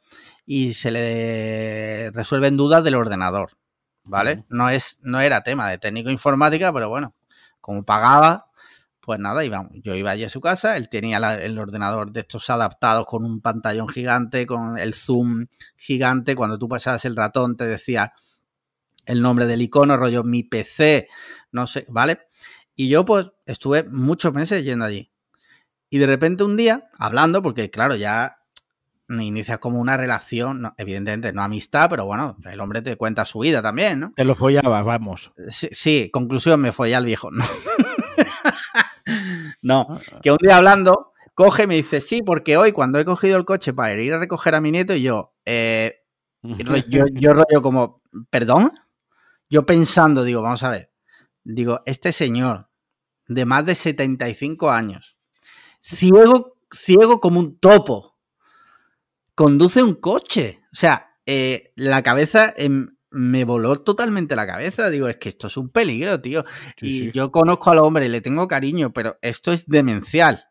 y 0.45 0.73
se 0.73 0.91
le 0.91 2.11
resuelven 2.11 2.57
dudas 2.57 2.83
del 2.83 2.95
ordenador, 2.95 3.51
¿vale? 4.03 4.45
No, 4.49 4.69
es, 4.69 4.99
no 5.01 5.21
era 5.21 5.43
tema 5.43 5.69
de 5.69 5.77
técnico 5.77 6.09
informática, 6.09 6.71
pero 6.73 6.89
bueno, 6.89 7.13
como 7.61 7.83
pagaba, 7.83 8.47
pues 9.05 9.19
nada, 9.19 9.43
yo 9.43 9.95
iba 9.95 10.11
allí 10.11 10.23
a 10.23 10.29
su 10.29 10.41
casa, 10.41 10.77
él 10.77 10.89
tenía 10.89 11.17
el 11.35 11.59
ordenador 11.59 12.11
de 12.11 12.21
estos 12.21 12.49
adaptados 12.49 13.05
con 13.05 13.23
un 13.23 13.39
pantallón 13.39 13.87
gigante, 13.87 14.47
con 14.47 14.79
el 14.79 14.95
zoom 14.95 15.45
gigante, 15.77 16.35
cuando 16.35 16.57
tú 16.57 16.67
pasabas 16.67 17.05
el 17.05 17.15
ratón 17.15 17.55
te 17.55 17.67
decía 17.67 18.13
el 19.05 19.21
nombre 19.21 19.45
del 19.45 19.61
icono, 19.61 19.95
rollo 19.95 20.23
mi 20.23 20.41
PC, 20.41 21.07
no 21.51 21.67
sé, 21.67 21.85
¿vale? 21.89 22.21
Y 22.75 22.89
yo 22.89 23.05
pues 23.05 23.27
estuve 23.45 23.83
muchos 23.83 24.33
meses 24.33 24.63
yendo 24.63 24.85
allí. 24.85 25.11
Y 25.91 25.99
de 25.99 26.07
repente 26.07 26.43
un 26.43 26.57
día, 26.57 26.89
hablando, 26.97 27.43
porque 27.43 27.69
claro, 27.69 27.95
ya 27.95 28.39
inicias 29.07 29.59
como 29.59 29.79
una 29.79 29.97
relación, 29.97 30.73
evidentemente 30.77 31.31
no 31.31 31.43
amistad, 31.43 31.89
pero 31.89 32.05
bueno, 32.05 32.37
el 32.43 32.59
hombre 32.59 32.81
te 32.81 32.97
cuenta 32.97 33.25
su 33.25 33.39
vida 33.39 33.61
también, 33.61 33.99
¿no? 33.99 34.13
Te 34.15 34.25
lo 34.25 34.33
follabas, 34.33 34.83
vamos. 34.83 35.31
Sí, 35.49 35.69
sí 35.71 36.09
conclusión, 36.11 36.59
me 36.59 36.71
follé 36.71 36.95
al 36.95 37.05
viejo, 37.05 37.29
¿no? 37.31 37.45
no, 39.61 39.87
ah, 39.89 39.99
que 40.21 40.31
un 40.31 40.37
día 40.37 40.57
hablando, 40.57 41.13
coge 41.33 41.63
y 41.63 41.67
me 41.67 41.75
dice, 41.75 42.01
sí, 42.01 42.21
porque 42.21 42.57
hoy 42.57 42.71
cuando 42.71 42.99
he 42.99 43.05
cogido 43.05 43.37
el 43.37 43.45
coche 43.45 43.73
para 43.73 43.93
ir 43.93 44.13
a 44.13 44.19
recoger 44.19 44.55
a 44.55 44.61
mi 44.61 44.71
nieto, 44.71 44.95
y 44.95 45.03
yo, 45.03 45.33
eh, 45.45 46.03
yo, 46.43 47.03
yo 47.13 47.33
rollo 47.33 47.61
como, 47.61 48.01
¿perdón? 48.29 48.71
Yo 49.49 49.65
pensando, 49.65 50.23
digo, 50.23 50.41
vamos 50.41 50.63
a 50.63 50.69
ver, 50.69 50.91
digo, 51.43 51.81
este 51.85 52.11
señor 52.11 52.69
de 53.27 53.45
más 53.45 53.65
de 53.65 53.75
75 53.75 54.71
años, 54.71 55.17
ciego, 55.81 56.57
ciego 56.71 57.19
como 57.19 57.39
un 57.39 57.59
topo, 57.59 58.15
conduce 59.35 59.83
un 59.83 59.95
coche. 59.95 60.61
O 60.71 60.75
sea, 60.75 61.17
eh, 61.25 61.73
la 61.75 62.01
cabeza 62.01 62.53
en, 62.55 62.94
me 63.16 63.45
voló 63.45 63.82
totalmente 63.82 64.36
la 64.36 64.45
cabeza. 64.45 64.89
Digo, 64.89 65.07
es 65.07 65.18
que 65.18 65.30
esto 65.30 65.47
es 65.47 65.57
un 65.57 65.70
peligro, 65.70 66.22
tío. 66.22 66.43
y 66.82 67.11
yo 67.11 67.32
conozco 67.32 67.72
al 67.72 67.80
hombre 67.80 68.05
y 68.05 68.09
le 68.09 68.22
tengo 68.22 68.47
cariño, 68.47 68.91
pero 68.91 69.18
esto 69.22 69.51
es 69.51 69.66
demencial. 69.66 70.45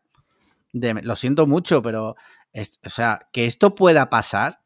lo 0.73 1.15
siento 1.15 1.47
mucho, 1.47 1.81
pero, 1.81 2.15
o 2.53 2.89
sea, 2.89 3.19
que 3.31 3.45
esto 3.45 3.75
pueda 3.75 4.09
pasar 4.09 4.61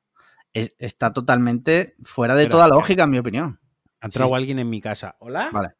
está 0.54 1.14
totalmente 1.14 1.96
fuera 2.02 2.36
de 2.36 2.48
toda 2.48 2.68
lógica, 2.68 3.04
en 3.04 3.10
mi 3.12 3.20
opinión. 3.20 3.60
Ha 4.02 4.08
entrado 4.08 4.36
alguien 4.36 4.60
en 4.60 4.70
mi 4.70 4.82
casa. 4.82 5.16
¿Hola? 5.20 5.50
Vale. 5.52 5.76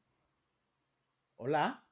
¿Hola? 1.38 1.84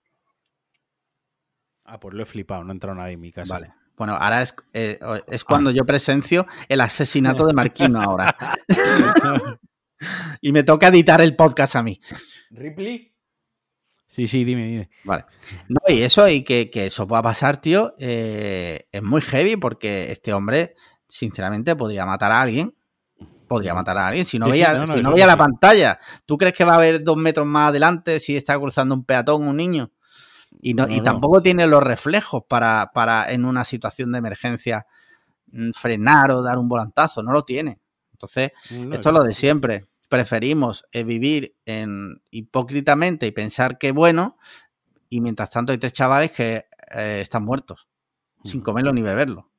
Ah, 1.85 1.99
pues 1.99 2.13
lo 2.13 2.21
he 2.21 2.25
flipado, 2.25 2.63
no 2.63 2.71
ha 2.71 2.73
entrado 2.73 2.95
nadie 2.95 3.13
en 3.13 3.21
mi 3.21 3.31
casa. 3.31 3.53
Vale. 3.53 3.73
Bueno, 3.95 4.13
ahora 4.13 4.41
es, 4.41 4.53
eh, 4.73 4.99
es 5.27 5.43
cuando 5.43 5.71
yo 5.71 5.85
presencio 5.85 6.45
el 6.67 6.81
asesinato 6.81 7.47
de 7.47 7.53
Marquino 7.53 8.01
ahora. 8.01 8.35
y 10.41 10.51
me 10.51 10.63
toca 10.63 10.87
editar 10.87 11.21
el 11.21 11.35
podcast 11.35 11.75
a 11.75 11.83
mí. 11.83 11.99
¿Ripley? 12.51 13.13
Sí, 14.07 14.25
sí, 14.25 14.43
dime, 14.45 14.65
dime. 14.65 14.89
Vale. 15.03 15.25
No, 15.67 15.77
y 15.87 16.01
eso, 16.01 16.27
y 16.27 16.43
que, 16.43 16.69
eso 16.73 17.07
pueda 17.07 17.21
pasar, 17.21 17.57
tío, 17.57 17.93
eh, 17.99 18.87
es 18.91 19.03
muy 19.03 19.21
heavy 19.21 19.57
porque 19.57 20.11
este 20.11 20.33
hombre, 20.33 20.75
sinceramente, 21.07 21.75
podría 21.75 22.05
matar 22.05 22.31
a 22.31 22.41
alguien. 22.41 22.73
Podría 23.47 23.73
matar 23.73 23.97
a 23.97 24.07
alguien 24.07 24.25
si 24.25 24.39
no 24.39 24.49
veía, 24.49 24.85
si 24.85 25.01
no, 25.01 25.13
veía 25.13 25.27
la 25.27 25.37
pantalla. 25.37 25.99
¿Tú 26.25 26.37
crees 26.37 26.53
que 26.53 26.65
va 26.65 26.73
a 26.73 26.77
haber 26.77 27.03
dos 27.03 27.15
metros 27.15 27.45
más 27.45 27.69
adelante 27.69 28.19
si 28.19 28.35
está 28.35 28.57
cruzando 28.59 28.93
un 28.95 29.05
peatón 29.05 29.47
un 29.47 29.55
niño? 29.55 29.91
Y, 30.61 30.73
no, 30.73 30.87
y 30.89 31.01
tampoco 31.01 31.41
tiene 31.41 31.67
los 31.67 31.83
reflejos 31.83 32.43
para, 32.47 32.91
para, 32.93 33.29
en 33.31 33.45
una 33.45 33.63
situación 33.63 34.11
de 34.11 34.17
emergencia, 34.17 34.85
mm, 35.51 35.71
frenar 35.71 36.31
o 36.31 36.41
dar 36.41 36.57
un 36.57 36.67
volantazo. 36.67 37.23
No 37.23 37.31
lo 37.31 37.43
tiene. 37.43 37.79
Entonces, 38.17 38.51
esto 38.91 39.09
es 39.09 39.15
lo 39.15 39.23
de 39.23 39.33
siempre. 39.35 39.85
Preferimos 40.09 40.85
eh, 40.91 41.03
vivir 41.03 41.55
en 41.65 42.21
hipócritamente 42.31 43.27
y 43.27 43.31
pensar 43.31 43.77
que 43.77 43.91
bueno, 43.91 44.37
y 45.09 45.21
mientras 45.21 45.51
tanto 45.51 45.71
hay 45.71 45.77
tres 45.77 45.93
chavales 45.93 46.31
que 46.31 46.65
eh, 46.95 47.19
están 47.21 47.43
muertos, 47.43 47.87
sin 48.43 48.61
comerlo 48.61 48.91
ni 48.91 49.03
beberlo. 49.03 49.51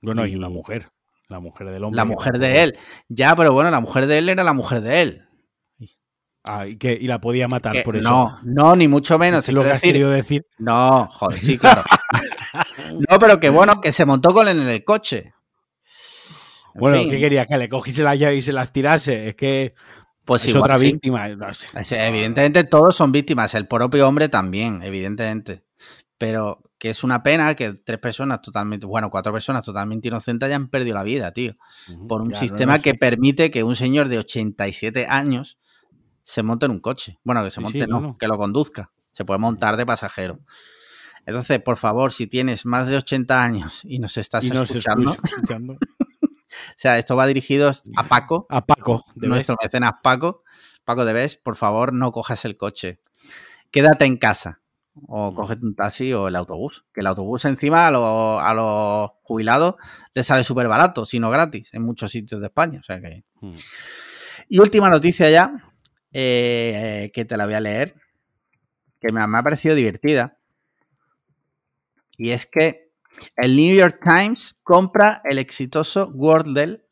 Bueno, 0.00 0.26
y, 0.26 0.36
una 0.36 0.48
mujer, 0.48 0.90
la 1.26 1.40
mujer 1.40 1.70
del 1.70 1.82
hombre. 1.82 1.96
La 1.96 2.04
mujer 2.04 2.38
de 2.38 2.62
él. 2.62 2.78
Ya, 3.08 3.34
pero 3.34 3.52
bueno, 3.52 3.70
la 3.70 3.80
mujer 3.80 4.06
de 4.06 4.18
él 4.18 4.28
era 4.28 4.44
la 4.44 4.52
mujer 4.52 4.80
de 4.80 5.02
él. 5.02 5.26
Ah, 6.44 6.66
y, 6.66 6.76
que, 6.76 6.92
y 6.92 7.06
la 7.06 7.20
podía 7.20 7.48
matar 7.48 7.82
por 7.82 7.96
eso. 7.96 8.08
No, 8.08 8.38
no, 8.44 8.76
ni 8.76 8.86
mucho 8.86 9.18
menos. 9.18 9.48
Es 9.48 9.54
lo 9.54 9.64
que 9.64 9.70
decir. 9.70 10.06
decir. 10.06 10.46
No, 10.58 11.08
joder, 11.10 11.38
sí, 11.38 11.58
claro. 11.58 11.82
no, 13.10 13.18
pero 13.18 13.40
que 13.40 13.50
bueno, 13.50 13.80
que 13.80 13.92
se 13.92 14.04
montó 14.04 14.30
con 14.30 14.46
él 14.46 14.60
en 14.60 14.68
el 14.68 14.84
coche. 14.84 15.34
Bueno, 16.74 16.98
¿qué 17.10 17.18
quería? 17.18 17.46
Que 17.46 17.56
le 17.58 17.68
cogiese 17.68 18.02
la 18.02 18.14
llave 18.14 18.36
y 18.36 18.42
se 18.42 18.52
las 18.52 18.72
tirase. 18.72 19.28
Es 19.28 19.34
que 19.34 19.74
pues 20.24 20.46
es 20.46 20.54
otra 20.54 20.78
víctima. 20.78 21.28
Evidentemente 21.28 22.64
todos 22.64 22.94
son 22.94 23.10
víctimas, 23.10 23.54
el 23.54 23.66
propio 23.66 24.06
hombre 24.06 24.28
también, 24.28 24.82
evidentemente. 24.82 25.64
Pero 26.18 26.62
que 26.78 26.90
es 26.90 27.02
una 27.02 27.22
pena 27.22 27.54
que 27.54 27.74
tres 27.74 27.98
personas 27.98 28.40
totalmente, 28.40 28.86
bueno, 28.86 29.10
cuatro 29.10 29.32
personas 29.32 29.64
totalmente 29.64 30.08
inocentes 30.08 30.46
hayan 30.46 30.68
perdido 30.68 30.94
la 30.94 31.02
vida, 31.02 31.32
tío. 31.32 31.54
por 32.08 32.22
un 32.22 32.32
sistema 32.34 32.78
que 32.78 32.94
permite 32.94 33.50
que 33.50 33.64
un 33.64 33.74
señor 33.74 34.08
de 34.08 34.18
87 34.18 35.06
años 35.08 35.58
se 36.22 36.42
monte 36.42 36.66
en 36.66 36.72
un 36.72 36.80
coche. 36.80 37.18
Bueno, 37.24 37.42
que 37.42 37.50
se 37.50 37.60
monte, 37.60 37.86
no, 37.86 38.16
que 38.16 38.28
lo 38.28 38.38
conduzca. 38.38 38.92
Se 39.10 39.24
puede 39.24 39.40
montar 39.40 39.76
de 39.76 39.84
pasajero. 39.84 40.40
Entonces, 41.26 41.60
por 41.60 41.76
favor, 41.76 42.12
si 42.12 42.26
tienes 42.26 42.64
más 42.64 42.88
de 42.88 42.96
80 42.96 43.42
años 43.42 43.80
y 43.84 43.98
nos 43.98 44.16
estás 44.16 44.44
escuchando, 44.44 45.16
sea, 46.76 46.98
esto 46.98 47.16
va 47.16 47.26
dirigido 47.26 47.70
a 47.96 48.08
Paco. 48.08 48.46
A 48.48 48.66
Paco. 48.66 49.04
De 49.14 49.28
nuestro 49.28 49.56
mecenas 49.62 49.94
Paco. 50.02 50.42
Paco 50.84 51.04
de 51.04 51.12
Bes, 51.12 51.36
por 51.36 51.56
favor, 51.56 51.92
no 51.92 52.10
cojas 52.12 52.44
el 52.44 52.56
coche. 52.56 53.00
Quédate 53.70 54.04
en 54.04 54.16
casa. 54.16 54.60
O 55.06 55.30
mm. 55.30 55.34
cógete 55.34 55.64
un 55.64 55.74
taxi 55.74 56.12
o 56.12 56.28
el 56.28 56.36
autobús. 56.36 56.84
Que 56.92 57.00
el 57.00 57.06
autobús 57.06 57.44
encima 57.44 57.86
a, 57.86 58.54
los 58.54 59.10
jubilados 59.22 59.76
les 60.14 60.26
sale 60.26 60.44
súper 60.44 60.68
barato, 60.68 61.06
sino 61.06 61.30
gratis, 61.30 61.72
en 61.72 61.82
muchos 61.82 62.10
sitios 62.10 62.40
de 62.40 62.48
España. 62.48 62.80
O 62.80 62.82
sea 62.82 63.00
que... 63.00 63.24
Mm. 63.40 63.52
Y 64.48 64.58
última 64.58 64.90
noticia 64.90 65.30
ya, 65.30 65.72
eh, 66.12 67.12
que 67.14 67.24
te 67.24 67.36
la 67.36 67.44
voy 67.44 67.54
a 67.54 67.60
leer, 67.60 67.94
que 69.00 69.12
me 69.12 69.22
ha 69.22 69.42
parecido 69.42 69.74
divertida. 69.76 70.38
Y 72.16 72.30
es 72.30 72.46
que 72.46 72.89
el 73.36 73.56
New 73.56 73.76
York 73.76 74.00
Times 74.02 74.58
compra 74.62 75.22
el 75.24 75.38
exitoso 75.38 76.10
Wordle 76.14 76.86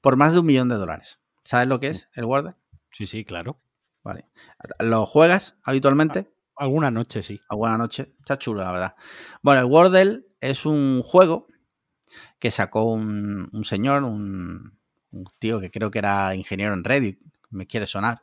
por 0.00 0.16
más 0.16 0.32
de 0.32 0.40
un 0.40 0.46
millón 0.46 0.68
de 0.68 0.76
dólares. 0.76 1.20
¿Sabes 1.44 1.68
lo 1.68 1.80
que 1.80 1.88
es 1.88 2.08
el 2.14 2.24
Wordle? 2.24 2.54
Sí, 2.92 3.06
sí, 3.06 3.24
claro. 3.24 3.60
Vale. 4.02 4.26
¿Lo 4.78 5.06
juegas 5.06 5.56
habitualmente? 5.62 6.30
Alguna 6.56 6.90
noche, 6.90 7.22
sí. 7.22 7.40
Alguna 7.48 7.78
noche. 7.78 8.14
Está 8.18 8.38
chulo, 8.38 8.62
la 8.62 8.72
verdad. 8.72 8.94
Bueno, 9.42 9.60
el 9.60 9.66
Wordle 9.66 10.24
es 10.40 10.66
un 10.66 11.02
juego 11.02 11.46
que 12.38 12.50
sacó 12.50 12.84
un, 12.84 13.50
señor, 13.64 14.04
un, 14.04 14.78
tío 15.38 15.60
que 15.60 15.70
creo 15.70 15.90
que 15.90 15.98
era 15.98 16.34
ingeniero 16.34 16.74
en 16.74 16.84
Reddit, 16.84 17.20
me 17.50 17.66
quiere 17.66 17.86
sonar. 17.86 18.22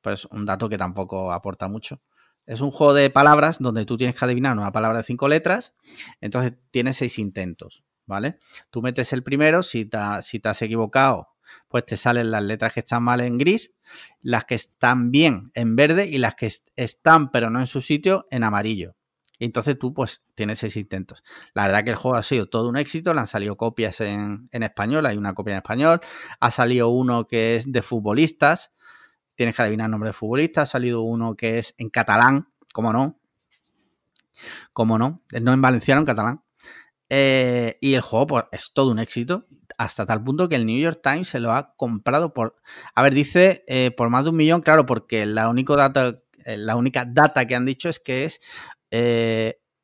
Pues 0.00 0.24
un 0.26 0.46
dato 0.46 0.68
que 0.68 0.78
tampoco 0.78 1.32
aporta 1.32 1.68
mucho. 1.68 2.00
Es 2.48 2.62
un 2.62 2.70
juego 2.70 2.94
de 2.94 3.10
palabras 3.10 3.58
donde 3.60 3.84
tú 3.84 3.98
tienes 3.98 4.16
que 4.16 4.24
adivinar 4.24 4.56
una 4.56 4.72
palabra 4.72 4.98
de 4.98 5.04
cinco 5.04 5.28
letras, 5.28 5.74
entonces 6.22 6.54
tienes 6.70 6.96
seis 6.96 7.18
intentos, 7.18 7.84
¿vale? 8.06 8.38
Tú 8.70 8.80
metes 8.80 9.12
el 9.12 9.22
primero, 9.22 9.62
si 9.62 9.84
te, 9.84 9.98
has 9.98 10.62
equivocado, 10.62 11.28
pues 11.68 11.84
te 11.84 11.98
salen 11.98 12.30
las 12.30 12.42
letras 12.42 12.72
que 12.72 12.80
están 12.80 13.02
mal 13.02 13.20
en 13.20 13.36
gris, 13.36 13.74
las 14.22 14.46
que 14.46 14.54
están 14.54 15.10
bien 15.10 15.50
en 15.52 15.76
verde 15.76 16.08
y 16.08 16.16
las 16.16 16.36
que 16.36 16.50
están 16.74 17.30
pero 17.30 17.50
no 17.50 17.60
en 17.60 17.66
su 17.66 17.82
sitio 17.82 18.26
en 18.30 18.44
amarillo. 18.44 18.96
Y 19.38 19.44
entonces 19.44 19.78
tú 19.78 19.92
pues 19.92 20.24
tienes 20.34 20.58
seis 20.58 20.78
intentos. 20.78 21.22
La 21.52 21.66
verdad 21.66 21.84
que 21.84 21.90
el 21.90 21.96
juego 21.96 22.16
ha 22.16 22.22
sido 22.22 22.46
todo 22.46 22.70
un 22.70 22.78
éxito, 22.78 23.12
le 23.12 23.20
han 23.20 23.26
salido 23.26 23.58
copias 23.58 24.00
en, 24.00 24.48
en 24.52 24.62
español, 24.62 25.04
hay 25.04 25.18
una 25.18 25.34
copia 25.34 25.52
en 25.52 25.58
español, 25.58 26.00
ha 26.40 26.50
salido 26.50 26.88
uno 26.88 27.26
que 27.26 27.56
es 27.56 27.70
de 27.70 27.82
futbolistas, 27.82 28.72
tienes 29.38 29.54
que 29.54 29.62
adivinar 29.62 29.86
el 29.86 29.92
nombre 29.92 30.08
de 30.08 30.14
futbolista. 30.14 30.62
Ha 30.62 30.66
salido 30.66 31.02
uno 31.02 31.36
que 31.36 31.58
es 31.58 31.72
en 31.78 31.90
catalán, 31.90 32.48
¿cómo 32.72 32.92
no? 32.92 33.20
¿Cómo 34.72 34.98
no? 34.98 35.22
No 35.40 35.52
en 35.52 35.62
valenciano, 35.62 36.00
en 36.00 36.06
catalán. 36.06 36.42
Eh, 37.08 37.78
y 37.80 37.94
el 37.94 38.00
juego 38.00 38.26
pues, 38.26 38.44
es 38.50 38.72
todo 38.74 38.90
un 38.90 38.98
éxito, 38.98 39.46
hasta 39.78 40.04
tal 40.04 40.24
punto 40.24 40.48
que 40.48 40.56
el 40.56 40.66
New 40.66 40.78
York 40.78 41.00
Times 41.04 41.28
se 41.28 41.38
lo 41.38 41.52
ha 41.52 41.72
comprado 41.76 42.34
por. 42.34 42.56
A 42.96 43.02
ver, 43.04 43.14
dice 43.14 43.64
eh, 43.68 43.92
por 43.92 44.10
más 44.10 44.24
de 44.24 44.30
un 44.30 44.36
millón, 44.36 44.60
claro, 44.60 44.84
porque 44.86 45.24
la, 45.24 45.48
único 45.48 45.76
data, 45.76 46.18
eh, 46.44 46.56
la 46.56 46.74
única 46.74 47.04
data 47.06 47.46
que 47.46 47.54
han 47.54 47.64
dicho 47.64 47.88
es 47.88 48.00
que 48.00 48.24
es 48.24 48.40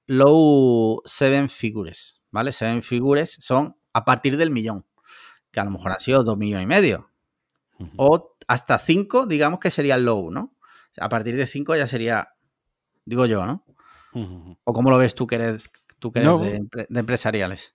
low 0.06 1.00
seven 1.04 1.48
figures, 1.48 2.20
¿vale? 2.32 2.50
Seven 2.50 2.82
figures 2.82 3.38
son 3.40 3.76
a 3.92 4.04
partir 4.04 4.36
del 4.36 4.50
millón, 4.50 4.84
que 5.52 5.60
a 5.60 5.64
lo 5.64 5.70
mejor 5.70 5.92
ha 5.92 6.00
sido 6.00 6.24
dos 6.24 6.36
millones 6.36 6.64
y 6.64 6.66
medio. 6.66 7.10
O 7.96 8.33
hasta 8.48 8.78
5, 8.78 9.26
digamos 9.26 9.60
que 9.60 9.70
sería 9.70 9.94
el 9.96 10.04
low, 10.04 10.30
¿no? 10.30 10.54
A 10.98 11.08
partir 11.08 11.36
de 11.36 11.46
5 11.46 11.76
ya 11.76 11.86
sería, 11.86 12.28
digo 13.04 13.26
yo, 13.26 13.46
¿no? 13.46 13.64
¿O 14.64 14.72
cómo 14.72 14.90
lo 14.90 14.98
ves 14.98 15.14
tú 15.14 15.26
que 15.26 15.36
eres, 15.36 15.70
tú 15.98 16.12
que 16.12 16.20
eres 16.20 16.40
de, 16.40 17.00
empresariales? 17.00 17.74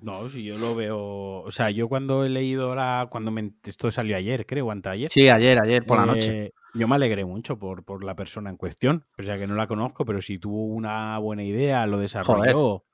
No, 0.00 0.28
si 0.28 0.44
yo 0.44 0.56
lo 0.58 0.74
veo. 0.74 1.42
O 1.42 1.50
sea, 1.50 1.70
yo 1.70 1.88
cuando 1.88 2.24
he 2.24 2.28
leído 2.28 2.68
ahora, 2.68 3.08
cuando 3.10 3.30
me, 3.30 3.52
esto 3.64 3.90
salió 3.90 4.16
ayer, 4.16 4.46
creo, 4.46 4.70
antes 4.70 4.92
ayer. 4.92 5.10
Sí, 5.10 5.28
ayer, 5.28 5.60
ayer 5.60 5.84
por 5.84 5.98
la 5.98 6.06
noche. 6.06 6.46
Eh, 6.46 6.52
yo 6.74 6.88
me 6.88 6.96
alegré 6.96 7.24
mucho 7.24 7.58
por, 7.58 7.84
por, 7.84 8.04
la 8.04 8.16
persona 8.16 8.50
en 8.50 8.56
cuestión, 8.56 9.06
o 9.16 9.22
sea 9.22 9.38
que 9.38 9.46
no 9.46 9.54
la 9.54 9.68
conozco, 9.68 10.04
pero 10.04 10.20
si 10.20 10.38
tuvo 10.38 10.64
una 10.64 11.16
buena 11.18 11.44
idea, 11.44 11.86
lo 11.86 11.98
desarrolló, 11.98 12.84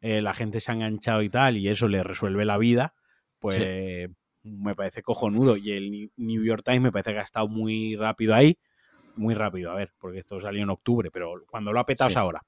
eh, 0.00 0.20
la 0.20 0.34
gente 0.34 0.58
se 0.58 0.72
ha 0.72 0.74
enganchado 0.74 1.22
y 1.22 1.28
tal, 1.28 1.56
y 1.56 1.68
eso 1.68 1.86
le 1.86 2.02
resuelve 2.02 2.44
la 2.44 2.58
vida, 2.58 2.94
pues 3.38 4.10
me 4.48 4.74
parece 4.74 5.02
cojonudo. 5.02 5.56
Y 5.56 5.72
el 5.72 6.10
New 6.16 6.44
York 6.44 6.62
Times 6.64 6.82
me 6.82 6.92
parece 6.92 7.12
que 7.12 7.18
ha 7.18 7.22
estado 7.22 7.48
muy 7.48 7.96
rápido 7.96 8.34
ahí. 8.34 8.58
Muy 9.16 9.34
rápido, 9.34 9.72
a 9.72 9.74
ver, 9.74 9.92
porque 9.98 10.18
esto 10.18 10.40
salió 10.40 10.62
en 10.62 10.70
octubre, 10.70 11.10
pero 11.10 11.42
cuando 11.50 11.72
lo 11.72 11.80
ha 11.80 11.86
petado 11.86 12.16
ahora. 12.18 12.42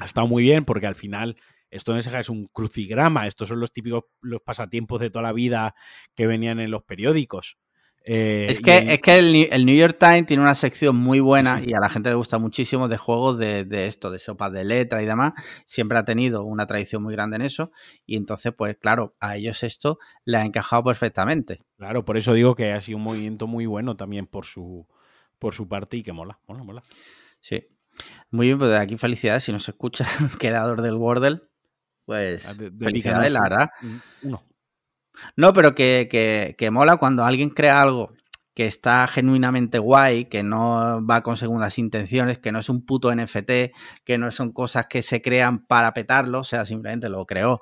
Ha 0.00 0.04
estado 0.04 0.26
muy 0.26 0.42
bien 0.42 0.64
porque 0.64 0.86
al 0.86 0.94
final 0.94 1.36
esto 1.70 1.96
es 1.96 2.28
un 2.28 2.46
crucigrama, 2.46 3.26
estos 3.26 3.48
son 3.48 3.60
los 3.60 3.72
típicos 3.72 4.04
los 4.20 4.40
pasatiempos 4.40 5.00
de 5.00 5.10
toda 5.10 5.24
la 5.24 5.32
vida 5.32 5.74
que 6.14 6.26
venían 6.26 6.60
en 6.60 6.70
los 6.70 6.84
periódicos. 6.84 7.58
Eh, 8.06 8.46
es 8.50 8.60
que, 8.60 8.78
el... 8.78 8.90
es 8.90 9.00
que 9.00 9.18
el, 9.18 9.64
New 9.64 9.74
York 9.74 9.96
Times 9.98 10.26
tiene 10.26 10.42
una 10.42 10.54
sección 10.54 10.94
muy 10.94 11.20
buena 11.20 11.62
y 11.64 11.72
a 11.72 11.80
la 11.80 11.88
gente 11.88 12.10
le 12.10 12.16
gusta 12.16 12.38
muchísimo 12.38 12.86
de 12.86 12.98
juegos 12.98 13.38
de, 13.38 13.66
esto, 13.86 14.10
de 14.10 14.18
sopas 14.18 14.52
de 14.52 14.64
letra 14.64 15.02
y 15.02 15.06
demás. 15.06 15.32
Siempre 15.64 15.96
ha 15.96 16.04
tenido 16.04 16.44
una 16.44 16.66
tradición 16.66 17.02
muy 17.02 17.14
grande 17.14 17.36
en 17.36 17.42
eso. 17.42 17.72
Y 18.04 18.16
entonces, 18.16 18.52
pues 18.56 18.76
claro, 18.76 19.14
a 19.20 19.36
ellos 19.36 19.62
esto 19.62 19.98
le 20.24 20.36
ha 20.36 20.44
encajado 20.44 20.84
perfectamente. 20.84 21.58
Claro, 21.78 22.04
por 22.04 22.18
eso 22.18 22.34
digo 22.34 22.54
que 22.54 22.72
ha 22.72 22.80
sido 22.80 22.98
un 22.98 23.04
movimiento 23.04 23.46
muy 23.46 23.64
bueno 23.64 23.96
también 23.96 24.26
por 24.26 24.44
su, 24.44 24.86
por 25.38 25.54
su 25.54 25.66
parte 25.66 25.96
y 25.96 26.02
que 26.02 26.12
mola, 26.12 26.38
mola, 26.46 26.62
mola. 26.62 26.82
Sí. 27.40 27.66
Muy 28.30 28.48
bien, 28.48 28.58
pues 28.58 28.70
de 28.70 28.78
aquí 28.78 28.96
felicidades. 28.96 29.44
Si 29.44 29.52
nos 29.52 29.66
escuchas, 29.68 30.18
creador 30.38 30.82
del 30.82 30.96
Wordle, 30.96 31.40
pues 32.04 32.46
ah, 32.46 32.54
felicidades, 32.78 33.32
la 33.32 33.40
verdad. 33.40 33.70
Uno. 34.22 34.42
No, 35.36 35.52
pero 35.52 35.74
que, 35.74 36.08
que, 36.56 36.70
mola 36.70 36.96
cuando 36.96 37.24
alguien 37.24 37.50
crea 37.50 37.80
algo 37.82 38.12
que 38.54 38.66
está 38.66 39.06
genuinamente 39.08 39.78
guay, 39.78 40.26
que 40.26 40.42
no 40.42 41.04
va 41.04 41.22
con 41.22 41.36
segundas 41.36 41.78
intenciones, 41.78 42.38
que 42.38 42.52
no 42.52 42.60
es 42.60 42.68
un 42.68 42.84
puto 42.86 43.14
NFT, 43.14 43.72
que 44.04 44.18
no 44.18 44.30
son 44.30 44.52
cosas 44.52 44.86
que 44.86 45.02
se 45.02 45.22
crean 45.22 45.66
para 45.66 45.92
petarlo, 45.92 46.40
o 46.40 46.44
sea, 46.44 46.64
simplemente 46.64 47.08
lo 47.08 47.26
creó. 47.26 47.60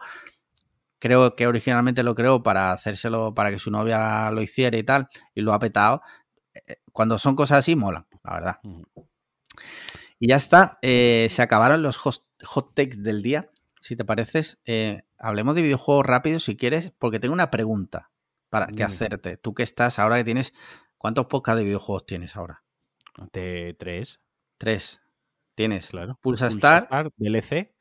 Creo 0.98 1.34
que 1.34 1.46
originalmente 1.46 2.02
lo 2.02 2.14
creó 2.14 2.42
para 2.42 2.72
hacérselo, 2.72 3.34
para 3.34 3.50
que 3.50 3.58
su 3.58 3.70
novia 3.70 4.30
lo 4.30 4.42
hiciera 4.42 4.76
y 4.76 4.84
tal, 4.84 5.08
y 5.34 5.40
lo 5.40 5.52
ha 5.54 5.58
petado. 5.58 6.02
Eh, 6.54 6.76
cuando 6.92 7.18
son 7.18 7.34
cosas 7.36 7.60
así, 7.60 7.74
mola, 7.74 8.06
la 8.22 8.34
verdad. 8.34 8.60
Y 10.18 10.28
ya 10.28 10.36
está, 10.36 10.78
eh, 10.82 11.26
se 11.30 11.42
acabaron 11.42 11.82
los 11.82 11.96
hot, 11.96 12.22
hot 12.44 12.74
takes 12.74 12.98
del 12.98 13.22
día 13.22 13.50
si 13.82 13.96
te 13.96 14.04
pareces, 14.04 14.60
eh, 14.64 15.02
hablemos 15.22 15.54
de 15.54 15.62
videojuegos 15.62 16.04
rápidos 16.04 16.44
si 16.44 16.56
quieres, 16.56 16.92
porque 16.98 17.20
tengo 17.20 17.32
una 17.32 17.50
pregunta 17.50 18.10
para 18.50 18.66
que 18.66 18.84
hacerte. 18.84 19.38
Tú 19.38 19.54
que 19.54 19.62
estás 19.62 19.98
ahora 19.98 20.16
que 20.16 20.24
tienes, 20.24 20.52
¿cuántos 20.98 21.26
podcasts 21.26 21.58
de 21.58 21.64
videojuegos 21.64 22.04
tienes 22.04 22.36
ahora? 22.36 22.62
De 23.32 23.74
tres. 23.78 24.20
Tres. 24.58 25.00
Tienes. 25.54 25.90
Claro. 25.90 26.18
Pulsa, 26.20 26.48
Star, 26.48 26.88
DLC. 27.16 27.74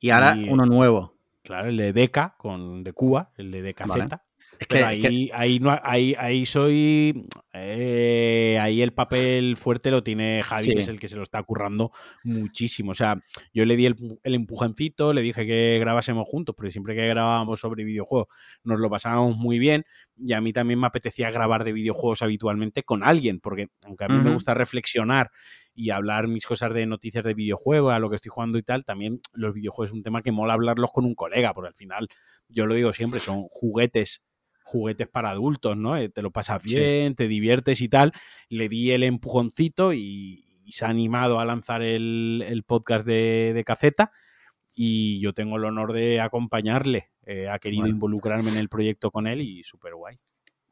Y 0.00 0.10
ahora 0.10 0.36
uno 0.48 0.64
nuevo. 0.64 1.18
Claro, 1.42 1.68
el 1.68 1.76
de 1.76 1.92
Deca 1.92 2.36
con 2.38 2.84
de 2.84 2.92
Cuba, 2.92 3.32
el 3.36 3.50
de 3.50 3.62
DKZ. 3.62 4.27
Es 4.58 4.66
que, 4.66 4.82
ahí, 4.82 5.30
ahí, 5.32 5.60
no, 5.60 5.78
ahí, 5.82 6.14
ahí 6.18 6.44
soy. 6.44 7.26
Eh, 7.52 8.58
ahí 8.60 8.82
el 8.82 8.92
papel 8.92 9.56
fuerte 9.56 9.90
lo 9.90 10.02
tiene 10.02 10.42
Javi, 10.42 10.74
que 10.74 10.80
es 10.80 10.88
el 10.88 10.98
que 10.98 11.08
se 11.08 11.16
lo 11.16 11.22
está 11.22 11.42
currando 11.42 11.92
muchísimo. 12.24 12.92
O 12.92 12.94
sea, 12.94 13.22
yo 13.52 13.64
le 13.64 13.76
di 13.76 13.86
el, 13.86 13.96
el 14.22 14.34
empujoncito, 14.34 15.12
le 15.12 15.22
dije 15.22 15.46
que 15.46 15.78
grabásemos 15.78 16.28
juntos, 16.28 16.54
porque 16.56 16.72
siempre 16.72 16.94
que 16.94 17.06
grabábamos 17.06 17.60
sobre 17.60 17.84
videojuegos 17.84 18.28
nos 18.64 18.80
lo 18.80 18.90
pasábamos 18.90 19.36
muy 19.36 19.58
bien. 19.58 19.84
Y 20.16 20.32
a 20.32 20.40
mí 20.40 20.52
también 20.52 20.80
me 20.80 20.88
apetecía 20.88 21.30
grabar 21.30 21.64
de 21.64 21.72
videojuegos 21.72 22.22
habitualmente 22.22 22.82
con 22.82 23.04
alguien, 23.04 23.38
porque 23.38 23.68
aunque 23.84 24.04
a 24.04 24.08
mí 24.08 24.18
me 24.18 24.32
gusta 24.32 24.54
reflexionar 24.54 25.30
y 25.78 25.90
hablar 25.90 26.26
mis 26.26 26.44
cosas 26.44 26.74
de 26.74 26.86
noticias 26.86 27.22
de 27.22 27.34
videojuegos, 27.34 27.92
a 27.92 28.00
lo 28.00 28.10
que 28.10 28.16
estoy 28.16 28.30
jugando 28.30 28.58
y 28.58 28.64
tal, 28.64 28.84
también 28.84 29.20
los 29.32 29.54
videojuegos 29.54 29.90
es 29.90 29.94
un 29.94 30.02
tema 30.02 30.22
que 30.22 30.32
mola 30.32 30.54
hablarlos 30.54 30.90
con 30.90 31.04
un 31.04 31.14
colega, 31.14 31.54
porque 31.54 31.68
al 31.68 31.74
final, 31.74 32.08
yo 32.48 32.66
lo 32.66 32.74
digo 32.74 32.92
siempre, 32.92 33.20
son 33.20 33.44
juguetes 33.48 34.22
juguetes 34.68 35.08
para 35.08 35.30
adultos, 35.30 35.76
¿no? 35.76 35.96
Eh, 35.96 36.08
te 36.08 36.22
lo 36.22 36.30
pasas 36.30 36.62
bien, 36.62 37.14
te 37.14 37.26
diviertes 37.26 37.80
y 37.80 37.88
tal. 37.88 38.12
Le 38.48 38.68
di 38.68 38.92
el 38.92 39.02
empujoncito 39.02 39.92
y, 39.92 40.44
se 40.70 40.84
ha 40.84 40.88
animado 40.88 41.40
a 41.40 41.46
lanzar 41.46 41.80
el, 41.82 42.62
podcast 42.66 43.06
de, 43.06 43.52
de, 43.54 43.64
Caceta 43.64 44.12
y 44.74 45.18
yo 45.20 45.32
tengo 45.32 45.56
el 45.56 45.64
honor 45.64 45.94
de 45.94 46.20
acompañarle. 46.20 47.08
Eh, 47.24 47.48
ha 47.48 47.58
querido 47.58 47.86
involucrarme 47.86 48.50
en 48.50 48.58
el 48.58 48.68
proyecto 48.68 49.10
con 49.10 49.26
él 49.26 49.40
y 49.40 49.64
súper 49.64 49.94
guay. 49.94 50.18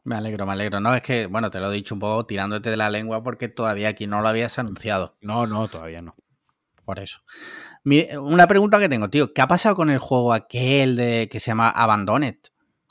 Me 0.05 0.17
alegro, 0.17 0.45
me 0.47 0.53
alegro. 0.53 0.81
No, 0.81 0.95
es 0.95 1.01
que, 1.01 1.27
bueno, 1.27 1.51
te 1.51 1.59
lo 1.59 1.73
he 1.73 1.75
dicho 1.75 1.95
un 1.95 2.01
poco 2.01 2.27
tirándote 2.27 2.71
de 2.71 2.77
la 2.77 2.91
lengua 2.91 3.23
porque 3.23 3.49
todavía 3.49 3.89
aquí 3.89 4.07
no 4.07 4.21
lo 4.21 4.29
habías 4.29 4.59
anunciado. 4.59 5.17
No, 5.23 5.47
no, 5.47 5.67
todavía 5.69 6.03
no. 6.03 6.15
Por 6.85 7.01
eso. 7.01 7.21
una 8.21 8.47
pregunta 8.47 8.79
que 8.79 8.89
tengo, 8.89 9.09
tío. 9.09 9.33
¿Qué 9.33 9.41
ha 9.43 9.49
pasado 9.49 9.75
con 9.75 9.91
el 9.91 9.99
juego 9.99 10.33
aquel 10.35 10.95
de 10.95 11.29
que 11.31 11.41
se 11.41 11.51
llama 11.51 11.71
Abandoned? 11.71 12.37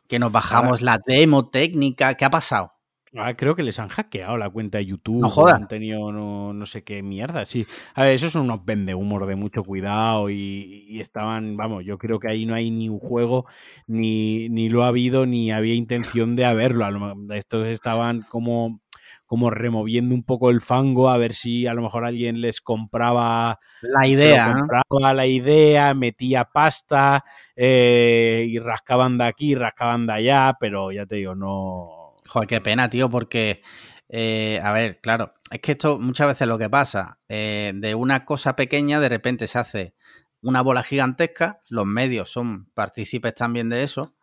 Que 0.08 0.20
nos 0.20 0.32
bajamos 0.32 0.82
la 0.82 1.00
demo 1.06 1.50
técnica. 1.50 2.14
¿Qué 2.16 2.26
ha 2.26 2.30
pasado? 2.30 2.76
Ah, 3.18 3.34
creo 3.36 3.56
que 3.56 3.64
les 3.64 3.80
han 3.80 3.88
hackeado 3.88 4.38
la 4.38 4.50
cuenta 4.50 4.78
de 4.78 4.88
YouTube. 4.88 5.22
No 5.22 5.30
jodas. 5.30 5.56
Han 5.56 5.68
tenido 5.68 6.12
no, 6.12 6.66
sé 6.66 6.84
qué 6.84 7.02
mierda. 7.02 7.46
Sí. 7.46 7.66
A 7.94 8.04
ver, 8.04 8.14
esos 8.14 8.34
son 8.34 8.50
unos 8.50 8.62
humor 8.96 9.26
de 9.26 9.36
mucho 9.36 9.64
cuidado 9.64 10.30
y, 10.30 11.00
estaban, 11.00 11.56
vamos, 11.56 11.86
yo 11.86 11.98
creo 11.98 12.20
que 12.20 12.30
ahí 12.30 12.46
no 12.46 12.56
hay 12.56 12.72
ni 12.72 12.90
un 12.90 13.00
juego, 13.00 13.46
ni, 13.88 14.50
ni 14.50 14.70
lo 14.70 14.84
ha 14.84 14.90
habido, 14.90 15.26
ni 15.26 15.52
había 15.52 15.76
intención 15.76 16.36
de 16.36 16.46
haberlo. 16.46 16.86
Estos 17.34 17.68
estaban 17.68 18.24
como 18.24 18.82
como 19.26 19.50
removiendo 19.50 20.14
un 20.14 20.24
poco 20.24 20.50
el 20.50 20.62
fango 20.62 21.10
a 21.10 21.18
ver 21.18 21.34
si 21.34 21.68
a 21.68 21.74
lo 21.74 21.82
mejor 21.82 22.06
alguien 22.06 22.42
les 22.42 22.62
compraba 22.62 23.60
la 23.82 24.08
idea, 24.08 24.54
compraba 24.54 25.14
la 25.14 25.26
idea, 25.26 25.94
metía 25.94 26.46
pasta 26.46 27.24
eh, 27.56 28.46
y 28.48 28.60
rascaban 28.60 29.18
de 29.18 29.26
aquí, 29.26 29.56
rascaban 29.56 30.08
de 30.08 30.14
allá, 30.14 30.58
pero 30.60 30.92
ya 30.92 31.06
te 31.06 31.16
digo, 31.16 31.36
no. 31.36 32.16
Joder, 32.28 32.48
qué 32.48 32.62
pena, 32.62 32.90
tío, 32.90 33.10
porque 33.10 33.62
eh, 34.10 34.60
a 34.64 34.72
ver, 34.72 35.00
claro, 35.02 35.34
es 35.52 35.60
que 35.60 35.74
esto 35.74 36.00
muchas 36.00 36.28
veces 36.28 36.48
lo 36.48 36.58
que 36.58 36.70
pasa, 36.70 37.20
eh, 37.28 37.74
de 37.76 37.96
una 37.96 38.26
cosa 38.26 38.56
pequeña 38.56 39.00
de 39.00 39.10
repente 39.10 39.48
se 39.48 39.60
hace 39.60 39.96
una 40.42 40.62
bola 40.62 40.84
gigantesca, 40.84 41.60
los 41.70 41.86
medios 41.86 42.32
son 42.32 42.70
partícipes 42.74 43.34
también 43.34 43.70
de 43.70 43.84
eso, 43.84 44.16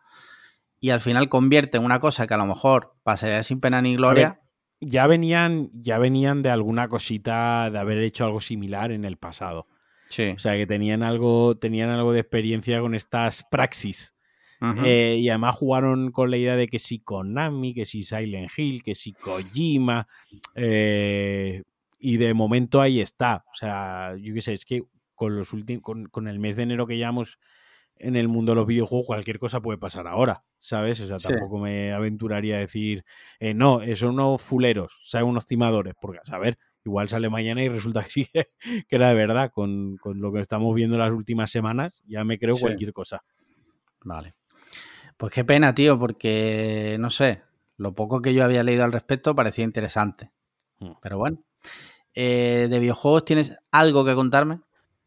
y 0.79 0.91
al 0.91 1.01
final 1.01 1.29
convierte 1.29 1.77
en 1.77 1.85
una 1.85 1.99
cosa 1.99 2.27
que 2.27 2.33
a 2.33 2.37
lo 2.37 2.45
mejor 2.45 2.95
pasaría 3.03 3.43
sin 3.43 3.59
pena 3.59 3.81
ni 3.81 3.95
gloria, 3.95 4.41
ya 4.85 5.07
venían, 5.07 5.69
ya 5.73 5.97
venían 5.97 6.41
de 6.41 6.49
alguna 6.49 6.87
cosita 6.87 7.69
de 7.69 7.79
haber 7.79 7.97
hecho 7.99 8.25
algo 8.25 8.41
similar 8.41 8.91
en 8.91 9.05
el 9.05 9.17
pasado. 9.17 9.67
Sí. 10.09 10.29
O 10.29 10.39
sea 10.39 10.55
que 10.55 10.67
tenían 10.67 11.03
algo, 11.03 11.57
tenían 11.57 11.89
algo 11.89 12.13
de 12.13 12.19
experiencia 12.19 12.79
con 12.81 12.95
estas 12.95 13.45
praxis. 13.49 14.13
Eh, 14.85 15.17
y 15.19 15.27
además 15.27 15.57
jugaron 15.57 16.11
con 16.11 16.31
la 16.31 16.37
idea 16.37 16.55
de 16.55 16.69
que 16.69 16.79
si 16.79 16.99
Konami, 16.99 17.73
que 17.73 17.85
si 17.85 18.03
Silent 18.03 18.49
Hill, 18.55 18.81
que 18.81 18.95
si 18.95 19.11
Kojima. 19.11 20.07
Eh, 20.55 21.63
y 21.99 22.17
de 22.17 22.33
momento 22.33 22.79
ahí 22.79 23.01
está. 23.01 23.43
O 23.51 23.55
sea, 23.55 24.15
yo 24.17 24.33
qué 24.33 24.39
sé, 24.39 24.53
es 24.53 24.63
que 24.63 24.83
con 25.15 25.35
los 25.35 25.51
últimos, 25.53 25.83
con, 25.83 26.27
el 26.27 26.39
mes 26.39 26.55
de 26.55 26.63
enero 26.63 26.87
que 26.87 26.97
llevamos 26.97 27.39
en 27.97 28.15
el 28.15 28.27
mundo 28.27 28.53
de 28.53 28.57
los 28.57 28.67
videojuegos, 28.67 29.05
cualquier 29.05 29.37
cosa 29.37 29.61
puede 29.61 29.77
pasar 29.77 30.07
ahora, 30.07 30.43
¿sabes? 30.63 31.01
O 31.01 31.07
sea, 31.07 31.17
tampoco 31.17 31.59
me 31.59 31.91
aventuraría 31.91 32.55
a 32.55 32.59
decir, 32.59 33.03
eh, 33.41 33.53
no, 33.53 33.81
son 33.97 34.11
unos 34.11 34.41
fuleros, 34.41 34.97
¿sabes? 35.03 35.27
Unos 35.27 35.45
timadores, 35.45 35.93
porque 35.99 36.19
a 36.19 36.25
saber, 36.25 36.57
igual 36.85 37.09
sale 37.09 37.29
mañana 37.29 37.61
y 37.61 37.67
resulta 37.67 38.01
que 38.05 38.09
sí, 38.09 38.29
que 38.31 38.95
era 38.95 39.09
de 39.09 39.15
verdad, 39.15 39.51
con, 39.53 39.97
lo 40.05 40.31
que 40.31 40.39
estamos 40.39 40.73
viendo 40.73 40.97
las 40.97 41.11
últimas 41.11 41.51
semanas, 41.51 42.01
ya 42.07 42.23
me 42.23 42.39
creo 42.39 42.55
cualquier 42.55 42.93
cosa. 42.93 43.23
Vale. 44.05 44.35
Pues 45.17 45.33
qué 45.33 45.43
pena, 45.43 45.75
tío, 45.75 45.99
porque 45.99 46.95
no 46.97 47.09
sé, 47.09 47.41
lo 47.75 47.93
poco 47.93 48.21
que 48.21 48.33
yo 48.33 48.45
había 48.45 48.63
leído 48.63 48.85
al 48.85 48.93
respecto 48.93 49.35
parecía 49.35 49.65
interesante. 49.65 50.31
Hmm. 50.79 50.93
Pero 51.01 51.17
bueno. 51.17 51.43
Eh, 52.15 52.67
¿De 52.69 52.79
videojuegos 52.79 53.25
tienes 53.25 53.57
algo 53.71 54.05
que 54.05 54.15
contarme? 54.15 54.61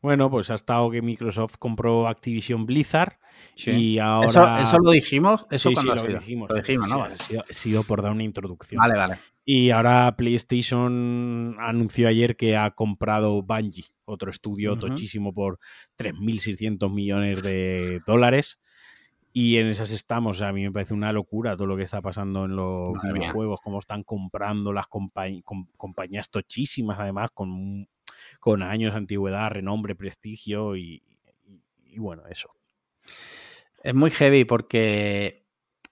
Bueno, 0.07 0.31
pues 0.31 0.51
ha 0.51 0.55
estado 0.55 0.89
que 0.89 1.03
Microsoft 1.03 1.57
compró 1.59 2.07
Activision 2.07 2.65
Blizzard 2.65 3.19
y 3.57 3.99
ahora... 3.99 4.63
¿Eso, 4.63 4.79
lo 4.79 4.93
dijimos? 4.93 5.45
Eso 5.51 5.71
sí, 5.71 5.75
sí, 5.75 5.85
lo 5.85 6.01
dijimos. 6.01 6.49
Lo 6.49 6.55
dijimos, 6.55 6.89
¿no? 6.89 7.03
Ha 7.03 7.17
sido, 7.51 7.83
por 7.83 8.03
dar 8.03 8.13
una 8.13 8.23
introducción. 8.23 8.79
Vale, 8.79 8.97
vale. 8.97 9.19
Y 9.45 9.71
ahora 9.71 10.15
PlayStation 10.17 11.57
anunció 11.59 12.07
ayer 12.07 12.37
que 12.37 12.57
ha 12.57 12.71
comprado 12.71 13.43
Bungie, 13.43 13.87
otro 14.05 14.31
estudio 14.31 14.79
tochísimo 14.79 15.35
por 15.35 15.59
3.600 15.99 16.89
millones 16.89 17.43
de 17.43 18.01
dólares. 18.07 18.61
Y 19.39 19.59
en 19.59 19.67
esas 19.67 19.91
estamos. 19.91 20.41
a 20.41 20.51
mí 20.51 20.63
me 20.63 20.73
parece 20.73 20.95
una 20.95 21.13
locura 21.13 21.59
todo 21.59 21.67
lo 21.67 21.77
que 21.77 21.83
está 21.83 22.01
pasando 22.01 22.47
en 22.47 22.57
los 22.57 22.89
videojuegos, 23.03 23.61
cómo 23.61 23.81
están 23.81 24.03
comprando 24.03 24.73
las 24.73 24.87
compañías 24.87 26.31
tochísimas, 26.31 26.99
además, 26.99 27.33
con, 27.35 27.87
con 28.41 28.63
años 28.63 28.95
de 28.95 28.97
antigüedad, 28.97 29.51
renombre, 29.51 29.95
prestigio 29.95 30.75
y, 30.75 31.03
bueno, 31.99 32.23
eso. 32.31 32.49
Es 33.83 33.95
muy 33.95 34.11
heavy 34.11 34.47
porque 34.47 35.45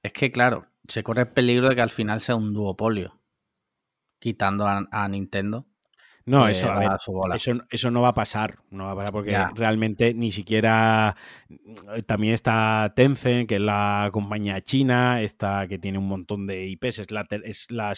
es 0.02 0.14
que, 0.14 0.32
claro, 0.32 0.68
se 0.88 1.02
corre 1.02 1.20
el 1.20 1.28
peligro 1.28 1.68
de 1.68 1.74
que 1.74 1.82
al 1.82 1.90
final 1.90 2.22
sea 2.22 2.36
un 2.36 2.54
duopolio, 2.54 3.20
quitando 4.20 4.66
a 4.66 5.08
Nintendo 5.10 5.66
no, 6.26 6.48
eso, 6.48 6.72
eso, 7.70 7.90
no 7.90 8.00
va 8.00 8.08
a 8.08 8.14
pasar. 8.14 8.58
No 8.70 8.86
va 8.86 8.92
a 8.92 8.96
pasar 8.96 9.12
porque 9.12 9.38
realmente 9.54 10.14
ni 10.14 10.32
siquiera. 10.32 11.16
Mm, 11.48 12.00
también 12.06 12.32
está 12.32 12.92
Tencent, 12.96 13.48
que 13.48 13.56
es 13.56 13.60
la 13.60 14.08
compañía 14.10 14.62
china, 14.62 15.20
esta 15.20 15.68
que 15.68 15.78
tiene 15.78 15.98
un 15.98 16.08
montón 16.08 16.46
de 16.46 16.66
IPs, 16.66 17.00
es 17.00 17.10
la, 17.10 17.26
es 17.44 17.70
la 17.70 17.92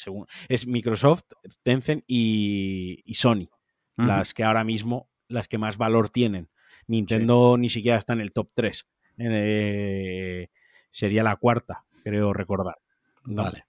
es 0.49 0.67
Microsoft, 0.67 1.25
Tencent 1.63 2.03
y, 2.09 3.03
Sony, 3.15 3.49
las 3.97 4.35
que 4.35 4.43
ahora 4.43 4.65
mismo, 4.65 5.09
las 5.29 5.47
que 5.47 5.59
más 5.59 5.77
valor 5.77 6.11
tienen. 6.11 6.51
Nintendo 6.89 7.57
ni 7.59 7.69
siquiera 7.69 7.99
está 7.99 8.13
en 8.13 8.21
el 8.21 8.33
top 8.33 8.51
3. 8.55 8.89
Eh, 9.19 10.49
sería 10.91 11.23
la 11.23 11.37
cuarta, 11.37 11.85
creo 12.03 12.33
recordar. 12.33 12.79
vale. 13.25 13.65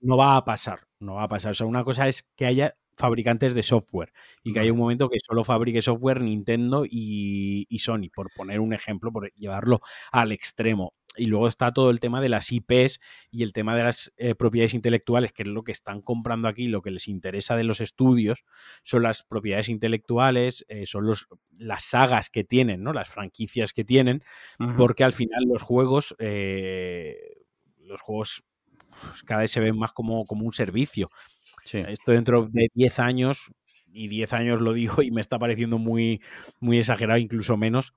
no 0.00 0.16
va 0.16 0.36
a 0.36 0.44
pasar, 0.44 0.80
no 1.00 1.14
va 1.14 1.24
a 1.24 1.28
pasar. 1.28 1.52
O 1.52 1.54
sea, 1.54 1.66
una 1.66 1.84
cosa 1.84 2.08
es 2.08 2.24
que 2.36 2.44
haya 2.44 2.76
fabricantes 2.94 3.54
de 3.54 3.62
software 3.62 4.12
y 4.42 4.52
que 4.52 4.60
hay 4.60 4.70
un 4.70 4.78
momento 4.78 5.08
que 5.08 5.18
solo 5.20 5.44
fabrique 5.44 5.82
software 5.82 6.20
Nintendo 6.20 6.84
y, 6.88 7.66
Sony, 7.78 8.10
por 8.14 8.30
poner 8.34 8.60
un 8.60 8.72
ejemplo, 8.72 9.12
por 9.12 9.32
llevarlo 9.34 9.80
al 10.10 10.32
extremo. 10.32 10.94
Y 11.14 11.26
luego 11.26 11.46
está 11.46 11.72
todo 11.72 11.90
el 11.90 12.00
tema 12.00 12.22
de 12.22 12.30
las 12.30 12.50
IPs 12.50 12.98
y 13.30 13.42
el 13.42 13.52
tema 13.52 13.76
de 13.76 13.82
las 13.82 14.12
eh, 14.16 14.34
propiedades 14.34 14.72
intelectuales, 14.72 15.32
que 15.34 15.42
es 15.42 15.48
lo 15.48 15.62
que 15.62 15.72
están 15.72 16.00
comprando 16.00 16.48
aquí, 16.48 16.68
lo 16.68 16.80
que 16.80 16.90
les 16.90 17.06
interesa 17.06 17.54
de 17.54 17.64
los 17.64 17.82
estudios, 17.82 18.44
son 18.82 19.02
las 19.02 19.22
propiedades 19.22 19.68
intelectuales, 19.68 20.64
eh, 20.68 20.86
son 20.86 21.04
los, 21.04 21.28
las 21.58 21.84
sagas 21.84 22.30
que 22.30 22.44
tienen, 22.44 22.82
¿no? 22.82 22.94
las 22.94 23.10
franquicias 23.10 23.74
que 23.74 23.84
tienen, 23.84 24.22
porque 24.78 25.04
al 25.04 25.12
final 25.12 25.44
los 25.46 25.60
juegos, 25.60 26.14
eh, 26.18 27.18
los 27.78 28.00
juegos 28.00 28.42
pues, 29.02 29.22
cada 29.24 29.42
vez 29.42 29.50
se 29.50 29.60
ven 29.60 29.76
más 29.78 29.92
como, 29.92 30.24
como 30.24 30.46
un 30.46 30.52
servicio. 30.52 31.10
Esto 31.88 32.12
dentro 32.12 32.48
de 32.50 32.68
10 32.74 32.98
años, 32.98 33.50
y 33.92 34.08
10 34.08 34.32
años 34.32 34.60
lo 34.60 34.72
digo 34.72 35.02
y 35.02 35.10
me 35.10 35.20
está 35.20 35.38
pareciendo 35.38 35.78
muy, 35.78 36.22
muy 36.60 36.78
exagerado, 36.78 37.18
incluso 37.18 37.56
menos, 37.56 37.92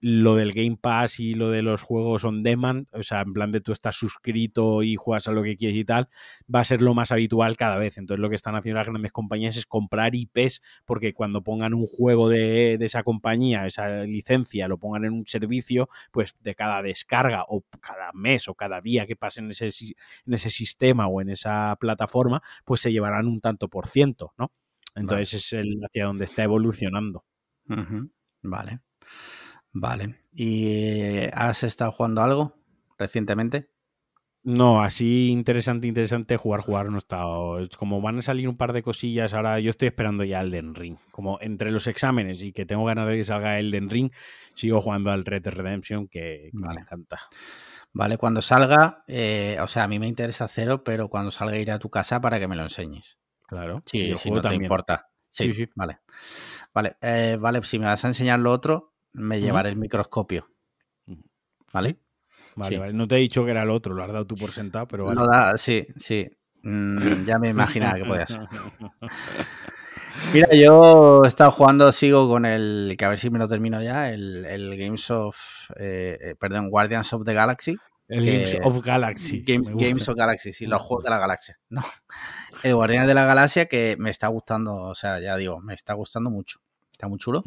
lo 0.00 0.34
del 0.34 0.52
Game 0.52 0.78
Pass 0.80 1.20
y 1.20 1.34
lo 1.34 1.50
de 1.50 1.62
los 1.62 1.82
juegos 1.82 2.24
on 2.24 2.42
demand, 2.42 2.88
o 2.92 3.02
sea, 3.02 3.20
en 3.20 3.32
plan 3.32 3.52
de 3.52 3.60
tú 3.60 3.72
estás 3.72 3.96
suscrito 3.96 4.82
y 4.82 4.96
juegas 4.96 5.28
a 5.28 5.32
lo 5.32 5.42
que 5.42 5.56
quieres 5.56 5.78
y 5.78 5.84
tal, 5.84 6.08
va 6.52 6.60
a 6.60 6.64
ser 6.64 6.80
lo 6.80 6.94
más 6.94 7.12
habitual 7.12 7.56
cada 7.56 7.76
vez. 7.76 7.98
Entonces 7.98 8.20
lo 8.20 8.30
que 8.30 8.36
están 8.36 8.56
haciendo 8.56 8.78
las 8.78 8.88
grandes 8.88 9.12
compañías 9.12 9.56
es 9.56 9.66
comprar 9.66 10.14
IPs 10.14 10.62
porque 10.86 11.12
cuando 11.12 11.42
pongan 11.42 11.74
un 11.74 11.86
juego 11.86 12.28
de, 12.28 12.74
esa 12.80 13.02
compañía, 13.02 13.66
esa 13.66 14.04
licencia, 14.04 14.68
lo 14.68 14.78
pongan 14.78 15.04
en 15.04 15.12
un 15.12 15.26
servicio, 15.26 15.88
pues 16.12 16.34
de 16.40 16.54
cada 16.54 16.82
descarga 16.82 17.44
o 17.48 17.62
cada 17.80 18.12
mes 18.14 18.48
o 18.48 18.54
cada 18.54 18.80
día 18.80 19.06
que 19.06 19.16
pasen 19.16 19.44
en 19.46 19.50
ese, 19.50 19.66
en 20.26 20.34
ese 20.34 20.50
sistema 20.50 21.06
o 21.08 21.20
en 21.20 21.28
esa 21.28 21.76
plataforma, 21.78 22.42
pues 22.64 22.80
se 22.80 22.90
llevarán 22.90 23.26
un 23.26 23.40
tanto 23.40 23.68
por 23.68 23.86
ciento, 23.86 24.32
¿no? 24.38 24.50
Entonces 24.94 25.34
es 25.34 25.52
el 25.52 25.80
hacia 25.84 26.06
donde 26.06 26.24
está 26.24 26.42
evolucionando. 26.42 27.24
Vale. 28.42 28.80
Vale. 29.72 30.16
¿Y 30.32 31.24
has 31.32 31.62
estado 31.62 31.92
jugando 31.92 32.22
algo 32.22 32.56
recientemente? 32.98 33.70
No, 34.42 34.82
así 34.82 35.28
interesante, 35.28 35.86
interesante 35.86 36.38
jugar, 36.38 36.60
jugar 36.60 36.86
no 36.86 36.96
he 36.96 36.98
estado. 36.98 37.58
Como 37.76 38.00
van 38.00 38.18
a 38.18 38.22
salir 38.22 38.48
un 38.48 38.56
par 38.56 38.72
de 38.72 38.82
cosillas, 38.82 39.34
ahora 39.34 39.60
yo 39.60 39.68
estoy 39.68 39.88
esperando 39.88 40.24
ya 40.24 40.40
Elden 40.40 40.74
Ring. 40.74 40.96
Como 41.10 41.38
entre 41.42 41.70
los 41.70 41.86
exámenes 41.86 42.42
y 42.42 42.52
que 42.52 42.64
tengo 42.64 42.84
ganas 42.86 43.06
de 43.06 43.16
que 43.16 43.24
salga 43.24 43.58
Elden 43.58 43.90
Ring, 43.90 44.10
sigo 44.54 44.80
jugando 44.80 45.10
al 45.10 45.26
Red 45.26 45.42
Dead 45.42 45.52
Redemption, 45.52 46.08
que, 46.08 46.50
me 46.54 46.80
encanta. 46.80 47.20
Vale, 47.92 48.16
cuando 48.16 48.40
salga, 48.40 49.04
eh, 49.06 49.58
o 49.60 49.66
sea, 49.66 49.84
a 49.84 49.88
mí 49.88 49.98
me 49.98 50.08
interesa 50.08 50.48
cero, 50.48 50.84
pero 50.84 51.08
cuando 51.08 51.30
salga 51.30 51.58
iré 51.58 51.72
a 51.72 51.78
tu 51.78 51.90
casa 51.90 52.20
para 52.20 52.38
que 52.38 52.48
me 52.48 52.56
lo 52.56 52.62
enseñes. 52.62 53.18
Claro. 53.46 53.82
Sí, 53.84 54.14
si 54.16 54.30
no 54.30 54.40
te 54.40 54.54
importa. 54.54 55.10
Sí, 55.28 55.52
sí, 55.52 55.68
Vale. 55.74 55.98
Vale, 56.72 56.96
eh, 57.02 57.36
vale, 57.38 57.62
si 57.64 57.78
me 57.78 57.86
vas 57.86 58.04
a 58.04 58.08
enseñar 58.08 58.40
lo 58.40 58.52
otro, 58.52 58.89
me 59.12 59.40
llevaré 59.40 59.70
el 59.70 59.76
microscopio. 59.76 60.48
¿Vale? 61.72 61.98
Vale, 62.56 62.78
vale. 62.78 62.92
No 62.92 63.06
te 63.06 63.16
he 63.16 63.18
dicho 63.18 63.44
que 63.44 63.52
era 63.52 63.62
el 63.62 63.70
otro, 63.70 63.94
lo 63.94 64.02
has 64.02 64.12
dado 64.12 64.26
tú 64.26 64.34
por 64.34 64.50
sentado, 64.50 64.86
pero 64.88 65.04
vale. 65.04 65.20
Lo 65.20 65.26
da, 65.26 65.56
sí, 65.56 65.86
sí. 65.96 66.28
Mm, 66.62 67.24
ya 67.24 67.38
me 67.38 67.48
imaginaba 67.50 67.94
que 67.94 68.04
podía 68.04 68.26
ser. 68.26 68.40
Mira, 70.34 70.48
yo 70.52 71.22
he 71.24 71.28
estado 71.28 71.50
jugando, 71.52 71.90
sigo 71.92 72.28
con 72.28 72.44
el, 72.44 72.94
que 72.98 73.04
a 73.04 73.08
ver 73.08 73.18
si 73.18 73.30
me 73.30 73.38
lo 73.38 73.48
termino 73.48 73.80
ya, 73.80 74.10
el, 74.10 74.44
el 74.44 74.76
Games 74.76 75.10
of, 75.10 75.70
eh, 75.78 76.18
eh, 76.20 76.34
perdón, 76.38 76.68
Guardians 76.68 77.12
of 77.12 77.24
the 77.24 77.32
Galaxy. 77.32 77.76
El 78.08 78.26
Games 78.26 78.58
of 78.62 78.84
Galaxy. 78.84 79.42
Games, 79.42 80.08
of 80.08 80.16
Galaxy, 80.16 80.52
sí, 80.52 80.66
los 80.66 80.82
juegos 80.82 81.04
de 81.04 81.10
la 81.10 81.18
galaxia. 81.18 81.60
No. 81.68 81.82
El 82.64 82.74
Guardians 82.74 83.06
de 83.06 83.14
la 83.14 83.24
Galaxia 83.24 83.66
que 83.66 83.96
me 84.00 84.10
está 84.10 84.26
gustando, 84.26 84.74
o 84.74 84.94
sea, 84.96 85.20
ya 85.20 85.36
digo, 85.36 85.60
me 85.60 85.74
está 85.74 85.94
gustando 85.94 86.28
mucho. 86.28 86.60
Está 86.90 87.06
muy 87.06 87.18
chulo 87.18 87.44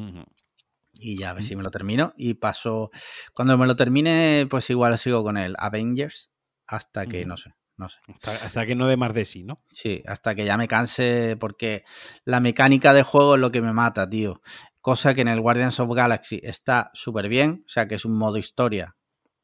y 0.93 1.17
ya 1.17 1.31
a 1.31 1.33
ver 1.33 1.43
si 1.43 1.55
me 1.55 1.63
lo 1.63 1.71
termino. 1.71 2.13
Y 2.17 2.35
paso, 2.35 2.91
cuando 3.33 3.57
me 3.57 3.67
lo 3.67 3.75
termine, 3.75 4.47
pues 4.49 4.69
igual 4.69 4.97
sigo 4.97 5.23
con 5.23 5.37
el 5.37 5.55
Avengers 5.57 6.31
hasta 6.67 7.05
que, 7.05 7.25
no 7.25 7.37
sé, 7.37 7.55
no 7.77 7.89
sé. 7.89 7.99
Hasta, 8.23 8.65
que 8.65 8.75
no 8.75 8.87
dé 8.87 8.97
más 8.97 9.13
de 9.13 9.25
sí, 9.25 9.43
¿no? 9.43 9.61
Sí, 9.65 10.03
hasta 10.07 10.35
que 10.35 10.45
ya 10.45 10.57
me 10.57 10.67
canse 10.67 11.37
porque 11.39 11.83
la 12.23 12.39
mecánica 12.39 12.93
de 12.93 13.03
juego 13.03 13.35
es 13.35 13.41
lo 13.41 13.51
que 13.51 13.61
me 13.61 13.73
mata, 13.73 14.09
tío. 14.09 14.41
Cosa 14.81 15.13
que 15.13 15.21
en 15.21 15.27
el 15.27 15.41
Guardians 15.41 15.79
of 15.79 15.93
Galaxy 15.93 16.39
está 16.43 16.91
súper 16.93 17.29
bien, 17.29 17.63
o 17.65 17.69
sea 17.69 17.87
que 17.87 17.95
es 17.95 18.05
un 18.05 18.17
modo 18.17 18.37
historia 18.37 18.95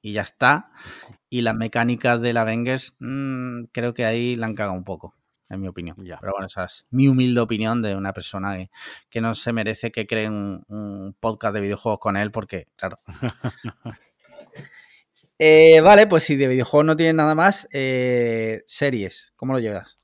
y 0.01 0.13
ya 0.13 0.21
está. 0.21 0.71
Y 1.29 1.41
las 1.41 1.55
mecánicas 1.55 2.21
del 2.21 2.37
Avengers 2.37 2.95
mmm, 2.99 3.65
creo 3.71 3.93
que 3.93 4.05
ahí 4.05 4.35
la 4.35 4.47
han 4.47 4.55
cagado 4.55 4.77
un 4.77 4.83
poco 4.83 5.18
en 5.49 5.61
mi 5.61 5.67
opinión. 5.67 5.95
Pero 5.97 6.31
bueno, 6.31 6.47
esa 6.47 6.65
es 6.65 6.85
mi 6.91 7.07
humilde 7.07 7.41
opinión 7.41 7.81
de 7.81 7.95
una 7.95 8.13
persona 8.13 8.57
que, 9.09 9.21
no 9.21 9.35
se 9.35 9.51
merece 9.53 9.91
que 9.91 10.07
creen 10.07 10.63
un, 10.67 11.15
podcast 11.19 11.53
de 11.53 11.61
videojuegos 11.61 11.99
con 11.99 12.17
él, 12.17 12.31
porque, 12.31 12.67
claro. 12.75 12.99
Eh, 15.41 15.79
vale, 15.79 16.05
pues 16.05 16.23
si 16.23 16.35
de 16.35 16.49
videojuegos 16.49 16.85
no 16.85 16.97
tienes 16.97 17.15
nada 17.15 17.33
más, 17.33 17.65
eh, 17.71 18.61
series, 18.65 19.31
¿cómo 19.37 19.53
lo 19.53 19.59
llevas? 19.59 20.01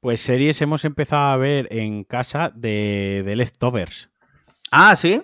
Pues 0.00 0.22
series 0.22 0.62
hemos 0.62 0.86
empezado 0.86 1.30
a 1.30 1.36
ver 1.36 1.68
en 1.70 2.04
casa 2.04 2.50
de, 2.54 3.22
de 3.22 3.36
Leftovers. 3.36 4.08
Ah, 4.70 4.96
¿sí? 4.96 5.20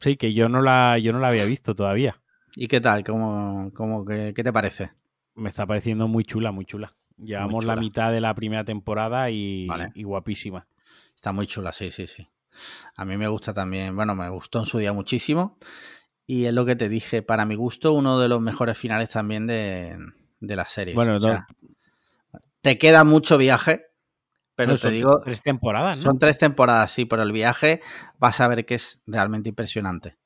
Sí, 0.00 0.16
que 0.16 0.34
yo 0.34 0.48
no 0.48 0.60
la, 0.60 0.98
yo 0.98 1.12
no 1.12 1.20
la 1.20 1.28
había 1.28 1.44
visto 1.44 1.76
todavía. 1.76 2.20
¿Y 2.56 2.66
qué 2.66 2.80
tal? 2.80 3.04
¿Cómo, 3.04 3.70
cómo, 3.74 4.04
qué, 4.04 4.32
qué 4.34 4.42
te 4.42 4.52
parece? 4.52 4.90
Me 5.36 5.48
está 5.48 5.66
pareciendo 5.66 6.08
muy 6.08 6.24
chula, 6.24 6.50
muy 6.50 6.64
chula. 6.64 6.90
Llevamos 7.16 7.64
la 7.64 7.76
mitad 7.76 8.12
de 8.12 8.20
la 8.20 8.34
primera 8.34 8.64
temporada 8.64 9.30
y, 9.30 9.68
guapísima. 9.96 10.66
Está 11.14 11.32
muy 11.32 11.46
chula, 11.46 11.72
sí, 11.72 11.90
sí, 11.90 12.06
sí. 12.06 12.28
A 12.96 13.04
mí 13.04 13.16
me 13.16 13.28
gusta 13.28 13.52
también, 13.52 13.96
bueno, 13.96 14.14
me 14.14 14.28
gustó 14.28 14.60
en 14.60 14.66
su 14.66 14.78
día 14.78 14.92
muchísimo. 14.92 15.58
Y 16.26 16.46
es 16.46 16.54
lo 16.54 16.64
que 16.64 16.76
te 16.76 16.88
dije, 16.88 17.22
para 17.22 17.44
mi 17.44 17.54
gusto, 17.54 17.92
uno 17.92 18.18
de 18.18 18.28
los 18.28 18.40
mejores 18.40 18.78
finales 18.78 19.10
también 19.10 19.46
de, 19.46 19.98
la 20.40 20.66
serie. 20.66 20.94
Bueno, 20.94 21.18
te 22.62 22.78
queda 22.78 23.04
mucho 23.04 23.36
viaje, 23.36 23.86
pero 24.54 24.78
te 24.78 24.90
digo. 24.90 25.20
Tres 25.22 25.42
temporadas, 25.42 25.98
¿no? 25.98 26.02
Son 26.02 26.18
tres 26.18 26.38
temporadas, 26.38 26.90
sí, 26.90 27.04
pero 27.04 27.22
el 27.22 27.32
viaje 27.32 27.82
vas 28.18 28.40
a 28.40 28.48
ver 28.48 28.64
que 28.64 28.76
es 28.76 29.00
realmente 29.06 29.50
impresionante. 29.50 30.16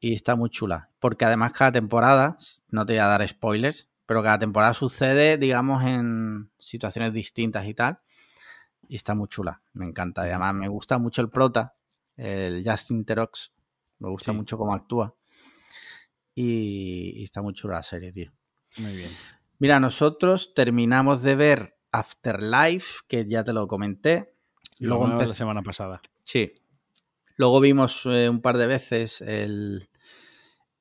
Y 0.00 0.14
está 0.14 0.34
muy 0.34 0.50
chula. 0.50 0.90
Porque 0.98 1.24
además, 1.24 1.52
cada 1.52 1.72
temporada, 1.72 2.36
no 2.70 2.86
te 2.86 2.94
voy 2.94 3.00
a 3.00 3.06
dar 3.06 3.28
spoilers, 3.28 3.88
pero 4.12 4.22
cada 4.22 4.38
temporada 4.38 4.74
sucede, 4.74 5.38
digamos, 5.38 5.82
en 5.84 6.50
situaciones 6.58 7.14
distintas 7.14 7.66
y 7.66 7.72
tal. 7.72 7.98
Y 8.86 8.96
está 8.96 9.14
muy 9.14 9.26
chula, 9.26 9.62
me 9.72 9.86
encanta. 9.86 10.20
además, 10.20 10.52
me 10.52 10.68
gusta 10.68 10.98
mucho 10.98 11.22
el 11.22 11.30
prota, 11.30 11.76
el 12.18 12.62
Justin 12.62 13.06
Terox. 13.06 13.54
Me 14.00 14.10
gusta 14.10 14.34
mucho 14.34 14.58
cómo 14.58 14.74
actúa. 14.74 15.16
Y, 16.34 17.14
y, 17.16 17.24
está 17.24 17.40
muy 17.40 17.54
chula 17.54 17.76
la 17.76 17.82
serie, 17.82 18.12
tío. 18.12 18.30
Muy 18.76 18.94
bien. 18.94 19.08
Mira, 19.58 19.80
nosotros 19.80 20.52
terminamos 20.52 21.22
de 21.22 21.34
ver 21.34 21.78
Afterlife, 21.90 23.00
que 23.08 23.26
ya 23.26 23.42
te 23.44 23.54
lo 23.54 23.66
comenté. 23.66 24.34
Luego 24.78 25.06
la 25.06 25.32
semana 25.32 25.62
pasada. 25.62 26.02
Sí. 26.24 26.52
Luego 27.36 27.60
vimos 27.60 28.02
eh, 28.04 28.28
un 28.28 28.42
par 28.42 28.58
de 28.58 28.66
veces 28.66 29.22
el, 29.22 29.88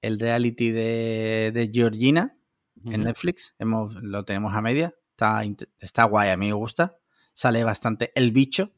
el 0.02 0.20
reality 0.20 0.72
de, 0.72 1.70
Georgina 1.74 2.36
en 2.86 3.04
Netflix. 3.04 3.54
Hemos, 3.60 3.96
lo 3.96 4.24
tenemos 4.24 4.54
a 4.54 4.62
media. 4.62 4.94
Está, 5.12 5.42
está 5.80 6.04
guay, 6.06 6.30
a 6.30 6.38
mí 6.38 6.48
me 6.48 6.54
gusta. 6.54 6.98
Sale 7.34 7.64
bastante 7.64 8.12
el 8.16 8.32
bicho. 8.32 8.72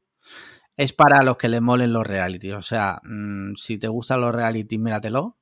Es 0.76 0.94
para 0.94 1.22
los 1.24 1.38
que 1.38 1.50
les 1.50 1.62
molen 1.62 1.94
los 1.94 2.06
realities. 2.06 2.56
O 2.56 2.62
sea, 2.62 3.00
mm, 3.04 3.56
si 3.56 3.78
te 3.78 3.88
gustan 3.88 4.22
los 4.22 4.34
realities, 4.34 4.80
míratelo. 4.80 5.38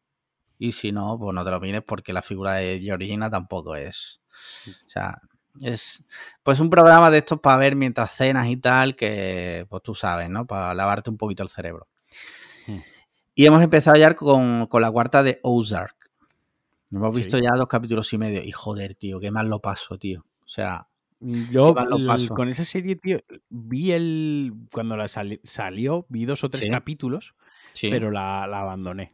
Y 0.57 0.73
si 0.73 0.91
no, 0.91 1.17
pues 1.17 1.33
no 1.33 1.43
te 1.43 1.51
lo 1.51 1.59
mires 1.59 1.81
porque 1.85 2.13
la 2.13 2.21
figura 2.21 2.53
de 2.53 2.79
Georgina 2.79 3.29
tampoco 3.29 3.75
es. 3.75 4.21
O 4.85 4.89
sea, 4.89 5.19
es 5.59 6.03
pues 6.43 6.59
un 6.59 6.69
programa 6.69 7.11
de 7.11 7.17
estos 7.17 7.39
para 7.39 7.57
ver 7.57 7.75
mientras 7.75 8.13
cenas 8.13 8.47
y 8.47 8.57
tal, 8.57 8.95
que 8.95 9.65
pues 9.69 9.83
tú 9.83 9.95
sabes, 9.95 10.29
¿no? 10.29 10.45
Para 10.45 10.73
lavarte 10.73 11.09
un 11.09 11.17
poquito 11.17 11.43
el 11.43 11.49
cerebro. 11.49 11.88
Hmm. 12.67 12.77
Y 13.33 13.45
hemos 13.45 13.63
empezado 13.63 13.97
ya 13.97 14.13
con, 14.13 14.67
la 14.71 14.91
cuarta 14.91 15.23
de 15.23 15.39
Ozark. 15.43 15.95
Hemos 16.91 17.15
visto 17.15 17.38
ya 17.38 17.51
dos 17.55 17.68
capítulos 17.68 18.11
y 18.13 18.18
medio. 18.18 18.43
Y 18.43 18.51
joder, 18.51 18.95
tío, 18.95 19.19
qué 19.19 19.31
mal 19.31 19.47
lo 19.47 19.59
paso, 19.59 19.97
tío. 19.97 20.26
O 20.45 20.49
sea, 20.49 20.88
yo 21.19 21.73
con 22.35 22.49
esa 22.49 22.65
serie, 22.65 22.95
tío, 22.95 23.19
vi 23.49 23.91
el. 23.91 24.53
Cuando 24.72 24.97
la 24.97 25.07
salió, 25.07 26.05
vi 26.09 26.26
dos 26.26 26.43
o 26.43 26.49
tres 26.49 26.69
capítulos, 26.69 27.35
pero 27.81 28.11
la, 28.11 28.43
abandoné. 28.43 29.11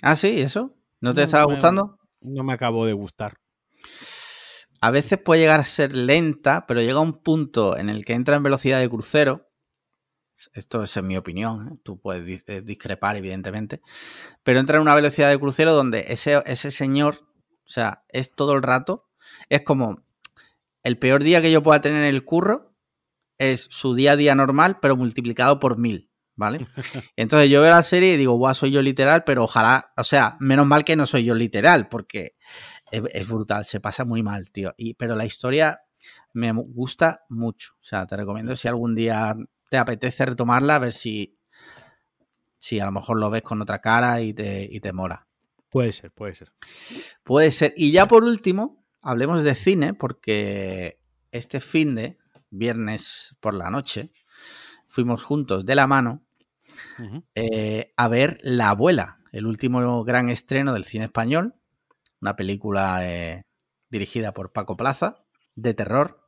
Ah, 0.00 0.16
sí, 0.16 0.40
eso. 0.40 0.74
¿No 1.00 1.14
te 1.14 1.22
estaba 1.22 1.44
gustando? 1.44 1.98
No 2.20 2.44
me 2.44 2.52
acabó 2.52 2.86
de 2.86 2.92
gustar 2.92 3.38
a 4.82 4.90
veces 4.90 5.18
puede 5.20 5.42
llegar 5.42 5.60
a 5.60 5.64
ser 5.64 5.94
lenta, 5.94 6.66
pero 6.66 6.80
llega 6.80 6.98
un 6.98 7.12
punto 7.12 7.78
en 7.78 7.88
el 7.88 8.04
que 8.04 8.14
entra 8.14 8.34
en 8.34 8.42
velocidad 8.42 8.80
de 8.80 8.88
crucero. 8.88 9.48
Esto 10.54 10.82
es 10.82 10.96
en 10.96 11.06
mi 11.06 11.16
opinión, 11.16 11.68
¿eh? 11.68 11.78
tú 11.82 12.00
puedes 12.00 12.44
eh, 12.48 12.62
discrepar, 12.62 13.16
evidentemente. 13.16 13.80
Pero 14.42 14.60
entra 14.60 14.76
en 14.76 14.82
una 14.82 14.94
velocidad 14.94 15.30
de 15.30 15.38
crucero 15.38 15.72
donde 15.72 16.06
ese, 16.08 16.42
ese 16.46 16.70
señor, 16.70 17.28
o 17.64 17.68
sea, 17.68 18.04
es 18.08 18.34
todo 18.34 18.54
el 18.54 18.62
rato. 18.62 19.08
Es 19.48 19.62
como 19.62 20.04
el 20.82 20.98
peor 20.98 21.22
día 21.22 21.42
que 21.42 21.52
yo 21.52 21.62
pueda 21.62 21.80
tener 21.80 22.02
en 22.02 22.14
el 22.14 22.24
curro 22.24 22.74
es 23.38 23.66
su 23.70 23.94
día 23.94 24.12
a 24.12 24.16
día 24.16 24.34
normal, 24.34 24.78
pero 24.80 24.96
multiplicado 24.96 25.60
por 25.60 25.78
mil. 25.78 26.10
¿Vale? 26.34 26.66
Entonces 27.16 27.50
yo 27.50 27.60
veo 27.60 27.70
la 27.70 27.82
serie 27.82 28.14
y 28.14 28.16
digo, 28.16 28.32
guau, 28.32 28.54
soy 28.54 28.70
yo 28.70 28.80
literal, 28.80 29.22
pero 29.24 29.44
ojalá, 29.44 29.92
o 29.96 30.02
sea, 30.02 30.36
menos 30.40 30.66
mal 30.66 30.84
que 30.84 30.96
no 30.96 31.04
soy 31.04 31.24
yo 31.24 31.34
literal, 31.34 31.88
porque 31.88 32.36
es, 32.90 33.28
brutal, 33.28 33.64
se 33.64 33.80
pasa 33.80 34.04
muy 34.04 34.22
mal, 34.22 34.50
tío. 34.50 34.74
Y, 34.76 34.94
pero 34.94 35.14
la 35.14 35.24
historia 35.24 35.80
me 36.32 36.52
gusta 36.52 37.24
mucho. 37.28 37.72
O 37.80 37.84
sea, 37.84 38.06
te 38.06 38.16
recomiendo 38.16 38.54
si 38.56 38.68
algún 38.68 38.94
día 38.94 39.34
te 39.72 39.78
apetece 39.78 40.26
retomarla, 40.26 40.76
a 40.76 40.80
ver 40.80 40.92
si, 40.92 41.38
si 42.58 42.78
a 42.78 42.84
lo 42.84 42.92
mejor 42.92 43.18
lo 43.18 43.30
ves 43.30 43.40
con 43.40 43.62
otra 43.62 43.78
cara 43.78 44.20
y 44.20 44.34
te, 44.34 44.68
y 44.70 44.80
te 44.80 44.92
mola. 44.92 45.26
Puede 45.70 45.92
ser, 45.92 46.10
puede 46.10 46.34
ser. 46.34 46.52
Puede 47.24 47.50
ser. 47.52 47.72
Y 47.74 47.90
ya 47.90 48.06
por 48.06 48.22
último, 48.22 48.84
hablemos 49.00 49.42
de 49.42 49.54
cine, 49.54 49.94
porque 49.94 51.00
este 51.30 51.60
fin 51.60 51.94
de 51.94 52.18
viernes 52.50 53.34
por 53.40 53.54
la 53.54 53.70
noche 53.70 54.12
fuimos 54.86 55.22
juntos 55.22 55.64
de 55.64 55.74
la 55.74 55.86
mano 55.86 56.22
eh, 57.34 57.94
a 57.96 58.08
ver 58.08 58.40
La 58.42 58.68
abuela, 58.68 59.20
el 59.32 59.46
último 59.46 60.04
gran 60.04 60.28
estreno 60.28 60.74
del 60.74 60.84
cine 60.84 61.06
español, 61.06 61.54
una 62.20 62.36
película 62.36 63.08
eh, 63.08 63.46
dirigida 63.88 64.34
por 64.34 64.52
Paco 64.52 64.76
Plaza, 64.76 65.24
de 65.54 65.72
terror. 65.72 66.21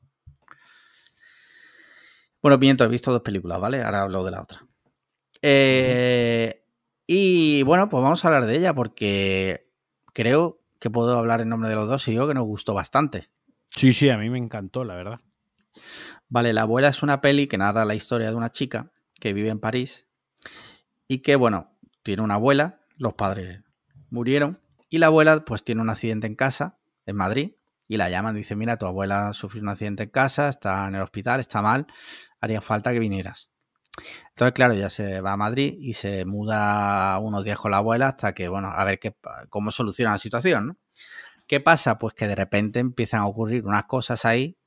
Bueno, 2.45 2.59
miento, 2.59 2.85
he 2.85 2.89
visto 2.89 3.11
dos 3.11 3.23
películas, 3.23 3.59
¿vale? 3.59 3.83
Ahora 3.83 4.03
hablo 4.03 4.23
de 4.23 4.31
la 4.31 4.43
otra. 4.43 4.67
Eh, 5.41 6.63
y 7.07 7.63
bueno, 7.63 7.89
pues 7.89 8.03
vamos 8.03 8.23
a 8.23 8.29
hablar 8.29 8.45
de 8.45 8.55
ella 8.55 8.75
porque 8.75 9.73
creo 10.13 10.61
que 10.79 10.91
puedo 10.91 11.17
hablar 11.17 11.41
en 11.41 11.49
nombre 11.49 11.71
de 11.71 11.75
los 11.75 11.89
dos 11.89 12.07
y 12.07 12.11
digo 12.11 12.29
que 12.29 12.35
nos 12.35 12.45
gustó 12.45 12.75
bastante. 12.75 13.31
Sí, 13.75 13.95
sí, 13.95 14.11
a 14.11 14.19
mí 14.19 14.29
me 14.29 14.37
encantó, 14.37 14.85
la 14.85 14.95
verdad. 14.95 15.21
Vale, 16.29 16.53
La 16.53 16.63
abuela 16.63 16.89
es 16.89 17.03
una 17.03 17.23
peli 17.23 17.47
que 17.47 17.57
narra 17.57 17.87
la 17.87 17.95
historia 17.95 18.29
de 18.29 18.37
una 18.37 18.53
chica 18.53 18.93
que 19.19 19.33
vive 19.33 19.49
en 19.49 19.59
París 19.59 20.07
y 21.09 21.21
que, 21.21 21.37
bueno, 21.37 21.79
tiene 22.03 22.21
una 22.21 22.35
abuela, 22.35 22.83
los 22.99 23.15
padres 23.15 23.63
murieron 24.11 24.61
y 24.91 24.99
la 24.99 25.07
abuela 25.07 25.47
pues 25.47 25.65
tiene 25.65 25.81
un 25.81 25.89
accidente 25.89 26.27
en 26.27 26.35
casa, 26.35 26.77
en 27.07 27.17
Madrid, 27.17 27.53
y 27.87 27.97
la 27.97 28.09
llaman, 28.09 28.35
dice, 28.35 28.57
mira, 28.57 28.79
tu 28.79 28.87
abuela 28.87 29.33
sufrió 29.33 29.63
un 29.63 29.69
accidente 29.69 30.05
en 30.05 30.09
casa, 30.11 30.49
está 30.49 30.89
en 30.89 30.95
el 30.95 31.03
hospital, 31.03 31.41
está 31.41 31.61
mal, 31.61 31.87
haría 32.45 32.61
falta 32.61 32.93
que 32.93 32.99
vinieras. 32.99 33.51
Entonces, 34.31 34.53
claro, 34.55 34.75
ya 34.75 34.91
se 34.91 35.21
va 35.21 35.33
a 35.33 35.37
Madrid 35.37 35.75
y 35.79 35.95
se 35.95 36.25
muda 36.25 37.19
unos 37.19 37.45
días 37.45 37.59
con 37.59 37.71
la 37.71 37.79
abuela 37.79 38.09
hasta 38.09 38.35
que, 38.35 38.49
bueno, 38.49 38.69
a 38.69 38.85
ver 38.85 38.99
qué, 38.99 39.15
cómo 39.49 39.71
soluciona 39.71 40.13
la 40.13 40.19
situación, 40.19 40.67
¿no? 40.67 40.77
¿Qué 41.47 41.61
pasa? 41.61 41.99
Pues 41.99 42.15
que 42.15 42.27
de 42.27 42.35
repente 42.35 42.81
empiezan 42.81 43.21
a 43.21 43.27
ocurrir 43.27 43.67
unas 43.67 43.85
cosas 43.85 44.25
ahí 44.25 44.59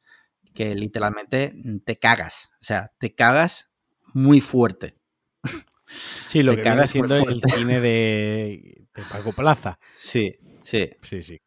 que 0.53 0.75
literalmente 0.75 1.53
te 1.85 1.99
cagas. 1.99 2.51
O 2.61 2.63
sea, 2.63 2.91
te 2.99 3.13
cagas 3.15 3.69
muy 4.13 4.41
fuerte. 4.41 4.97
Sí, 6.27 6.43
lo 6.43 6.53
que 6.53 6.63
viene 6.63 6.85
siendo 6.85 7.15
el 7.15 7.41
cine 7.41 7.79
de, 7.79 8.89
Paco 9.09 9.31
Plaza. 9.31 9.79
Sí, 9.95 10.35
sí. 10.65 10.89
Sí, 11.01 11.21
sí. 11.21 11.41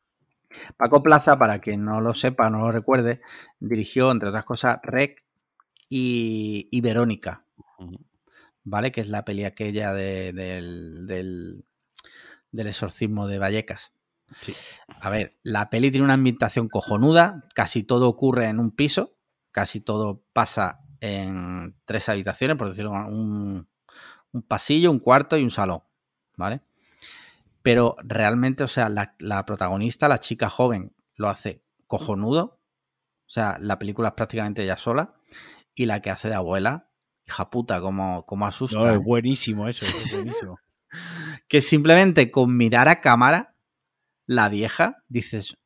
Paco 0.78 1.02
Plaza, 1.02 1.38
para 1.38 1.58
quien 1.58 1.84
no 1.84 2.00
lo 2.00 2.14
sepa, 2.14 2.48
no 2.48 2.60
lo 2.60 2.72
recuerde, 2.72 3.20
dirigió, 3.58 4.10
entre 4.10 4.30
otras 4.30 4.46
cosas, 4.46 4.78
Rec 4.82 5.22
y, 5.90 6.80
Verónica. 6.80 7.44
¿Vale? 8.64 8.92
Que 8.92 9.02
es 9.02 9.08
la 9.08 9.24
peli 9.24 9.44
aquella 9.44 9.92
del, 9.92 11.06
del, 11.06 11.64
exorcismo 12.52 13.26
de 13.26 13.38
Vallecas. 13.38 13.92
Sí. 14.40 14.54
A 15.00 15.10
ver, 15.10 15.38
la 15.42 15.68
peli 15.68 15.90
tiene 15.90 16.04
una 16.04 16.14
ambientación 16.14 16.68
cojonuda, 16.68 17.44
casi 17.54 17.82
todo 17.82 18.08
ocurre 18.08 18.46
en 18.46 18.60
un 18.60 18.70
piso, 18.70 19.18
casi 19.50 19.80
todo 19.80 20.24
pasa 20.32 20.84
en 21.00 21.76
tres 21.84 22.08
habitaciones, 22.08 22.56
por 22.56 22.68
decirlo, 22.68 22.92
un, 22.92 23.68
un 24.32 24.42
pasillo, 24.42 24.90
un 24.90 25.00
cuarto 25.00 25.36
y 25.36 25.42
un 25.42 25.50
salón, 25.50 25.82
¿vale? 26.36 26.62
Pero 27.62 27.96
realmente, 28.02 28.64
o 28.64 28.68
sea, 28.68 28.88
la, 28.88 29.46
protagonista, 29.46 30.08
la 30.08 30.18
chica 30.18 30.48
joven, 30.48 30.94
lo 31.16 31.28
hace 31.28 31.62
cojonudo. 31.86 32.60
O 33.26 33.32
sea, 33.32 33.58
la 33.60 33.78
película 33.78 34.08
es 34.08 34.14
prácticamente 34.14 34.62
ella 34.62 34.76
sola. 34.76 35.14
Y 35.80 35.86
la 35.86 36.00
que 36.00 36.10
hace 36.10 36.28
de 36.28 36.34
abuela, 36.34 36.90
hija 37.26 37.48
puta, 37.48 37.80
como, 37.80 38.26
como 38.26 38.46
asusta. 38.46 38.78
No, 38.78 38.90
es 38.90 38.98
buenísimo 38.98 39.66
eso, 39.68 39.84
es 39.84 40.14
buenísimo. 40.14 40.58
que 41.48 41.62
simplemente 41.62 42.30
con 42.30 42.54
mirar 42.56 42.88
a 42.88 43.00
cámara, 43.00 43.54
la 44.26 44.48
vieja, 44.48 45.02
dices, 45.08 45.56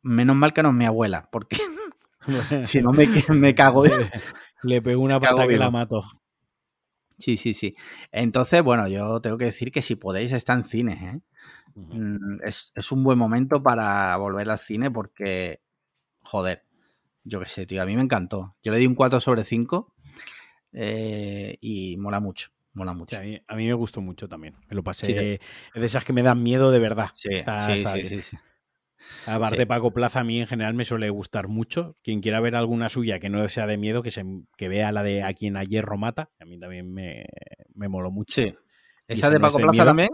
menos 0.00 0.36
mal 0.36 0.52
que 0.52 0.62
no 0.62 0.70
es 0.70 0.74
mi 0.74 0.86
abuela, 0.86 1.28
porque 1.30 1.58
si 2.62 2.80
no 2.80 2.92
me, 2.92 3.06
me 3.34 3.54
cago. 3.54 3.84
Le, 3.84 4.10
le 4.62 4.80
pego 4.80 5.02
una 5.02 5.20
pata 5.20 5.46
que 5.46 5.58
la 5.58 5.70
mato. 5.70 6.02
Sí, 7.18 7.36
sí, 7.36 7.52
sí. 7.52 7.74
Entonces, 8.12 8.62
bueno, 8.62 8.86
yo 8.86 9.20
tengo 9.20 9.36
que 9.36 9.46
decir 9.46 9.72
que 9.72 9.82
si 9.82 9.96
podéis, 9.96 10.32
está 10.32 10.52
en 10.52 10.64
cine. 10.64 10.92
¿eh? 11.02 11.20
Mm, 11.74 12.38
es, 12.44 12.72
un 12.92 13.04
buen 13.04 13.18
momento 13.18 13.62
para 13.62 14.16
volver 14.16 14.48
al 14.50 14.58
cine 14.58 14.90
porque, 14.90 15.60
joder, 16.20 16.64
yo 17.28 17.40
qué 17.40 17.48
sé, 17.48 17.66
tío, 17.66 17.82
a 17.82 17.86
mí 17.86 17.94
me 17.94 18.02
encantó. 18.02 18.56
Yo 18.62 18.72
le 18.72 18.78
di 18.78 18.86
un 18.86 18.94
4 18.94 19.20
sobre 19.20 19.44
5 19.44 19.94
eh, 20.72 21.56
y 21.60 21.96
mola 21.96 22.20
mucho. 22.20 22.48
Mola 22.72 22.94
mucho. 22.94 23.16
a, 23.16 23.56
mí, 23.56 23.66
me 23.66 23.72
gustó 23.72 24.00
mucho 24.00 24.28
también. 24.28 24.56
Me 24.68 24.76
lo 24.76 24.82
pasé. 24.82 25.40
Es 25.74 25.80
de 25.80 25.86
esas 25.86 26.04
que 26.04 26.12
me 26.12 26.22
dan 26.22 26.42
miedo 26.42 26.70
de 26.70 26.78
verdad. 26.78 27.10
Sí, 27.14 27.30
sí, 27.66 28.06
sí, 28.06 28.22
sí, 28.22 28.38
Aparte, 29.26 29.66
Paco 29.66 29.92
Plaza 29.92 30.20
a 30.20 30.24
mí 30.24 30.40
en 30.40 30.46
general 30.46 30.74
me 30.74 30.84
suele 30.84 31.10
gustar 31.10 31.48
mucho. 31.48 31.96
Quien 32.02 32.20
quiera 32.20 32.40
ver 32.40 32.54
alguna 32.54 32.88
suya 32.88 33.18
que 33.18 33.28
no 33.28 33.46
sea 33.48 33.66
de 33.66 33.78
miedo, 33.78 34.02
que, 34.02 34.10
se, 34.10 34.24
que 34.56 34.68
vea 34.68 34.92
la 34.92 35.02
de 35.02 35.22
A 35.22 35.34
quien 35.34 35.56
ayer 35.56 35.84
Romata 35.84 36.30
A 36.40 36.44
mí 36.44 36.58
también 36.58 36.92
me, 36.92 37.26
me 37.74 37.88
moló 37.88 38.10
mucho. 38.10 38.42
¿Esa 39.06 39.30
de 39.30 39.40
Paco 39.40 39.58
Plaza 39.58 39.84
también? 39.84 40.10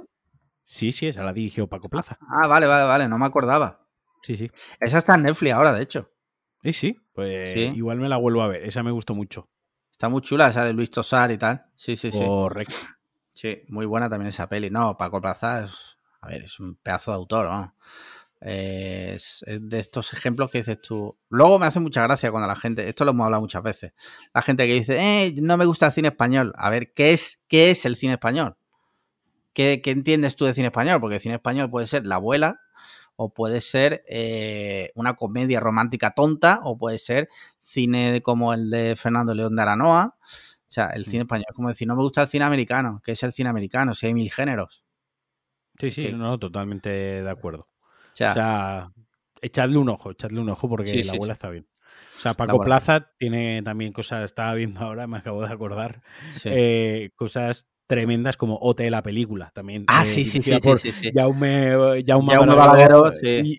Sí, 0.65 0.93
sí, 0.93 1.09
esa 1.09 1.23
la 1.23 1.33
dirigió 1.33 1.67
Paco 1.67 1.91
Plaza. 1.91 2.19
Ah, 2.23 2.47
vale, 2.49 2.67
vale, 2.67 2.85
vale, 2.85 3.09
no 3.09 3.19
me 3.19 3.27
acordaba. 3.27 3.87
Sí, 4.23 4.37
sí. 4.37 4.51
Esa 4.81 4.99
está 4.99 5.17
en 5.17 5.25
Netflix 5.25 5.53
ahora, 5.53 5.73
de 5.73 5.83
hecho. 5.83 6.11
Sí, 6.63 6.73
sí, 6.73 7.04
pues 7.15 7.55
igual 7.57 7.99
me 7.99 8.09
la 8.09 8.17
vuelvo 8.17 8.43
a 8.43 8.49
ver. 8.49 8.65
Esa 8.65 8.83
me 8.83 8.91
gustó 8.91 9.15
mucho. 9.15 9.49
Está 9.91 10.09
muy 10.09 10.21
chula, 10.21 10.49
esa 10.49 10.65
de 10.65 10.73
Luis 10.73 10.91
Tosar 10.91 11.31
y 11.31 11.39
tal. 11.39 11.65
Sí, 11.77 11.97
sí, 11.97 12.11
sí. 12.11 12.19
Correcto. 12.19 12.75
Sí, 13.33 13.63
muy 13.69 13.87
buena 13.87 14.09
también 14.09 14.29
esa 14.29 14.49
peli. 14.49 14.71
No, 14.71 14.97
Paco 14.97 15.21
Plaza 15.21 15.65
es, 15.65 15.97
a 16.21 16.29
ver, 16.29 16.45
es 16.45 16.61
un 16.61 16.77
pedazo 16.77 17.11
de 17.11 17.17
autor, 17.17 17.47
¿no? 17.47 17.75
Es, 18.41 19.45
de 19.47 19.79
estos 19.79 20.13
ejemplos 20.13 20.51
que 20.51 20.59
dices 20.59 20.81
tú. 20.81 21.17
Luego 21.31 21.59
me 21.59 21.67
hace 21.67 21.81
mucha 21.81 22.03
gracia 22.03 22.31
cuando 22.31 22.47
la 22.47 22.57
gente, 22.57 22.89
esto 22.89 23.05
lo 23.05 23.13
hemos 23.13 23.25
hablado 23.25 23.41
muchas 23.41 23.63
veces, 23.63 23.93
la 24.35 24.43
gente 24.43 24.67
que 24.67 24.75
dice, 24.75 24.97
eh, 24.99 25.35
no 25.41 25.57
me 25.57 25.65
gusta 25.65 25.87
el 25.87 25.93
cine 25.93 26.09
español. 26.09 26.53
A 26.57 26.71
ver, 26.71 26.93
¿qué 26.93 27.13
es, 27.13 27.43
qué 27.49 27.71
es 27.71 27.85
el 27.87 27.97
cine 27.97 28.15
español? 28.15 28.57
¿Qué, 29.53 29.81
entiendes 29.85 30.37
tú 30.37 30.45
de 30.45 30.55
cine 30.55 30.67
español? 30.67 31.01
Porque 31.01 31.17
el 31.17 31.21
cine 31.21 31.37
español 31.37 31.71
puede 31.71 31.87
ser 31.87 32.07
La 32.07 32.17
abuela, 32.17 32.61
o 33.17 33.33
puede 33.33 33.61
ser 33.61 34.05
eh, 34.09 34.91
una 34.95 35.15
comedia 35.15 35.61
romántica 35.61 36.13
tonta, 36.13 36.61
o 36.63 36.77
puede 36.77 36.99
ser 36.99 37.29
cine 37.59 38.23
como 38.23 38.53
el 38.53 38.71
de 38.71 38.97
Fernando 38.97 39.35
León 39.35 39.57
de 39.57 39.63
Aranoa. 39.63 40.17
O 40.21 40.75
sea, 40.75 40.89
el 40.89 41.07
cine 41.07 41.23
español 41.23 41.47
es 41.49 41.55
como 41.55 41.69
decir, 41.69 41.87
no 41.87 41.95
me 41.95 42.03
gusta 42.03 42.23
el 42.23 42.29
cine 42.29 42.45
americano. 42.45 43.01
¿Qué 43.05 43.13
es 43.13 43.23
el 43.23 43.33
cine 43.33 43.49
americano? 43.49 43.95
Si 43.95 44.07
hay 44.07 44.15
mil 44.15 44.31
géneros. 44.31 44.85
Sí, 45.79 45.91
sí, 45.91 46.13
no, 46.13 46.39
totalmente 46.39 46.89
de 46.89 47.31
acuerdo. 47.31 47.69
O 48.13 48.17
sea, 48.17 48.93
echadle 49.41 49.79
un 49.79 49.89
ojo, 49.89 50.13
echadle 50.13 50.41
un 50.41 50.49
ojo 50.49 50.69
porque 50.69 51.05
la 51.05 51.13
abuela 51.13 51.33
está 51.35 51.51
bien. 51.51 51.69
O 52.17 52.21
sea, 52.21 52.35
Paco 52.35 52.61
Plaza 52.61 53.13
tiene 53.19 53.63
también 53.63 53.93
cosas, 53.93 54.25
estaba 54.25 54.55
viendo 54.55 54.81
ahora, 54.81 55.07
me 55.07 55.19
acabo 55.19 55.43
de 55.43 55.53
acordar, 55.53 56.03
eh, 56.45 57.11
cosas 57.17 57.69
tremendas 57.87 58.37
como 58.37 58.57
OT 58.57 58.81
la 58.91 59.03
película 59.03 59.51
también. 59.55 59.85
Ah, 59.89 60.05
sí, 60.05 60.25
sí, 60.25 60.43
sí, 60.43 60.57
sí, 60.79 60.93
sí, 60.93 61.11
Jaume, 61.15 62.03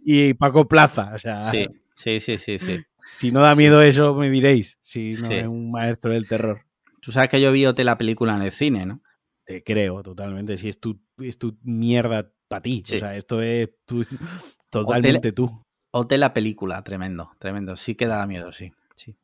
y, 0.05 0.33
Paco 0.33 0.67
Plaza, 0.67 1.11
o 1.13 1.19
sea. 1.19 1.43
Sí, 1.51 1.67
sí, 1.93 2.19
sí, 2.19 2.37
sí. 2.37 2.59
sí. 2.59 2.79
Si 3.17 3.31
no 3.31 3.39
da 3.39 3.55
miedo 3.55 3.81
eso, 3.81 4.13
me 4.15 4.29
diréis, 4.29 4.77
si 4.81 5.11
no 5.11 5.29
es 5.29 5.47
un 5.47 5.71
maestro 5.71 6.11
del 6.11 6.27
terror. 6.27 6.65
Tú 6.99 7.11
sabes 7.13 7.29
que 7.29 7.39
yo 7.39 7.51
vi 7.51 7.65
OT 7.65 7.79
la 7.79 7.97
película 7.97 8.35
en 8.35 8.41
el 8.41 8.51
cine, 8.51 8.85
¿no? 8.85 9.01
Te 9.45 9.63
creo, 9.63 10.01
totalmente. 10.01 10.57
Si 10.57 10.67
es 10.67 10.79
tu, 10.79 10.99
es 11.19 11.37
tu 11.37 11.55
mierda 11.61 12.31
para 12.47 12.61
ti. 12.61 12.83
O 12.83 12.97
sea, 12.97 13.15
esto 13.15 13.41
es 13.41 13.69
totalmente 14.69 15.31
tú. 15.31 15.63
Hotel 15.91 16.19
la 16.19 16.33
película, 16.33 16.83
tremendo, 16.83 17.31
tremendo. 17.39 17.77
Sí 17.77 17.95
que 17.95 18.05
da 18.05 18.25
miedo, 18.27 18.51
sí. 18.51 18.73
sí. 18.95 19.15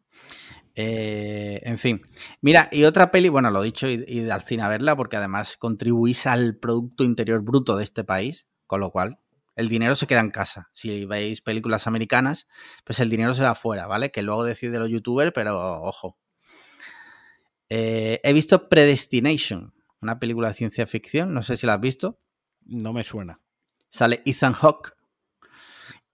Eh, 0.76 1.62
en 1.64 1.78
fin. 1.78 2.02
Mira, 2.42 2.70
y 2.72 2.84
otra 2.84 3.12
peli, 3.12 3.30
bueno, 3.30 3.52
lo 3.52 3.62
he 3.62 3.66
dicho, 3.66 3.88
y, 3.88 4.04
y 4.08 4.30
al 4.30 4.42
cine 4.44 4.64
a 4.64 4.70
verla, 4.70 4.96
porque 4.96 5.18
además 5.18 5.58
contribuís 5.58 6.26
al 6.28 6.58
Producto 6.58 7.04
Interior 7.04 7.42
Bruto 7.42 7.76
de 7.78 7.84
este 7.84 8.04
país, 8.04 8.48
con 8.68 8.80
lo 8.80 8.92
cual 8.92 9.20
el 9.56 9.70
dinero 9.70 9.96
se 9.96 10.08
queda 10.08 10.22
en 10.22 10.32
casa. 10.32 10.70
Si 10.72 11.06
veis 11.06 11.42
películas 11.42 11.88
americanas, 11.88 12.48
pues 12.84 13.00
el 13.00 13.10
dinero 13.10 13.34
se 13.34 13.44
va 13.44 13.52
afuera, 13.52 13.86
¿vale? 13.88 14.12
Que 14.12 14.22
luego 14.22 14.44
decide 14.44 14.80
los 14.80 14.90
youtubers, 14.90 15.32
pero 15.34 15.82
ojo. 15.82 16.18
Eh, 17.70 18.20
he 18.24 18.34
visto 18.34 18.70
Predestination, 18.70 19.74
una 20.02 20.20
película 20.20 20.50
de 20.50 20.54
ciencia 20.54 20.88
ficción, 20.88 21.34
no 21.34 21.42
sé 21.44 21.58
si 21.58 21.68
la 21.68 21.76
has 21.76 21.82
visto. 21.82 22.20
No 22.66 22.94
me 22.94 23.04
suena. 23.04 23.42
Sale 23.90 24.22
Ethan 24.26 24.54
Hawke 24.54 24.94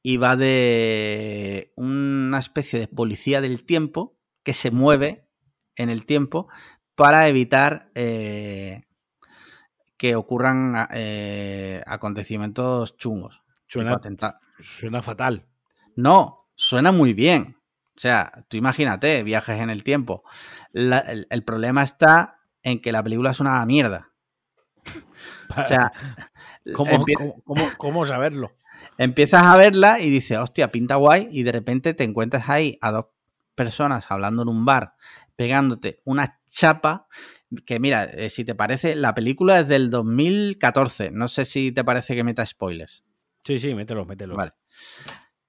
y 0.02 0.18
va 0.18 0.36
de 0.36 1.74
una 1.76 2.40
especie 2.40 2.80
de 2.80 2.88
policía 2.88 3.42
del 3.42 3.66
tiempo 3.66 4.17
que 4.48 4.54
se 4.54 4.72
mueve 4.72 5.28
en 5.76 5.90
el 5.90 6.06
tiempo 6.06 6.48
para 6.96 7.28
evitar 7.28 7.92
eh, 7.96 8.84
que 9.98 10.16
ocurran 10.16 10.88
eh, 10.94 11.84
acontecimientos 11.86 12.96
chungos. 12.96 13.44
Suena, 13.66 14.00
suena 14.62 15.02
fatal. 15.02 15.50
No, 15.98 16.48
suena 16.56 16.94
muy 16.94 17.12
bien. 17.14 17.58
O 17.88 18.00
sea, 18.00 18.46
tú 18.48 18.56
imagínate, 18.56 19.22
viajes 19.24 19.60
en 19.60 19.70
el 19.70 19.84
tiempo. 19.84 20.24
el, 20.72 21.28
el, 21.30 21.44
problema 21.44 21.84
está 21.84 22.40
en 22.64 22.80
que 22.80 22.94
la 22.94 23.04
película 23.04 23.32
es 23.32 23.42
una 23.42 23.66
mierda. 23.66 24.14
O 25.58 25.66
sea, 25.66 25.92
¿Cómo, 27.78 28.06
saberlo? 28.06 28.56
Empiezas 28.98 29.44
a 29.44 29.58
verla 29.58 30.00
y 30.00 30.10
dices, 30.10 30.38
hostia, 30.38 30.72
pinta 30.72 30.96
guay, 30.96 31.28
y 31.32 31.44
de 31.44 31.52
repente 31.52 31.94
te 31.94 32.04
encuentras 32.04 32.50
ahí 32.50 32.78
a 32.82 32.92
dos 32.92 33.08
personas 33.58 34.06
hablando 34.10 34.44
en 34.44 34.48
un 34.48 34.64
bar, 34.64 34.94
pegándote 35.36 36.02
una 36.06 36.40
chapa. 36.50 37.08
Que 37.66 37.80
mira, 37.80 38.06
eh, 38.06 38.30
si 38.30 38.46
te 38.46 38.56
parece, 38.56 38.96
la 38.96 39.14
película 39.14 39.60
es 39.60 39.68
del 39.68 39.90
2014. 39.90 41.12
No 41.12 41.28
sé 41.28 41.44
si 41.44 41.74
te 41.74 41.84
parece 41.84 42.16
que 42.16 42.24
meta 42.24 42.46
spoilers. 42.46 43.04
Sí, 43.44 43.60
sí, 43.60 43.74
mételo, 43.74 44.06
mételo. 44.06 44.36
Vale. 44.36 44.54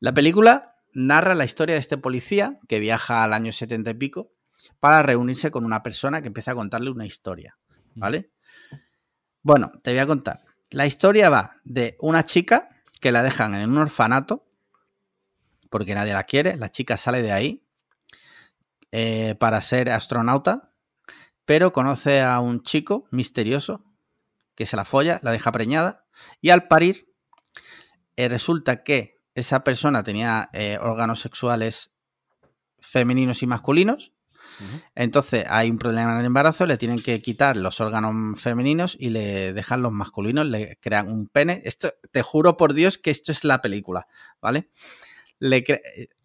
La 0.00 0.12
película 0.12 0.76
narra 0.94 1.34
la 1.34 1.44
historia 1.44 1.74
de 1.74 1.80
este 1.80 1.98
policía 1.98 2.58
que 2.66 2.80
viaja 2.80 3.22
al 3.22 3.32
año 3.32 3.52
70 3.52 3.90
y 3.90 3.94
pico 3.94 4.32
para 4.80 5.02
reunirse 5.02 5.50
con 5.50 5.64
una 5.64 5.82
persona 5.82 6.20
que 6.22 6.28
empieza 6.28 6.52
a 6.52 6.54
contarle 6.54 6.90
una 6.90 7.06
historia. 7.06 7.58
Mm. 7.94 8.00
¿Vale? 8.00 8.30
Bueno, 9.42 9.72
te 9.82 9.90
voy 9.90 10.00
a 10.00 10.06
contar. 10.06 10.44
La 10.70 10.86
historia 10.86 11.30
va 11.30 11.56
de 11.64 11.96
una 12.00 12.22
chica 12.24 12.68
que 13.00 13.12
la 13.12 13.22
dejan 13.22 13.54
en 13.54 13.70
un 13.70 13.78
orfanato 13.78 14.46
porque 15.70 15.94
nadie 15.94 16.12
la 16.12 16.24
quiere. 16.24 16.56
La 16.56 16.70
chica 16.70 16.96
sale 16.96 17.22
de 17.22 17.32
ahí 17.32 17.67
eh, 18.92 19.34
para 19.38 19.62
ser 19.62 19.90
astronauta, 19.90 20.72
pero 21.44 21.72
conoce 21.72 22.22
a 22.22 22.40
un 22.40 22.62
chico 22.62 23.06
misterioso 23.10 23.84
que 24.54 24.66
se 24.66 24.76
la 24.76 24.84
folla, 24.84 25.20
la 25.22 25.32
deja 25.32 25.52
preñada 25.52 26.04
y 26.40 26.50
al 26.50 26.68
parir 26.68 27.12
eh, 28.16 28.28
resulta 28.28 28.82
que 28.82 29.20
esa 29.34 29.62
persona 29.62 30.02
tenía 30.02 30.50
eh, 30.52 30.78
órganos 30.80 31.20
sexuales 31.20 31.92
femeninos 32.80 33.42
y 33.42 33.46
masculinos 33.46 34.12
entonces 34.94 35.44
hay 35.48 35.70
un 35.70 35.78
problema 35.78 36.12
en 36.12 36.18
el 36.18 36.26
embarazo, 36.26 36.66
le 36.66 36.76
tienen 36.76 36.98
que 36.98 37.20
quitar 37.20 37.56
los 37.56 37.80
órganos 37.80 38.40
femeninos 38.40 38.96
y 38.98 39.10
le 39.10 39.52
dejan 39.52 39.82
los 39.82 39.92
masculinos, 39.92 40.46
le 40.46 40.78
crean 40.80 41.08
un 41.08 41.28
pene. 41.28 41.62
Esto, 41.64 41.92
te 42.10 42.22
juro 42.22 42.56
por 42.56 42.74
Dios 42.74 42.98
que 42.98 43.10
esto 43.10 43.32
es 43.32 43.44
la 43.44 43.60
película, 43.60 44.06
¿vale? 44.40 44.70
Le 45.40 45.64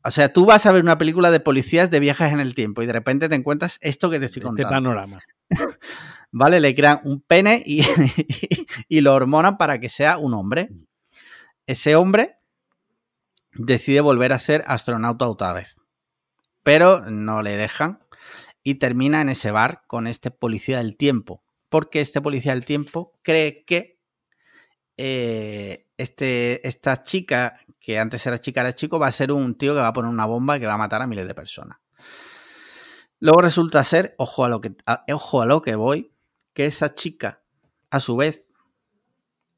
o 0.03 0.11
sea, 0.11 0.33
tú 0.33 0.45
vas 0.45 0.65
a 0.65 0.71
ver 0.71 0.83
una 0.83 0.97
película 0.97 1.31
de 1.31 1.39
policías 1.39 1.89
de 1.89 1.99
viajes 1.99 2.33
en 2.33 2.39
el 2.39 2.55
tiempo 2.55 2.81
y 2.81 2.85
de 2.85 2.93
repente 2.93 3.29
te 3.29 3.35
encuentras 3.35 3.77
esto 3.81 4.09
que 4.09 4.19
te 4.19 4.25
estoy 4.25 4.41
este 4.41 4.47
contando. 4.47 4.67
Este 4.67 4.75
panorama. 4.75 5.19
¿Vale? 6.31 6.59
Le 6.59 6.75
crean 6.75 6.99
un 7.03 7.21
pene 7.21 7.61
y, 7.65 7.83
y 8.89 9.01
lo 9.01 9.13
hormonan 9.13 9.57
para 9.57 9.79
que 9.79 9.89
sea 9.89 10.17
un 10.17 10.33
hombre. 10.33 10.69
Ese 11.67 11.95
hombre 11.95 12.37
decide 13.53 14.01
volver 14.01 14.33
a 14.33 14.39
ser 14.39 14.63
astronauta 14.67 15.27
otra 15.27 15.53
vez. 15.53 15.79
Pero 16.63 17.01
no 17.09 17.41
le 17.41 17.55
dejan 17.55 17.99
y 18.63 18.75
termina 18.75 19.21
en 19.21 19.29
ese 19.29 19.51
bar 19.51 19.83
con 19.87 20.07
este 20.07 20.31
policía 20.31 20.77
del 20.77 20.95
tiempo, 20.95 21.43
porque 21.69 22.01
este 22.01 22.21
policía 22.21 22.53
del 22.53 22.65
tiempo 22.65 23.19
cree 23.21 23.65
que 23.65 23.99
eh, 24.97 25.82
este, 25.97 26.67
esta 26.67 27.01
chica, 27.03 27.59
que 27.79 27.99
antes 27.99 28.25
era 28.25 28.39
chica, 28.39 28.61
era 28.61 28.73
chico, 28.73 28.99
va 28.99 29.07
a 29.07 29.11
ser 29.11 29.31
un 29.31 29.55
tío 29.55 29.73
que 29.73 29.81
va 29.81 29.87
a 29.87 29.93
poner 29.93 30.09
una 30.09 30.25
bomba 30.25 30.59
que 30.59 30.67
va 30.67 30.73
a 30.73 30.77
matar 30.77 31.01
a 31.01 31.07
miles 31.07 31.27
de 31.27 31.35
personas. 31.35 31.79
Luego 33.19 33.41
resulta 33.41 33.83
ser, 33.83 34.15
ojo 34.17 34.43
a 34.43 34.49
lo 34.49 34.59
que, 34.59 34.75
ojo 35.11 35.41
a 35.41 35.45
lo 35.45 35.61
que 35.61 35.75
voy, 35.75 36.13
que 36.53 36.65
esa 36.65 36.93
chica, 36.93 37.41
a 37.89 37.99
su 37.99 38.17
vez, 38.17 38.45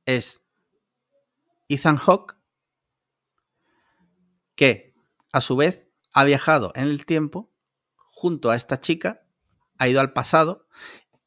es 0.05 0.43
Ethan 1.67 1.97
Hawke, 1.97 2.37
que 4.55 4.95
a 5.31 5.41
su 5.41 5.55
vez 5.55 5.87
ha 6.13 6.23
viajado 6.23 6.71
en 6.75 6.85
el 6.85 7.05
tiempo 7.05 7.51
junto 7.95 8.51
a 8.51 8.55
esta 8.55 8.79
chica, 8.79 9.25
ha 9.77 9.87
ido 9.87 9.99
al 9.99 10.13
pasado 10.13 10.67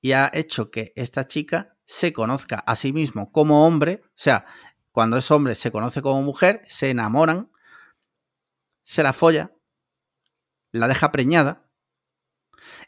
y 0.01 0.12
ha 0.12 0.30
hecho 0.32 0.70
que 0.70 0.93
esta 0.97 1.26
chica 1.26 1.76
se 1.85 2.12
conozca 2.12 2.56
a 2.56 2.76
sí 2.76 2.93
mismo 2.93 3.32
como 3.32 3.66
hombre, 3.66 4.02
o 4.05 4.09
sea, 4.14 4.47
cuando 4.99 5.16
es 5.16 5.31
hombre 5.31 5.55
se 5.55 5.70
conoce 5.70 6.03
como 6.03 6.23
mujer, 6.23 6.65
se 6.66 6.91
enamoran, 6.91 7.53
se 8.83 9.05
la 9.05 9.12
folla, 9.12 9.55
la 10.73 10.89
deja 10.89 11.12
preñada, 11.12 11.70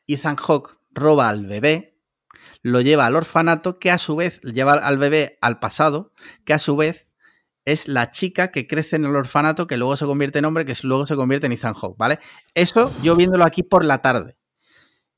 Ethan 0.08 0.34
Hawke 0.34 0.76
roba 0.90 1.28
al 1.28 1.46
bebé, 1.46 2.02
lo 2.62 2.80
lleva 2.80 3.06
al 3.06 3.14
orfanato, 3.14 3.78
que 3.78 3.92
a 3.92 3.98
su 3.98 4.16
vez 4.16 4.40
lleva 4.40 4.72
al 4.72 4.98
bebé 4.98 5.38
al 5.40 5.60
pasado, 5.60 6.12
que 6.44 6.52
a 6.52 6.58
su 6.58 6.76
vez 6.76 7.06
es 7.64 7.86
la 7.86 8.10
chica 8.10 8.50
que 8.50 8.66
crece 8.66 8.96
en 8.96 9.04
el 9.04 9.14
orfanato, 9.14 9.68
que 9.68 9.76
luego 9.76 9.96
se 9.96 10.04
convierte 10.04 10.40
en 10.40 10.46
hombre, 10.46 10.66
que 10.66 10.74
luego 10.82 11.06
se 11.06 11.14
convierte 11.14 11.46
en 11.46 11.52
Ethan 11.52 11.74
Hawke, 11.74 11.96
¿vale? 11.96 12.18
Eso 12.54 12.92
yo 13.04 13.14
viéndolo 13.14 13.44
aquí 13.44 13.62
por 13.62 13.84
la 13.84 14.02
tarde. 14.02 14.36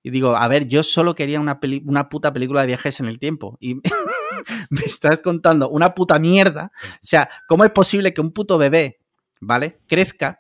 Y 0.03 0.11
digo, 0.11 0.37
a 0.37 0.47
ver, 0.47 0.69
yo 0.69 0.83
solo 0.83 1.15
quería 1.15 1.41
una, 1.41 1.59
una 1.87 2.11
puta 2.11 2.35
película 2.35 2.61
de 2.61 2.67
viajes 2.67 3.01
en 3.01 3.07
el 3.07 3.19
tiempo. 3.19 3.57
Y 3.61 3.81
me 4.71 4.83
estás 4.83 5.19
contando 5.21 5.69
una 5.69 5.95
puta 5.95 6.19
mierda. 6.19 6.73
O 6.95 7.07
sea, 7.07 7.29
¿cómo 7.47 7.65
es 7.65 7.71
posible 7.71 8.13
que 8.13 8.21
un 8.21 8.33
puto 8.33 8.59
bebé, 8.59 9.01
¿vale? 9.41 9.81
Crezca, 9.87 10.39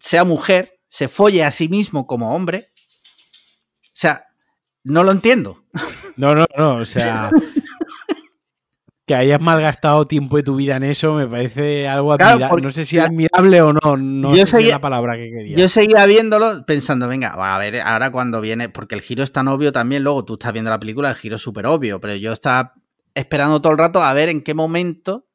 sea 0.00 0.24
mujer, 0.24 0.80
se 0.88 1.08
folle 1.08 1.44
a 1.44 1.50
sí 1.50 1.68
mismo 1.68 2.06
como 2.06 2.34
hombre? 2.34 2.66
O 2.66 3.92
sea, 3.94 4.26
no 4.84 5.02
lo 5.02 5.12
entiendo. 5.12 5.64
No, 6.16 6.34
no, 6.34 6.46
no, 6.56 6.76
o 6.76 6.84
sea, 6.84 7.30
que 9.10 9.16
hayas 9.16 9.40
malgastado 9.40 10.06
tiempo 10.06 10.36
de 10.36 10.44
tu 10.44 10.54
vida 10.54 10.76
en 10.76 10.84
eso 10.84 11.14
me 11.14 11.26
parece 11.26 11.88
algo 11.88 12.12
admirable. 12.12 12.62
no 12.62 12.70
sé 12.70 12.84
si 12.84 13.00
admirable 13.00 13.60
o 13.60 13.72
no, 13.72 13.96
no 13.96 14.36
yo 14.36 14.46
sé 14.46 14.58
seguía, 14.58 14.74
la 14.74 14.80
palabra 14.80 15.16
que 15.16 15.32
quería. 15.32 15.56
Yo 15.56 15.68
seguía 15.68 16.06
viéndolo 16.06 16.64
pensando, 16.64 17.08
venga, 17.08 17.30
a 17.30 17.58
ver, 17.58 17.80
ahora 17.80 18.12
cuando 18.12 18.40
viene, 18.40 18.68
porque 18.68 18.94
el 18.94 19.00
giro 19.00 19.24
es 19.24 19.32
tan 19.32 19.48
obvio 19.48 19.72
también, 19.72 20.04
luego 20.04 20.24
tú 20.24 20.34
estás 20.34 20.52
viendo 20.52 20.70
la 20.70 20.78
película, 20.78 21.10
el 21.10 21.16
giro 21.16 21.34
es 21.34 21.42
súper 21.42 21.66
obvio, 21.66 22.00
pero 22.00 22.14
yo 22.14 22.32
estaba 22.32 22.74
esperando 23.12 23.60
todo 23.60 23.72
el 23.72 23.80
rato 23.80 24.00
a 24.00 24.12
ver 24.12 24.28
en 24.28 24.42
qué 24.42 24.54
momento 24.54 25.26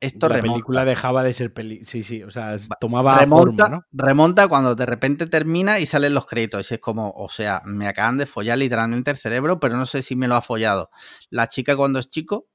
esto 0.00 0.28
la 0.28 0.42
película 0.42 0.84
dejaba 0.84 1.22
de 1.22 1.32
ser 1.32 1.54
peli 1.54 1.82
sí 1.86 2.02
sí 2.02 2.22
o 2.22 2.30
sea 2.30 2.56
tomaba 2.78 3.16
remonta 3.20 3.68
¿no? 3.70 3.86
remonta 3.90 4.48
cuando 4.48 4.74
de 4.74 4.84
repente 4.84 5.26
termina 5.26 5.78
y 5.78 5.86
salen 5.86 6.12
los 6.12 6.26
créditos 6.26 6.70
y 6.70 6.74
es 6.74 6.80
como 6.80 7.10
o 7.16 7.30
sea 7.30 7.62
me 7.64 7.88
acaban 7.88 8.18
de 8.18 8.26
follar 8.26 8.58
literalmente 8.58 9.12
el 9.12 9.16
cerebro 9.16 9.60
pero 9.60 9.78
no 9.78 9.86
sé 9.86 10.02
si 10.02 10.14
me 10.14 10.28
lo 10.28 10.34
ha 10.34 10.42
follado 10.42 10.90
la 11.30 11.48
chica 11.48 11.74
cuando 11.74 12.00
es 12.00 12.10
chico 12.10 12.48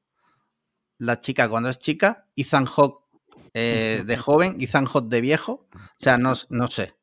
la 1.00 1.20
chica 1.20 1.50
cuando 1.50 1.70
es 1.70 1.80
chica 1.80 2.28
Ethan 2.36 2.66
Hawke 2.66 3.04
eh, 3.56 4.04
de 4.06 4.18
joven 4.26 4.58
Ethan 4.60 4.86
Hawke 4.86 5.10
de 5.10 5.22
viejo 5.22 5.68
o 5.74 5.80
sea 5.98 6.20
no, 6.20 6.34
no 6.50 6.68
sé 6.68 7.00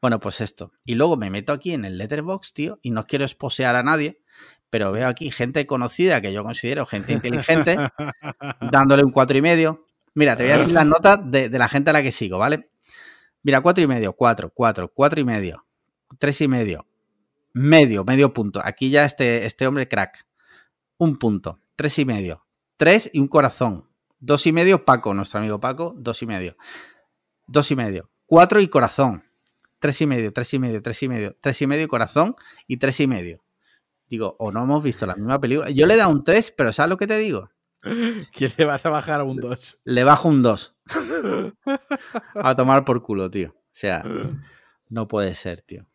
bueno, 0.00 0.18
pues 0.18 0.40
esto. 0.40 0.72
Y 0.84 0.94
luego 0.94 1.16
me 1.16 1.30
meto 1.30 1.52
aquí 1.52 1.72
en 1.72 1.84
el 1.84 1.98
letterbox, 1.98 2.54
tío, 2.54 2.78
y 2.82 2.90
no 2.90 3.04
quiero 3.04 3.24
esposear 3.24 3.76
a 3.76 3.82
nadie, 3.82 4.22
pero 4.70 4.92
veo 4.92 5.06
aquí 5.06 5.30
gente 5.30 5.66
conocida 5.66 6.20
que 6.20 6.32
yo 6.32 6.42
considero 6.42 6.86
gente 6.86 7.12
inteligente, 7.12 7.76
dándole 8.72 9.04
un 9.04 9.12
cuatro 9.12 9.36
y 9.36 9.42
medio. 9.42 9.86
Mira, 10.14 10.36
te 10.36 10.44
voy 10.44 10.52
a 10.52 10.58
decir 10.58 10.72
las 10.72 10.86
notas 10.86 11.18
de, 11.30 11.50
la 11.50 11.68
gente 11.68 11.90
a 11.90 11.92
la 11.92 12.02
que 12.02 12.12
sigo, 12.12 12.38
¿vale? 12.38 12.70
Mira, 13.42 13.60
cuatro 13.60 13.84
y 13.84 13.86
medio, 13.86 14.14
cuatro, 14.14 14.50
cuatro, 14.54 14.90
cuatro 14.92 15.20
y 15.20 15.24
medio, 15.24 15.66
tres 16.18 16.40
y 16.40 16.48
medio, 16.48 16.86
medio, 17.52 18.04
medio 18.04 18.32
punto. 18.32 18.60
Aquí 18.64 18.90
ya 18.90 19.04
este, 19.04 19.44
este 19.44 19.66
hombre 19.66 19.86
crack. 19.86 20.26
Un 20.98 21.18
punto, 21.18 21.60
tres 21.76 21.98
y 21.98 22.04
medio, 22.04 22.46
tres 22.80 23.10
y 23.12 23.20
un 23.20 23.28
corazón. 23.28 23.84
Dos 24.20 24.46
y 24.46 24.52
medio, 24.52 24.86
Paco, 24.86 25.12
nuestro 25.12 25.38
amigo 25.38 25.60
Paco, 25.60 25.94
dos 25.98 26.22
y 26.22 26.26
medio. 26.26 26.56
Dos 27.46 27.70
y 27.70 27.76
medio, 27.76 28.10
cuatro 28.24 28.58
y 28.58 28.68
corazón. 28.68 29.22
Tres 29.80 30.00
y 30.00 30.06
medio, 30.06 30.32
tres 30.32 30.54
y 30.54 30.58
medio, 30.58 30.80
tres 30.80 31.02
y 31.02 31.08
medio, 31.08 31.36
tres 31.42 31.60
y 31.60 31.66
medio 31.66 31.86
corazón 31.88 32.36
y 32.66 32.78
tres 32.78 32.98
y 33.00 33.06
medio. 33.06 33.44
Digo, 34.08 34.34
o 34.38 34.50
no 34.50 34.62
hemos 34.62 34.82
visto 34.82 35.04
la 35.04 35.14
misma 35.14 35.38
película. 35.38 35.68
Yo 35.68 35.86
le 35.86 35.92
he 35.92 35.96
dado 35.98 36.10
un 36.10 36.24
3, 36.24 36.54
pero 36.56 36.72
¿sabes 36.72 36.88
lo 36.88 36.96
que 36.96 37.06
te 37.06 37.18
digo? 37.18 37.50
¿Quién 38.32 38.50
le 38.56 38.64
vas 38.64 38.86
a 38.86 38.88
bajar 38.88 39.20
a 39.20 39.24
un 39.24 39.36
2? 39.36 39.80
Le 39.84 40.02
bajo 40.02 40.28
un 40.28 40.40
2. 40.40 40.76
a 42.34 42.56
tomar 42.56 42.86
por 42.86 43.02
culo, 43.02 43.30
tío. 43.30 43.50
O 43.50 43.74
sea, 43.74 44.02
no 44.88 45.06
puede 45.06 45.34
ser, 45.34 45.60
tío. 45.60 45.86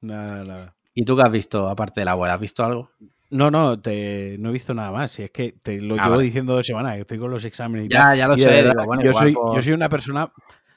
Nada, 0.00 0.44
nada. 0.44 0.76
¿Y 0.94 1.04
tú 1.04 1.16
qué 1.16 1.22
has 1.22 1.32
visto, 1.32 1.68
aparte 1.68 2.00
de 2.00 2.04
la 2.04 2.12
abuela? 2.12 2.34
¿Has 2.34 2.40
visto 2.40 2.64
algo? 2.64 2.92
No, 3.30 3.50
no, 3.50 3.80
te, 3.80 4.36
no 4.38 4.48
he 4.48 4.52
visto 4.52 4.74
nada 4.74 4.90
más. 4.90 5.18
es 5.18 5.30
que 5.30 5.52
te 5.52 5.80
lo 5.80 5.96
ah, 5.98 6.04
llevo 6.04 6.18
diciendo 6.18 6.54
dos 6.54 6.66
semanas, 6.66 6.94
que 6.94 7.00
estoy 7.00 7.18
con 7.18 7.30
los 7.30 7.44
exámenes. 7.44 7.88
ya, 7.90 8.14
ya 8.14 8.26
lo 8.26 8.38
sé. 8.38 8.64
yo, 9.02 9.12
soy, 9.12 9.34
yo 9.34 9.62
soy 9.62 9.72
una 9.72 9.88
persona 9.88 10.32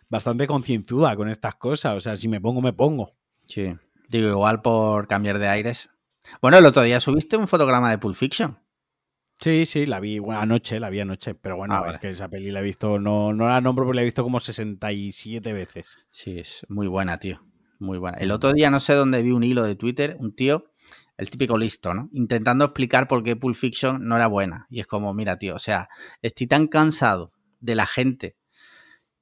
bastante 0.10 0.48
concienzuda 0.48 1.15
con 1.15 1.30
estas 1.30 1.56
cosas. 1.56 1.95
O 1.95 2.02
sea, 2.02 2.18
si 2.18 2.28
me 2.28 2.41
pongo, 2.41 2.61
me 2.61 2.73
pongo. 2.73 3.14
Sí. 3.45 3.73
Digo, 4.10 4.28
igual 4.28 4.61
por 4.61 5.07
cambiar 5.07 5.40
de 5.40 5.48
aires. 5.48 5.90
Bueno, 6.41 6.57
el 6.57 6.65
otro 6.65 6.84
día 6.84 6.99
subiste 6.99 7.38
un 7.38 7.48
fotograma 7.48 7.90
de 7.90 7.98
Pulp 7.98 8.15
Fiction. 8.15 8.57
Sí, 9.40 9.65
sí, 9.65 9.88
la 9.88 9.99
vi 9.99 10.22
anoche, 10.30 10.80
la 10.80 10.91
vi 10.91 10.99
anoche, 10.99 11.34
pero 11.34 11.57
bueno, 11.57 11.73
ah, 11.73 11.94
es 11.94 11.99
que 11.99 12.11
esa 12.11 12.30
peli 12.30 12.52
la 12.52 12.60
he 12.60 12.64
visto, 12.64 12.99
no, 12.99 13.34
no 13.34 13.49
la 13.49 13.60
nombro 13.60 13.86
porque 13.86 13.95
la 13.95 14.02
he 14.03 14.06
visto 14.06 14.22
como 14.22 14.40
67 14.40 15.52
veces. 15.52 15.98
Sí, 16.11 16.38
es 16.38 16.64
muy 16.69 16.86
buena, 16.86 17.18
tío, 17.18 17.44
muy 17.80 17.98
buena. 17.98 18.19
El 18.19 18.30
otro 18.30 18.53
día 18.53 18.69
no 18.69 18.80
sé 18.80 18.94
dónde 18.94 19.23
vi 19.23 19.32
un 19.32 19.44
hilo 19.44 19.64
de 19.64 19.76
Twitter, 19.76 20.15
un 20.19 20.36
tío, 20.36 20.70
el 21.22 21.30
típico 21.30 21.57
listo, 21.57 21.93
¿no? 21.93 22.10
Intentando 22.14 22.65
explicar 22.65 23.07
por 23.07 23.23
qué 23.23 23.35
Pulp 23.35 23.56
Fiction 23.56 24.07
no 24.07 24.15
era 24.15 24.26
buena. 24.26 24.65
Y 24.69 24.80
es 24.80 24.88
como, 24.88 25.14
mira, 25.14 25.38
tío, 25.38 25.56
o 25.56 25.60
sea, 25.60 25.88
estoy 26.22 26.48
tan 26.48 26.68
cansado 26.68 27.31
de 27.60 27.76
la 27.76 27.85
gente 27.85 28.38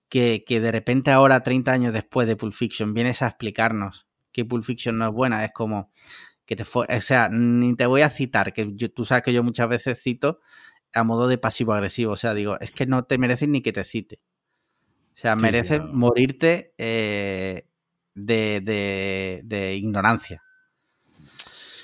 que, 0.08 0.46
que 0.48 0.62
de 0.62 0.72
repente 0.72 1.12
ahora, 1.12 1.44
30 1.44 1.72
años 1.72 1.94
después 1.94 2.26
de 2.26 2.38
Pulp 2.38 2.54
Fiction, 2.54 2.94
vienes 2.94 3.22
a 3.22 3.28
explicarnos 3.28 4.08
que 4.32 4.46
Pulp 4.46 4.64
Fiction 4.64 4.98
no 4.98 5.08
es 5.08 5.12
buena. 5.12 5.44
Es 5.44 5.52
como, 5.52 5.92
que 6.46 6.56
te 6.56 6.64
fue, 6.64 6.88
o 6.90 7.02
sea, 7.02 7.28
ni 7.30 7.76
te 7.76 7.86
voy 7.86 8.02
a 8.02 8.10
citar, 8.10 8.54
que 8.54 8.66
tú 8.96 9.04
sabes 9.04 9.22
que 9.22 9.34
yo 9.34 9.44
muchas 9.44 9.68
veces 9.68 10.02
cito 10.02 10.40
a 10.94 11.04
modo 11.04 11.28
de 11.28 11.38
pasivo 11.38 11.74
agresivo, 11.74 12.14
o 12.14 12.18
sea, 12.18 12.34
digo, 12.34 12.58
es 12.62 12.72
que 12.72 12.86
no 12.86 13.04
te 13.04 13.18
mereces 13.18 13.50
ni 13.50 13.62
que 13.62 13.74
te 13.74 13.84
cite. 13.84 14.22
O 15.14 15.18
sea, 15.22 15.36
mereces 15.36 15.82
morirte 15.84 16.74
eh, 16.78 17.68
de, 18.16 19.42
de, 19.44 19.76
ignorancia. 19.76 20.42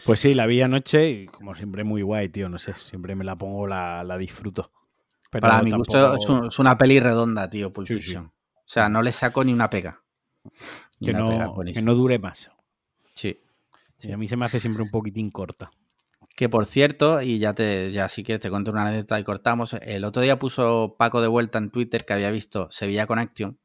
Pues 0.06 0.20
sí, 0.20 0.34
la 0.34 0.46
vi 0.46 0.62
anoche 0.62 1.10
y 1.10 1.26
como 1.28 1.56
siempre 1.56 1.84
muy 1.84 2.02
guay, 2.02 2.30
tío, 2.30 2.48
no 2.48 2.60
sé, 2.60 2.74
siempre 2.76 3.16
me 3.16 3.24
la 3.24 3.36
pongo, 3.36 3.68
la, 3.68 4.04
la 4.04 4.18
disfruto. 4.18 4.72
Pero 5.32 5.42
Para 5.48 5.64
mi 5.64 5.72
gusto 5.72 6.16
es, 6.48 6.60
una 6.60 6.78
peli 6.78 7.00
redonda, 7.00 7.50
tío, 7.50 7.74
Pulp 7.74 7.88
Fiction. 7.88 8.26
O 8.26 8.68
sea, 8.68 8.88
no 8.88 9.02
le 9.02 9.12
saco 9.12 9.44
ni 9.44 9.52
una 9.52 9.70
pega. 9.70 10.04
que, 11.02 11.12
no, 11.12 11.56
que 11.74 11.82
no 11.82 11.96
dure 11.96 12.20
más. 12.20 12.52
Sí 13.14 13.40
a 14.12 14.18
mí 14.18 14.28
se 14.28 14.38
me 14.38 14.46
hace 14.46 14.60
siempre 14.60 14.84
un 14.84 14.90
poquitín 14.90 15.32
corta. 15.32 15.72
Que 16.36 16.50
por 16.50 16.66
cierto, 16.66 17.22
y 17.22 17.40
ya 17.40 17.54
te, 17.54 17.92
ya 17.92 18.10
si 18.10 18.24
quieres 18.24 18.42
te 18.42 18.50
cuento 18.50 18.72
una 18.72 18.82
anécdota 18.82 19.20
y 19.20 19.24
cortamos. 19.24 19.74
El 19.82 20.04
otro 20.04 20.22
día 20.22 20.38
puso 20.38 20.96
Paco 20.98 21.22
de 21.22 21.28
vuelta 21.28 21.60
en 21.60 21.70
Twitter 21.70 22.06
que 22.06 22.14
había 22.14 22.30
visto 22.30 22.68
Sevilla 22.72 23.08
Connection. 23.08 23.58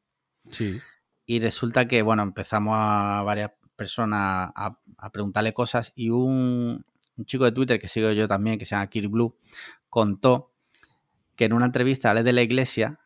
Sí. 0.49 0.79
Y 1.25 1.39
resulta 1.39 1.87
que, 1.87 2.01
bueno, 2.01 2.23
empezamos 2.23 2.75
a 2.77 3.23
varias 3.25 3.51
personas 3.81 4.51
a, 4.55 4.77
preguntarle 5.11 5.55
cosas 5.55 5.91
y 5.95 6.11
un, 6.11 6.85
chico 7.25 7.45
de 7.45 7.51
Twitter 7.51 7.79
que 7.79 7.87
sigo 7.87 8.11
yo 8.11 8.27
también, 8.27 8.59
que 8.59 8.65
se 8.67 8.75
llama 8.75 8.85
Kirk 8.87 9.09
Blue, 9.09 9.35
contó 9.89 10.51
que 11.35 11.45
en 11.45 11.53
una 11.53 11.65
entrevista 11.65 12.11
a 12.11 12.21
de 12.21 12.31
la 12.31 12.43
Iglesia 12.43 12.99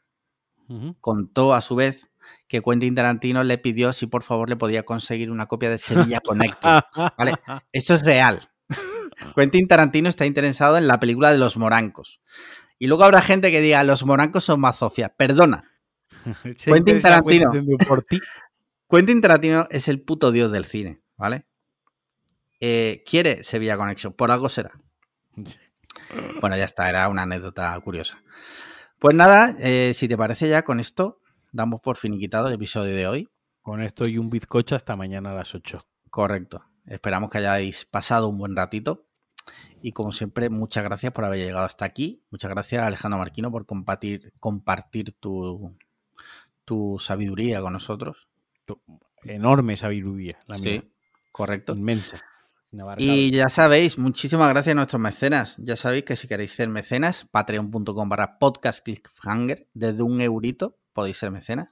contó 0.99 1.53
a 1.53 1.61
su 1.61 1.76
vez 1.76 2.10
que 2.49 2.61
Quentin 2.61 2.93
Tarantino 2.93 3.45
le 3.45 3.57
pidió 3.57 3.93
si 3.93 4.07
por 4.07 4.23
favor 4.23 4.49
le 4.49 4.57
podía 4.57 4.84
conseguir 4.84 5.31
una 5.31 5.45
copia 5.45 5.69
de 5.69 5.77
Sevilla 5.77 6.19
Connected. 6.19 6.81
¿vale? 7.18 7.35
Esto 7.72 7.93
es 7.93 8.03
real. 8.03 8.41
Quentin 9.34 9.69
Tarantino 9.69 10.10
está 10.10 10.26
interesado 10.26 10.77
en 10.77 10.88
la 10.88 10.99
película 10.99 11.31
de 11.31 11.38
los 11.38 11.56
morancos. 11.56 12.19
Y 12.80 12.88
luego 12.88 13.06
habrá 13.06 13.22
gente 13.22 13.49
que 13.49 13.61
diga, 13.61 13.81
los 13.85 14.06
morancos 14.06 14.43
son 14.43 14.60
más. 14.60 14.84
Perdona. 15.15 15.72
Quentin 16.65 16.99
Tarantino. 16.99 17.49
Por 17.88 18.03
ti. 18.03 18.19
Quentin 18.90 19.20
Tarantino 19.20 19.68
es 19.72 19.88
el 19.88 20.02
puto 20.02 20.32
dios 20.32 20.52
del 20.52 20.66
cine, 20.66 21.02
¿vale? 21.18 21.48
Eh, 22.60 23.03
quiere 23.06 23.44
Sevilla 23.44 23.78
Connection, 23.78 24.14
por 24.14 24.32
algo 24.32 24.49
será. 24.49 24.72
Bueno, 26.41 26.57
ya 26.57 26.66
está, 26.66 26.90
era 26.90 27.07
una 27.07 27.24
anécdota 27.24 27.80
curiosa. 27.80 28.22
Pues 28.99 29.16
nada, 29.16 29.56
eh, 29.60 29.94
si 29.95 30.07
te 30.10 30.18
parece 30.18 30.48
ya 30.49 30.64
con 30.64 30.80
esto, 30.80 31.22
damos 31.53 31.80
por 31.80 31.95
finiquitado 31.95 32.49
el 32.49 32.53
episodio 32.53 32.95
de 32.95 33.07
hoy. 33.07 33.30
Con 33.62 33.82
esto 33.82 34.07
y 34.07 34.18
un 34.18 34.30
bizcocho 34.30 34.76
hasta 34.76 34.95
mañana 34.98 35.32
a 35.32 35.36
las 35.36 35.56
8. 35.56 35.88
Correcto. 36.12 36.66
Esperamos 36.86 37.30
que 37.30 37.40
hayáis 37.40 37.86
pasado 37.86 38.28
un 38.28 38.38
buen 38.38 38.56
ratito. 38.56 39.07
Y 39.82 39.94
como 39.94 40.12
siempre, 40.12 40.49
muchas 40.49 40.84
gracias 40.84 41.14
por 41.14 41.24
haber 41.24 41.40
llegado 41.40 41.66
hasta 41.66 41.86
aquí. 41.86 42.24
Muchas 42.30 42.52
gracias, 42.52 42.84
Alejandro 42.84 43.20
Marquino, 43.20 43.52
por 43.52 43.66
compartir, 43.66 44.34
compartir 44.40 45.14
tu, 45.14 45.76
tu 46.66 46.98
sabiduría 46.99 47.62
con 47.62 47.74
nosotros. 47.74 48.28
Enorme 49.24 49.78
sabiduría, 49.78 50.40
la 50.48 50.58
sí, 50.58 50.82
correcto. 51.32 51.74
Inmensa. 51.74 52.22
Y 52.98 53.32
ya 53.32 53.50
sabéis, 53.50 53.98
muchísimas 53.98 54.50
gracias 54.50 54.74
a 54.74 54.76
nuestros 54.76 55.02
mecenas. 55.02 55.58
Ya 55.58 55.76
sabéis 55.76 56.04
que 56.04 56.16
si 56.16 56.28
queréis 56.28 56.52
ser 56.52 56.70
mecenas, 56.70 57.26
patreon.com 57.32 58.10
barra 58.10 58.38
podcast 58.38 58.84
cliffhanger, 58.84 59.68
desde 59.74 60.04
un 60.04 60.20
eurito 60.22 60.78
podéis 60.94 61.18
ser 61.18 61.32
mecenas. 61.32 61.70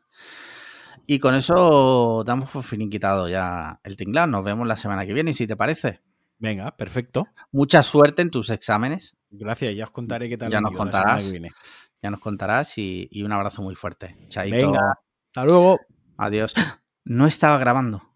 Y 1.06 1.20
con 1.20 1.36
eso 1.36 2.24
damos 2.26 2.50
por 2.52 2.64
finiquitado 2.64 3.28
ya 3.28 3.82
el 3.84 3.98
tinglado. 3.98 4.28
Nos 4.28 4.44
vemos 4.44 4.68
la 4.68 4.78
semana 4.78 5.06
que 5.06 5.14
viene, 5.14 5.34
si 5.34 5.48
te 5.48 5.58
parece. 5.58 6.02
Venga, 6.40 6.76
perfecto. 6.78 7.28
Mucha 7.52 7.84
suerte 7.84 8.22
en 8.22 8.32
tus 8.32 8.50
exámenes. 8.50 9.18
Gracias, 9.30 9.76
ya 9.76 9.86
os 9.86 9.92
contaré 9.92 10.30
qué 10.30 10.38
tal. 10.38 10.52
Ya 10.52 10.62
nos 10.62 10.72
contarás. 10.72 11.32
Ya 12.02 12.10
nos 12.10 12.20
contarás 12.20 12.78
y, 12.78 13.10
un 13.24 13.32
abrazo 13.32 13.62
muy 13.62 13.76
fuerte. 13.76 14.16
Chaito. 14.28 14.56
Venga, 14.56 15.00
hasta 15.28 15.46
luego. 15.46 15.80
Adiós. 16.18 16.54
No 17.06 17.28
estaba 17.28 17.58
grabando. 17.58 18.13